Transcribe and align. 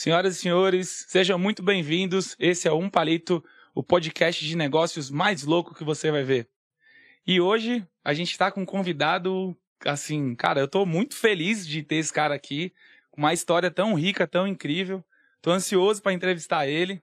Senhoras 0.00 0.34
e 0.34 0.40
senhores, 0.40 1.04
sejam 1.08 1.38
muito 1.38 1.62
bem-vindos. 1.62 2.34
Esse 2.38 2.66
é 2.66 2.72
o 2.72 2.78
Um 2.78 2.88
Palito, 2.88 3.44
o 3.74 3.82
podcast 3.82 4.42
de 4.42 4.56
negócios 4.56 5.10
mais 5.10 5.44
louco 5.44 5.74
que 5.74 5.84
você 5.84 6.10
vai 6.10 6.22
ver. 6.22 6.48
E 7.26 7.38
hoje 7.38 7.86
a 8.02 8.14
gente 8.14 8.30
está 8.30 8.50
com 8.50 8.62
um 8.62 8.64
convidado, 8.64 9.54
assim, 9.84 10.34
cara, 10.34 10.58
eu 10.58 10.66
tô 10.66 10.86
muito 10.86 11.14
feliz 11.14 11.68
de 11.68 11.82
ter 11.82 11.96
esse 11.96 12.10
cara 12.10 12.34
aqui, 12.34 12.72
com 13.10 13.20
uma 13.20 13.34
história 13.34 13.70
tão 13.70 13.92
rica, 13.92 14.26
tão 14.26 14.46
incrível. 14.48 15.04
Tô 15.42 15.50
ansioso 15.50 16.00
para 16.00 16.14
entrevistar 16.14 16.66
ele. 16.66 17.02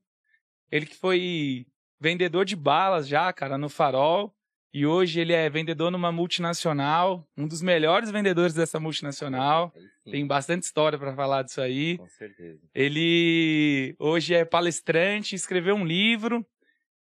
Ele 0.71 0.87
que 0.87 0.95
foi 0.95 1.67
vendedor 1.99 2.45
de 2.45 2.55
balas 2.55 3.07
já, 3.07 3.31
cara, 3.31 3.59
no 3.59 3.69
Farol. 3.69 4.35
E 4.77 4.85
hoje 4.85 5.19
ele 5.19 5.33
é 5.33 5.49
vendedor 5.49 5.89
numa 5.89 6.11
multinacional, 6.11 7.27
um 7.35 7.47
dos 7.47 7.63
melhores 7.63 8.11
vendedores 8.11 8.53
dessa 8.53 8.79
multinacional. 8.79 9.73
Tem 10.05 10.23
bastante 10.27 10.65
história 10.65 10.99
para 10.99 11.15
falar 11.15 11.41
disso 11.41 11.59
aí. 11.59 11.97
Com 11.97 12.07
certeza. 12.07 12.61
Ele 12.75 13.95
hoje 13.97 14.35
é 14.35 14.45
palestrante, 14.45 15.33
escreveu 15.33 15.73
um 15.73 15.83
livro 15.83 16.45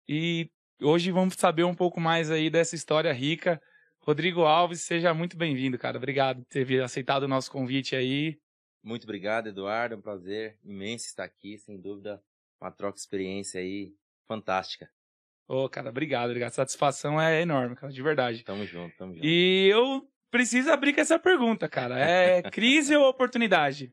e 0.09 0.49
hoje 0.81 1.11
vamos 1.11 1.35
saber 1.35 1.63
um 1.63 1.75
pouco 1.75 2.01
mais 2.01 2.31
aí 2.31 2.49
dessa 2.49 2.73
história 2.73 3.13
rica. 3.13 3.61
Rodrigo 3.99 4.41
Alves, 4.41 4.81
seja 4.81 5.13
muito 5.13 5.37
bem-vindo, 5.37 5.77
cara. 5.77 5.97
Obrigado 5.97 6.41
por 6.41 6.47
ter 6.49 6.81
aceitado 6.81 7.23
o 7.25 7.27
nosso 7.27 7.51
convite 7.51 7.95
aí. 7.95 8.39
Muito 8.81 9.03
obrigado, 9.03 9.49
Eduardo. 9.49 9.93
É 9.93 9.97
um 9.99 10.01
prazer 10.01 10.57
imenso 10.63 11.05
estar 11.05 11.25
aqui, 11.25 11.59
sem 11.59 11.79
dúvida. 11.79 12.19
Uma 12.59 12.71
troca 12.71 12.95
de 12.95 13.01
experiência 13.01 13.61
aí 13.61 13.93
fantástica. 14.27 14.89
Ô, 15.51 15.65
oh, 15.65 15.69
cara, 15.69 15.89
obrigado, 15.89 16.29
obrigado. 16.29 16.47
A 16.47 16.53
satisfação 16.53 17.19
é 17.19 17.41
enorme, 17.41 17.75
cara, 17.75 17.91
de 17.91 18.01
verdade. 18.01 18.41
Tamo 18.41 18.65
junto, 18.65 18.95
tamo 18.95 19.13
junto. 19.13 19.25
E 19.25 19.67
eu 19.69 20.09
preciso 20.31 20.71
abrir 20.71 20.93
com 20.93 21.01
essa 21.01 21.19
pergunta, 21.19 21.67
cara. 21.67 21.99
É 21.99 22.41
crise 22.49 22.95
ou 22.95 23.09
oportunidade? 23.09 23.91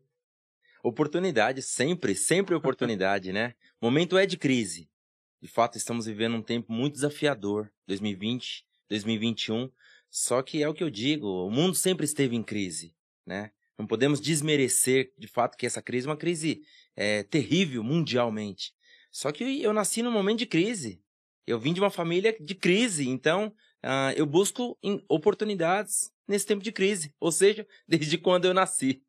Oportunidade, 0.85 1.61
sempre, 1.61 2.15
sempre 2.15 2.55
oportunidade, 2.55 3.33
né? 3.33 3.57
O 3.81 3.87
momento 3.87 4.17
é 4.17 4.25
de 4.25 4.39
crise. 4.39 4.89
De 5.43 5.49
fato, 5.49 5.77
estamos 5.77 6.07
vivendo 6.07 6.37
um 6.37 6.43
tempo 6.43 6.73
muito 6.73 6.95
desafiador, 6.95 7.69
2020, 7.89 8.65
2021. 8.89 9.69
Só 10.09 10.41
que 10.43 10.63
é 10.63 10.69
o 10.69 10.75
que 10.75 10.85
eu 10.85 10.91
digo, 10.91 11.27
o 11.27 11.51
mundo 11.51 11.75
sempre 11.75 12.05
esteve 12.05 12.37
em 12.37 12.43
crise, 12.45 12.95
né? 13.27 13.51
Não 13.77 13.85
podemos 13.85 14.21
desmerecer, 14.21 15.13
de 15.19 15.27
fato, 15.27 15.57
que 15.57 15.67
essa 15.67 15.83
crise 15.83 16.07
é 16.07 16.11
uma 16.11 16.17
crise 16.17 16.63
é, 16.95 17.25
terrível 17.25 17.83
mundialmente. 17.83 18.73
Só 19.11 19.33
que 19.33 19.61
eu 19.61 19.73
nasci 19.73 20.05
num 20.05 20.13
momento 20.13 20.39
de 20.39 20.47
crise. 20.47 21.03
Eu 21.49 21.59
vim 21.59 21.73
de 21.73 21.81
uma 21.81 21.89
família 21.89 22.37
de 22.39 22.55
crise, 22.55 23.09
então 23.09 23.47
uh, 23.83 24.13
eu 24.15 24.27
busco 24.27 24.79
oportunidades 25.09 26.13
nesse 26.29 26.45
tempo 26.45 26.63
de 26.63 26.71
crise. 26.71 27.15
Ou 27.19 27.33
seja, 27.33 27.67
desde 27.89 28.19
quando 28.19 28.45
eu 28.45 28.53
nasci. 28.53 29.03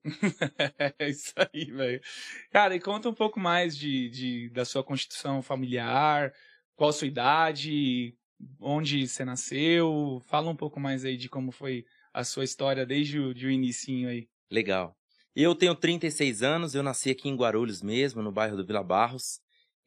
é 0.98 1.04
isso 1.10 1.34
aí, 1.36 1.66
velho. 1.66 2.02
Cara, 2.50 2.74
e 2.74 2.80
conta 2.80 3.10
um 3.10 3.14
pouco 3.14 3.42
mais 3.42 3.76
de, 3.78 4.10
de, 4.10 4.50
da 4.52 4.64
sua 4.64 4.82
constituição 4.82 5.42
familiar, 5.42 6.34
qual 6.78 6.92
a 6.92 6.94
sua 6.94 7.08
idade, 7.08 8.16
onde 8.58 9.06
você 9.06 9.26
nasceu. 9.26 10.22
Fala 10.26 10.50
um 10.50 10.56
pouco 10.56 10.80
mais 10.80 11.04
aí 11.04 11.18
de 11.18 11.28
como 11.28 11.52
foi 11.52 11.84
a 12.14 12.24
sua 12.24 12.46
história 12.46 12.86
desde 12.86 13.20
o, 13.20 13.34
de 13.34 13.48
o 13.48 13.52
inicinho 13.52 14.08
aí. 14.08 14.30
Legal. 14.50 14.96
Eu 15.36 15.54
tenho 15.54 15.76
36 15.76 16.42
anos, 16.42 16.74
eu 16.74 16.84
nasci 16.84 17.10
aqui 17.10 17.28
em 17.28 17.36
Guarulhos 17.36 17.82
mesmo, 17.82 18.22
no 18.22 18.32
bairro 18.32 18.56
do 18.56 18.66
Vila 18.66 18.82
Barros. 18.82 19.42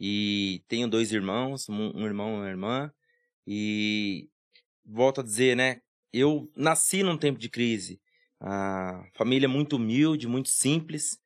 E 0.04 0.64
tenho 0.66 0.88
dois 0.88 1.12
irmãos, 1.12 1.68
um 1.68 2.04
irmão 2.04 2.34
e 2.34 2.38
uma 2.38 2.48
irmã. 2.48 2.92
E 3.46 4.28
volto 4.84 5.20
a 5.20 5.24
dizer, 5.24 5.56
né? 5.56 5.80
Eu 6.12 6.50
nasci 6.56 7.04
num 7.04 7.16
tempo 7.16 7.38
de 7.38 7.48
crise. 7.48 8.00
A 8.40 9.04
família 9.14 9.48
muito 9.48 9.76
humilde, 9.76 10.26
muito 10.26 10.48
simples. 10.48 11.20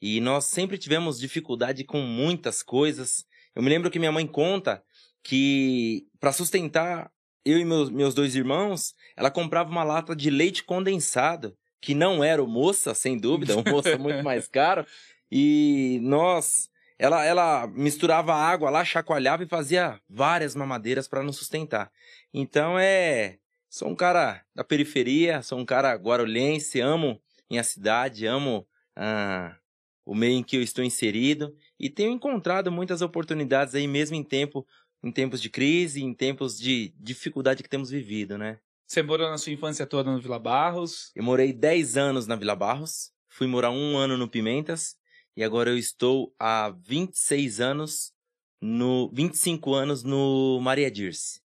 E 0.00 0.18
nós 0.18 0.46
sempre 0.46 0.78
tivemos 0.78 1.20
dificuldade 1.20 1.84
com 1.84 2.00
muitas 2.00 2.62
coisas. 2.62 3.26
Eu 3.54 3.62
me 3.62 3.68
lembro 3.68 3.90
que 3.90 3.98
minha 3.98 4.10
mãe 4.10 4.26
conta 4.26 4.82
que 5.22 6.06
para 6.18 6.32
sustentar 6.32 7.12
eu 7.44 7.58
e 7.58 7.66
meus, 7.66 7.90
meus 7.90 8.14
dois 8.14 8.34
irmãos, 8.34 8.94
ela 9.14 9.30
comprava 9.30 9.70
uma 9.70 9.84
lata 9.84 10.16
de 10.16 10.30
leite 10.30 10.64
condensado, 10.64 11.54
que 11.82 11.94
não 11.94 12.24
era 12.24 12.42
o 12.42 12.48
moça, 12.48 12.94
sem 12.94 13.18
dúvida, 13.18 13.58
o 13.58 13.62
moça 13.68 13.98
muito 13.98 14.24
mais 14.24 14.48
caro. 14.48 14.86
E 15.30 16.00
nós 16.02 16.71
ela, 17.02 17.24
ela 17.24 17.66
misturava 17.66 18.32
água 18.32 18.70
lá, 18.70 18.84
chacoalhava 18.84 19.42
e 19.42 19.48
fazia 19.48 20.00
várias 20.08 20.54
mamadeiras 20.54 21.08
para 21.08 21.20
nos 21.20 21.36
sustentar. 21.36 21.90
Então 22.32 22.78
é. 22.78 23.38
Sou 23.68 23.88
um 23.88 23.96
cara 23.96 24.44
da 24.54 24.62
periferia, 24.62 25.42
sou 25.42 25.58
um 25.58 25.64
cara 25.64 25.94
guarulhense, 25.94 26.78
amo 26.78 27.20
minha 27.50 27.64
cidade, 27.64 28.24
amo 28.26 28.68
ah, 28.94 29.56
o 30.04 30.14
meio 30.14 30.34
em 30.34 30.42
que 30.44 30.56
eu 30.56 30.62
estou 30.62 30.84
inserido 30.84 31.56
e 31.80 31.90
tenho 31.90 32.12
encontrado 32.12 32.70
muitas 32.70 33.02
oportunidades 33.02 33.74
aí 33.74 33.88
mesmo 33.88 34.14
em 34.14 34.22
tempo 34.22 34.64
em 35.02 35.10
tempos 35.10 35.42
de 35.42 35.50
crise, 35.50 36.04
em 36.04 36.14
tempos 36.14 36.56
de 36.56 36.94
dificuldade 37.00 37.64
que 37.64 37.68
temos 37.68 37.90
vivido, 37.90 38.38
né? 38.38 38.60
Você 38.86 39.02
morou 39.02 39.28
na 39.28 39.38
sua 39.38 39.52
infância 39.52 39.86
toda 39.86 40.12
no 40.12 40.20
Vila 40.20 40.38
Barros? 40.38 41.10
Eu 41.16 41.24
morei 41.24 41.52
10 41.52 41.96
anos 41.96 42.26
na 42.28 42.36
Vila 42.36 42.54
Barros, 42.54 43.10
fui 43.28 43.48
morar 43.48 43.70
um 43.70 43.96
ano 43.96 44.16
no 44.16 44.28
Pimentas 44.28 45.01
e 45.36 45.42
agora 45.42 45.70
eu 45.70 45.78
estou 45.78 46.34
há 46.38 46.70
26 46.70 47.60
anos 47.60 48.12
no 48.60 49.10
25 49.12 49.74
anos 49.74 50.02
no 50.02 50.60
Maria 50.60 50.90
Dirce. 50.90 51.40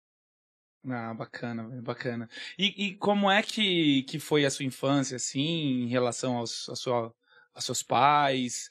Ah, 0.87 1.15
bacana, 1.15 1.63
bacana. 1.81 2.29
E, 2.59 2.87
e, 2.87 2.97
como 2.97 3.31
é 3.31 3.43
que, 3.43 4.03
que 4.03 4.19
foi 4.19 4.45
a 4.45 4.51
sua 4.51 4.67
infância, 4.67 5.17
assim, 5.17 5.85
em 5.85 5.89
relação 5.89 6.37
aos, 6.37 6.69
a 6.69 6.77
sua, 6.77 7.15
aos 7.55 7.65
seus 7.65 7.83
pais? 7.83 8.69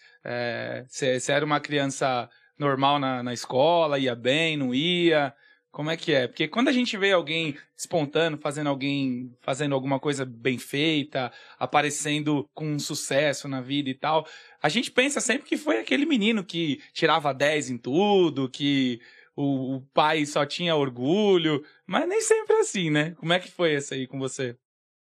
Você 0.88 1.08
é, 1.08 1.36
era 1.36 1.44
uma 1.44 1.60
criança 1.60 2.30
normal 2.58 3.00
na, 3.00 3.24
na 3.24 3.34
escola, 3.34 3.98
ia 3.98 4.16
bem, 4.16 4.56
não 4.56 4.76
ia? 4.76 5.34
Como 5.74 5.90
é 5.90 5.98
que 5.98 6.14
é? 6.14 6.28
Porque 6.28 6.48
quando 6.48 6.68
a 6.68 6.72
gente 6.72 6.96
vê 6.96 7.12
alguém 7.14 7.58
espontâneo, 7.76 8.38
fazendo 8.38 8.70
alguém, 8.70 9.36
fazendo 9.42 9.74
alguma 9.74 10.00
coisa 10.00 10.24
bem 10.24 10.60
feita, 10.60 11.34
aparecendo 11.58 12.48
com 12.54 12.74
um 12.74 12.78
sucesso 12.78 13.48
na 13.48 13.60
vida 13.60 13.90
e 13.90 13.96
tal, 13.96 14.28
a 14.62 14.70
gente 14.70 14.92
pensa 14.92 15.20
sempre 15.20 15.50
que 15.50 15.58
foi 15.58 15.80
aquele 15.80 16.06
menino 16.06 16.44
que 16.44 16.80
tirava 16.94 17.34
10 17.34 17.72
em 17.72 17.78
tudo, 17.80 18.48
que 18.48 19.02
o, 19.36 19.78
o 19.78 19.82
pai 19.92 20.28
só 20.28 20.46
tinha 20.46 20.76
orgulho, 20.76 21.66
mas 21.88 22.08
nem 22.08 22.22
sempre 22.22 22.56
é 22.56 22.60
assim, 22.60 22.92
né? 22.92 23.16
Como 23.16 23.34
é 23.34 23.40
que 23.40 23.50
foi 23.50 23.74
essa 23.74 23.96
aí 23.96 24.06
com 24.06 24.20
você? 24.20 24.56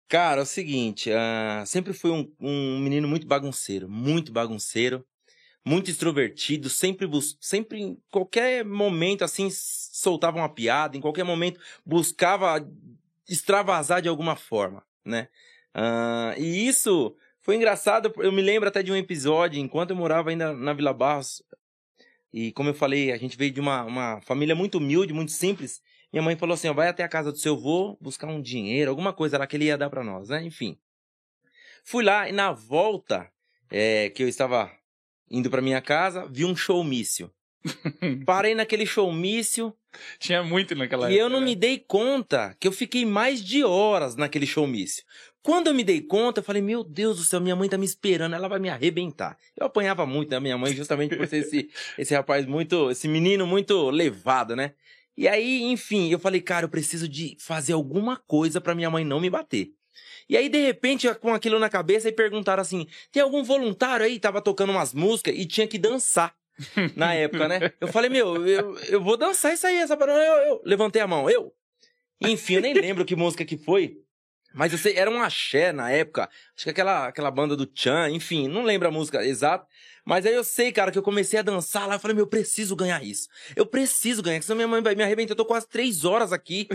Cara, 0.10 0.42
é 0.42 0.44
o 0.44 0.46
seguinte, 0.46 1.10
uh, 1.10 1.66
sempre 1.66 1.94
fui 1.94 2.12
um, 2.12 2.30
um 2.42 2.78
menino 2.80 3.08
muito 3.08 3.26
bagunceiro, 3.26 3.88
muito 3.88 4.34
bagunceiro 4.34 5.06
muito 5.68 5.92
extrovertido, 5.92 6.70
sempre 6.70 7.06
sempre 7.42 7.82
em 7.82 7.98
qualquer 8.10 8.64
momento 8.64 9.26
assim 9.26 9.50
soltava 9.52 10.38
uma 10.38 10.48
piada, 10.48 10.96
em 10.96 11.02
qualquer 11.02 11.26
momento 11.26 11.60
buscava 11.86 12.66
extravasar 13.28 14.02
de 14.02 14.08
alguma 14.08 14.38
forma, 14.38 14.82
né? 15.04 15.28
Uh, 15.76 16.40
e 16.40 16.66
isso 16.66 17.14
foi 17.42 17.58
engraçado, 17.58 18.14
eu 18.18 18.32
me 18.32 18.42
lembro 18.42 18.70
até 18.70 18.82
de 18.82 18.94
um 18.94 18.96
episódio, 18.96 19.60
enquanto 19.60 19.90
eu 19.90 19.96
morava 19.98 20.30
ainda 20.30 20.54
na 20.54 20.74
Vila 20.74 20.94
Barros, 20.94 21.44
e 22.32 22.54
como 22.54 22.70
eu 22.70 22.74
falei, 22.74 23.12
a 23.12 23.18
gente 23.18 23.38
veio 23.38 23.52
de 23.52 23.60
uma, 23.60 23.84
uma 23.84 24.22
família 24.22 24.56
muito 24.56 24.78
humilde, 24.78 25.14
muito 25.14 25.34
simples, 25.34 25.82
minha 26.14 26.24
mãe 26.24 26.38
falou 26.38 26.54
assim, 26.54 26.70
ó, 26.70 26.74
vai 26.74 26.88
até 26.88 27.04
a 27.04 27.10
casa 27.10 27.30
do 27.30 27.38
seu 27.38 27.56
avô 27.56 27.98
buscar 28.00 28.28
um 28.28 28.42
dinheiro, 28.42 28.90
alguma 28.90 29.12
coisa 29.12 29.38
lá 29.38 29.46
que 29.46 29.58
ele 29.58 29.66
ia 29.66 29.78
dar 29.78 29.90
para 29.90 30.04
nós, 30.04 30.30
né? 30.30 30.42
Enfim. 30.44 30.78
Fui 31.84 32.04
lá 32.06 32.30
e 32.30 32.32
na 32.32 32.54
volta, 32.54 33.30
é, 33.70 34.10
que 34.10 34.24
eu 34.24 34.30
estava 34.30 34.72
indo 35.30 35.50
para 35.50 35.62
minha 35.62 35.82
casa, 35.82 36.26
vi 36.30 36.46
um 36.46 36.56
showmício. 36.56 37.32
Parei 38.26 38.56
naquele 38.56 38.86
showmício. 38.86 39.74
Tinha 40.20 40.44
muito 40.44 40.76
naquela 40.76 41.10
E 41.12 41.18
época, 41.18 41.22
eu 41.24 41.30
não 41.30 41.40
né? 41.40 41.48
me 41.48 41.56
dei 41.56 41.80
conta 41.80 42.56
que 42.60 42.68
eu 42.68 42.72
fiquei 42.72 43.06
mais 43.06 43.44
de 43.44 43.64
horas 43.64 44.16
naquele 44.16 44.46
showmício. 44.46 45.04
Quando 45.42 45.68
eu 45.68 45.74
me 45.74 45.84
dei 45.84 46.02
conta, 46.02 46.40
eu 46.40 46.44
falei, 46.44 46.62
meu 46.62 46.84
Deus 46.84 47.18
do 47.18 47.24
céu, 47.24 47.40
minha 47.40 47.56
mãe 47.56 47.70
tá 47.70 47.78
me 47.78 47.86
esperando, 47.86 48.36
ela 48.36 48.48
vai 48.50 48.60
me 48.60 48.70
arrebentar. 48.70 49.38
Eu 49.56 49.68
apanhava 49.68 50.06
muito 50.06 50.30
da 50.30 50.40
minha 50.40 50.58
mãe 50.58 50.76
justamente 50.76 51.16
por 51.16 51.26
ser 51.28 51.38
esse, 51.38 51.70
esse 51.98 52.14
rapaz 52.14 52.46
muito, 52.46 52.92
esse 52.92 53.08
menino 53.08 53.48
muito 53.48 53.90
levado, 53.90 54.56
né? 54.56 54.74
E 55.16 55.28
aí, 55.28 55.64
enfim, 55.64 56.12
eu 56.12 56.20
falei, 56.20 56.42
cara, 56.42 56.66
eu 56.66 56.70
preciso 56.70 57.08
de 57.08 57.36
fazer 57.40 57.74
alguma 57.74 58.18
coisa 58.28 58.62
para 58.62 58.76
minha 58.76 58.90
mãe 58.90 59.04
não 59.04 59.20
me 59.20 59.30
bater. 59.30 59.72
E 60.30 60.36
aí, 60.36 60.50
de 60.50 60.66
repente, 60.66 61.14
com 61.16 61.34
aquilo 61.34 61.60
na 61.60 61.70
cabeça, 61.70 62.10
e 62.10 62.12
perguntaram 62.12 62.62
assim: 62.62 62.88
tem 63.12 63.22
algum 63.22 63.44
voluntário 63.44 64.06
aí? 64.06 64.20
Tava 64.20 64.42
tocando 64.42 64.72
umas 64.72 64.94
músicas 64.94 65.34
e 65.38 65.46
tinha 65.46 65.68
que 65.68 65.78
dançar. 65.78 66.36
na 66.96 67.14
época, 67.14 67.48
né? 67.48 67.72
Eu 67.80 67.88
falei, 67.88 68.10
meu, 68.10 68.48
eu, 68.48 68.76
eu 68.90 69.00
vou 69.00 69.16
dançar 69.16 69.54
isso 69.54 69.68
aí, 69.68 69.78
essa 69.78 69.96
barulho. 69.96 70.18
Eu, 70.18 70.34
eu 70.44 70.62
levantei 70.66 71.02
a 71.02 71.08
mão, 71.08 71.30
eu. 71.30 71.54
Enfim, 72.20 72.56
eu 72.56 72.62
nem 72.62 72.74
lembro 72.74 73.06
que 73.06 73.16
música 73.16 73.46
que 73.46 73.58
foi. 73.58 74.02
Mas 74.58 74.72
eu 74.72 74.78
sei, 74.80 74.96
era 74.98 75.10
um 75.10 75.22
axé 75.22 75.72
na 75.72 75.92
época. 75.92 76.28
Acho 76.56 76.64
que 76.64 76.72
aquela, 76.72 77.08
aquela 77.08 77.30
banda 77.30 77.56
do 77.56 77.70
Chan, 77.72 78.10
enfim, 78.10 78.48
não 78.48 78.64
lembro 78.64 78.88
a 78.88 78.92
música 78.92 79.24
exata. 79.24 79.68
Mas 80.04 80.26
aí 80.26 80.34
eu 80.34 80.44
sei, 80.44 80.72
cara, 80.72 80.90
que 80.90 80.98
eu 80.98 81.04
comecei 81.04 81.38
a 81.38 81.44
dançar 81.44 81.88
lá. 81.88 81.96
Eu 81.96 82.00
falei, 82.00 82.16
meu, 82.16 82.24
eu 82.24 82.30
preciso 82.30 82.76
ganhar 82.76 83.04
isso. 83.04 83.28
Eu 83.56 83.68
preciso 83.68 84.24
ganhar, 84.24 84.42
senão 84.42 84.56
minha 84.56 84.68
mãe 84.68 84.82
vai 84.82 84.96
me 84.96 85.04
arrebentar. 85.04 85.34
Eu 85.34 85.36
tô 85.36 85.46
quase 85.46 85.68
três 85.68 86.06
horas 86.06 86.34
aqui. 86.34 86.68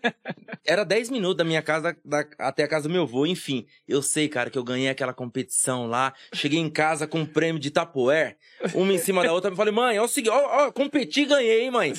Era 0.64 0.84
dez 0.84 1.10
minutos 1.10 1.36
da 1.36 1.44
minha 1.44 1.60
casa 1.60 1.94
da, 2.02 2.24
até 2.38 2.62
a 2.62 2.68
casa 2.68 2.88
do 2.88 2.92
meu 2.92 3.02
avô. 3.02 3.26
Enfim, 3.26 3.66
eu 3.86 4.00
sei, 4.00 4.26
cara, 4.26 4.48
que 4.48 4.56
eu 4.56 4.64
ganhei 4.64 4.88
aquela 4.88 5.12
competição 5.12 5.86
lá. 5.86 6.14
Cheguei 6.32 6.60
em 6.60 6.70
casa 6.70 7.06
com 7.06 7.20
um 7.20 7.26
prêmio 7.26 7.60
de 7.60 7.70
tapoé, 7.70 8.36
uma 8.72 8.92
em 8.94 8.98
cima 8.98 9.22
da 9.22 9.34
outra. 9.34 9.50
Eu 9.50 9.56
falei, 9.56 9.74
mãe, 9.74 9.96
é 9.96 10.02
o 10.02 10.08
seguinte, 10.08 10.32
ó, 10.32 10.66
ó, 10.66 10.72
competi 10.72 11.22
e 11.22 11.26
ganhei, 11.26 11.70
mãe. 11.70 11.92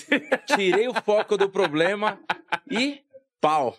Tirei 0.47 0.87
o 0.87 0.93
foco 1.03 1.37
do 1.37 1.49
problema 1.49 2.19
e 2.71 3.01
pau. 3.39 3.77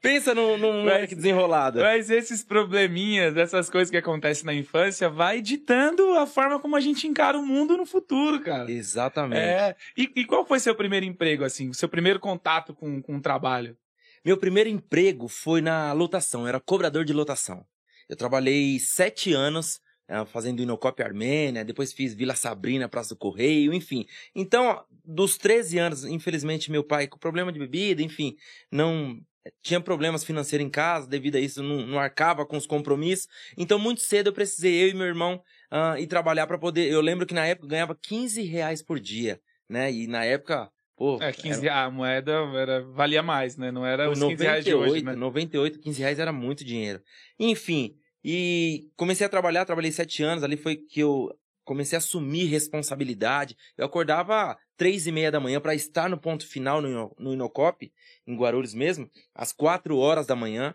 Pensa 0.00 0.34
num, 0.34 0.56
num 0.56 0.82
moleque 0.82 1.14
desenrolado. 1.14 1.80
Mas 1.80 2.10
esses 2.10 2.42
probleminhas, 2.42 3.36
essas 3.36 3.68
coisas 3.68 3.90
que 3.90 3.96
acontecem 3.96 4.44
na 4.44 4.54
infância, 4.54 5.08
vai 5.08 5.40
ditando 5.40 6.16
a 6.18 6.26
forma 6.26 6.58
como 6.58 6.76
a 6.76 6.80
gente 6.80 7.06
encara 7.06 7.38
o 7.38 7.46
mundo 7.46 7.76
no 7.76 7.86
futuro, 7.86 8.40
cara. 8.40 8.70
Exatamente. 8.70 9.40
É. 9.40 9.76
E, 9.96 10.10
e 10.16 10.24
qual 10.24 10.44
foi 10.44 10.58
seu 10.60 10.74
primeiro 10.74 11.06
emprego, 11.06 11.44
assim? 11.44 11.68
O 11.68 11.74
seu 11.74 11.88
primeiro 11.88 12.20
contato 12.20 12.74
com, 12.74 13.00
com 13.02 13.16
o 13.16 13.20
trabalho? 13.20 13.76
Meu 14.24 14.36
primeiro 14.36 14.70
emprego 14.70 15.26
foi 15.26 15.60
na 15.60 15.92
lotação, 15.92 16.42
eu 16.42 16.48
era 16.48 16.60
cobrador 16.60 17.04
de 17.04 17.12
lotação. 17.12 17.66
Eu 18.08 18.16
trabalhei 18.16 18.78
sete 18.78 19.32
anos 19.32 19.80
fazendo 20.26 20.62
Inocop 20.62 21.02
Armênia, 21.02 21.64
depois 21.64 21.92
fiz 21.92 22.14
Vila 22.14 22.34
Sabrina, 22.34 22.88
Praça 22.88 23.14
do 23.14 23.18
Correio, 23.18 23.72
enfim. 23.72 24.06
Então, 24.34 24.84
dos 25.04 25.38
13 25.38 25.78
anos, 25.78 26.04
infelizmente, 26.04 26.70
meu 26.70 26.84
pai 26.84 27.06
com 27.06 27.18
problema 27.18 27.52
de 27.52 27.58
bebida, 27.58 28.02
enfim, 28.02 28.36
não 28.70 29.18
tinha 29.62 29.80
problemas 29.80 30.24
financeiros 30.24 30.66
em 30.66 30.70
casa, 30.70 31.08
devido 31.08 31.36
a 31.36 31.40
isso 31.40 31.62
não, 31.62 31.86
não 31.86 31.98
arcava 31.98 32.46
com 32.46 32.56
os 32.56 32.66
compromissos. 32.66 33.28
Então, 33.56 33.78
muito 33.78 34.00
cedo 34.00 34.28
eu 34.28 34.32
precisei, 34.32 34.84
eu 34.84 34.88
e 34.88 34.94
meu 34.94 35.06
irmão, 35.06 35.42
ah, 35.70 35.98
ir 35.98 36.06
trabalhar 36.06 36.46
para 36.46 36.58
poder. 36.58 36.90
Eu 36.90 37.00
lembro 37.00 37.26
que 37.26 37.34
na 37.34 37.46
época 37.46 37.66
eu 37.66 37.70
ganhava 37.70 37.98
15 38.00 38.42
reais 38.42 38.82
por 38.82 39.00
dia, 39.00 39.40
né? 39.68 39.90
E 39.90 40.06
na 40.06 40.24
época, 40.24 40.70
pô. 40.96 41.18
É, 41.20 41.32
15 41.32 41.62
reais, 41.62 41.86
a 41.86 41.90
moeda 41.90 42.32
era, 42.54 42.82
valia 42.92 43.22
mais, 43.22 43.56
né? 43.56 43.72
Não 43.72 43.84
era 43.84 44.10
os 44.10 44.20
15 44.20 44.42
reais 44.42 44.64
de 44.64 44.74
hoje, 44.74 45.04
né? 45.04 45.14
98, 45.14 45.80
15 45.80 46.00
reais 46.00 46.18
era 46.18 46.32
muito 46.32 46.64
dinheiro. 46.64 47.00
Enfim, 47.38 47.96
e 48.24 48.90
comecei 48.96 49.26
a 49.26 49.30
trabalhar, 49.30 49.64
trabalhei 49.64 49.92
sete 49.92 50.22
anos, 50.22 50.44
ali 50.44 50.56
foi 50.56 50.76
que 50.76 51.00
eu 51.00 51.28
comecei 51.64 51.96
a 51.96 51.98
assumir 51.98 52.44
responsabilidade. 52.46 53.56
Eu 53.76 53.86
acordava 53.86 54.56
três 54.76 55.06
e 55.06 55.12
meia 55.12 55.30
da 55.30 55.40
manhã 55.40 55.60
para 55.60 55.74
estar 55.74 56.08
no 56.08 56.18
ponto 56.18 56.46
final 56.46 56.80
no, 56.80 57.14
no 57.18 57.32
Inocop, 57.32 57.92
em 58.26 58.36
Guarulhos 58.36 58.74
mesmo, 58.74 59.08
às 59.34 59.52
quatro 59.52 59.96
horas 59.96 60.26
da 60.26 60.34
manhã. 60.36 60.74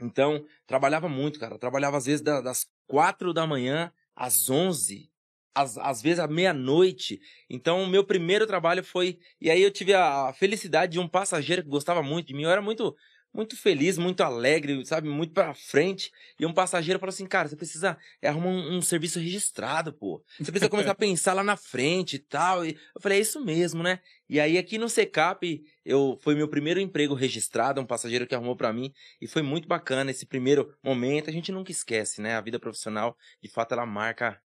Então, 0.00 0.44
trabalhava 0.66 1.08
muito, 1.08 1.38
cara. 1.38 1.58
Trabalhava 1.58 1.96
às 1.96 2.06
vezes 2.06 2.20
da- 2.22 2.40
das 2.40 2.66
quatro 2.86 3.32
da 3.32 3.46
manhã 3.46 3.92
às 4.16 4.48
onze, 4.48 5.10
às, 5.54 5.76
às 5.78 6.00
vezes 6.00 6.18
à 6.18 6.26
meia-noite. 6.26 7.20
Então, 7.48 7.82
o 7.82 7.86
meu 7.86 8.04
primeiro 8.04 8.46
trabalho 8.46 8.82
foi. 8.82 9.18
E 9.40 9.50
aí 9.50 9.62
eu 9.62 9.70
tive 9.70 9.92
a 9.94 10.32
felicidade 10.32 10.92
de 10.92 10.98
um 10.98 11.08
passageiro 11.08 11.62
que 11.62 11.68
gostava 11.68 12.02
muito 12.02 12.28
de 12.28 12.34
mim. 12.34 12.44
Eu 12.44 12.50
era 12.50 12.62
muito, 12.62 12.96
muito 13.34 13.56
feliz, 13.56 13.96
muito 13.96 14.20
alegre, 14.22 14.84
sabe? 14.84 15.08
Muito 15.08 15.32
pra 15.32 15.54
frente. 15.54 16.10
E 16.38 16.44
um 16.44 16.52
passageiro 16.52 17.00
falou 17.00 17.10
assim: 17.12 17.26
cara, 17.26 17.48
você 17.48 17.56
precisa 17.56 17.96
é, 18.20 18.28
arrumar 18.28 18.48
um, 18.50 18.76
um 18.76 18.82
serviço 18.82 19.18
registrado, 19.18 19.92
pô. 19.92 20.22
Você 20.38 20.50
precisa 20.52 20.68
começar 20.70 20.92
a 20.92 20.94
pensar 20.96 21.32
lá 21.32 21.42
na 21.42 21.56
frente 21.56 22.16
e 22.16 22.18
tal. 22.18 22.64
E 22.64 22.76
eu 22.94 23.00
falei: 23.00 23.18
é 23.18 23.20
isso 23.20 23.42
mesmo, 23.44 23.82
né? 23.82 24.00
E 24.28 24.38
aí 24.40 24.58
aqui 24.58 24.78
no 24.78 24.88
Secap, 24.88 25.62
eu 25.84 26.18
foi 26.22 26.34
meu 26.34 26.48
primeiro 26.48 26.80
emprego 26.80 27.14
registrado, 27.14 27.80
um 27.80 27.86
passageiro 27.86 28.26
que 28.26 28.34
arrumou 28.34 28.56
pra 28.56 28.72
mim. 28.72 28.92
E 29.20 29.26
foi 29.26 29.42
muito 29.42 29.66
bacana 29.68 30.10
esse 30.10 30.26
primeiro 30.26 30.74
momento. 30.82 31.30
A 31.30 31.32
gente 31.32 31.50
nunca 31.52 31.70
esquece, 31.70 32.20
né? 32.20 32.34
A 32.36 32.40
vida 32.40 32.58
profissional, 32.58 33.16
de 33.42 33.48
fato, 33.48 33.72
ela 33.72 33.86
marca 33.86 34.40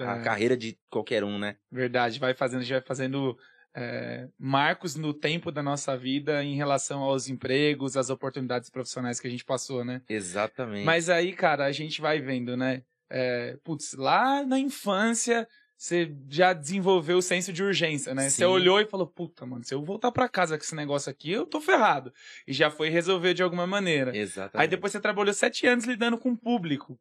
a 0.00 0.16
É. 0.16 0.22
carreira 0.24 0.56
de 0.56 0.76
qualquer 0.90 1.22
um, 1.22 1.38
né? 1.38 1.56
Verdade, 1.70 2.18
vai 2.18 2.34
fazendo, 2.34 2.60
a 2.60 2.62
gente 2.62 2.72
vai 2.72 2.82
fazendo 2.82 3.36
é, 3.74 4.28
marcos 4.38 4.94
no 4.94 5.12
tempo 5.12 5.50
da 5.50 5.62
nossa 5.62 5.96
vida 5.96 6.44
em 6.44 6.54
relação 6.54 7.02
aos 7.02 7.28
empregos, 7.28 7.96
às 7.96 8.10
oportunidades 8.10 8.70
profissionais 8.70 9.18
que 9.18 9.26
a 9.26 9.30
gente 9.30 9.44
passou, 9.44 9.84
né? 9.84 10.00
Exatamente. 10.08 10.84
Mas 10.84 11.10
aí, 11.10 11.32
cara, 11.32 11.64
a 11.64 11.72
gente 11.72 12.00
vai 12.00 12.20
vendo, 12.20 12.56
né? 12.56 12.82
É, 13.10 13.58
putz, 13.64 13.94
lá 13.94 14.44
na 14.44 14.58
infância 14.58 15.46
você 15.76 16.14
já 16.30 16.52
desenvolveu 16.52 17.18
o 17.18 17.22
senso 17.22 17.52
de 17.52 17.62
urgência, 17.62 18.14
né? 18.14 18.30
Você 18.30 18.44
olhou 18.44 18.80
e 18.80 18.86
falou, 18.86 19.06
puta, 19.06 19.44
mano, 19.44 19.64
se 19.64 19.74
eu 19.74 19.84
voltar 19.84 20.10
pra 20.12 20.28
casa 20.28 20.56
com 20.56 20.64
esse 20.64 20.74
negócio 20.74 21.10
aqui, 21.10 21.30
eu 21.30 21.44
tô 21.44 21.60
ferrado. 21.60 22.12
E 22.46 22.52
já 22.52 22.70
foi 22.70 22.88
resolver 22.88 23.34
de 23.34 23.42
alguma 23.42 23.66
maneira. 23.66 24.16
Exatamente. 24.16 24.62
Aí 24.62 24.68
depois 24.68 24.92
você 24.92 25.00
trabalhou 25.00 25.34
sete 25.34 25.66
anos 25.66 25.84
lidando 25.84 26.16
com 26.16 26.30
o 26.30 26.36
público. 26.36 26.98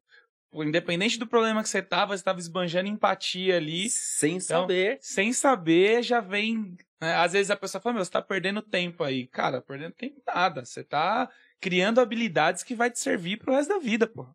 Independente 0.55 1.17
do 1.17 1.25
problema 1.25 1.63
que 1.63 1.69
você 1.69 1.81
tava, 1.81 2.15
você 2.17 2.23
tava 2.23 2.39
esbanjando 2.39 2.89
empatia 2.89 3.57
ali 3.57 3.89
Sem 3.89 4.33
Então, 4.37 4.61
saber. 4.61 4.97
sem 5.01 5.31
saber, 5.33 6.03
já 6.03 6.19
vem. 6.19 6.75
né? 7.01 7.15
Às 7.15 7.33
vezes 7.33 7.49
a 7.49 7.55
pessoa 7.55 7.81
fala, 7.81 7.95
meu, 7.95 8.05
você 8.05 8.11
tá 8.11 8.21
perdendo 8.21 8.61
tempo 8.61 9.03
aí. 9.03 9.25
Cara, 9.27 9.61
perdendo 9.61 9.93
tempo 9.93 10.21
nada. 10.27 10.65
Você 10.65 10.83
tá 10.83 11.29
criando 11.61 11.99
habilidades 12.01 12.61
que 12.63 12.75
vai 12.75 12.91
te 12.91 12.99
servir 12.99 13.37
pro 13.37 13.53
resto 13.53 13.69
da 13.69 13.79
vida, 13.79 14.05
pô. 14.05 14.27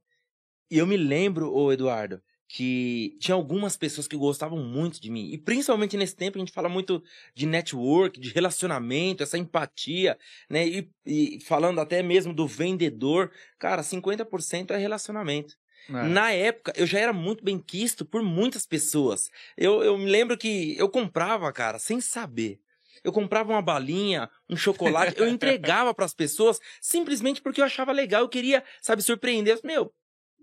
E 0.70 0.78
eu 0.78 0.86
me 0.86 0.96
lembro, 0.96 1.52
ô 1.52 1.72
Eduardo, 1.72 2.22
que 2.48 3.16
tinha 3.20 3.34
algumas 3.34 3.76
pessoas 3.76 4.08
que 4.08 4.16
gostavam 4.16 4.58
muito 4.62 5.00
de 5.00 5.10
mim. 5.10 5.30
E 5.30 5.36
principalmente 5.38 5.96
nesse 5.96 6.16
tempo 6.16 6.38
a 6.38 6.40
gente 6.40 6.52
fala 6.52 6.68
muito 6.68 7.02
de 7.34 7.44
network, 7.46 8.18
de 8.18 8.30
relacionamento, 8.30 9.22
essa 9.22 9.36
empatia, 9.36 10.18
né? 10.48 10.66
E, 10.66 10.90
e 11.04 11.40
falando 11.40 11.78
até 11.80 12.02
mesmo 12.02 12.32
do 12.32 12.46
vendedor, 12.46 13.30
cara, 13.58 13.82
50% 13.82 14.70
é 14.70 14.78
relacionamento. 14.78 15.54
Na 15.88 16.32
época, 16.32 16.72
eu 16.76 16.86
já 16.86 16.98
era 16.98 17.12
muito 17.12 17.42
bem 17.42 17.58
quisto 17.58 18.04
por 18.04 18.22
muitas 18.22 18.66
pessoas. 18.66 19.30
Eu, 19.56 19.82
eu 19.82 19.96
me 19.96 20.10
lembro 20.10 20.36
que 20.36 20.76
eu 20.78 20.88
comprava, 20.88 21.52
cara, 21.52 21.78
sem 21.78 22.00
saber. 22.00 22.60
Eu 23.02 23.12
comprava 23.12 23.50
uma 23.52 23.62
balinha, 23.62 24.28
um 24.48 24.56
chocolate, 24.56 25.18
eu 25.18 25.26
entregava 25.28 25.94
pras 25.94 26.12
pessoas 26.12 26.58
simplesmente 26.80 27.40
porque 27.40 27.60
eu 27.60 27.64
achava 27.64 27.92
legal, 27.92 28.22
eu 28.22 28.28
queria, 28.28 28.64
sabe, 28.82 29.02
surpreender. 29.02 29.56
Eu, 29.56 29.60
Meu, 29.64 29.94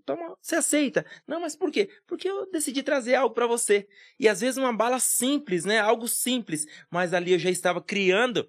toma, 0.04 0.36
você 0.40 0.56
aceita? 0.56 1.04
Não, 1.26 1.40
mas 1.40 1.56
por 1.56 1.70
quê? 1.70 1.90
Porque 2.06 2.28
eu 2.28 2.50
decidi 2.50 2.82
trazer 2.82 3.14
algo 3.16 3.34
pra 3.34 3.46
você. 3.46 3.86
E 4.18 4.28
às 4.28 4.40
vezes 4.40 4.56
uma 4.56 4.72
bala 4.72 4.98
simples, 4.98 5.64
né? 5.64 5.78
Algo 5.78 6.08
simples, 6.08 6.66
mas 6.90 7.12
ali 7.12 7.32
eu 7.32 7.38
já 7.38 7.50
estava 7.50 7.80
criando 7.82 8.48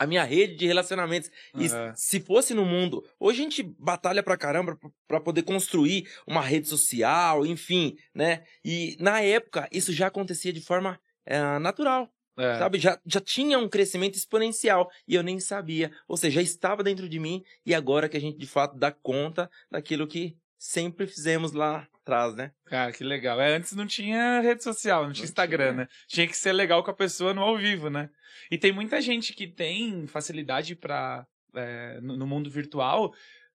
a 0.00 0.06
minha 0.06 0.24
rede 0.24 0.56
de 0.56 0.66
relacionamentos. 0.66 1.30
E 1.54 1.66
É. 1.66 1.92
se 1.94 2.20
fosse 2.20 2.54
no 2.54 2.64
mundo, 2.64 3.04
hoje 3.18 3.40
a 3.40 3.42
gente 3.44 3.62
batalha 3.62 4.22
pra 4.22 4.36
caramba 4.36 4.74
pra- 4.76 4.90
pra 5.06 5.20
poder 5.20 5.42
construir 5.42 6.08
uma 6.26 6.40
rede 6.40 6.68
social, 6.68 7.44
enfim, 7.46 7.96
né? 8.14 8.44
E 8.64 8.96
na 8.98 9.20
época 9.20 9.68
isso 9.70 9.92
já 9.92 10.06
acontecia 10.08 10.52
de 10.52 10.60
forma 10.62 10.98
eh, 11.26 11.58
natural, 11.60 12.08
É. 12.38 12.58
sabe? 12.58 12.78
Já, 12.78 12.98
já 13.06 13.20
tinha 13.20 13.58
um 13.58 13.68
crescimento 13.68 14.16
exponencial 14.16 14.90
e 15.06 15.14
eu 15.14 15.22
nem 15.22 15.38
sabia. 15.38 15.92
Ou 16.08 16.16
seja, 16.16 16.36
já 16.36 16.42
estava 16.42 16.82
dentro 16.82 17.08
de 17.08 17.18
mim 17.20 17.44
e 17.64 17.74
agora 17.74 18.08
que 18.08 18.16
a 18.16 18.20
gente 18.20 18.38
de 18.38 18.46
fato 18.46 18.76
dá 18.78 18.90
conta 18.90 19.48
daquilo 19.70 20.08
que 20.08 20.34
sempre 20.60 21.06
fizemos 21.06 21.52
lá 21.52 21.88
atrás, 22.02 22.34
né? 22.34 22.52
Cara, 22.66 22.92
que 22.92 23.02
legal. 23.02 23.40
É, 23.40 23.56
antes 23.56 23.72
não 23.72 23.86
tinha 23.86 24.40
rede 24.40 24.62
social, 24.62 25.04
não 25.04 25.12
tinha 25.12 25.22
Não 25.24 25.28
Instagram, 25.30 25.64
tinha. 25.72 25.72
né? 25.84 25.88
Tinha 26.06 26.26
que 26.26 26.36
ser 26.36 26.52
legal 26.52 26.84
com 26.84 26.90
a 26.90 26.94
pessoa 26.94 27.32
no 27.32 27.40
ao 27.40 27.56
vivo, 27.56 27.88
né? 27.88 28.10
E 28.50 28.58
tem 28.58 28.70
muita 28.70 29.00
gente 29.00 29.32
que 29.32 29.46
tem 29.46 30.06
facilidade 30.06 30.76
pra. 30.76 31.26
é, 31.54 31.98
no, 32.02 32.16
no 32.16 32.26
mundo 32.26 32.50
virtual. 32.50 33.12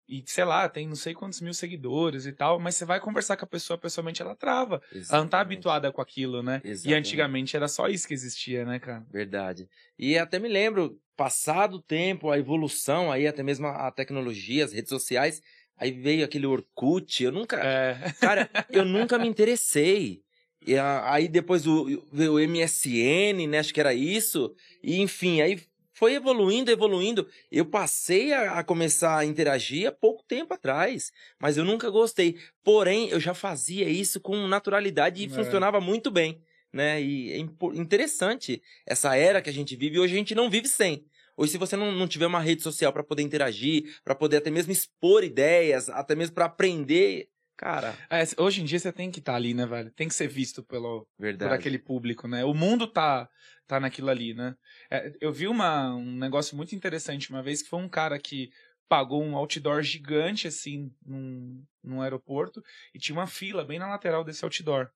E, 0.07 0.21
sei 0.27 0.43
lá, 0.43 0.67
tem 0.67 0.85
não 0.85 0.95
sei 0.97 1.13
quantos 1.13 1.39
mil 1.39 1.53
seguidores 1.53 2.25
e 2.25 2.33
tal, 2.33 2.59
mas 2.59 2.75
você 2.75 2.83
vai 2.83 2.99
conversar 2.99 3.37
com 3.37 3.45
a 3.45 3.47
pessoa 3.47 3.77
pessoalmente, 3.77 4.21
ela 4.21 4.35
trava. 4.35 4.75
Ela 4.75 4.81
não 4.93 4.93
tá 4.93 4.97
Exatamente. 4.97 5.35
habituada 5.35 5.91
com 5.93 6.01
aquilo, 6.01 6.43
né? 6.43 6.61
E 6.63 6.69
Exatamente. 6.69 6.99
antigamente 6.99 7.55
era 7.55 7.67
só 7.69 7.87
isso 7.87 8.07
que 8.07 8.13
existia, 8.13 8.65
né, 8.65 8.79
cara? 8.79 9.05
Verdade. 9.09 9.67
E 9.97 10.17
até 10.17 10.39
me 10.39 10.49
lembro, 10.49 10.99
passado 11.15 11.75
o 11.75 11.81
tempo, 11.81 12.29
a 12.29 12.37
evolução, 12.37 13.11
aí 13.13 13.25
até 13.25 13.41
mesmo 13.43 13.65
a 13.65 13.89
tecnologia, 13.91 14.65
as 14.65 14.73
redes 14.73 14.89
sociais, 14.89 15.41
aí 15.77 15.91
veio 15.91 16.23
aquele 16.25 16.45
Orkut, 16.45 17.23
eu 17.23 17.31
nunca, 17.31 17.57
É. 17.57 18.13
cara, 18.19 18.49
eu 18.69 18.85
nunca 18.85 19.17
me 19.17 19.27
interessei. 19.27 20.21
E 20.65 20.77
aí 20.77 21.27
depois 21.27 21.67
o, 21.67 22.07
veio 22.11 22.35
o 22.35 22.39
MSN, 22.39 23.47
né, 23.47 23.59
acho 23.59 23.73
que 23.73 23.79
era 23.81 23.93
isso, 23.93 24.55
e 24.81 25.01
enfim, 25.01 25.41
aí 25.41 25.59
foi 25.91 26.13
evoluindo, 26.15 26.71
evoluindo. 26.71 27.27
Eu 27.51 27.65
passei 27.65 28.33
a, 28.33 28.59
a 28.59 28.63
começar 28.63 29.17
a 29.17 29.25
interagir 29.25 29.87
há 29.87 29.91
pouco 29.91 30.23
tempo 30.25 30.53
atrás, 30.53 31.11
mas 31.39 31.57
eu 31.57 31.65
nunca 31.65 31.89
gostei. 31.89 32.37
Porém, 32.63 33.09
eu 33.09 33.19
já 33.19 33.33
fazia 33.33 33.87
isso 33.89 34.19
com 34.21 34.47
naturalidade 34.47 35.21
e 35.21 35.25
É. 35.25 35.29
funcionava 35.29 35.79
muito 35.81 36.09
bem, 36.09 36.41
né? 36.71 37.01
E 37.01 37.31
é 37.33 37.37
interessante 37.77 38.61
essa 38.85 39.15
era 39.15 39.41
que 39.41 39.49
a 39.49 39.53
gente 39.53 39.75
vive. 39.75 39.99
Hoje 39.99 40.13
a 40.13 40.17
gente 40.17 40.33
não 40.33 40.49
vive 40.49 40.67
sem. 40.67 41.05
Hoje, 41.35 41.51
se 41.53 41.57
você 41.57 41.75
não, 41.75 41.91
não 41.91 42.07
tiver 42.07 42.27
uma 42.27 42.39
rede 42.39 42.61
social 42.61 42.93
para 42.93 43.03
poder 43.03 43.23
interagir, 43.23 43.83
para 44.03 44.15
poder 44.15 44.37
até 44.37 44.51
mesmo 44.51 44.71
expor 44.71 45.23
ideias, 45.23 45.89
até 45.89 46.15
mesmo 46.15 46.35
para 46.35 46.45
aprender, 46.45 47.27
cara, 47.57 47.97
É, 48.09 48.23
hoje 48.37 48.61
em 48.61 48.65
dia 48.65 48.79
você 48.79 48.91
tem 48.91 49.09
que 49.09 49.19
estar 49.19 49.35
ali, 49.35 49.53
né, 49.53 49.65
velho? 49.65 49.91
Tem 49.91 50.07
que 50.07 50.13
ser 50.13 50.27
visto 50.27 50.63
pelo, 50.63 51.07
verdade. 51.17 51.49
por 51.49 51.55
aquele 51.55 51.79
público, 51.79 52.27
né? 52.27 52.45
O 52.45 52.53
mundo 52.53 52.87
tá, 52.87 53.27
tá 53.67 53.79
naquilo 53.79 54.09
ali, 54.09 54.33
né? 54.33 54.55
É, 54.91 55.11
eu 55.19 55.31
vi 55.31 55.47
uma, 55.47 55.95
um 55.95 56.15
negócio 56.17 56.55
muito 56.55 56.75
interessante 56.75 57.29
uma 57.29 57.41
vez 57.41 57.61
que 57.61 57.69
foi 57.69 57.79
um 57.79 57.89
cara 57.89 58.19
que 58.19 58.49
pagou 58.87 59.23
um 59.23 59.35
outdoor 59.35 59.81
gigante, 59.81 60.47
assim, 60.47 60.91
num, 61.03 61.63
num 61.83 62.01
aeroporto, 62.01 62.61
e 62.93 62.99
tinha 62.99 63.15
uma 63.15 63.25
fila 63.25 63.65
bem 63.65 63.79
na 63.79 63.87
lateral 63.87 64.23
desse 64.23 64.45
outdoor. 64.45 64.87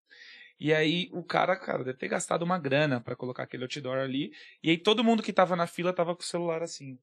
E 0.59 0.73
aí 0.73 1.09
o 1.13 1.23
cara, 1.23 1.55
cara, 1.55 1.83
deve 1.83 1.97
ter 1.97 2.07
gastado 2.07 2.43
uma 2.43 2.57
grana 2.57 2.99
para 2.99 3.15
colocar 3.15 3.43
aquele 3.43 3.63
outdoor 3.63 3.97
ali. 3.97 4.31
E 4.63 4.71
aí 4.71 4.77
todo 4.77 5.03
mundo 5.03 5.21
que 5.21 5.31
tava 5.31 5.55
na 5.55 5.67
fila 5.67 5.93
tava 5.93 6.15
com 6.15 6.21
o 6.21 6.25
celular 6.25 6.63
assim. 6.63 6.97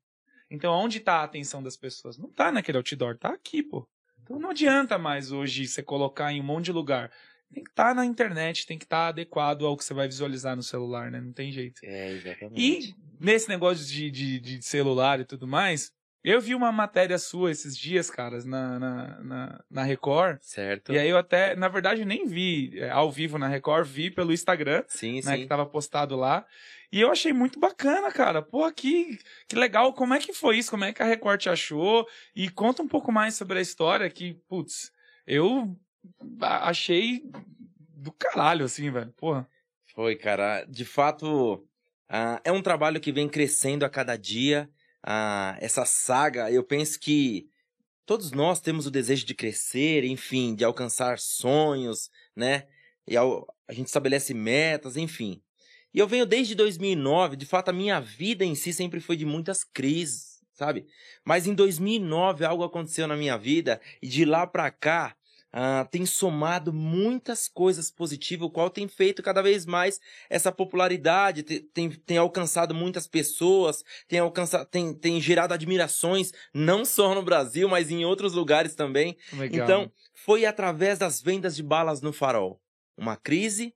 Então 0.50 0.72
onde 0.72 1.00
tá 1.00 1.16
a 1.16 1.24
atenção 1.24 1.62
das 1.62 1.76
pessoas? 1.76 2.18
Não 2.18 2.30
tá 2.30 2.50
naquele 2.50 2.78
outdoor, 2.78 3.16
tá 3.16 3.30
aqui, 3.30 3.62
pô. 3.62 3.88
Então 4.22 4.38
não 4.38 4.50
adianta 4.50 4.98
mais 4.98 5.30
hoje 5.30 5.66
você 5.66 5.82
colocar 5.82 6.32
em 6.32 6.40
um 6.40 6.44
monte 6.44 6.66
de 6.66 6.72
lugar. 6.72 7.10
Tem 7.52 7.62
que 7.62 7.70
estar 7.70 7.88
tá 7.88 7.94
na 7.94 8.04
internet, 8.04 8.66
tem 8.66 8.76
que 8.76 8.84
estar 8.84 9.04
tá 9.04 9.08
adequado 9.08 9.64
ao 9.64 9.76
que 9.76 9.84
você 9.84 9.94
vai 9.94 10.08
visualizar 10.08 10.56
no 10.56 10.62
celular, 10.62 11.10
né? 11.10 11.20
Não 11.20 11.32
tem 11.32 11.52
jeito. 11.52 11.80
É, 11.84 12.10
exatamente. 12.10 12.60
E 12.60 12.94
nesse 13.20 13.48
negócio 13.48 13.86
de, 13.86 14.10
de, 14.10 14.40
de 14.40 14.62
celular 14.62 15.20
e 15.20 15.24
tudo 15.24 15.46
mais, 15.46 15.92
eu 16.24 16.40
vi 16.40 16.54
uma 16.54 16.72
matéria 16.72 17.18
sua 17.18 17.50
esses 17.50 17.76
dias, 17.76 18.08
caras, 18.08 18.46
na, 18.46 18.78
na, 18.78 19.22
na, 19.22 19.64
na, 19.70 19.82
Record. 19.82 20.38
Certo. 20.40 20.90
E 20.90 20.98
aí 20.98 21.10
eu 21.10 21.18
até, 21.18 21.54
na 21.54 21.68
verdade, 21.68 22.02
nem 22.06 22.26
vi 22.26 22.78
é, 22.78 22.88
ao 22.88 23.12
vivo 23.12 23.36
na 23.36 23.46
Record, 23.46 23.86
vi 23.86 24.10
pelo 24.10 24.32
Instagram. 24.32 24.82
Sim, 24.88 25.16
né, 25.16 25.22
sim. 25.22 25.42
Que 25.42 25.46
tava 25.46 25.66
postado 25.66 26.16
lá. 26.16 26.46
E 26.90 26.98
eu 26.98 27.10
achei 27.10 27.34
muito 27.34 27.60
bacana, 27.60 28.10
cara. 28.10 28.40
Pô, 28.40 28.70
que, 28.72 29.18
que 29.46 29.54
legal. 29.54 29.92
Como 29.92 30.14
é 30.14 30.18
que 30.18 30.32
foi 30.32 30.56
isso? 30.56 30.70
Como 30.70 30.84
é 30.84 30.94
que 30.94 31.02
a 31.02 31.06
Record 31.06 31.42
te 31.42 31.50
achou? 31.50 32.08
E 32.34 32.48
conta 32.48 32.82
um 32.82 32.88
pouco 32.88 33.12
mais 33.12 33.34
sobre 33.34 33.58
a 33.58 33.62
história 33.62 34.08
que, 34.08 34.32
putz, 34.48 34.90
eu 35.26 35.76
achei 36.40 37.22
do 37.94 38.10
caralho, 38.12 38.64
assim, 38.64 38.90
velho. 38.90 39.12
Porra. 39.12 39.46
Foi, 39.94 40.16
cara. 40.16 40.64
De 40.64 40.86
fato, 40.86 41.56
uh, 42.10 42.40
é 42.42 42.50
um 42.50 42.62
trabalho 42.62 42.98
que 42.98 43.12
vem 43.12 43.28
crescendo 43.28 43.84
a 43.84 43.90
cada 43.90 44.16
dia 44.16 44.70
a, 45.04 45.56
essa 45.60 45.84
saga, 45.84 46.50
eu 46.50 46.64
penso 46.64 46.98
que 46.98 47.50
todos 48.06 48.32
nós 48.32 48.60
temos 48.60 48.86
o 48.86 48.90
desejo 48.90 49.26
de 49.26 49.34
crescer, 49.34 50.02
enfim, 50.02 50.54
de 50.54 50.64
alcançar 50.64 51.18
sonhos, 51.18 52.10
né? 52.34 52.66
E 53.06 53.16
ao, 53.16 53.46
a 53.68 53.72
gente 53.74 53.88
estabelece 53.88 54.32
metas, 54.32 54.96
enfim. 54.96 55.42
E 55.92 55.98
eu 55.98 56.08
venho 56.08 56.24
desde 56.24 56.54
2009, 56.54 57.36
de 57.36 57.46
fato 57.46 57.68
a 57.68 57.72
minha 57.72 58.00
vida 58.00 58.44
em 58.44 58.54
si 58.54 58.72
sempre 58.72 58.98
foi 58.98 59.16
de 59.16 59.26
muitas 59.26 59.62
crises, 59.62 60.42
sabe? 60.54 60.86
Mas 61.22 61.46
em 61.46 61.54
2009 61.54 62.44
algo 62.44 62.64
aconteceu 62.64 63.06
na 63.06 63.16
minha 63.16 63.36
vida 63.36 63.80
e 64.02 64.08
de 64.08 64.24
lá 64.24 64.46
para 64.46 64.70
cá 64.70 65.14
Uh, 65.54 65.88
tem 65.88 66.04
somado 66.04 66.72
muitas 66.72 67.46
coisas 67.46 67.88
positivas, 67.88 68.48
o 68.48 68.50
qual 68.50 68.68
tem 68.68 68.88
feito 68.88 69.22
cada 69.22 69.40
vez 69.40 69.64
mais 69.64 70.00
essa 70.28 70.50
popularidade, 70.50 71.44
tem, 71.44 71.62
tem, 71.72 71.90
tem 71.90 72.18
alcançado 72.18 72.74
muitas 72.74 73.06
pessoas, 73.06 73.84
tem, 74.08 74.18
alcançado, 74.18 74.66
tem, 74.66 74.92
tem 74.92 75.20
gerado 75.20 75.54
admirações, 75.54 76.32
não 76.52 76.84
só 76.84 77.14
no 77.14 77.22
Brasil, 77.22 77.68
mas 77.68 77.88
em 77.88 78.04
outros 78.04 78.32
lugares 78.32 78.74
também. 78.74 79.16
Legal. 79.32 79.64
Então, 79.64 79.92
foi 80.12 80.44
através 80.44 80.98
das 80.98 81.22
vendas 81.22 81.54
de 81.54 81.62
balas 81.62 82.00
no 82.00 82.12
farol. 82.12 82.60
Uma 82.96 83.16
crise 83.16 83.72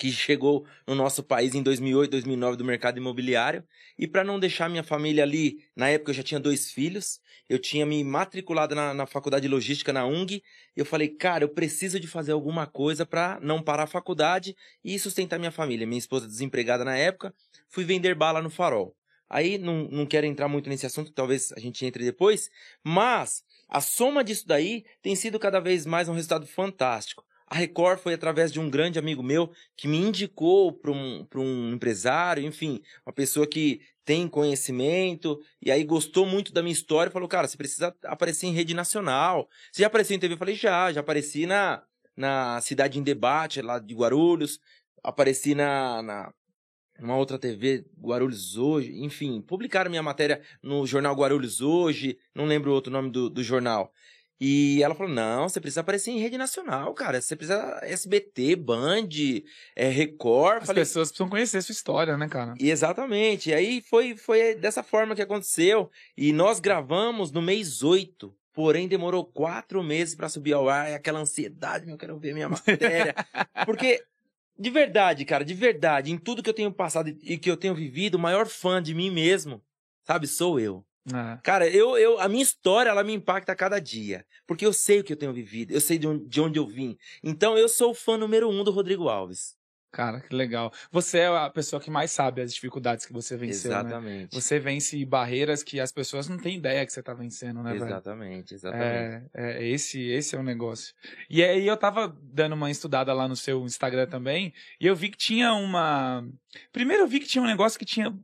que 0.00 0.10
chegou 0.10 0.64
no 0.86 0.94
nosso 0.94 1.22
país 1.22 1.54
em 1.54 1.62
2008, 1.62 2.10
2009 2.12 2.56
do 2.56 2.64
mercado 2.64 2.96
imobiliário. 2.96 3.62
E 3.98 4.08
para 4.08 4.24
não 4.24 4.40
deixar 4.40 4.66
minha 4.70 4.82
família 4.82 5.22
ali, 5.22 5.58
na 5.76 5.90
época 5.90 6.10
eu 6.10 6.14
já 6.14 6.22
tinha 6.22 6.40
dois 6.40 6.70
filhos, 6.70 7.20
eu 7.46 7.58
tinha 7.58 7.84
me 7.84 8.02
matriculado 8.02 8.74
na, 8.74 8.94
na 8.94 9.04
faculdade 9.04 9.42
de 9.42 9.48
logística 9.48 9.92
na 9.92 10.06
UNG. 10.06 10.42
Eu 10.74 10.86
falei, 10.86 11.06
cara, 11.06 11.44
eu 11.44 11.50
preciso 11.50 12.00
de 12.00 12.08
fazer 12.08 12.32
alguma 12.32 12.66
coisa 12.66 13.04
para 13.04 13.38
não 13.42 13.62
parar 13.62 13.82
a 13.82 13.86
faculdade 13.86 14.56
e 14.82 14.98
sustentar 14.98 15.38
minha 15.38 15.52
família. 15.52 15.86
Minha 15.86 15.98
esposa 15.98 16.26
desempregada 16.26 16.82
na 16.82 16.96
época, 16.96 17.34
fui 17.68 17.84
vender 17.84 18.14
bala 18.14 18.40
no 18.40 18.48
farol. 18.48 18.96
Aí 19.28 19.58
não, 19.58 19.86
não 19.90 20.06
quero 20.06 20.24
entrar 20.24 20.48
muito 20.48 20.70
nesse 20.70 20.86
assunto, 20.86 21.12
talvez 21.12 21.52
a 21.52 21.60
gente 21.60 21.84
entre 21.84 22.04
depois, 22.04 22.48
mas 22.82 23.44
a 23.68 23.82
soma 23.82 24.24
disso 24.24 24.48
daí 24.48 24.82
tem 25.02 25.14
sido 25.14 25.38
cada 25.38 25.60
vez 25.60 25.84
mais 25.84 26.08
um 26.08 26.14
resultado 26.14 26.46
fantástico. 26.46 27.22
A 27.50 27.56
Record 27.56 27.98
foi 27.98 28.14
através 28.14 28.52
de 28.52 28.60
um 28.60 28.70
grande 28.70 28.96
amigo 28.96 29.24
meu 29.24 29.50
que 29.76 29.88
me 29.88 29.96
indicou 29.96 30.72
para 30.72 30.92
um, 30.92 31.26
um 31.34 31.72
empresário, 31.72 32.44
enfim, 32.44 32.80
uma 33.04 33.12
pessoa 33.12 33.44
que 33.44 33.80
tem 34.04 34.28
conhecimento 34.28 35.40
e 35.60 35.68
aí 35.68 35.82
gostou 35.82 36.24
muito 36.24 36.52
da 36.52 36.62
minha 36.62 36.72
história 36.72 37.10
e 37.10 37.12
falou: 37.12 37.28
Cara, 37.28 37.48
você 37.48 37.56
precisa 37.56 37.92
aparecer 38.04 38.46
em 38.46 38.52
rede 38.52 38.72
nacional. 38.72 39.48
Você 39.72 39.82
já 39.82 39.88
apareceu 39.88 40.16
em 40.16 40.20
TV? 40.20 40.34
Eu 40.34 40.38
falei: 40.38 40.54
Já, 40.54 40.92
já 40.92 41.00
apareci 41.00 41.44
na, 41.44 41.82
na 42.16 42.60
Cidade 42.60 43.00
em 43.00 43.02
Debate, 43.02 43.60
lá 43.60 43.80
de 43.80 43.94
Guarulhos, 43.94 44.60
apareci 45.02 45.52
na, 45.52 46.02
na 46.02 46.32
uma 47.00 47.16
outra 47.16 47.38
TV, 47.38 47.84
Guarulhos 47.98 48.56
Hoje, 48.56 48.92
enfim, 49.02 49.40
publicaram 49.40 49.90
minha 49.90 50.02
matéria 50.02 50.42
no 50.62 50.86
jornal 50.86 51.14
Guarulhos 51.14 51.60
Hoje, 51.60 52.18
não 52.34 52.44
lembro 52.44 52.72
outro 52.72 52.92
nome 52.92 53.10
do, 53.10 53.30
do 53.30 53.42
jornal. 53.42 53.92
E 54.40 54.82
ela 54.82 54.94
falou: 54.94 55.12
não, 55.12 55.48
você 55.48 55.60
precisa 55.60 55.82
aparecer 55.82 56.10
em 56.10 56.18
rede 56.18 56.38
nacional, 56.38 56.94
cara. 56.94 57.20
Você 57.20 57.36
precisa 57.36 57.78
SBT, 57.82 58.56
Band, 58.56 59.08
é, 59.76 59.88
Record. 59.88 60.62
As 60.62 60.66
falei, 60.66 60.82
pessoas 60.82 61.08
precisam 61.08 61.28
conhecer 61.28 61.60
sua 61.62 61.72
história, 61.72 62.16
né, 62.16 62.26
cara? 62.26 62.54
E 62.58 62.70
exatamente. 62.70 63.50
E 63.50 63.54
aí 63.54 63.82
foi, 63.82 64.16
foi 64.16 64.54
dessa 64.54 64.82
forma 64.82 65.14
que 65.14 65.22
aconteceu. 65.22 65.90
E 66.16 66.32
nós 66.32 66.58
gravamos 66.58 67.30
no 67.30 67.42
mês 67.42 67.82
8. 67.82 68.34
Porém, 68.52 68.88
demorou 68.88 69.24
quatro 69.24 69.82
meses 69.82 70.14
para 70.14 70.28
subir 70.28 70.54
ao 70.54 70.68
ar. 70.68 70.90
E 70.90 70.94
aquela 70.94 71.20
ansiedade, 71.20 71.88
eu 71.88 71.98
quero 71.98 72.18
ver 72.18 72.32
minha 72.32 72.48
matéria. 72.48 73.14
Porque 73.66 74.02
de 74.58 74.68
verdade, 74.68 75.24
cara, 75.24 75.42
de 75.42 75.54
verdade, 75.54 76.12
em 76.12 76.18
tudo 76.18 76.42
que 76.42 76.50
eu 76.50 76.54
tenho 76.54 76.70
passado 76.70 77.08
e 77.08 77.38
que 77.38 77.50
eu 77.50 77.56
tenho 77.56 77.74
vivido, 77.74 78.16
o 78.16 78.18
maior 78.18 78.46
fã 78.46 78.82
de 78.82 78.94
mim 78.94 79.10
mesmo, 79.10 79.62
sabe, 80.04 80.26
sou 80.26 80.60
eu. 80.60 80.84
É. 81.08 81.38
Cara, 81.42 81.68
eu, 81.68 81.96
eu, 81.96 82.18
a 82.20 82.28
minha 82.28 82.42
história, 82.42 82.90
ela 82.90 83.02
me 83.02 83.12
impacta 83.12 83.52
a 83.52 83.56
cada 83.56 83.78
dia. 83.78 84.24
Porque 84.46 84.66
eu 84.66 84.72
sei 84.72 85.00
o 85.00 85.04
que 85.04 85.12
eu 85.12 85.16
tenho 85.16 85.32
vivido, 85.32 85.72
eu 85.72 85.80
sei 85.80 85.98
de 85.98 86.06
onde, 86.06 86.26
de 86.26 86.40
onde 86.40 86.58
eu 86.58 86.66
vim. 86.66 86.96
Então, 87.22 87.56
eu 87.56 87.68
sou 87.68 87.90
o 87.90 87.94
fã 87.94 88.16
número 88.16 88.48
um 88.48 88.62
do 88.62 88.70
Rodrigo 88.70 89.08
Alves. 89.08 89.58
Cara, 89.92 90.20
que 90.20 90.34
legal. 90.34 90.72
Você 90.92 91.18
é 91.18 91.26
a 91.26 91.50
pessoa 91.50 91.80
que 91.80 91.90
mais 91.90 92.12
sabe 92.12 92.40
as 92.40 92.54
dificuldades 92.54 93.04
que 93.04 93.12
você 93.12 93.36
venceu, 93.36 93.72
Exatamente. 93.72 94.22
Né? 94.22 94.40
Você 94.40 94.60
vence 94.60 95.04
barreiras 95.04 95.64
que 95.64 95.80
as 95.80 95.90
pessoas 95.90 96.28
não 96.28 96.38
têm 96.38 96.58
ideia 96.58 96.86
que 96.86 96.92
você 96.92 97.02
tá 97.02 97.12
vencendo, 97.12 97.60
né, 97.60 97.74
Exatamente, 97.74 98.50
velho? 98.50 98.58
exatamente. 98.58 99.30
É, 99.34 99.58
é, 99.58 99.68
esse, 99.68 100.00
esse 100.00 100.36
é 100.36 100.38
o 100.38 100.44
negócio. 100.44 100.94
E 101.28 101.42
aí 101.42 101.66
eu 101.66 101.76
tava 101.76 102.16
dando 102.22 102.52
uma 102.52 102.70
estudada 102.70 103.12
lá 103.12 103.26
no 103.26 103.34
seu 103.34 103.64
Instagram 103.64 104.06
também, 104.06 104.54
e 104.80 104.86
eu 104.86 104.94
vi 104.94 105.08
que 105.08 105.18
tinha 105.18 105.52
uma... 105.54 106.24
Primeiro 106.72 107.02
eu 107.02 107.08
vi 107.08 107.18
que 107.18 107.26
tinha 107.26 107.42
um 107.42 107.48
negócio 107.48 107.78
que 107.78 107.84
tinha 107.84 108.16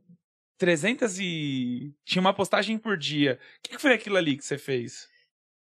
300 0.57 1.19
e. 1.19 1.93
Tinha 2.05 2.21
uma 2.21 2.33
postagem 2.33 2.77
por 2.77 2.97
dia. 2.97 3.39
O 3.57 3.69
que 3.69 3.77
foi 3.77 3.93
aquilo 3.93 4.17
ali 4.17 4.37
que 4.37 4.45
você 4.45 4.57
fez? 4.57 5.07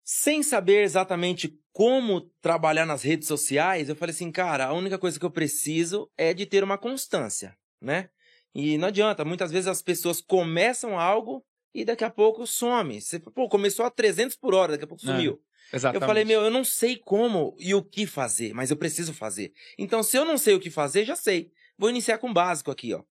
Sem 0.03 0.41
saber 0.41 0.83
exatamente 0.83 1.59
como 1.71 2.21
trabalhar 2.41 2.85
nas 2.85 3.03
redes 3.03 3.27
sociais, 3.27 3.87
eu 3.87 3.95
falei 3.95 4.13
assim, 4.13 4.31
cara, 4.31 4.65
a 4.65 4.73
única 4.73 4.97
coisa 4.97 5.19
que 5.19 5.25
eu 5.25 5.31
preciso 5.31 6.09
é 6.17 6.33
de 6.33 6.45
ter 6.45 6.63
uma 6.63 6.77
constância, 6.77 7.55
né? 7.79 8.09
E 8.53 8.77
não 8.77 8.87
adianta, 8.87 9.23
muitas 9.23 9.51
vezes 9.51 9.67
as 9.67 9.81
pessoas 9.81 10.19
começam 10.19 10.99
algo 10.99 11.45
e 11.73 11.85
daqui 11.85 12.03
a 12.03 12.09
pouco 12.09 12.47
some. 12.47 12.99
Você, 12.99 13.19
pô, 13.19 13.47
começou 13.47 13.85
a 13.85 13.91
300 13.91 14.35
por 14.35 14.53
hora, 14.53 14.71
daqui 14.71 14.83
a 14.83 14.87
pouco 14.87 15.03
sumiu. 15.03 15.39
É, 15.71 15.75
exatamente. 15.75 16.01
Eu 16.01 16.07
falei, 16.07 16.25
meu, 16.25 16.41
eu 16.41 16.49
não 16.49 16.63
sei 16.63 16.97
como 16.97 17.55
e 17.59 17.75
o 17.75 17.83
que 17.83 18.07
fazer, 18.07 18.53
mas 18.53 18.71
eu 18.71 18.77
preciso 18.77 19.13
fazer. 19.13 19.53
Então, 19.77 20.01
se 20.01 20.17
eu 20.17 20.25
não 20.25 20.37
sei 20.37 20.55
o 20.55 20.59
que 20.59 20.71
fazer, 20.71 21.05
já 21.05 21.15
sei. 21.15 21.51
Vou 21.77 21.89
iniciar 21.89 22.17
com 22.17 22.31
o 22.31 22.33
básico 22.33 22.71
aqui, 22.71 22.93
ó. 22.93 23.03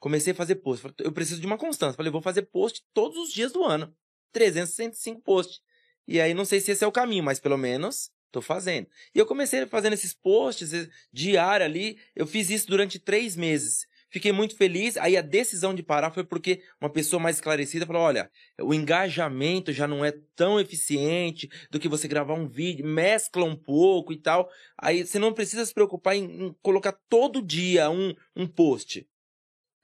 Comecei 0.00 0.32
a 0.32 0.36
fazer 0.36 0.56
post. 0.56 0.88
Eu 0.98 1.12
preciso 1.12 1.40
de 1.40 1.46
uma 1.46 1.58
constância. 1.58 1.94
Falei, 1.94 2.10
vou 2.10 2.22
fazer 2.22 2.42
post 2.42 2.82
todos 2.94 3.18
os 3.18 3.32
dias 3.32 3.52
do 3.52 3.62
ano. 3.62 3.94
365 4.32 5.20
posts. 5.20 5.60
E 6.08 6.18
aí, 6.18 6.32
não 6.32 6.46
sei 6.46 6.58
se 6.58 6.72
esse 6.72 6.82
é 6.82 6.86
o 6.86 6.92
caminho, 6.92 7.22
mas 7.22 7.38
pelo 7.38 7.58
menos 7.58 8.10
tô 8.32 8.40
fazendo. 8.40 8.88
E 9.14 9.18
eu 9.18 9.26
comecei 9.26 9.66
fazendo 9.66 9.92
esses 9.92 10.14
posts 10.14 10.72
eh, 10.72 10.88
diário 11.12 11.66
ali. 11.66 11.98
Eu 12.16 12.26
fiz 12.26 12.48
isso 12.48 12.66
durante 12.66 12.98
três 12.98 13.36
meses. 13.36 13.86
Fiquei 14.08 14.32
muito 14.32 14.56
feliz. 14.56 14.96
Aí 14.96 15.18
a 15.18 15.22
decisão 15.22 15.74
de 15.74 15.82
parar 15.82 16.10
foi 16.10 16.24
porque 16.24 16.62
uma 16.80 16.88
pessoa 16.88 17.20
mais 17.20 17.36
esclarecida 17.36 17.84
falou: 17.84 18.02
olha, 18.02 18.30
o 18.58 18.72
engajamento 18.72 19.70
já 19.70 19.86
não 19.86 20.02
é 20.02 20.14
tão 20.34 20.58
eficiente 20.58 21.48
do 21.70 21.78
que 21.78 21.88
você 21.88 22.08
gravar 22.08 22.34
um 22.34 22.48
vídeo, 22.48 22.86
mescla 22.86 23.44
um 23.44 23.56
pouco 23.56 24.14
e 24.14 24.16
tal. 24.16 24.48
Aí 24.78 25.06
você 25.06 25.18
não 25.18 25.34
precisa 25.34 25.66
se 25.66 25.74
preocupar 25.74 26.16
em, 26.16 26.46
em 26.46 26.56
colocar 26.62 26.92
todo 27.08 27.42
dia 27.42 27.90
um, 27.90 28.14
um 28.34 28.46
post 28.46 29.06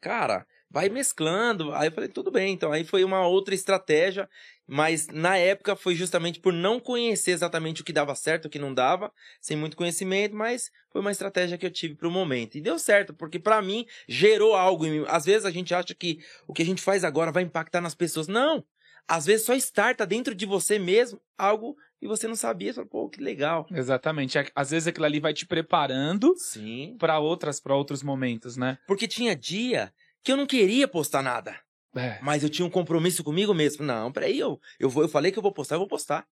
cara, 0.07 0.47
vai 0.71 0.89
mesclando. 0.89 1.75
Aí 1.75 1.89
eu 1.89 1.93
falei, 1.93 2.09
tudo 2.09 2.31
bem. 2.31 2.53
Então, 2.53 2.71
aí 2.71 2.85
foi 2.85 3.03
uma 3.03 3.27
outra 3.27 3.57
estratégia. 3.57 4.29
Mas 4.65 5.09
na 5.09 5.37
época 5.37 5.75
foi 5.75 5.97
justamente 5.97 6.39
por 6.39 6.53
não 6.53 6.79
conhecer 6.79 7.33
exatamente 7.33 7.83
o 7.83 7.85
que 7.85 7.93
dava 7.93 8.15
certo, 8.15 8.47
o 8.47 8.49
que 8.49 8.59
não 8.59 8.73
dava, 8.73 9.13
sem 9.41 9.57
muito 9.57 9.77
conhecimento, 9.77 10.35
mas 10.35 10.71
foi 10.91 11.01
uma 11.01 11.13
estratégia 11.13 11.59
que 11.59 11.67
eu 11.67 11.71
tive 11.71 11.95
para 11.95 12.09
o 12.09 12.11
momento. 12.11 12.57
E 12.57 12.61
deu 12.61 12.79
certo, 12.79 13.15
porque 13.15 13.39
para 13.39 13.61
mim 13.63 13.85
gerou 14.09 14.55
algo 14.55 14.87
em 14.87 14.91
mim. 15.01 15.05
Às 15.09 15.25
vezes 15.25 15.45
a 15.45 15.51
gente 15.51 15.75
acha 15.75 15.95
que 15.95 16.19
o 16.49 16.53
que 16.53 16.63
a 16.63 16.67
gente 16.67 16.83
faz 16.83 17.05
agora 17.05 17.33
vai 17.33 17.43
impactar 17.43 17.81
nas 17.81 17.95
pessoas. 17.95 18.29
Não! 18.29 18.65
Às 19.09 19.27
vezes 19.27 19.47
só 19.47 19.55
starta 19.55 20.07
dentro 20.07 20.35
de 20.35 20.47
você 20.47 20.79
mesmo 20.79 21.21
algo 21.39 21.77
e 22.01 22.07
você 22.07 22.27
não 22.29 22.37
sabia, 22.37 22.73
você 22.73 22.77
fala, 22.77 22.89
pô, 22.89 23.09
que 23.09 23.21
legal. 23.21 23.67
Exatamente. 23.71 24.37
É, 24.37 24.47
às 24.55 24.71
vezes 24.71 24.89
aquilo 24.89 25.07
ali 25.07 25.21
vai 25.21 25.33
te 25.33 25.47
preparando 25.47 26.35
Sim. 26.37 26.97
para 26.99 27.19
outras, 27.19 27.61
para 27.61 27.75
outros 27.75 28.03
momentos, 28.03 28.57
né? 28.57 28.79
Porque 28.87 29.09
tinha 29.09 29.35
dia 29.35 29.93
que 30.23 30.33
eu 30.33 30.37
não 30.37 30.47
queria 30.47 30.89
postar 30.89 31.23
nada. 31.23 31.59
É. 31.95 32.19
Mas 32.21 32.43
eu 32.43 32.51
tinha 32.51 32.67
um 32.67 32.71
compromisso 32.71 33.25
comigo 33.25 33.55
mesmo. 33.55 33.85
Não, 33.85 34.13
peraí, 34.13 34.39
eu, 34.39 34.61
eu, 34.79 34.91
vou, 34.91 35.03
eu 35.03 35.09
falei 35.09 35.33
que 35.33 35.39
eu 35.39 35.43
vou 35.43 35.53
postar, 35.53 35.77
eu 35.77 35.81
vou 35.81 35.89
postar. 35.89 36.27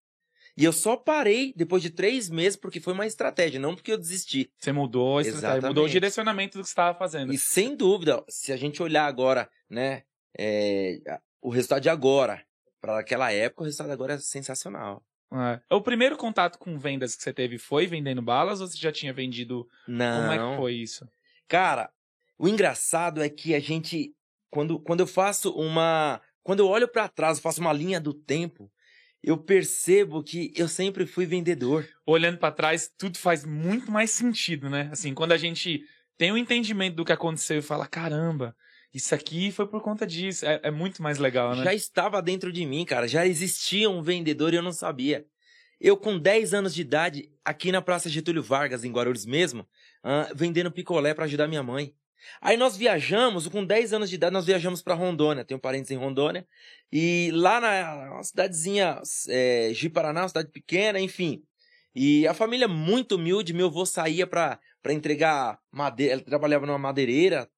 E 0.56 0.64
eu 0.64 0.72
só 0.72 0.96
parei 0.96 1.52
depois 1.56 1.82
de 1.82 1.90
três 1.90 2.30
meses 2.30 2.56
porque 2.56 2.78
foi 2.78 2.92
uma 2.92 3.06
estratégia, 3.06 3.58
não 3.58 3.74
porque 3.74 3.90
eu 3.90 3.98
desisti. 3.98 4.50
Você 4.58 4.70
mudou, 4.70 5.18
a 5.18 5.22
estratégia, 5.22 5.68
mudou 5.68 5.84
o 5.84 5.88
direcionamento 5.88 6.58
do 6.58 6.62
que 6.62 6.68
você 6.68 6.72
estava 6.72 6.96
fazendo. 6.96 7.32
E 7.32 7.38
sem 7.38 7.74
dúvida, 7.74 8.22
se 8.28 8.52
a 8.52 8.56
gente 8.56 8.80
olhar 8.82 9.06
agora, 9.06 9.50
né, 9.68 10.02
é, 10.38 11.00
o 11.42 11.50
resultado 11.50 11.82
de 11.82 11.88
agora, 11.88 12.44
para 12.84 12.98
aquela 12.98 13.32
época, 13.32 13.62
o 13.62 13.64
resultado 13.64 13.90
agora 13.90 14.12
é 14.12 14.18
sensacional. 14.18 15.02
É. 15.32 15.58
O 15.74 15.80
primeiro 15.80 16.18
contato 16.18 16.58
com 16.58 16.78
vendas 16.78 17.16
que 17.16 17.22
você 17.22 17.32
teve 17.32 17.56
foi 17.56 17.86
vendendo 17.86 18.20
balas 18.20 18.60
ou 18.60 18.66
você 18.66 18.76
já 18.76 18.92
tinha 18.92 19.10
vendido? 19.10 19.66
Não. 19.88 20.20
Como 20.20 20.32
é 20.32 20.50
que 20.50 20.56
foi 20.58 20.74
isso? 20.74 21.08
Cara, 21.48 21.90
o 22.38 22.46
engraçado 22.46 23.22
é 23.22 23.28
que 23.30 23.54
a 23.54 23.58
gente, 23.58 24.14
quando, 24.50 24.78
quando 24.78 25.00
eu 25.00 25.06
faço 25.06 25.50
uma. 25.52 26.20
Quando 26.42 26.60
eu 26.60 26.68
olho 26.68 26.86
para 26.86 27.08
trás, 27.08 27.38
eu 27.38 27.42
faço 27.42 27.62
uma 27.62 27.72
linha 27.72 27.98
do 27.98 28.12
tempo, 28.12 28.70
eu 29.22 29.38
percebo 29.38 30.22
que 30.22 30.52
eu 30.54 30.68
sempre 30.68 31.06
fui 31.06 31.24
vendedor. 31.24 31.88
Olhando 32.06 32.36
pra 32.36 32.52
trás, 32.52 32.90
tudo 32.98 33.16
faz 33.16 33.46
muito 33.46 33.90
mais 33.90 34.10
sentido, 34.10 34.68
né? 34.68 34.90
Assim, 34.92 35.14
quando 35.14 35.32
a 35.32 35.38
gente 35.38 35.80
tem 36.18 36.30
o 36.30 36.36
entendimento 36.36 36.96
do 36.96 37.04
que 37.04 37.12
aconteceu 37.12 37.58
e 37.58 37.62
fala, 37.62 37.86
caramba, 37.86 38.54
isso 38.94 39.12
aqui 39.12 39.50
foi 39.50 39.66
por 39.66 39.82
conta 39.82 40.06
disso. 40.06 40.46
É, 40.46 40.60
é 40.62 40.70
muito 40.70 41.02
mais 41.02 41.18
legal, 41.18 41.56
né? 41.56 41.64
Já 41.64 41.74
estava 41.74 42.22
dentro 42.22 42.52
de 42.52 42.64
mim, 42.64 42.84
cara. 42.84 43.08
Já 43.08 43.26
existia 43.26 43.90
um 43.90 44.00
vendedor 44.00 44.54
e 44.54 44.56
eu 44.56 44.62
não 44.62 44.72
sabia. 44.72 45.26
Eu, 45.80 45.96
com 45.96 46.16
10 46.16 46.54
anos 46.54 46.72
de 46.72 46.82
idade, 46.82 47.28
aqui 47.44 47.72
na 47.72 47.82
Praça 47.82 48.08
Getúlio 48.08 48.42
Vargas, 48.42 48.84
em 48.84 48.92
Guarulhos 48.92 49.26
mesmo, 49.26 49.68
ah, 50.02 50.30
vendendo 50.34 50.70
picolé 50.70 51.12
para 51.12 51.24
ajudar 51.24 51.48
minha 51.48 51.62
mãe. 51.62 51.92
Aí 52.40 52.56
nós 52.56 52.76
viajamos, 52.76 53.48
com 53.48 53.64
10 53.64 53.92
anos 53.92 54.08
de 54.08 54.14
idade, 54.14 54.32
nós 54.32 54.46
viajamos 54.46 54.80
para 54.80 54.94
Rondônia. 54.94 55.44
Tenho 55.44 55.60
parentes 55.60 55.90
em 55.90 55.96
Rondônia. 55.96 56.46
E 56.92 57.30
lá 57.32 57.60
na 57.60 58.22
cidadezinha 58.22 59.00
é, 59.28 59.70
Ji-Paraná, 59.74 60.22
uma 60.22 60.28
cidade 60.28 60.50
pequena, 60.50 61.00
enfim. 61.00 61.42
E 61.94 62.26
a 62.26 62.32
família 62.32 62.68
muito 62.68 63.16
humilde, 63.16 63.52
meu 63.52 63.66
avô 63.66 63.84
saía 63.84 64.26
para 64.26 64.60
entregar 64.88 65.58
madeira. 65.70 66.14
Ele 66.14 66.22
trabalhava 66.22 66.64
numa 66.64 66.78
madeireira. 66.78 67.48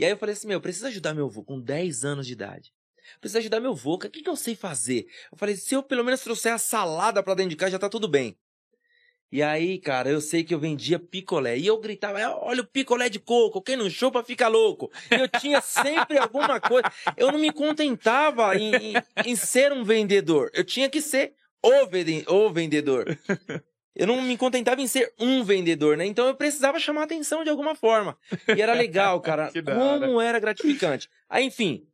E 0.00 0.04
aí 0.04 0.10
eu 0.12 0.16
falei 0.16 0.32
assim: 0.32 0.46
meu, 0.48 0.56
eu 0.56 0.60
preciso 0.62 0.86
ajudar 0.86 1.12
meu 1.12 1.26
avô 1.26 1.44
com 1.44 1.60
10 1.60 2.04
anos 2.06 2.26
de 2.26 2.32
idade. 2.32 2.72
Preciso 3.20 3.38
ajudar 3.38 3.60
meu 3.60 3.72
avô. 3.72 3.94
O 3.94 3.98
que, 3.98 4.08
que 4.22 4.28
eu 4.30 4.34
sei 4.36 4.54
fazer? 4.56 5.06
Eu 5.30 5.36
falei: 5.36 5.54
se 5.56 5.74
eu 5.74 5.82
pelo 5.82 6.02
menos 6.02 6.22
trouxer 6.22 6.52
a 6.54 6.58
salada 6.58 7.22
pra 7.22 7.34
dentro 7.34 7.50
de 7.50 7.56
casa, 7.56 7.72
já 7.72 7.78
tá 7.78 7.88
tudo 7.88 8.08
bem. 8.08 8.34
E 9.32 9.42
aí, 9.42 9.78
cara, 9.78 10.08
eu 10.10 10.20
sei 10.20 10.42
que 10.42 10.52
eu 10.54 10.58
vendia 10.58 10.98
picolé. 10.98 11.56
E 11.58 11.66
eu 11.66 11.78
gritava, 11.78 12.18
"É, 12.20 12.26
olha 12.28 12.62
o 12.62 12.66
picolé 12.66 13.08
de 13.08 13.20
coco, 13.20 13.62
quem 13.62 13.76
não 13.76 13.88
chupa 13.90 14.24
fica 14.24 14.48
louco. 14.48 14.90
E 15.10 15.14
eu 15.20 15.28
tinha 15.28 15.60
sempre 15.60 16.18
alguma 16.18 16.58
coisa. 16.60 16.90
Eu 17.16 17.30
não 17.30 17.38
me 17.38 17.52
contentava 17.52 18.56
em, 18.56 18.74
em- 18.74 18.94
em 19.26 19.36
ser 19.36 19.70
um 19.72 19.84
vendedor. 19.84 20.50
Eu 20.54 20.64
tinha 20.64 20.88
que 20.88 21.00
ser 21.02 21.34
o, 21.62 21.86
vende- 21.86 22.24
o 22.26 22.50
vendedor. 22.50 23.16
Eu 23.94 24.06
não 24.06 24.22
me 24.22 24.36
contentava 24.36 24.80
em 24.80 24.86
ser 24.86 25.12
um 25.18 25.42
vendedor, 25.42 25.96
né? 25.96 26.06
Então 26.06 26.26
eu 26.26 26.34
precisava 26.34 26.78
chamar 26.78 27.02
atenção 27.02 27.42
de 27.42 27.50
alguma 27.50 27.74
forma. 27.74 28.16
E 28.56 28.62
era 28.62 28.72
legal, 28.72 29.20
cara. 29.22 29.50
Como 29.52 30.20
era 30.20 30.38
gratificante. 30.38 31.08
Aí, 31.28 31.44
enfim, 31.44 31.86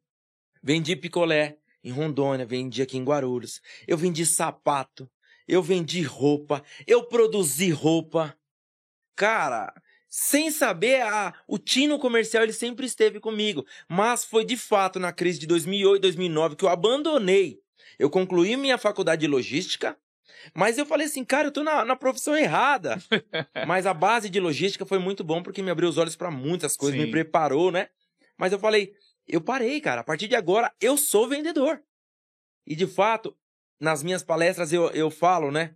vendi 0.63 0.95
picolé 0.95 1.57
em 1.83 1.91
Rondônia, 1.91 2.45
vendi 2.45 2.83
aqui 2.83 2.99
em 2.99 3.05
Guarulhos. 3.05 3.61
Eu 3.87 3.97
vendi 3.97 4.27
sapato, 4.27 5.09
eu 5.49 5.63
vendi 5.63 6.03
roupa, 6.03 6.63
eu 6.87 7.05
produzi 7.05 7.71
roupa. 7.71 8.37
Cara, 9.15 9.73
sem 10.09 10.51
saber, 10.51 11.03
a, 11.03 11.35
o 11.47 11.59
tino 11.59 11.99
comercial 11.99 12.43
ele 12.43 12.53
sempre 12.53 12.87
esteve 12.87 13.21
comigo. 13.21 13.67
Mas 13.89 14.25
foi 14.25 14.45
de 14.45 14.57
fato 14.57 14.99
na 14.99 15.13
crise 15.13 15.39
de 15.39 15.47
2008, 15.47 16.03
2009 16.03 16.57
que 16.57 16.65
eu 16.65 16.69
abandonei. 16.69 17.61
Eu 17.99 18.11
concluí 18.11 18.57
minha 18.57 18.79
faculdade 18.79 19.21
de 19.21 19.27
logística, 19.27 19.97
mas 20.55 20.79
eu 20.79 20.87
falei 20.87 21.07
assim, 21.07 21.25
cara, 21.25 21.49
eu 21.49 21.53
tô 21.53 21.63
na, 21.63 21.85
na 21.85 21.97
profissão 21.97 22.37
errada. 22.37 22.99
mas 23.67 23.87
a 23.87 23.95
base 23.95 24.29
de 24.29 24.41
logística 24.41 24.87
foi 24.87 24.99
muito 24.99 25.25
bom 25.25 25.43
porque 25.43 25.63
me 25.63 25.71
abriu 25.71 25.89
os 25.89 25.99
olhos 25.99 26.17
para 26.17 26.31
muitas 26.31 26.77
coisas, 26.77 26.99
Sim. 26.99 27.07
me 27.07 27.11
preparou, 27.11 27.71
né? 27.71 27.89
Mas 28.37 28.53
eu 28.53 28.59
falei, 28.59 28.93
eu 29.27 29.41
parei, 29.41 29.81
cara. 29.81 30.01
A 30.01 30.05
partir 30.05 30.29
de 30.29 30.37
agora, 30.37 30.73
eu 30.81 30.97
sou 30.97 31.29
vendedor. 31.29 31.83
E 32.67 32.75
de 32.75 32.87
fato, 32.87 33.37
nas 33.81 34.03
minhas 34.03 34.23
palestras 34.23 34.73
eu, 34.73 34.91
eu 34.91 35.11
falo, 35.11 35.51
né? 35.51 35.75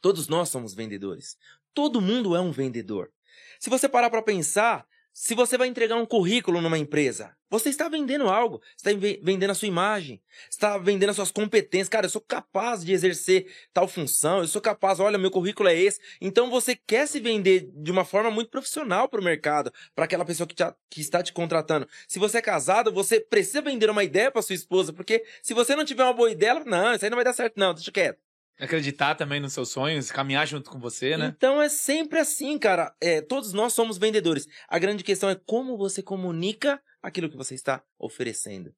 Todos 0.00 0.28
nós 0.28 0.48
somos 0.48 0.74
vendedores. 0.74 1.36
Todo 1.74 2.00
mundo 2.00 2.34
é 2.34 2.40
um 2.40 2.50
vendedor. 2.50 3.10
Se 3.58 3.70
você 3.70 3.88
parar 3.88 4.10
para 4.10 4.22
pensar, 4.22 4.86
se 5.12 5.34
você 5.34 5.58
vai 5.58 5.68
entregar 5.68 5.96
um 5.96 6.06
currículo 6.06 6.60
numa 6.60 6.78
empresa, 6.78 7.34
você 7.50 7.68
está 7.68 7.88
vendendo 7.88 8.28
algo. 8.28 8.62
Está 8.76 8.92
ve- 8.92 9.20
vendendo 9.22 9.50
a 9.50 9.54
sua 9.54 9.66
imagem. 9.66 10.22
Está 10.48 10.78
vendendo 10.78 11.10
as 11.10 11.16
suas 11.16 11.32
competências. 11.32 11.88
Cara, 11.88 12.06
eu 12.06 12.10
sou 12.10 12.20
capaz 12.20 12.84
de 12.84 12.92
exercer 12.92 13.52
tal 13.72 13.88
função. 13.88 14.38
Eu 14.38 14.46
sou 14.46 14.62
capaz, 14.62 15.00
olha, 15.00 15.18
meu 15.18 15.30
currículo 15.30 15.68
é 15.68 15.76
esse. 15.76 16.00
Então 16.20 16.48
você 16.48 16.76
quer 16.76 17.08
se 17.08 17.18
vender 17.18 17.68
de 17.74 17.90
uma 17.90 18.04
forma 18.04 18.30
muito 18.30 18.50
profissional 18.50 19.08
para 19.08 19.20
o 19.20 19.24
mercado, 19.24 19.72
para 19.94 20.04
aquela 20.04 20.24
pessoa 20.24 20.46
que, 20.46 20.54
te- 20.54 20.74
que 20.88 21.00
está 21.00 21.22
te 21.22 21.32
contratando. 21.32 21.88
Se 22.06 22.18
você 22.18 22.38
é 22.38 22.42
casado, 22.42 22.92
você 22.92 23.20
precisa 23.20 23.60
vender 23.60 23.90
uma 23.90 24.04
ideia 24.04 24.30
para 24.30 24.42
sua 24.42 24.54
esposa, 24.54 24.92
porque 24.92 25.24
se 25.42 25.52
você 25.52 25.74
não 25.74 25.84
tiver 25.84 26.04
uma 26.04 26.12
boa 26.14 26.30
ideia, 26.30 26.62
não, 26.64 26.94
isso 26.94 27.04
aí 27.04 27.10
não 27.10 27.16
vai 27.16 27.24
dar 27.24 27.32
certo, 27.32 27.56
não, 27.58 27.74
deixa 27.74 27.90
quieto. 27.90 28.29
Acreditar 28.60 29.14
também 29.14 29.40
nos 29.40 29.52
seus 29.52 29.70
sonhos, 29.70 30.12
caminhar 30.12 30.46
junto 30.46 30.70
com 30.70 30.78
você, 30.78 31.16
né? 31.16 31.32
Então 31.34 31.62
é 31.62 31.68
sempre 31.68 32.18
assim, 32.18 32.58
cara. 32.58 32.94
É, 33.00 33.22
todos 33.22 33.52
nós 33.52 33.72
somos 33.72 33.96
vendedores. 33.96 34.46
A 34.68 34.78
grande 34.78 35.02
questão 35.02 35.30
é 35.30 35.34
como 35.34 35.78
você 35.78 36.02
comunica 36.02 36.80
aquilo 37.02 37.30
que 37.30 37.36
você 37.36 37.54
está 37.54 37.82
oferecendo. 37.98 38.74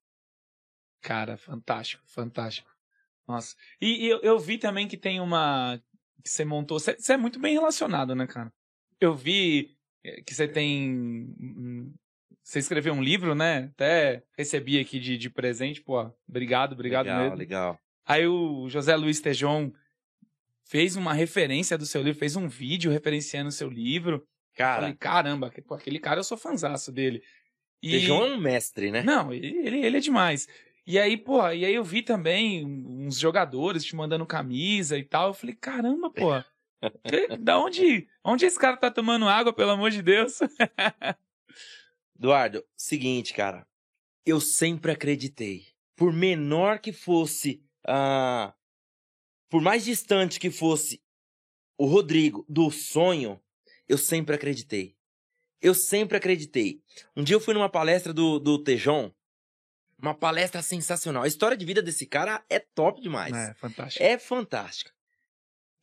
Cara, 1.00 1.36
fantástico, 1.36 2.02
fantástico. 2.06 2.70
Nossa. 3.26 3.56
E, 3.80 4.06
e 4.06 4.08
eu, 4.08 4.20
eu 4.20 4.38
vi 4.38 4.56
também 4.56 4.86
que 4.86 4.96
tem 4.96 5.20
uma. 5.20 5.80
que 6.22 6.30
você 6.30 6.44
montou. 6.44 6.78
Você, 6.78 6.96
você 6.96 7.14
é 7.14 7.16
muito 7.16 7.40
bem 7.40 7.54
relacionado, 7.54 8.14
né, 8.14 8.26
cara? 8.26 8.52
Eu 9.00 9.14
vi 9.14 9.76
eh, 10.04 10.22
que 10.22 10.34
você 10.34 10.46
tem. 10.46 11.34
Você 12.42 12.58
escreveu 12.58 12.94
um 12.94 13.02
livro, 13.02 13.34
né? 13.34 13.70
Até 13.74 14.22
recebi 14.36 14.78
aqui 14.78 15.00
de, 15.00 15.16
de 15.16 15.30
presente, 15.30 15.80
pô. 15.80 16.12
Obrigado, 16.28 16.72
obrigado 16.72 17.06
legal, 17.06 17.22
mesmo. 17.22 17.36
legal. 17.36 17.81
Aí 18.04 18.26
o 18.26 18.68
José 18.68 18.96
Luiz 18.96 19.20
Tejon 19.20 19.72
fez 20.64 20.96
uma 20.96 21.12
referência 21.12 21.76
do 21.76 21.86
seu 21.86 22.02
livro, 22.02 22.18
fez 22.18 22.36
um 22.36 22.48
vídeo 22.48 22.90
referenciando 22.90 23.48
o 23.48 23.52
seu 23.52 23.68
livro. 23.68 24.26
Cara, 24.54 24.82
Falei, 24.82 24.96
caramba, 24.96 25.52
pô, 25.66 25.74
aquele 25.74 25.98
cara 25.98 26.20
eu 26.20 26.24
sou 26.24 26.36
fanzaço 26.36 26.92
dele. 26.92 27.22
E... 27.82 27.90
Feijão 27.90 28.24
é 28.24 28.34
um 28.34 28.40
mestre, 28.40 28.90
né? 28.90 29.02
Não, 29.02 29.32
ele, 29.32 29.66
ele, 29.66 29.96
é 29.96 30.00
demais. 30.00 30.46
E 30.86 30.98
aí, 30.98 31.16
pô, 31.16 31.48
e 31.50 31.64
aí 31.64 31.74
eu 31.74 31.84
vi 31.84 32.02
também 32.02 32.64
uns 32.64 33.18
jogadores 33.18 33.84
te 33.84 33.94
mandando 33.94 34.26
camisa 34.26 34.98
e 34.98 35.04
tal. 35.04 35.28
Eu 35.28 35.34
falei, 35.34 35.54
caramba, 35.54 36.10
pô. 36.10 36.30
da 37.40 37.58
onde, 37.58 38.08
onde 38.24 38.44
esse 38.44 38.58
cara 38.58 38.76
tá 38.76 38.90
tomando 38.90 39.28
água, 39.28 39.52
pelo 39.52 39.70
amor 39.70 39.90
de 39.90 40.02
Deus? 40.02 40.38
Eduardo, 42.18 42.64
seguinte, 42.76 43.32
cara. 43.34 43.66
Eu 44.24 44.40
sempre 44.40 44.92
acreditei. 44.92 45.66
Por 45.96 46.12
menor 46.12 46.78
que 46.78 46.92
fosse, 46.92 47.62
ah, 47.86 48.54
por 49.48 49.60
mais 49.60 49.84
distante 49.84 50.40
que 50.40 50.50
fosse 50.50 51.02
o 51.76 51.86
Rodrigo 51.86 52.44
do 52.48 52.70
sonho, 52.70 53.40
eu 53.88 53.98
sempre 53.98 54.34
acreditei. 54.34 54.96
Eu 55.60 55.74
sempre 55.74 56.16
acreditei. 56.16 56.82
Um 57.16 57.22
dia 57.22 57.36
eu 57.36 57.40
fui 57.40 57.54
numa 57.54 57.68
palestra 57.68 58.12
do, 58.12 58.38
do 58.38 58.62
Tejon, 58.62 59.12
uma 60.02 60.14
palestra 60.14 60.60
sensacional. 60.60 61.22
A 61.22 61.28
história 61.28 61.56
de 61.56 61.64
vida 61.64 61.80
desse 61.80 62.04
cara 62.04 62.44
é 62.50 62.58
top 62.58 63.00
demais. 63.00 63.32
É, 63.32 63.54
fantástico. 63.54 64.04
É 64.04 64.18
fantástica. 64.18 64.92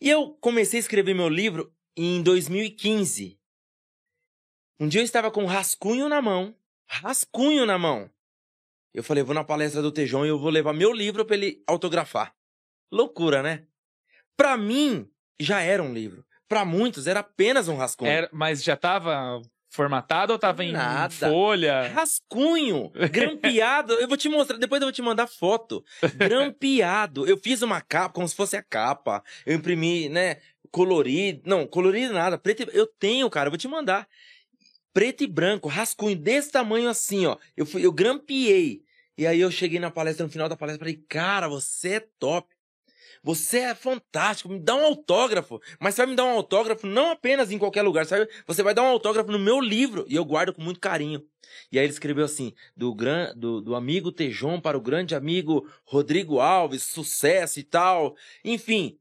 E 0.02 0.10
eu 0.10 0.34
comecei 0.42 0.78
a 0.78 0.82
escrever 0.82 1.14
meu 1.14 1.30
livro 1.30 1.74
em 1.96 2.22
2015. 2.22 3.40
Um 4.80 4.88
dia 4.88 5.02
eu 5.02 5.06
estava 5.06 5.32
com 5.32 5.44
um 5.44 5.48
rascunho 5.48 6.10
na 6.10 6.22
mão. 6.22 6.56
Rascunho 6.86 7.66
na 7.66 7.78
mão. 7.78 8.12
Eu 8.94 9.04
falei, 9.04 9.24
vou 9.24 9.36
na 9.36 9.44
palestra 9.44 9.82
do 9.82 9.92
Tejon 9.92 10.26
e 10.26 10.30
eu 10.30 10.40
vou 10.40 10.50
levar 10.50 10.74
meu 10.74 10.92
livro 10.92 11.24
para 11.26 11.36
ele 11.36 11.62
autografar. 11.68 12.34
Loucura, 12.92 13.44
né? 13.44 13.64
Pra 14.36 14.58
mim, 14.58 15.08
já 15.40 15.62
era 15.62 15.84
um 15.84 15.94
livro. 15.94 16.26
Pra 16.48 16.66
muitos, 16.66 17.06
era 17.06 17.20
apenas 17.20 17.68
um 17.68 17.78
rascunho. 17.78 18.10
Era- 18.10 18.30
mas 18.34 18.64
já 18.64 18.76
tava 18.76 19.40
formatado 19.72 20.34
ou 20.34 20.40
tava 20.40 20.64
em 20.64 20.72
Nada. 20.72 21.30
folha? 21.30 21.88
Rascunho, 21.90 22.92
grampeado. 23.12 23.94
Eu 23.94 24.08
vou 24.08 24.18
te 24.18 24.28
mostrar, 24.28 24.58
depois 24.58 24.82
eu 24.82 24.88
vou 24.88 24.92
te 24.92 25.02
mandar 25.04 25.28
foto. 25.28 25.84
Grampeado. 26.16 27.28
Eu 27.28 27.38
fiz 27.38 27.62
uma 27.62 27.82
capa, 27.82 28.14
como 28.14 28.28
se 28.28 28.36
fosse 28.36 28.58
a 28.58 28.64
capa. 28.64 29.24
Eu 29.46 29.56
imprimi, 29.56 30.10
né, 30.10 30.38
colorido. 30.72 31.42
Não, 31.46 31.68
colorido 31.68 32.14
nada. 32.14 32.38
Preto 32.38 32.64
e... 32.64 32.70
Eu 32.76 32.88
tenho, 32.88 33.30
cara, 33.30 33.48
eu 33.48 33.52
vou 33.52 33.58
te 33.60 33.68
mandar. 33.68 34.08
Preto 34.94 35.24
e 35.24 35.28
branco, 35.28 35.68
rascunho 35.68 36.16
desse 36.16 36.52
tamanho 36.52 36.90
assim, 36.90 37.26
ó. 37.26 37.38
Eu, 37.56 37.66
fui, 37.66 37.86
eu 37.86 37.92
grampeei. 37.92 38.84
E 39.18 39.28
aí 39.28 39.40
eu 39.40 39.52
cheguei 39.52 39.80
na 39.80 39.92
palestra, 39.92 40.26
no 40.26 40.32
final 40.32 40.48
da 40.48 40.56
palestra, 40.56 40.80
falei, 40.80 41.04
cara, 41.08 41.48
você 41.48 41.96
é 41.96 42.00
top. 42.18 42.56
Você 43.22 43.60
é 43.60 43.76
fantástico, 43.76 44.50
me 44.50 44.60
dá 44.60 44.76
um 44.76 44.86
autógrafo. 44.86 45.62
Mas 45.80 45.96
você 45.96 46.02
vai 46.02 46.12
me 46.12 46.16
dar 46.16 46.26
um 46.26 46.30
autógrafo 46.30 46.88
não 46.88 47.12
apenas 47.12 47.52
em 47.52 47.58
qualquer 47.58 47.82
lugar, 47.82 48.06
sabe? 48.06 48.30
Você 48.48 48.64
vai 48.64 48.74
dar 48.74 48.84
um 48.84 48.88
autógrafo 48.88 49.32
no 49.32 49.40
meu 49.40 49.60
livro 49.60 50.06
e 50.08 50.16
eu 50.16 50.24
guardo 50.24 50.54
com 50.54 50.62
muito 50.62 50.80
carinho. 50.80 51.26
E 51.72 51.78
aí 51.78 51.86
ele 51.86 51.92
escreveu 51.92 52.24
assim: 52.24 52.54
do, 52.76 52.94
gran, 52.94 53.34
do, 53.36 53.62
do 53.62 53.76
amigo 53.76 54.12
Tejon 54.12 54.62
para 54.62 54.78
o 54.78 54.82
grande 54.82 55.16
amigo 55.16 55.70
Rodrigo 55.84 56.40
Alves, 56.40 56.84
sucesso 56.84 57.60
e 57.60 57.64
tal. 57.64 58.16
Enfim. 58.44 58.98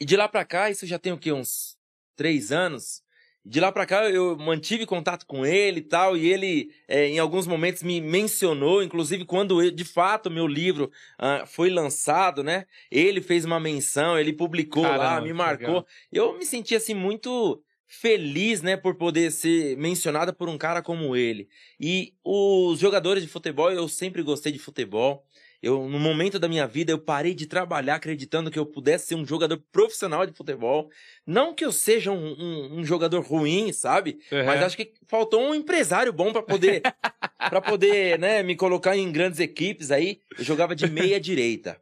E 0.00 0.04
de 0.04 0.16
lá 0.16 0.28
pra 0.28 0.44
cá, 0.44 0.70
isso 0.70 0.86
já 0.86 0.98
tem 0.98 1.12
o 1.12 1.18
quê? 1.18 1.32
Uns 1.32 1.78
três 2.16 2.52
anos? 2.52 3.02
De 3.48 3.60
lá 3.60 3.70
para 3.70 3.86
cá 3.86 4.10
eu 4.10 4.36
mantive 4.36 4.84
contato 4.84 5.24
com 5.24 5.46
ele 5.46 5.78
e 5.78 5.82
tal, 5.82 6.16
e 6.16 6.26
ele 6.28 6.72
é, 6.88 7.06
em 7.06 7.20
alguns 7.20 7.46
momentos 7.46 7.80
me 7.80 8.00
mencionou, 8.00 8.82
inclusive 8.82 9.24
quando 9.24 9.62
eu, 9.62 9.70
de 9.70 9.84
fato 9.84 10.28
meu 10.28 10.48
livro 10.48 10.90
uh, 11.20 11.46
foi 11.46 11.70
lançado, 11.70 12.42
né? 12.42 12.66
Ele 12.90 13.20
fez 13.20 13.44
uma 13.44 13.60
menção, 13.60 14.18
ele 14.18 14.32
publicou 14.32 14.82
Caramba, 14.82 15.04
lá, 15.04 15.20
me 15.20 15.32
marcou. 15.32 15.86
Eu 16.10 16.36
me 16.36 16.44
senti 16.44 16.74
assim 16.74 16.92
muito 16.92 17.62
feliz, 17.86 18.62
né, 18.62 18.76
por 18.76 18.96
poder 18.96 19.30
ser 19.30 19.76
mencionada 19.76 20.32
por 20.32 20.48
um 20.48 20.58
cara 20.58 20.82
como 20.82 21.14
ele. 21.14 21.48
E 21.78 22.14
os 22.24 22.80
jogadores 22.80 23.22
de 23.22 23.28
futebol, 23.28 23.70
eu 23.70 23.86
sempre 23.88 24.22
gostei 24.22 24.50
de 24.50 24.58
futebol. 24.58 25.24
Eu, 25.62 25.88
no 25.88 25.98
momento 25.98 26.38
da 26.38 26.48
minha 26.48 26.66
vida, 26.66 26.92
eu 26.92 26.98
parei 26.98 27.34
de 27.34 27.46
trabalhar 27.46 27.96
acreditando 27.96 28.50
que 28.50 28.58
eu 28.58 28.66
pudesse 28.66 29.06
ser 29.06 29.14
um 29.14 29.26
jogador 29.26 29.62
profissional 29.72 30.26
de 30.26 30.32
futebol. 30.32 30.90
Não 31.26 31.54
que 31.54 31.64
eu 31.64 31.72
seja 31.72 32.12
um, 32.12 32.34
um, 32.38 32.78
um 32.78 32.84
jogador 32.84 33.20
ruim, 33.20 33.72
sabe? 33.72 34.18
Uhum. 34.30 34.44
Mas 34.44 34.62
acho 34.62 34.76
que 34.76 34.92
faltou 35.06 35.40
um 35.40 35.54
empresário 35.54 36.12
bom 36.12 36.32
para 36.32 36.42
poder, 36.42 36.82
para 37.38 37.60
poder, 37.60 38.18
né, 38.18 38.42
me 38.42 38.54
colocar 38.54 38.96
em 38.96 39.10
grandes 39.10 39.40
equipes 39.40 39.90
aí. 39.90 40.20
Eu 40.38 40.44
jogava 40.44 40.74
de 40.74 40.88
meia 40.90 41.20
direita. 41.20 41.80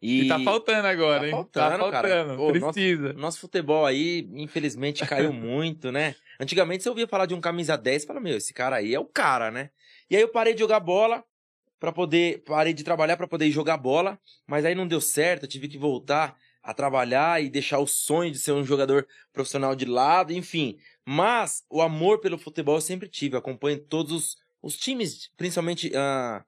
E... 0.00 0.22
e 0.22 0.28
tá 0.28 0.38
faltando 0.38 0.86
agora, 0.86 1.20
tá 1.20 1.26
hein? 1.26 1.30
Faltando, 1.32 1.70
tá 1.70 1.90
faltando, 1.90 2.36
Pô, 2.36 2.52
precisa. 2.52 3.08
Nosso, 3.08 3.18
nosso, 3.18 3.40
futebol 3.40 3.84
aí, 3.84 4.28
infelizmente, 4.34 5.04
caiu 5.04 5.32
muito, 5.32 5.90
né? 5.90 6.14
Antigamente 6.38 6.84
você 6.84 6.88
ouvia 6.88 7.08
falar 7.08 7.26
de 7.26 7.34
um 7.34 7.40
camisa 7.40 7.76
10 7.76 8.04
e 8.04 8.06
falava, 8.06 8.24
meu, 8.24 8.36
esse 8.36 8.54
cara 8.54 8.76
aí 8.76 8.94
é 8.94 9.00
o 9.00 9.04
cara, 9.04 9.50
né? 9.50 9.70
E 10.08 10.16
aí 10.16 10.22
eu 10.22 10.28
parei 10.28 10.54
de 10.54 10.60
jogar 10.60 10.80
bola, 10.80 11.24
para 11.78 11.92
poder 11.92 12.42
parei 12.44 12.72
de 12.72 12.82
trabalhar 12.84 13.16
para 13.16 13.28
poder 13.28 13.50
jogar 13.50 13.76
bola, 13.76 14.18
mas 14.46 14.64
aí 14.64 14.74
não 14.74 14.86
deu 14.86 15.00
certo, 15.00 15.44
eu 15.44 15.48
tive 15.48 15.68
que 15.68 15.78
voltar 15.78 16.36
a 16.62 16.74
trabalhar 16.74 17.42
e 17.42 17.48
deixar 17.48 17.78
o 17.78 17.86
sonho 17.86 18.30
de 18.30 18.38
ser 18.38 18.52
um 18.52 18.64
jogador 18.64 19.06
profissional 19.32 19.74
de 19.74 19.84
lado, 19.84 20.32
enfim. 20.32 20.76
Mas 21.04 21.64
o 21.70 21.80
amor 21.80 22.20
pelo 22.20 22.36
futebol 22.36 22.76
eu 22.76 22.80
sempre 22.80 23.08
tive, 23.08 23.34
eu 23.34 23.38
acompanho 23.38 23.78
todos 23.78 24.12
os, 24.12 24.36
os 24.60 24.76
times, 24.76 25.30
principalmente 25.36 25.88
uh, 25.88 26.44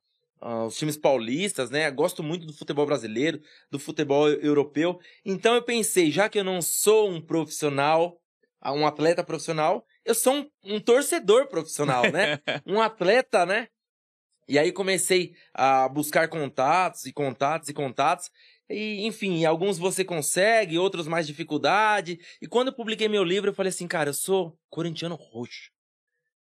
uh, 0.46 0.66
os 0.66 0.76
times 0.76 0.96
paulistas, 0.96 1.70
né? 1.70 1.90
Gosto 1.90 2.22
muito 2.22 2.44
do 2.44 2.52
futebol 2.52 2.84
brasileiro, 2.84 3.40
do 3.70 3.78
futebol 3.78 4.28
europeu. 4.28 5.00
Então 5.24 5.54
eu 5.54 5.62
pensei, 5.62 6.10
já 6.10 6.28
que 6.28 6.38
eu 6.38 6.44
não 6.44 6.60
sou 6.60 7.08
um 7.08 7.20
profissional, 7.20 8.20
um 8.62 8.86
atleta 8.86 9.24
profissional, 9.24 9.86
eu 10.04 10.14
sou 10.14 10.34
um, 10.34 10.50
um 10.64 10.80
torcedor 10.80 11.46
profissional, 11.48 12.10
né? 12.10 12.38
um 12.66 12.80
atleta, 12.80 13.46
né? 13.46 13.68
E 14.48 14.58
aí 14.58 14.72
comecei 14.72 15.34
a 15.54 15.88
buscar 15.88 16.28
contatos 16.28 17.06
e 17.06 17.12
contatos 17.12 17.68
e 17.68 17.74
contatos. 17.74 18.30
E, 18.68 19.06
enfim, 19.06 19.44
alguns 19.44 19.78
você 19.78 20.04
consegue, 20.04 20.78
outros 20.78 21.08
mais 21.08 21.26
dificuldade. 21.26 22.18
E 22.40 22.46
quando 22.46 22.68
eu 22.68 22.74
publiquei 22.74 23.08
meu 23.08 23.24
livro, 23.24 23.50
eu 23.50 23.54
falei 23.54 23.70
assim, 23.70 23.88
cara, 23.88 24.10
eu 24.10 24.14
sou 24.14 24.56
corintiano 24.68 25.16
roxo. 25.16 25.70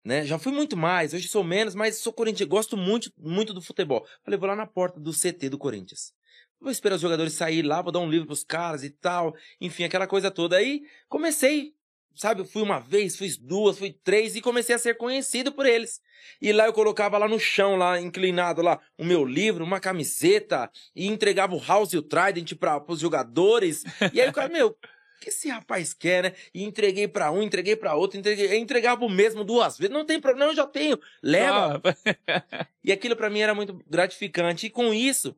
Né? 0.04 0.24
Já 0.24 0.38
fui 0.38 0.52
muito 0.52 0.76
mais, 0.76 1.12
hoje 1.12 1.28
sou 1.28 1.44
menos, 1.44 1.74
mas 1.74 1.98
sou 1.98 2.12
corintiano, 2.12 2.50
gosto 2.50 2.76
muito, 2.76 3.12
muito 3.18 3.52
do 3.52 3.60
futebol. 3.60 4.06
Falei, 4.24 4.38
vou 4.38 4.48
lá 4.48 4.56
na 4.56 4.66
porta 4.66 4.98
do 4.98 5.12
CT 5.12 5.50
do 5.50 5.58
Corinthians. 5.58 6.12
Vou 6.60 6.70
esperar 6.70 6.96
os 6.96 7.00
jogadores 7.02 7.32
sair 7.32 7.62
lá, 7.62 7.80
vou 7.80 7.90
dar 7.90 8.00
um 8.00 8.10
livro 8.10 8.26
pros 8.26 8.44
caras 8.44 8.84
e 8.84 8.90
tal. 8.90 9.34
Enfim, 9.60 9.84
aquela 9.84 10.06
coisa 10.06 10.30
toda. 10.30 10.56
Aí 10.56 10.82
comecei 11.08 11.74
sabe, 12.14 12.44
fui 12.44 12.62
uma 12.62 12.78
vez, 12.78 13.16
fui 13.16 13.30
duas, 13.40 13.78
fui 13.78 13.92
três 13.92 14.36
e 14.36 14.40
comecei 14.40 14.74
a 14.74 14.78
ser 14.78 14.96
conhecido 14.96 15.52
por 15.52 15.66
eles. 15.66 16.00
E 16.40 16.52
lá 16.52 16.66
eu 16.66 16.72
colocava 16.72 17.18
lá 17.18 17.28
no 17.28 17.38
chão, 17.38 17.76
lá 17.76 18.00
inclinado 18.00 18.62
lá, 18.62 18.80
o 18.98 19.04
meu 19.04 19.24
livro, 19.24 19.64
uma 19.64 19.80
camiseta 19.80 20.70
e 20.94 21.06
entregava 21.06 21.54
o 21.54 21.62
House 21.62 21.92
e 21.92 21.98
o 21.98 22.02
Trident 22.02 22.54
para 22.54 22.82
os 22.86 23.00
jogadores. 23.00 23.84
E 24.12 24.20
aí 24.20 24.28
o 24.28 24.32
cara, 24.32 24.48
meu, 24.48 24.68
o 24.68 24.76
que 25.20 25.28
esse 25.28 25.48
rapaz 25.48 25.92
quer, 25.92 26.22
né? 26.22 26.32
E 26.54 26.64
entreguei 26.64 27.06
para 27.06 27.30
um, 27.30 27.42
entreguei 27.42 27.76
para 27.76 27.94
outro, 27.94 28.18
entreguei, 28.18 28.56
entregava 28.56 29.04
o 29.04 29.10
mesmo 29.10 29.44
duas 29.44 29.78
vezes. 29.78 29.92
Não 29.92 30.04
tem 30.04 30.20
problema, 30.20 30.52
eu 30.52 30.56
já 30.56 30.66
tenho. 30.66 30.98
Leva. 31.22 31.80
Ah. 32.26 32.66
e 32.82 32.90
aquilo 32.92 33.16
para 33.16 33.30
mim 33.30 33.40
era 33.40 33.54
muito 33.54 33.82
gratificante 33.86 34.66
e 34.66 34.70
com 34.70 34.92
isso 34.94 35.36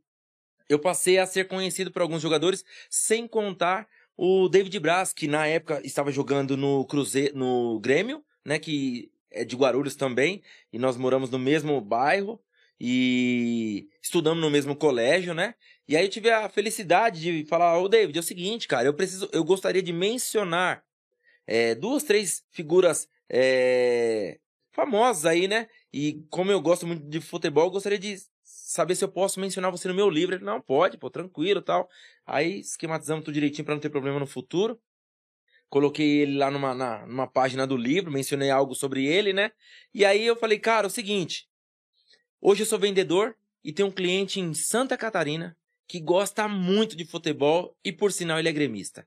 eu 0.69 0.79
passei 0.79 1.19
a 1.19 1.27
ser 1.27 1.49
conhecido 1.49 1.91
por 1.91 2.03
alguns 2.03 2.23
jogadores, 2.23 2.65
sem 2.89 3.27
contar 3.27 3.87
o 4.17 4.49
David 4.49 4.79
Braz, 4.81 5.13
que 5.13 5.27
na 5.27 5.47
época 5.47 5.81
estava 5.85 6.11
jogando 6.13 6.57
no 6.57 6.85
Cruzeiro, 6.87 7.37
no 7.37 7.81
Grêmio, 7.81 8.25
né, 8.45 8.59
que 8.59 9.11
é 9.31 9.45
de 9.45 9.57
Guarulhos 9.57 9.97
também, 9.97 10.43
e 10.73 10.79
nós 10.79 10.97
moramos 10.97 11.31
no 11.31 11.39
mesmo 11.39 11.81
bairro 11.81 12.41
e 12.79 13.89
estudamos 14.03 14.43
no 14.43 14.51
mesmo 14.51 14.75
colégio, 14.75 15.33
né? 15.33 15.55
E 15.87 15.97
aí 15.97 16.05
eu 16.05 16.11
tive 16.11 16.31
a 16.31 16.49
felicidade 16.49 17.21
de 17.21 17.45
falar, 17.49 17.79
ô 17.79 17.89
David, 17.89 18.17
é 18.17 18.21
o 18.21 18.25
seguinte, 18.25 18.67
cara, 18.67 18.87
eu 18.87 18.95
preciso, 18.95 19.29
eu 19.33 19.45
gostaria 19.45 19.83
de 19.83 19.93
mencionar 19.93 20.83
é, 21.47 21.75
duas, 21.75 22.03
três 22.03 22.43
figuras 22.51 23.09
é, 23.31 24.39
famosas 24.73 25.27
aí, 25.27 25.47
né? 25.47 25.69
E 25.93 26.25
como 26.29 26.51
eu 26.51 26.61
gosto 26.61 26.87
muito 26.87 27.07
de 27.09 27.21
futebol, 27.21 27.65
eu 27.65 27.71
gostaria 27.71 27.99
de 27.99 28.17
saber 28.73 28.95
se 28.95 29.05
eu 29.05 29.09
posso 29.09 29.39
mencionar 29.39 29.71
você 29.71 29.87
no 29.87 29.95
meu 29.95 30.09
livro. 30.09 30.35
Ele, 30.35 30.45
não, 30.45 30.61
pode, 30.61 30.97
pô, 30.97 31.11
tranquilo 31.11 31.61
tal. 31.61 31.89
Aí 32.27 32.61
esquematizamos 32.61 33.25
tudo 33.25 33.35
direitinho 33.35 33.65
para 33.65 33.75
não 33.75 33.81
ter 33.81 33.91
problema 33.91 34.19
no 34.19 34.27
futuro. 34.27 34.81
Coloquei 35.69 36.21
ele 36.21 36.37
lá 36.37 36.51
numa, 36.51 36.75
na, 36.75 37.07
numa 37.07 37.27
página 37.27 37.67
do 37.67 37.77
livro, 37.77 38.11
mencionei 38.11 38.51
algo 38.51 38.75
sobre 38.75 39.07
ele, 39.07 39.33
né? 39.33 39.53
E 39.95 40.05
aí 40.05 40.25
eu 40.27 40.37
falei, 40.37 40.59
cara, 40.59 40.87
é 40.87 40.89
o 40.89 40.91
seguinte. 40.91 41.49
Hoje 42.41 42.63
eu 42.63 42.67
sou 42.67 42.79
vendedor 42.79 43.37
e 43.63 43.73
tenho 43.73 43.89
um 43.89 43.93
cliente 43.93 44.41
em 44.41 44.53
Santa 44.55 44.97
Catarina 44.97 45.57
que 45.87 46.01
gosta 46.01 46.49
muito 46.49 46.97
de 46.97 47.05
futebol 47.05 47.77
e 47.85 47.93
por 47.93 48.13
sinal 48.13 48.39
ele 48.39 48.49
é 48.49 48.53
gremista. 48.53 49.07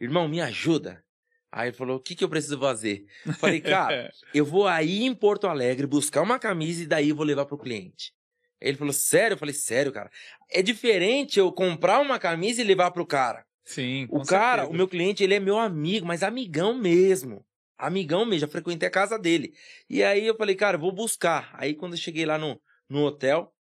Irmão, 0.00 0.28
me 0.28 0.40
ajuda. 0.40 1.04
Aí 1.50 1.68
ele 1.68 1.76
falou: 1.76 1.96
o 1.96 2.00
que, 2.00 2.14
que 2.14 2.22
eu 2.22 2.28
preciso 2.28 2.58
fazer? 2.58 3.06
Falei, 3.38 3.60
cara, 3.60 4.12
eu 4.32 4.44
vou 4.44 4.66
aí 4.66 5.02
em 5.02 5.14
Porto 5.14 5.48
Alegre 5.48 5.86
buscar 5.86 6.22
uma 6.22 6.38
camisa 6.38 6.82
e 6.82 6.86
daí 6.86 7.12
vou 7.12 7.24
levar 7.24 7.46
pro 7.46 7.58
cliente. 7.58 8.12
Ele 8.60 8.76
falou, 8.76 8.92
sério? 8.92 9.34
Eu 9.34 9.38
falei, 9.38 9.54
sério, 9.54 9.92
cara. 9.92 10.10
É 10.50 10.62
diferente 10.62 11.38
eu 11.38 11.50
comprar 11.50 12.00
uma 12.00 12.18
camisa 12.18 12.60
e 12.60 12.64
levar 12.64 12.90
pro 12.90 13.06
cara. 13.06 13.44
Sim. 13.64 14.06
O 14.10 14.24
cara, 14.24 14.62
certeza. 14.62 14.70
o 14.70 14.76
meu 14.76 14.88
cliente, 14.88 15.22
ele 15.22 15.34
é 15.34 15.40
meu 15.40 15.58
amigo, 15.58 16.06
mas 16.06 16.22
amigão 16.22 16.74
mesmo. 16.74 17.44
Amigão 17.78 18.26
mesmo, 18.26 18.40
já 18.40 18.48
frequentei 18.48 18.88
a 18.88 18.92
casa 18.92 19.18
dele. 19.18 19.54
E 19.88 20.02
aí 20.02 20.26
eu 20.26 20.36
falei, 20.36 20.54
cara, 20.54 20.76
vou 20.76 20.92
buscar. 20.92 21.50
Aí 21.54 21.74
quando 21.74 21.92
eu 21.94 21.98
cheguei 21.98 22.26
lá 22.26 22.36
no, 22.36 22.60
no 22.88 23.04
hotel, 23.04 23.54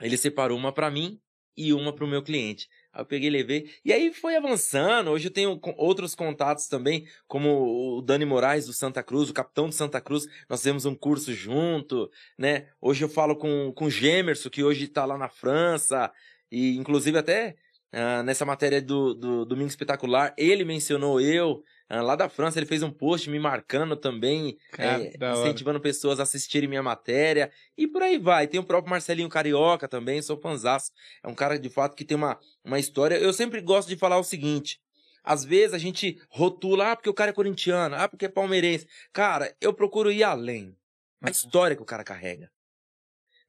ele 0.00 0.16
separou 0.16 0.56
uma 0.56 0.72
para 0.72 0.90
mim 0.90 1.20
e 1.56 1.72
uma 1.72 1.92
pro 1.92 2.06
meu 2.06 2.22
cliente. 2.22 2.68
Aí 2.96 3.02
eu 3.02 3.06
peguei 3.06 3.28
e 3.28 3.30
levei. 3.30 3.70
E 3.84 3.92
aí 3.92 4.12
foi 4.12 4.36
avançando. 4.36 5.10
Hoje 5.10 5.26
eu 5.26 5.30
tenho 5.30 5.60
outros 5.76 6.14
contatos 6.14 6.66
também, 6.66 7.06
como 7.28 7.98
o 7.98 8.00
Dani 8.00 8.24
Moraes 8.24 8.64
do 8.64 8.72
Santa 8.72 9.02
Cruz, 9.02 9.28
o 9.28 9.34
capitão 9.34 9.68
do 9.68 9.74
Santa 9.74 10.00
Cruz. 10.00 10.26
Nós 10.48 10.60
fizemos 10.60 10.86
um 10.86 10.94
curso 10.94 11.34
junto, 11.34 12.10
né? 12.38 12.68
Hoje 12.80 13.04
eu 13.04 13.08
falo 13.08 13.36
com, 13.36 13.70
com 13.76 13.84
o 13.84 13.90
Gemerson, 13.90 14.48
que 14.48 14.64
hoje 14.64 14.88
tá 14.88 15.04
lá 15.04 15.18
na 15.18 15.28
França. 15.28 16.10
E 16.50 16.74
inclusive 16.76 17.18
até 17.18 17.56
uh, 17.92 18.22
nessa 18.22 18.46
matéria 18.46 18.80
do, 18.80 19.12
do 19.12 19.44
Domingo 19.44 19.68
Espetacular, 19.68 20.34
ele 20.38 20.64
mencionou 20.64 21.20
eu. 21.20 21.62
Uh, 21.88 22.02
lá 22.02 22.16
da 22.16 22.28
França, 22.28 22.58
ele 22.58 22.66
fez 22.66 22.82
um 22.82 22.90
post 22.90 23.30
me 23.30 23.38
marcando 23.38 23.96
também, 23.96 24.58
é, 24.76 25.12
incentivando 25.32 25.80
pessoas 25.80 26.18
a 26.18 26.24
assistirem 26.24 26.68
minha 26.68 26.82
matéria. 26.82 27.50
E 27.76 27.86
por 27.86 28.02
aí 28.02 28.18
vai. 28.18 28.48
Tem 28.48 28.58
o 28.58 28.64
próprio 28.64 28.90
Marcelinho 28.90 29.28
Carioca 29.28 29.86
também, 29.86 30.20
sou 30.20 30.36
fanzaço. 30.36 30.90
É 31.22 31.28
um 31.28 31.34
cara 31.34 31.58
de 31.58 31.68
fato 31.68 31.94
que 31.94 32.04
tem 32.04 32.16
uma, 32.16 32.38
uma 32.64 32.78
história. 32.78 33.16
Eu 33.16 33.32
sempre 33.32 33.60
gosto 33.60 33.88
de 33.88 33.96
falar 33.96 34.18
o 34.18 34.24
seguinte. 34.24 34.80
Às 35.22 35.44
vezes 35.44 35.74
a 35.74 35.78
gente 35.78 36.20
rotula, 36.28 36.92
ah, 36.92 36.96
porque 36.96 37.10
o 37.10 37.14
cara 37.14 37.30
é 37.30 37.34
corintiano, 37.34 37.96
ah, 37.96 38.08
porque 38.08 38.26
é 38.26 38.28
palmeirense. 38.28 38.86
Cara, 39.12 39.54
eu 39.60 39.72
procuro 39.72 40.10
ir 40.10 40.22
além. 40.22 40.76
A 41.20 41.26
uhum. 41.26 41.32
história 41.32 41.74
que 41.74 41.82
o 41.82 41.86
cara 41.86 42.04
carrega. 42.04 42.50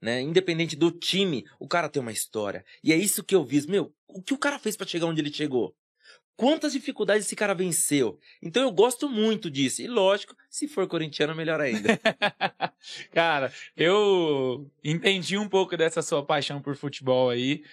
Né? 0.01 0.21
Independente 0.21 0.75
do 0.75 0.91
time, 0.91 1.45
o 1.59 1.67
cara 1.67 1.89
tem 1.89 2.01
uma 2.01 2.11
história. 2.11 2.63
E 2.83 2.93
é 2.93 2.95
isso 2.95 3.23
que 3.23 3.35
eu 3.35 3.43
vi. 3.43 3.65
Meu, 3.67 3.93
o 4.07 4.21
que 4.21 4.33
o 4.33 4.37
cara 4.37 4.59
fez 4.59 4.75
para 4.75 4.87
chegar 4.87 5.07
onde 5.07 5.21
ele 5.21 5.33
chegou? 5.33 5.75
Quantas 6.37 6.71
dificuldades 6.71 7.25
esse 7.25 7.35
cara 7.35 7.53
venceu? 7.55 8.17
Então 8.41 8.61
eu 8.63 8.71
gosto 8.71 9.09
muito 9.09 9.49
disso. 9.49 9.81
E 9.81 9.87
lógico, 9.87 10.35
se 10.49 10.67
for 10.67 10.87
corintiano, 10.87 11.33
melhor 11.35 11.59
ainda. 11.59 11.99
cara, 13.11 13.51
eu 13.75 14.69
entendi 14.83 15.37
um 15.37 15.49
pouco 15.49 15.75
dessa 15.75 16.01
sua 16.01 16.23
paixão 16.23 16.61
por 16.61 16.75
futebol 16.75 17.29
aí. 17.31 17.63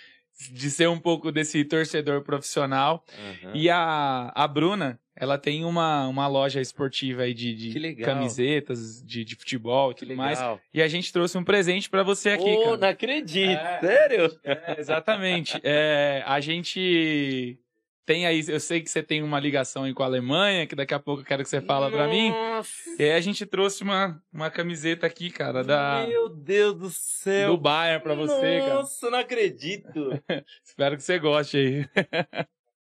de 0.50 0.70
ser 0.70 0.88
um 0.88 0.98
pouco 0.98 1.30
desse 1.30 1.62
torcedor 1.64 2.22
profissional. 2.22 3.04
Aham. 3.44 3.52
E 3.54 3.68
a, 3.70 4.32
a 4.34 4.48
Bruna, 4.48 4.98
ela 5.14 5.38
tem 5.38 5.64
uma, 5.64 6.08
uma 6.08 6.26
loja 6.26 6.60
esportiva 6.60 7.22
aí 7.22 7.34
de, 7.34 7.54
de 7.54 7.94
camisetas, 7.96 9.00
de, 9.04 9.24
de 9.24 9.36
futebol 9.36 9.90
e 9.90 9.94
Que 9.94 10.00
tudo 10.00 10.08
legal. 10.08 10.24
mais. 10.24 10.60
E 10.72 10.82
a 10.82 10.88
gente 10.88 11.12
trouxe 11.12 11.36
um 11.38 11.44
presente 11.44 11.88
pra 11.90 12.02
você 12.02 12.30
aqui, 12.30 12.42
Ô, 12.50 12.64
cara. 12.64 12.76
não 12.78 12.88
acredito. 12.88 13.60
É. 13.60 13.80
Sério? 13.80 14.40
É, 14.42 14.76
exatamente. 14.80 15.60
É, 15.62 16.22
a 16.26 16.40
gente 16.40 17.58
tem 18.06 18.26
aí, 18.26 18.44
eu 18.46 18.60
sei 18.60 18.80
que 18.80 18.90
você 18.90 19.02
tem 19.02 19.22
uma 19.22 19.40
ligação 19.40 19.84
aí 19.84 19.94
com 19.94 20.02
a 20.02 20.06
Alemanha, 20.06 20.66
que 20.66 20.74
daqui 20.74 20.92
a 20.94 20.98
pouco 20.98 21.22
eu 21.22 21.26
quero 21.26 21.42
que 21.42 21.48
você 21.48 21.60
fala 21.60 21.90
pra 21.90 22.06
mim. 22.08 22.30
Nossa, 22.30 22.72
E 22.98 23.02
aí 23.04 23.12
a 23.12 23.20
gente 23.20 23.44
trouxe 23.46 23.82
uma, 23.82 24.22
uma 24.32 24.50
camiseta 24.50 25.06
aqui, 25.06 25.30
cara, 25.30 25.64
da, 25.64 26.06
Meu 26.06 26.28
Deus 26.28 26.74
do 26.76 26.90
céu. 26.90 27.52
do 27.52 27.58
Bayern 27.58 28.02
pra 28.02 28.14
você, 28.14 28.60
cara. 28.60 28.74
Nossa, 28.74 29.10
não 29.10 29.18
acredito. 29.18 30.10
Espero 30.64 30.96
que 30.96 31.02
você 31.02 31.18
goste 31.18 31.56
aí. 31.56 31.88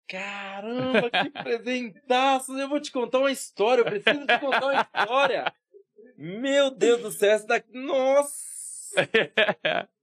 Caramba, 0.08 1.10
que 1.10 1.30
presentaço! 1.44 2.52
Eu 2.58 2.68
vou 2.68 2.82
te 2.82 2.92
contar 2.92 3.20
uma 3.20 3.32
história, 3.32 3.82
eu 3.82 3.86
preciso 3.86 4.26
te 4.28 4.40
contar 4.40 4.66
uma 4.66 4.82
história. 4.82 5.54
Meu 6.18 6.70
Deus 6.70 7.02
do 7.02 7.12
céu, 7.12 7.32
essa 7.32 7.48
daqui. 7.48 7.70
Nossa! 7.74 8.42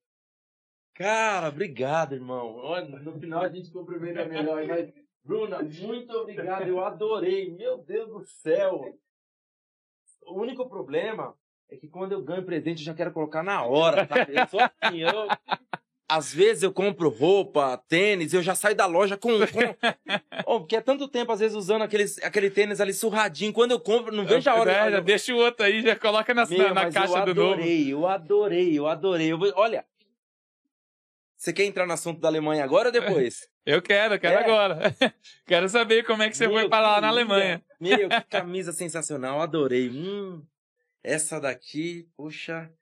Cara, 0.98 1.48
obrigado, 1.48 2.14
irmão. 2.14 2.56
Olha, 2.56 2.88
no 2.88 3.12
final 3.20 3.42
a 3.42 3.48
gente 3.48 3.70
cumprimenta 3.70 4.24
melhor, 4.24 4.66
mas. 4.66 4.92
Bruna, 5.24 5.62
muito 5.62 6.12
obrigado, 6.12 6.66
eu 6.66 6.84
adorei. 6.84 7.50
Meu 7.54 7.78
Deus 7.78 8.08
do 8.08 8.24
céu! 8.26 8.82
O 10.26 10.40
único 10.40 10.68
problema 10.68 11.34
é 11.70 11.76
que 11.76 11.87
quando 11.87 12.12
eu 12.12 12.22
ganho 12.22 12.42
presente 12.42 12.80
eu 12.80 12.87
já 12.87 12.94
quero 12.94 13.12
colocar 13.12 13.42
na 13.44 13.62
hora, 13.62 14.04
tá? 14.06 14.26
Eu 14.28 14.46
sou 14.48 14.58
assim, 14.61 15.02
eu. 15.02 15.28
Às 16.11 16.32
vezes 16.34 16.62
eu 16.62 16.72
compro 16.72 17.11
roupa, 17.11 17.76
tênis, 17.87 18.32
eu 18.32 18.42
já 18.42 18.54
saio 18.54 18.74
da 18.74 18.87
loja 18.87 19.16
com. 19.16 19.28
com... 19.38 20.18
Oh, 20.46 20.61
porque 20.61 20.76
é 20.76 20.80
tanto 20.80 21.06
tempo, 21.06 21.30
às 21.30 21.38
vezes, 21.40 21.54
usando 21.56 21.82
aqueles, 21.82 22.18
aquele 22.24 22.50
tênis 22.50 22.80
ali 22.80 22.94
surradinho. 22.94 23.52
Quando 23.52 23.72
eu 23.72 23.78
compro, 23.80 24.16
não 24.16 24.24
vejo 24.24 24.48
a 24.50 24.54
hora. 24.54 24.72
É, 24.72 24.90
já 24.92 25.00
deixa 25.00 25.32
o 25.34 25.37
outro 25.37 25.64
aí, 25.66 25.82
já 25.82 25.94
coloca 25.94 26.32
na, 26.34 26.46
Meu, 26.46 26.58
na, 26.58 26.74
na 26.84 26.90
caixa 26.90 27.20
do 27.26 27.34
novo. 27.34 27.52
adorei, 27.52 27.92
eu 27.92 28.06
adorei, 28.06 28.78
eu 28.78 28.87
adorei. 28.88 29.30
Eu 29.30 29.38
vou- 29.38 29.52
Olha, 29.54 29.84
você 31.38 31.53
quer 31.53 31.64
entrar 31.64 31.87
no 31.87 31.92
assunto 31.92 32.20
da 32.20 32.27
Alemanha 32.27 32.64
agora 32.64 32.88
ou 32.88 32.92
depois? 32.92 33.48
Eu 33.64 33.81
quero, 33.81 34.18
quero 34.18 34.38
É? 34.38 34.44
agora. 34.44 34.81
quero 35.46 35.68
saber 35.68 36.03
como 36.05 36.22
é 36.22 36.29
que 36.29 36.37
você 36.37 36.48
Meu, 36.48 36.57
foi 36.59 36.68
parar 36.68 36.92
lá 36.96 37.01
na. 37.03 37.09
Alemanha. 37.09 37.62
Meu, 37.79 38.09
que 38.09 38.20
camisa 38.29 38.72
sensacional, 38.72 39.40
adorei. 39.40 39.88
Hum, 39.90 40.42
essa 41.05 41.38
daqui, 41.38 42.09
poxa, 42.16 42.72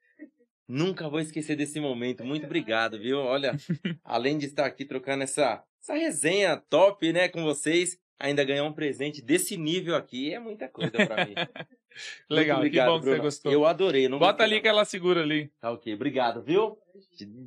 nunca 0.67 1.07
vou 1.09 1.19
esquecer 1.19 1.55
desse 1.55 1.79
momento. 1.79 2.23
Muito 2.23 2.45
obrigado, 2.45 2.97
viu? 2.97 3.19
Olha, 3.19 3.55
além 4.03 4.37
de 4.37 4.47
estar 4.47 4.65
aqui 4.65 4.85
trocando 4.85 5.23
essa, 5.23 5.61
essa 5.81 5.93
resenha 5.93 6.57
top, 6.69 7.13
né, 7.13 7.27
com 7.27 7.43
vocês, 7.43 7.97
ainda 8.19 8.43
ganhar 8.43 8.63
um 8.63 8.73
presente 8.73 9.21
desse 9.21 9.57
nível 9.57 9.95
aqui 9.95 10.33
é 10.33 10.39
muita 10.39 10.67
coisa 10.67 10.91
pra 10.91 11.25
mim. 11.25 11.33
Legal, 12.29 12.57
obrigado, 12.57 12.85
que 12.87 12.91
bom 12.91 12.99
que 12.99 13.05
você 13.05 13.19
gostou. 13.19 13.51
Eu 13.51 13.65
adorei. 13.65 14.07
Não 14.07 14.19
Bota 14.19 14.43
ali 14.43 14.61
que 14.61 14.67
ela 14.67 14.85
segura 14.85 15.21
ali. 15.23 15.51
Tá 15.59 15.71
ok, 15.71 15.93
obrigado, 15.95 16.43
viu? 16.43 16.77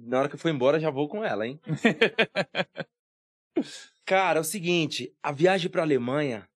Na 0.06 0.18
hora 0.20 0.28
que 0.28 0.34
eu 0.34 0.38
for 0.40 0.48
embora, 0.48 0.80
já 0.80 0.90
vou 0.90 1.08
com 1.08 1.24
ela, 1.24 1.46
hein? 1.46 1.60
Cara, 4.04 4.38
é 4.38 4.40
o 4.40 4.44
seguinte, 4.44 5.14
a 5.22 5.32
viagem 5.32 5.70
pra 5.70 5.82
Alemanha 5.82 6.48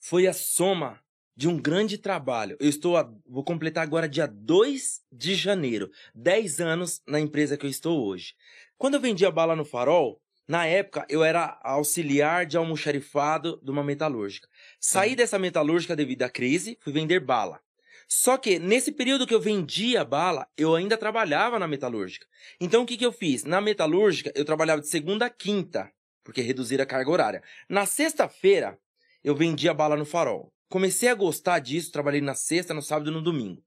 foi 0.00 0.26
a 0.26 0.32
soma 0.32 1.00
de 1.36 1.48
um 1.48 1.56
grande 1.56 1.98
trabalho. 1.98 2.56
Eu 2.60 2.68
estou, 2.68 2.96
a- 2.96 3.12
vou 3.26 3.44
completar 3.44 3.82
agora 3.82 4.08
dia 4.08 4.26
2 4.26 5.02
de 5.10 5.34
janeiro, 5.34 5.90
10 6.14 6.60
anos 6.60 7.02
na 7.06 7.18
empresa 7.20 7.56
que 7.56 7.66
eu 7.66 7.70
estou 7.70 8.04
hoje. 8.06 8.34
Quando 8.76 8.94
eu 8.94 9.00
vendia 9.00 9.30
bala 9.30 9.56
no 9.56 9.64
farol, 9.64 10.20
na 10.48 10.64
época 10.64 11.06
eu 11.10 11.22
era 11.22 11.60
auxiliar 11.62 12.46
de 12.46 12.56
almoxarifado 12.56 13.60
de 13.62 13.70
uma 13.70 13.84
metalúrgica. 13.84 14.48
Saí 14.80 15.14
dessa 15.14 15.38
metalúrgica 15.38 15.94
devido 15.94 16.22
à 16.22 16.30
crise, 16.30 16.78
fui 16.80 16.92
vender 16.92 17.20
bala. 17.20 17.60
Só 18.08 18.38
que 18.38 18.58
nesse 18.58 18.90
período 18.90 19.26
que 19.26 19.34
eu 19.34 19.40
vendia 19.40 20.02
bala, 20.02 20.48
eu 20.56 20.74
ainda 20.74 20.96
trabalhava 20.96 21.58
na 21.58 21.68
metalúrgica. 21.68 22.26
Então 22.58 22.82
o 22.82 22.86
que, 22.86 22.96
que 22.96 23.04
eu 23.04 23.12
fiz? 23.12 23.44
Na 23.44 23.60
metalúrgica, 23.60 24.32
eu 24.34 24.46
trabalhava 24.46 24.80
de 24.80 24.88
segunda 24.88 25.26
a 25.26 25.30
quinta, 25.30 25.92
porque 26.24 26.40
reduziram 26.40 26.84
a 26.84 26.86
carga 26.86 27.10
horária. 27.10 27.42
Na 27.68 27.84
sexta-feira, 27.84 28.78
eu 29.22 29.36
vendia 29.36 29.74
bala 29.74 29.94
no 29.94 30.06
farol. 30.06 30.50
Comecei 30.70 31.10
a 31.10 31.14
gostar 31.14 31.58
disso, 31.58 31.92
trabalhei 31.92 32.22
na 32.22 32.34
sexta, 32.34 32.72
no 32.72 32.80
sábado 32.80 33.10
e 33.10 33.12
no 33.12 33.20
domingo. 33.20 33.62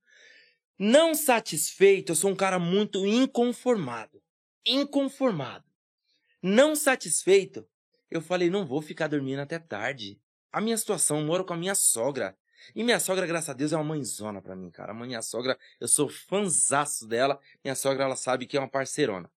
Não 0.80 1.14
satisfeito, 1.14 2.12
eu 2.12 2.16
sou 2.16 2.32
um 2.32 2.36
cara 2.36 2.58
muito 2.58 3.06
inconformado. 3.06 4.20
Inconformado. 4.66 5.71
Não 6.42 6.76
satisfeito, 6.76 7.68
eu 8.10 8.22
falei, 8.22 8.50
não 8.50 8.66
vou 8.66 8.82
ficar 8.82 9.08
dormindo 9.08 9.40
até 9.40 9.60
tarde. 9.60 10.20
A 10.52 10.60
minha 10.60 10.78
situação, 10.78 11.24
moro 11.24 11.46
com 11.46 11.54
a 11.54 11.58
minha 11.58 11.76
sogra. 11.76 12.36
E 12.76 12.84
minha 12.84 13.00
sogra, 13.00 13.26
graças 13.26 13.50
a 13.50 13.54
Deus, 13.54 13.72
é 13.72 13.76
uma 13.76 13.84
mãezona 13.84 14.42
pra 14.42 14.56
mim, 14.56 14.70
cara. 14.70 14.92
A 14.92 14.96
minha 14.96 15.22
sogra, 15.22 15.58
eu 15.80 15.88
sou 15.88 16.10
fanzaço 16.10 17.08
dela. 17.08 17.40
Minha 17.64 17.76
sogra, 17.76 18.04
ela 18.04 18.16
sabe 18.16 18.46
que 18.46 18.58
é 18.58 18.60
uma 18.60 18.68
parceirona. 18.68 19.32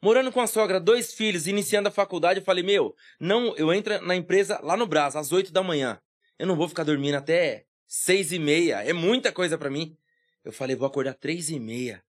Morando 0.00 0.32
com 0.32 0.40
a 0.40 0.46
sogra, 0.46 0.80
dois 0.80 1.14
filhos, 1.14 1.46
iniciando 1.46 1.88
a 1.88 1.92
faculdade, 1.92 2.40
eu 2.40 2.44
falei, 2.44 2.64
meu, 2.64 2.94
não, 3.20 3.56
eu 3.56 3.72
entro 3.72 4.04
na 4.04 4.16
empresa 4.16 4.60
lá 4.60 4.76
no 4.76 4.86
Brás, 4.86 5.14
às 5.14 5.30
oito 5.32 5.52
da 5.52 5.62
manhã. 5.62 6.00
Eu 6.38 6.46
não 6.46 6.56
vou 6.56 6.68
ficar 6.68 6.82
dormindo 6.82 7.14
até 7.14 7.66
seis 7.86 8.32
e 8.32 8.38
meia. 8.38 8.82
É 8.84 8.92
muita 8.92 9.32
coisa 9.32 9.56
pra 9.56 9.70
mim. 9.70 9.96
Eu 10.44 10.52
falei, 10.52 10.74
vou 10.74 10.86
acordar 10.86 11.14
três 11.14 11.50
e 11.50 11.60
meia. 11.60 12.04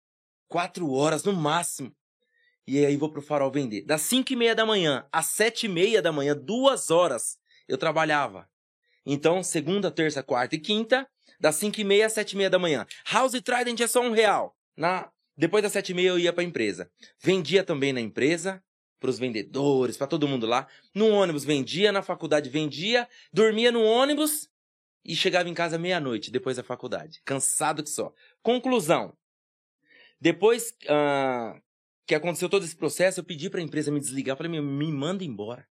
Quatro 0.47 0.89
horas 0.91 1.23
no 1.23 1.33
máximo. 1.33 1.93
E 2.67 2.85
aí 2.85 2.95
vou 2.95 3.11
pro 3.11 3.21
farol 3.21 3.51
vender. 3.51 3.83
Das 3.83 4.01
cinco 4.01 4.33
e 4.33 4.35
meia 4.35 4.55
da 4.55 4.65
manhã 4.65 5.05
às 5.11 5.27
sete 5.27 5.65
e 5.65 5.69
meia 5.69 6.01
da 6.01 6.11
manhã, 6.11 6.35
duas 6.35 6.89
horas, 6.89 7.37
eu 7.67 7.77
trabalhava. 7.77 8.49
Então, 9.05 9.43
segunda, 9.43 9.89
terça, 9.89 10.21
quarta 10.21 10.55
e 10.55 10.59
quinta, 10.59 11.07
das 11.39 11.55
cinco 11.55 11.81
e 11.81 11.83
meia 11.83 12.05
às 12.05 12.13
sete 12.13 12.33
e 12.33 12.37
meia 12.37 12.49
da 12.49 12.59
manhã. 12.59 12.85
House 13.11 13.39
Trident 13.41 13.79
é 13.79 13.87
só 13.87 14.01
um 14.01 14.11
real. 14.11 14.55
Na... 14.77 15.11
Depois 15.35 15.63
das 15.63 15.71
sete 15.71 15.89
e 15.91 15.95
meia 15.95 16.09
eu 16.09 16.19
ia 16.19 16.31
pra 16.31 16.43
empresa. 16.43 16.91
Vendia 17.19 17.63
também 17.63 17.91
na 17.91 17.99
empresa, 17.99 18.63
pros 18.99 19.17
vendedores, 19.17 19.97
pra 19.97 20.05
todo 20.05 20.27
mundo 20.27 20.45
lá. 20.45 20.67
No 20.93 21.09
ônibus 21.09 21.43
vendia, 21.43 21.91
na 21.91 22.03
faculdade 22.03 22.49
vendia, 22.49 23.07
dormia 23.33 23.71
no 23.71 23.81
ônibus 23.81 24.49
e 25.03 25.15
chegava 25.15 25.49
em 25.49 25.53
casa 25.53 25.79
meia-noite, 25.79 26.29
depois 26.29 26.57
da 26.57 26.63
faculdade. 26.63 27.21
Cansado 27.25 27.81
que 27.81 27.89
só. 27.89 28.13
Conclusão. 28.43 29.17
Depois 30.19 30.75
ah, 30.87 31.59
que 32.05 32.15
aconteceu 32.15 32.49
todo 32.49 32.63
esse 32.65 32.75
processo, 32.75 33.19
eu 33.19 33.23
pedi 33.23 33.49
pra 33.49 33.61
empresa 33.61 33.91
me 33.91 33.99
desligar. 33.99 34.35
Falei, 34.37 34.51
"Meu, 34.51 34.63
me 34.63 34.91
manda 34.91 35.23
embora. 35.23 35.65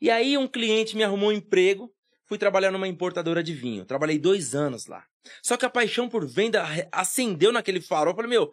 E 0.00 0.10
aí 0.10 0.36
um 0.36 0.46
cliente 0.46 0.96
me 0.96 1.04
arrumou 1.04 1.30
um 1.30 1.32
emprego, 1.32 1.92
fui 2.26 2.38
trabalhar 2.38 2.70
numa 2.70 2.88
importadora 2.88 3.42
de 3.42 3.52
vinho. 3.52 3.84
Trabalhei 3.84 4.18
dois 4.18 4.54
anos 4.54 4.86
lá. 4.86 5.04
Só 5.42 5.56
que 5.56 5.64
a 5.64 5.70
paixão 5.70 6.08
por 6.08 6.26
venda 6.26 6.64
acendeu 6.92 7.52
naquele 7.52 7.80
farol. 7.80 8.14
Falei, 8.14 8.30
meu, 8.30 8.52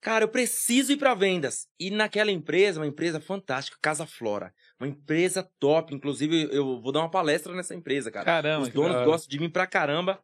cara, 0.00 0.24
eu 0.24 0.28
preciso 0.28 0.92
ir 0.92 0.96
pra 0.96 1.14
vendas. 1.14 1.66
E 1.78 1.90
naquela 1.90 2.30
empresa, 2.30 2.80
uma 2.80 2.86
empresa 2.86 3.20
fantástica, 3.20 3.78
Casa 3.80 4.06
Flora. 4.06 4.52
Uma 4.80 4.88
empresa 4.88 5.48
top. 5.58 5.94
Inclusive, 5.94 6.48
eu 6.52 6.80
vou 6.80 6.92
dar 6.92 7.00
uma 7.00 7.10
palestra 7.10 7.54
nessa 7.54 7.74
empresa, 7.74 8.10
cara. 8.10 8.24
Caramba, 8.24 8.62
Os 8.62 8.68
donos 8.68 9.04
gostam 9.04 9.28
de 9.28 9.38
mim 9.38 9.50
pra 9.50 9.66
caramba. 9.66 10.20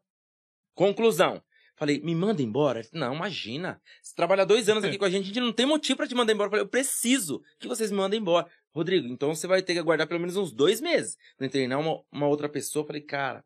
Conclusão. 0.75 1.43
Falei, 1.77 2.01
me 2.01 2.15
manda 2.15 2.41
embora? 2.41 2.81
Ele 2.81 2.89
Não, 2.93 3.15
imagina. 3.15 3.81
Você 4.01 4.15
trabalha 4.15 4.47
dois 4.47 4.69
anos 4.69 4.85
aqui 4.85 4.97
com 4.99 5.05
a 5.05 5.11
gente, 5.11 5.25
a 5.25 5.27
gente 5.27 5.41
não 5.41 5.53
tem 5.53 5.67
motivo 5.67 5.97
pra 5.97 6.07
te 6.07 6.15
mandar 6.15 6.33
embora. 6.33 6.47
Eu 6.47 6.51
falei, 6.51 6.65
eu 6.65 6.69
preciso 6.69 7.43
que 7.59 7.67
vocês 7.67 7.91
me 7.91 7.97
mandem 7.97 8.21
embora. 8.21 8.49
Rodrigo, 8.73 9.07
então 9.07 9.35
você 9.35 9.47
vai 9.47 9.63
ter 9.63 9.73
que 9.73 9.79
aguardar 9.79 10.07
pelo 10.07 10.21
menos 10.21 10.37
uns 10.37 10.53
dois 10.53 10.81
meses 10.81 11.17
pra 11.37 11.49
treinar 11.49 11.81
uma, 11.81 12.03
uma 12.13 12.27
outra 12.27 12.49
pessoa. 12.49 12.87
Falei, 12.87 13.03
cara, 13.03 13.45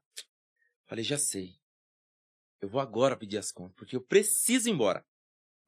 falei, 0.86 1.04
já 1.04 1.18
sei. 1.18 1.52
Eu 2.60 2.68
vou 2.68 2.80
agora 2.80 3.16
pedir 3.16 3.38
as 3.38 3.52
contas, 3.52 3.76
porque 3.76 3.94
eu 3.94 4.00
preciso 4.00 4.68
ir 4.68 4.72
embora. 4.72 5.04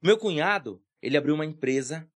Meu 0.03 0.19
cunhado, 0.19 0.83
ele 1.01 1.17
abriu 1.17 1.35
uma 1.35 1.45
empresa 1.45 2.11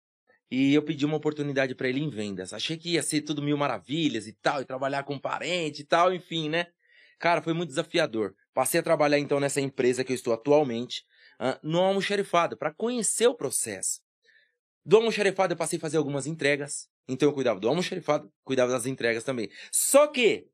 e 0.50 0.74
eu 0.74 0.82
pedi 0.82 1.04
uma 1.04 1.16
oportunidade 1.16 1.74
pra 1.74 1.88
ele 1.88 2.00
em 2.00 2.10
vendas. 2.10 2.52
Achei 2.52 2.76
que 2.76 2.92
ia 2.92 3.02
ser 3.02 3.22
tudo 3.22 3.42
mil 3.42 3.56
maravilhas 3.56 4.26
e 4.26 4.32
tal, 4.32 4.60
e 4.60 4.64
trabalhar 4.64 5.04
com 5.04 5.18
parente 5.18 5.82
e 5.82 5.84
tal, 5.84 6.12
enfim, 6.12 6.48
né? 6.48 6.66
Cara, 7.18 7.40
foi 7.40 7.52
muito 7.52 7.70
desafiador. 7.70 8.34
Passei 8.54 8.78
a 8.78 8.82
trabalhar 8.82 9.18
então 9.18 9.40
nessa 9.40 9.60
empresa 9.60 10.04
que 10.04 10.12
eu 10.12 10.14
estou 10.14 10.32
atualmente, 10.32 11.04
no 11.62 11.80
almoxarifado, 11.80 12.56
para 12.56 12.72
conhecer 12.72 13.26
o 13.26 13.34
processo. 13.34 14.00
Do 14.86 14.96
almoxarifado 14.96 15.52
eu 15.52 15.56
passei 15.56 15.76
a 15.76 15.80
fazer 15.80 15.96
algumas 15.96 16.26
entregas, 16.26 16.88
então 17.08 17.28
eu 17.28 17.32
cuidava 17.32 17.58
do 17.58 17.68
almoxarifado, 17.68 18.32
cuidava 18.44 18.70
das 18.70 18.86
entregas 18.86 19.24
também. 19.24 19.50
Só 19.72 20.06
que 20.06 20.46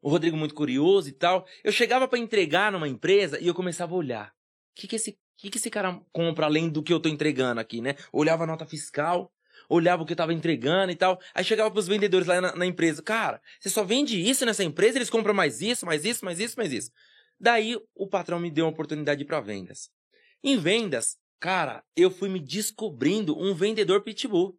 o 0.00 0.10
Rodrigo 0.10 0.36
muito 0.36 0.54
curioso 0.54 1.08
e 1.08 1.12
tal, 1.12 1.46
eu 1.62 1.70
chegava 1.70 2.08
para 2.08 2.18
entregar 2.18 2.72
numa 2.72 2.88
empresa 2.88 3.38
e 3.40 3.46
eu 3.46 3.54
começava 3.54 3.94
a 3.94 3.96
olhar. 3.96 4.28
O 4.72 4.80
que 4.80 4.88
que 4.88 4.96
esse, 4.96 5.16
que 5.36 5.48
que 5.48 5.58
esse 5.58 5.70
cara 5.70 6.00
compra 6.12 6.46
além 6.46 6.68
do 6.68 6.82
que 6.82 6.92
eu 6.92 6.98
tô 6.98 7.08
entregando 7.08 7.60
aqui, 7.60 7.80
né? 7.80 7.94
Olhava 8.12 8.42
a 8.42 8.46
nota 8.46 8.66
fiscal, 8.66 9.32
olhava 9.68 10.02
o 10.02 10.06
que 10.06 10.12
eu 10.12 10.16
tava 10.16 10.32
entregando 10.32 10.90
e 10.90 10.96
tal. 10.96 11.20
Aí 11.32 11.44
chegava 11.44 11.70
pros 11.70 11.86
vendedores 11.86 12.26
lá 12.26 12.40
na, 12.40 12.56
na 12.56 12.66
empresa. 12.66 13.00
Cara, 13.00 13.40
você 13.60 13.70
só 13.70 13.84
vende 13.84 14.20
isso 14.20 14.44
nessa 14.44 14.64
empresa? 14.64 14.98
Eles 14.98 15.10
compram 15.10 15.34
mais 15.34 15.60
isso, 15.60 15.86
mais 15.86 16.04
isso, 16.04 16.24
mais 16.24 16.40
isso, 16.40 16.54
mais 16.56 16.72
isso. 16.72 16.90
Daí 17.42 17.76
o 17.92 18.06
patrão 18.06 18.38
me 18.38 18.52
deu 18.52 18.66
uma 18.66 18.70
oportunidade 18.70 19.24
para 19.24 19.40
vendas. 19.40 19.90
Em 20.44 20.56
vendas, 20.56 21.18
cara, 21.40 21.82
eu 21.96 22.08
fui 22.08 22.28
me 22.28 22.38
descobrindo 22.38 23.36
um 23.36 23.52
vendedor 23.52 24.00
pitbull. 24.02 24.56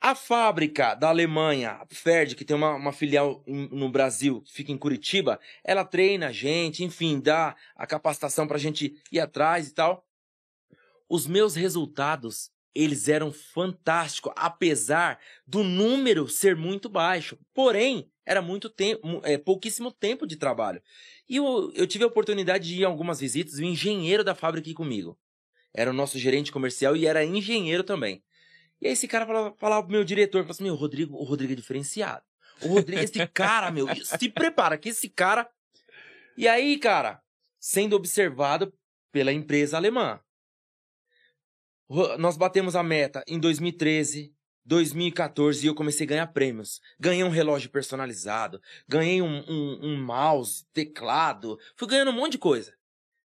A 0.00 0.14
fábrica 0.14 0.94
da 0.94 1.10
Alemanha, 1.10 1.72
a 1.72 1.86
Ferd, 1.94 2.34
que 2.34 2.44
tem 2.44 2.56
uma, 2.56 2.74
uma 2.74 2.92
filial 2.92 3.44
em- 3.46 3.68
no 3.68 3.90
Brasil, 3.90 4.40
que 4.40 4.50
fica 4.50 4.72
em 4.72 4.78
Curitiba, 4.78 5.38
ela 5.62 5.84
treina 5.84 6.28
a 6.28 6.32
gente, 6.32 6.82
enfim, 6.82 7.20
dá 7.20 7.54
a 7.76 7.86
capacitação 7.86 8.48
pra 8.48 8.56
gente 8.58 8.96
ir 9.12 9.20
atrás 9.20 9.68
e 9.68 9.74
tal. 9.74 10.04
Os 11.06 11.26
meus 11.26 11.54
resultados, 11.54 12.50
eles 12.74 13.08
eram 13.08 13.30
fantásticos, 13.30 14.32
apesar 14.34 15.20
do 15.46 15.62
número 15.62 16.26
ser 16.26 16.56
muito 16.56 16.88
baixo. 16.88 17.38
Porém, 17.52 18.10
era 18.24 18.40
muito 18.40 18.70
tempo, 18.70 19.20
é, 19.24 19.36
pouquíssimo 19.36 19.92
tempo 19.92 20.26
de 20.26 20.36
trabalho. 20.36 20.82
E 21.32 21.36
eu, 21.36 21.72
eu 21.74 21.86
tive 21.86 22.04
a 22.04 22.08
oportunidade 22.08 22.68
de 22.68 22.74
ir 22.74 22.80
em 22.82 22.84
algumas 22.84 23.18
visitas, 23.18 23.54
o 23.54 23.64
engenheiro 23.64 24.22
da 24.22 24.34
fábrica 24.34 24.66
aqui 24.66 24.74
comigo. 24.74 25.18
Era 25.72 25.88
o 25.88 25.94
nosso 25.94 26.18
gerente 26.18 26.52
comercial 26.52 26.94
e 26.94 27.06
era 27.06 27.24
engenheiro 27.24 27.82
também. 27.82 28.22
E 28.78 28.86
aí 28.86 28.92
esse 28.92 29.08
cara 29.08 29.24
falava, 29.24 29.54
falava 29.56 29.82
pro 29.82 29.92
meu 29.92 30.04
diretor, 30.04 30.42
falava 30.42 30.50
assim, 30.50 30.64
meu, 30.64 30.74
Rodrigo, 30.74 31.16
o 31.16 31.24
Rodrigo 31.24 31.54
é 31.54 31.56
diferenciado. 31.56 32.22
O 32.60 32.68
Rodrigo, 32.68 33.00
esse 33.00 33.26
cara, 33.28 33.70
meu, 33.70 33.86
se 34.04 34.28
prepara 34.28 34.76
que 34.76 34.90
esse 34.90 35.08
cara... 35.08 35.48
E 36.36 36.46
aí, 36.46 36.76
cara, 36.76 37.22
sendo 37.58 37.96
observado 37.96 38.70
pela 39.10 39.32
empresa 39.32 39.78
alemã. 39.78 40.20
Nós 42.18 42.36
batemos 42.36 42.76
a 42.76 42.82
meta 42.82 43.24
em 43.26 43.40
2013, 43.40 44.34
2014 44.64 45.64
e 45.64 45.68
eu 45.68 45.74
comecei 45.74 46.06
a 46.06 46.08
ganhar 46.08 46.26
prêmios. 46.28 46.80
Ganhei 46.98 47.24
um 47.24 47.28
relógio 47.28 47.70
personalizado, 47.70 48.60
ganhei 48.88 49.20
um, 49.20 49.44
um, 49.48 49.78
um 49.82 50.02
mouse, 50.02 50.64
teclado, 50.72 51.58
fui 51.76 51.88
ganhando 51.88 52.10
um 52.10 52.14
monte 52.14 52.32
de 52.32 52.38
coisa. 52.38 52.74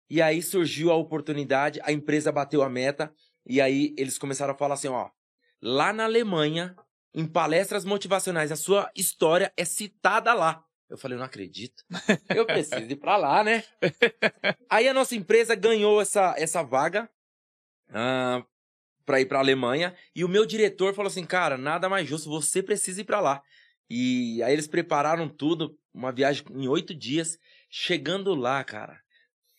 E 0.09 0.21
aí 0.21 0.41
surgiu 0.41 0.91
a 0.91 0.95
oportunidade, 0.95 1.79
a 1.83 1.91
empresa 1.91 2.31
bateu 2.31 2.61
a 2.61 2.69
meta, 2.69 3.13
e 3.45 3.61
aí 3.61 3.95
eles 3.97 4.17
começaram 4.17 4.53
a 4.53 4.57
falar 4.57 4.73
assim, 4.73 4.89
ó, 4.89 5.09
lá 5.61 5.93
na 5.93 6.03
Alemanha, 6.03 6.75
em 7.13 7.25
palestras 7.25 7.85
motivacionais, 7.85 8.51
a 8.51 8.55
sua 8.55 8.91
história 8.95 9.53
é 9.55 9.63
citada 9.63 10.33
lá. 10.33 10.63
Eu 10.89 10.97
falei, 10.97 11.17
não 11.17 11.23
acredito. 11.23 11.85
Eu 12.35 12.45
preciso 12.45 12.91
ir 12.91 12.97
pra 12.97 13.15
lá, 13.15 13.41
né? 13.41 13.63
Aí 14.69 14.89
a 14.89 14.93
nossa 14.93 15.15
empresa 15.15 15.55
ganhou 15.55 16.01
essa, 16.01 16.35
essa 16.37 16.61
vaga 16.61 17.09
ah, 17.93 18.43
pra 19.11 19.19
ir 19.19 19.25
pra 19.25 19.39
Alemanha, 19.39 19.93
e 20.15 20.23
o 20.23 20.29
meu 20.29 20.45
diretor 20.45 20.93
falou 20.93 21.09
assim, 21.09 21.25
cara, 21.25 21.57
nada 21.57 21.89
mais 21.89 22.07
justo, 22.07 22.29
você 22.29 22.63
precisa 22.63 23.01
ir 23.01 23.03
pra 23.03 23.19
lá. 23.19 23.41
E 23.89 24.41
aí 24.41 24.53
eles 24.53 24.67
prepararam 24.69 25.27
tudo, 25.27 25.77
uma 25.93 26.13
viagem 26.13 26.45
em 26.49 26.65
oito 26.69 26.95
dias. 26.95 27.37
Chegando 27.69 28.33
lá, 28.33 28.63
cara, 28.63 29.01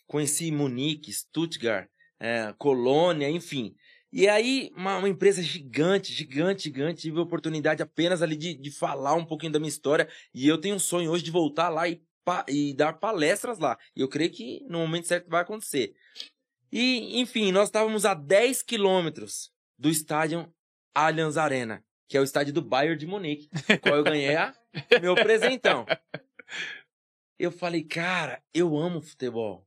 conheci 0.07 0.51
Munique, 0.51 1.13
Stuttgart, 1.13 1.87
é, 2.19 2.55
Colônia, 2.57 3.29
enfim. 3.29 3.75
E 4.11 4.27
aí, 4.27 4.71
uma, 4.75 4.97
uma 4.97 5.09
empresa 5.09 5.43
gigante, 5.43 6.11
gigante, 6.15 6.63
gigante. 6.63 7.03
Tive 7.03 7.19
a 7.19 7.23
oportunidade 7.23 7.83
apenas 7.83 8.23
ali 8.23 8.35
de, 8.35 8.55
de 8.55 8.71
falar 8.71 9.13
um 9.13 9.25
pouquinho 9.27 9.53
da 9.53 9.59
minha 9.59 9.69
história. 9.69 10.09
E 10.35 10.49
eu 10.49 10.57
tenho 10.57 10.77
um 10.77 10.79
sonho 10.79 11.11
hoje 11.11 11.23
de 11.25 11.31
voltar 11.31 11.69
lá 11.69 11.87
e, 11.87 12.01
pa- 12.25 12.47
e 12.49 12.73
dar 12.73 12.95
palestras 12.95 13.59
lá. 13.59 13.77
E 13.95 14.01
eu 14.01 14.09
creio 14.09 14.31
que 14.31 14.65
no 14.67 14.79
momento 14.79 15.09
certo 15.09 15.29
vai 15.29 15.43
acontecer. 15.43 15.95
E, 16.73 17.21
enfim, 17.21 17.53
nós 17.53 17.69
estávamos 17.69 18.05
a 18.07 18.15
10 18.15 18.63
quilômetros 18.63 19.53
do 19.79 19.91
estádio 19.91 20.53
Allianz 20.95 21.37
Arena, 21.37 21.85
que 22.09 22.17
é 22.17 22.21
o 22.21 22.25
estádio 22.25 22.53
do 22.55 22.63
Bayern 22.63 22.97
de 22.99 23.07
Munique, 23.07 23.49
qual 23.83 23.97
eu 23.97 24.05
ganhei 24.05 24.35
a 24.37 24.55
meu 25.03 25.15
presentão. 25.15 25.85
Eu 27.39 27.51
falei, 27.51 27.83
cara, 27.83 28.43
eu 28.55 28.77
amo 28.77 29.01
futebol. 29.01 29.67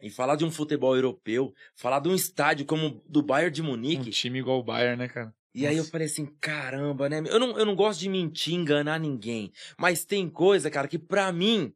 E 0.00 0.10
falar 0.10 0.36
de 0.36 0.44
um 0.44 0.50
futebol 0.50 0.94
europeu, 0.94 1.54
falar 1.74 2.00
de 2.00 2.08
um 2.08 2.14
estádio 2.14 2.66
como 2.66 2.86
o 2.86 3.02
do 3.08 3.22
Bayern 3.22 3.50
de 3.54 3.62
Um 3.62 3.66
Munique. 3.66 4.10
time 4.10 4.38
igual 4.38 4.58
o 4.58 4.62
Bayern, 4.62 4.96
né, 4.98 5.08
cara? 5.08 5.34
E 5.54 5.66
aí 5.66 5.74
eu 5.74 5.78
Nossa. 5.78 5.90
falei 5.92 6.06
assim, 6.06 6.26
caramba, 6.40 7.08
né? 7.08 7.22
Eu 7.26 7.38
não, 7.38 7.56
eu 7.58 7.64
não 7.64 7.76
gosto 7.76 8.00
de 8.00 8.08
mentir, 8.08 8.54
enganar 8.54 8.98
ninguém. 8.98 9.52
Mas 9.78 10.04
tem 10.04 10.28
coisa, 10.28 10.70
cara, 10.70 10.88
que 10.88 10.98
pra 10.98 11.32
mim 11.32 11.72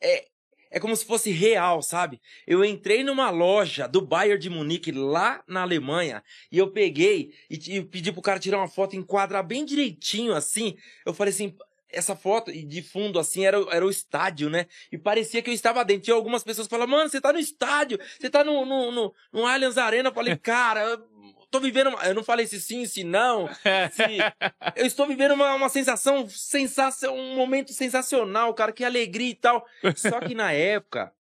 é, 0.00 0.28
é 0.70 0.78
como 0.78 0.94
se 0.94 1.04
fosse 1.04 1.30
real, 1.30 1.82
sabe? 1.82 2.20
Eu 2.46 2.64
entrei 2.64 3.02
numa 3.02 3.30
loja 3.30 3.86
do 3.86 4.00
Bayern 4.00 4.40
de 4.40 4.50
Munique 4.50 4.92
lá 4.92 5.42
na 5.46 5.62
Alemanha 5.62 6.22
e 6.50 6.58
eu 6.58 6.70
peguei 6.70 7.32
e, 7.50 7.76
e 7.76 7.82
pedi 7.82 8.12
pro 8.12 8.22
cara 8.22 8.38
tirar 8.38 8.58
uma 8.58 8.68
foto, 8.68 8.96
enquadrar 8.96 9.42
bem 9.42 9.64
direitinho 9.64 10.34
assim. 10.34 10.76
Eu 11.04 11.14
falei 11.14 11.32
assim, 11.32 11.54
essa 11.90 12.14
foto 12.14 12.50
e 12.50 12.62
de 12.62 12.82
fundo 12.82 13.18
assim 13.18 13.44
era, 13.44 13.58
era 13.70 13.84
o 13.84 13.90
estádio, 13.90 14.50
né? 14.50 14.66
E 14.92 14.98
parecia 14.98 15.42
que 15.42 15.50
eu 15.50 15.54
estava 15.54 15.84
dentro. 15.84 16.04
Tinha 16.04 16.14
algumas 16.14 16.44
pessoas 16.44 16.66
que 16.66 16.70
falavam, 16.70 16.96
mano, 16.96 17.08
você 17.08 17.20
tá 17.20 17.32
no 17.32 17.38
estádio, 17.38 17.98
você 18.18 18.28
tá 18.28 18.44
no, 18.44 18.64
no, 18.64 18.92
no, 18.92 19.14
no 19.32 19.46
Allianz 19.46 19.78
Arena. 19.78 20.10
Eu 20.10 20.14
falei, 20.14 20.36
cara, 20.36 21.02
tô 21.50 21.60
vivendo. 21.60 21.88
uma-" 21.88 22.04
Eu 22.06 22.14
não 22.14 22.22
falei 22.24 22.46
se 22.46 22.60
sim, 22.60 22.84
se 22.86 23.04
não. 23.04 23.48
se- 23.48 24.18
Eu 24.76 24.86
estou 24.86 25.06
vivendo 25.06 25.32
uma, 25.34 25.54
uma 25.54 25.68
sensação 25.68 26.28
sensacional, 26.28 27.16
um 27.16 27.36
momento 27.36 27.72
sensacional, 27.72 28.52
cara, 28.54 28.72
que 28.72 28.84
alegria 28.84 29.30
e 29.30 29.34
tal. 29.34 29.66
Só 29.96 30.20
que 30.20 30.34
na 30.34 30.52
época, 30.52 31.12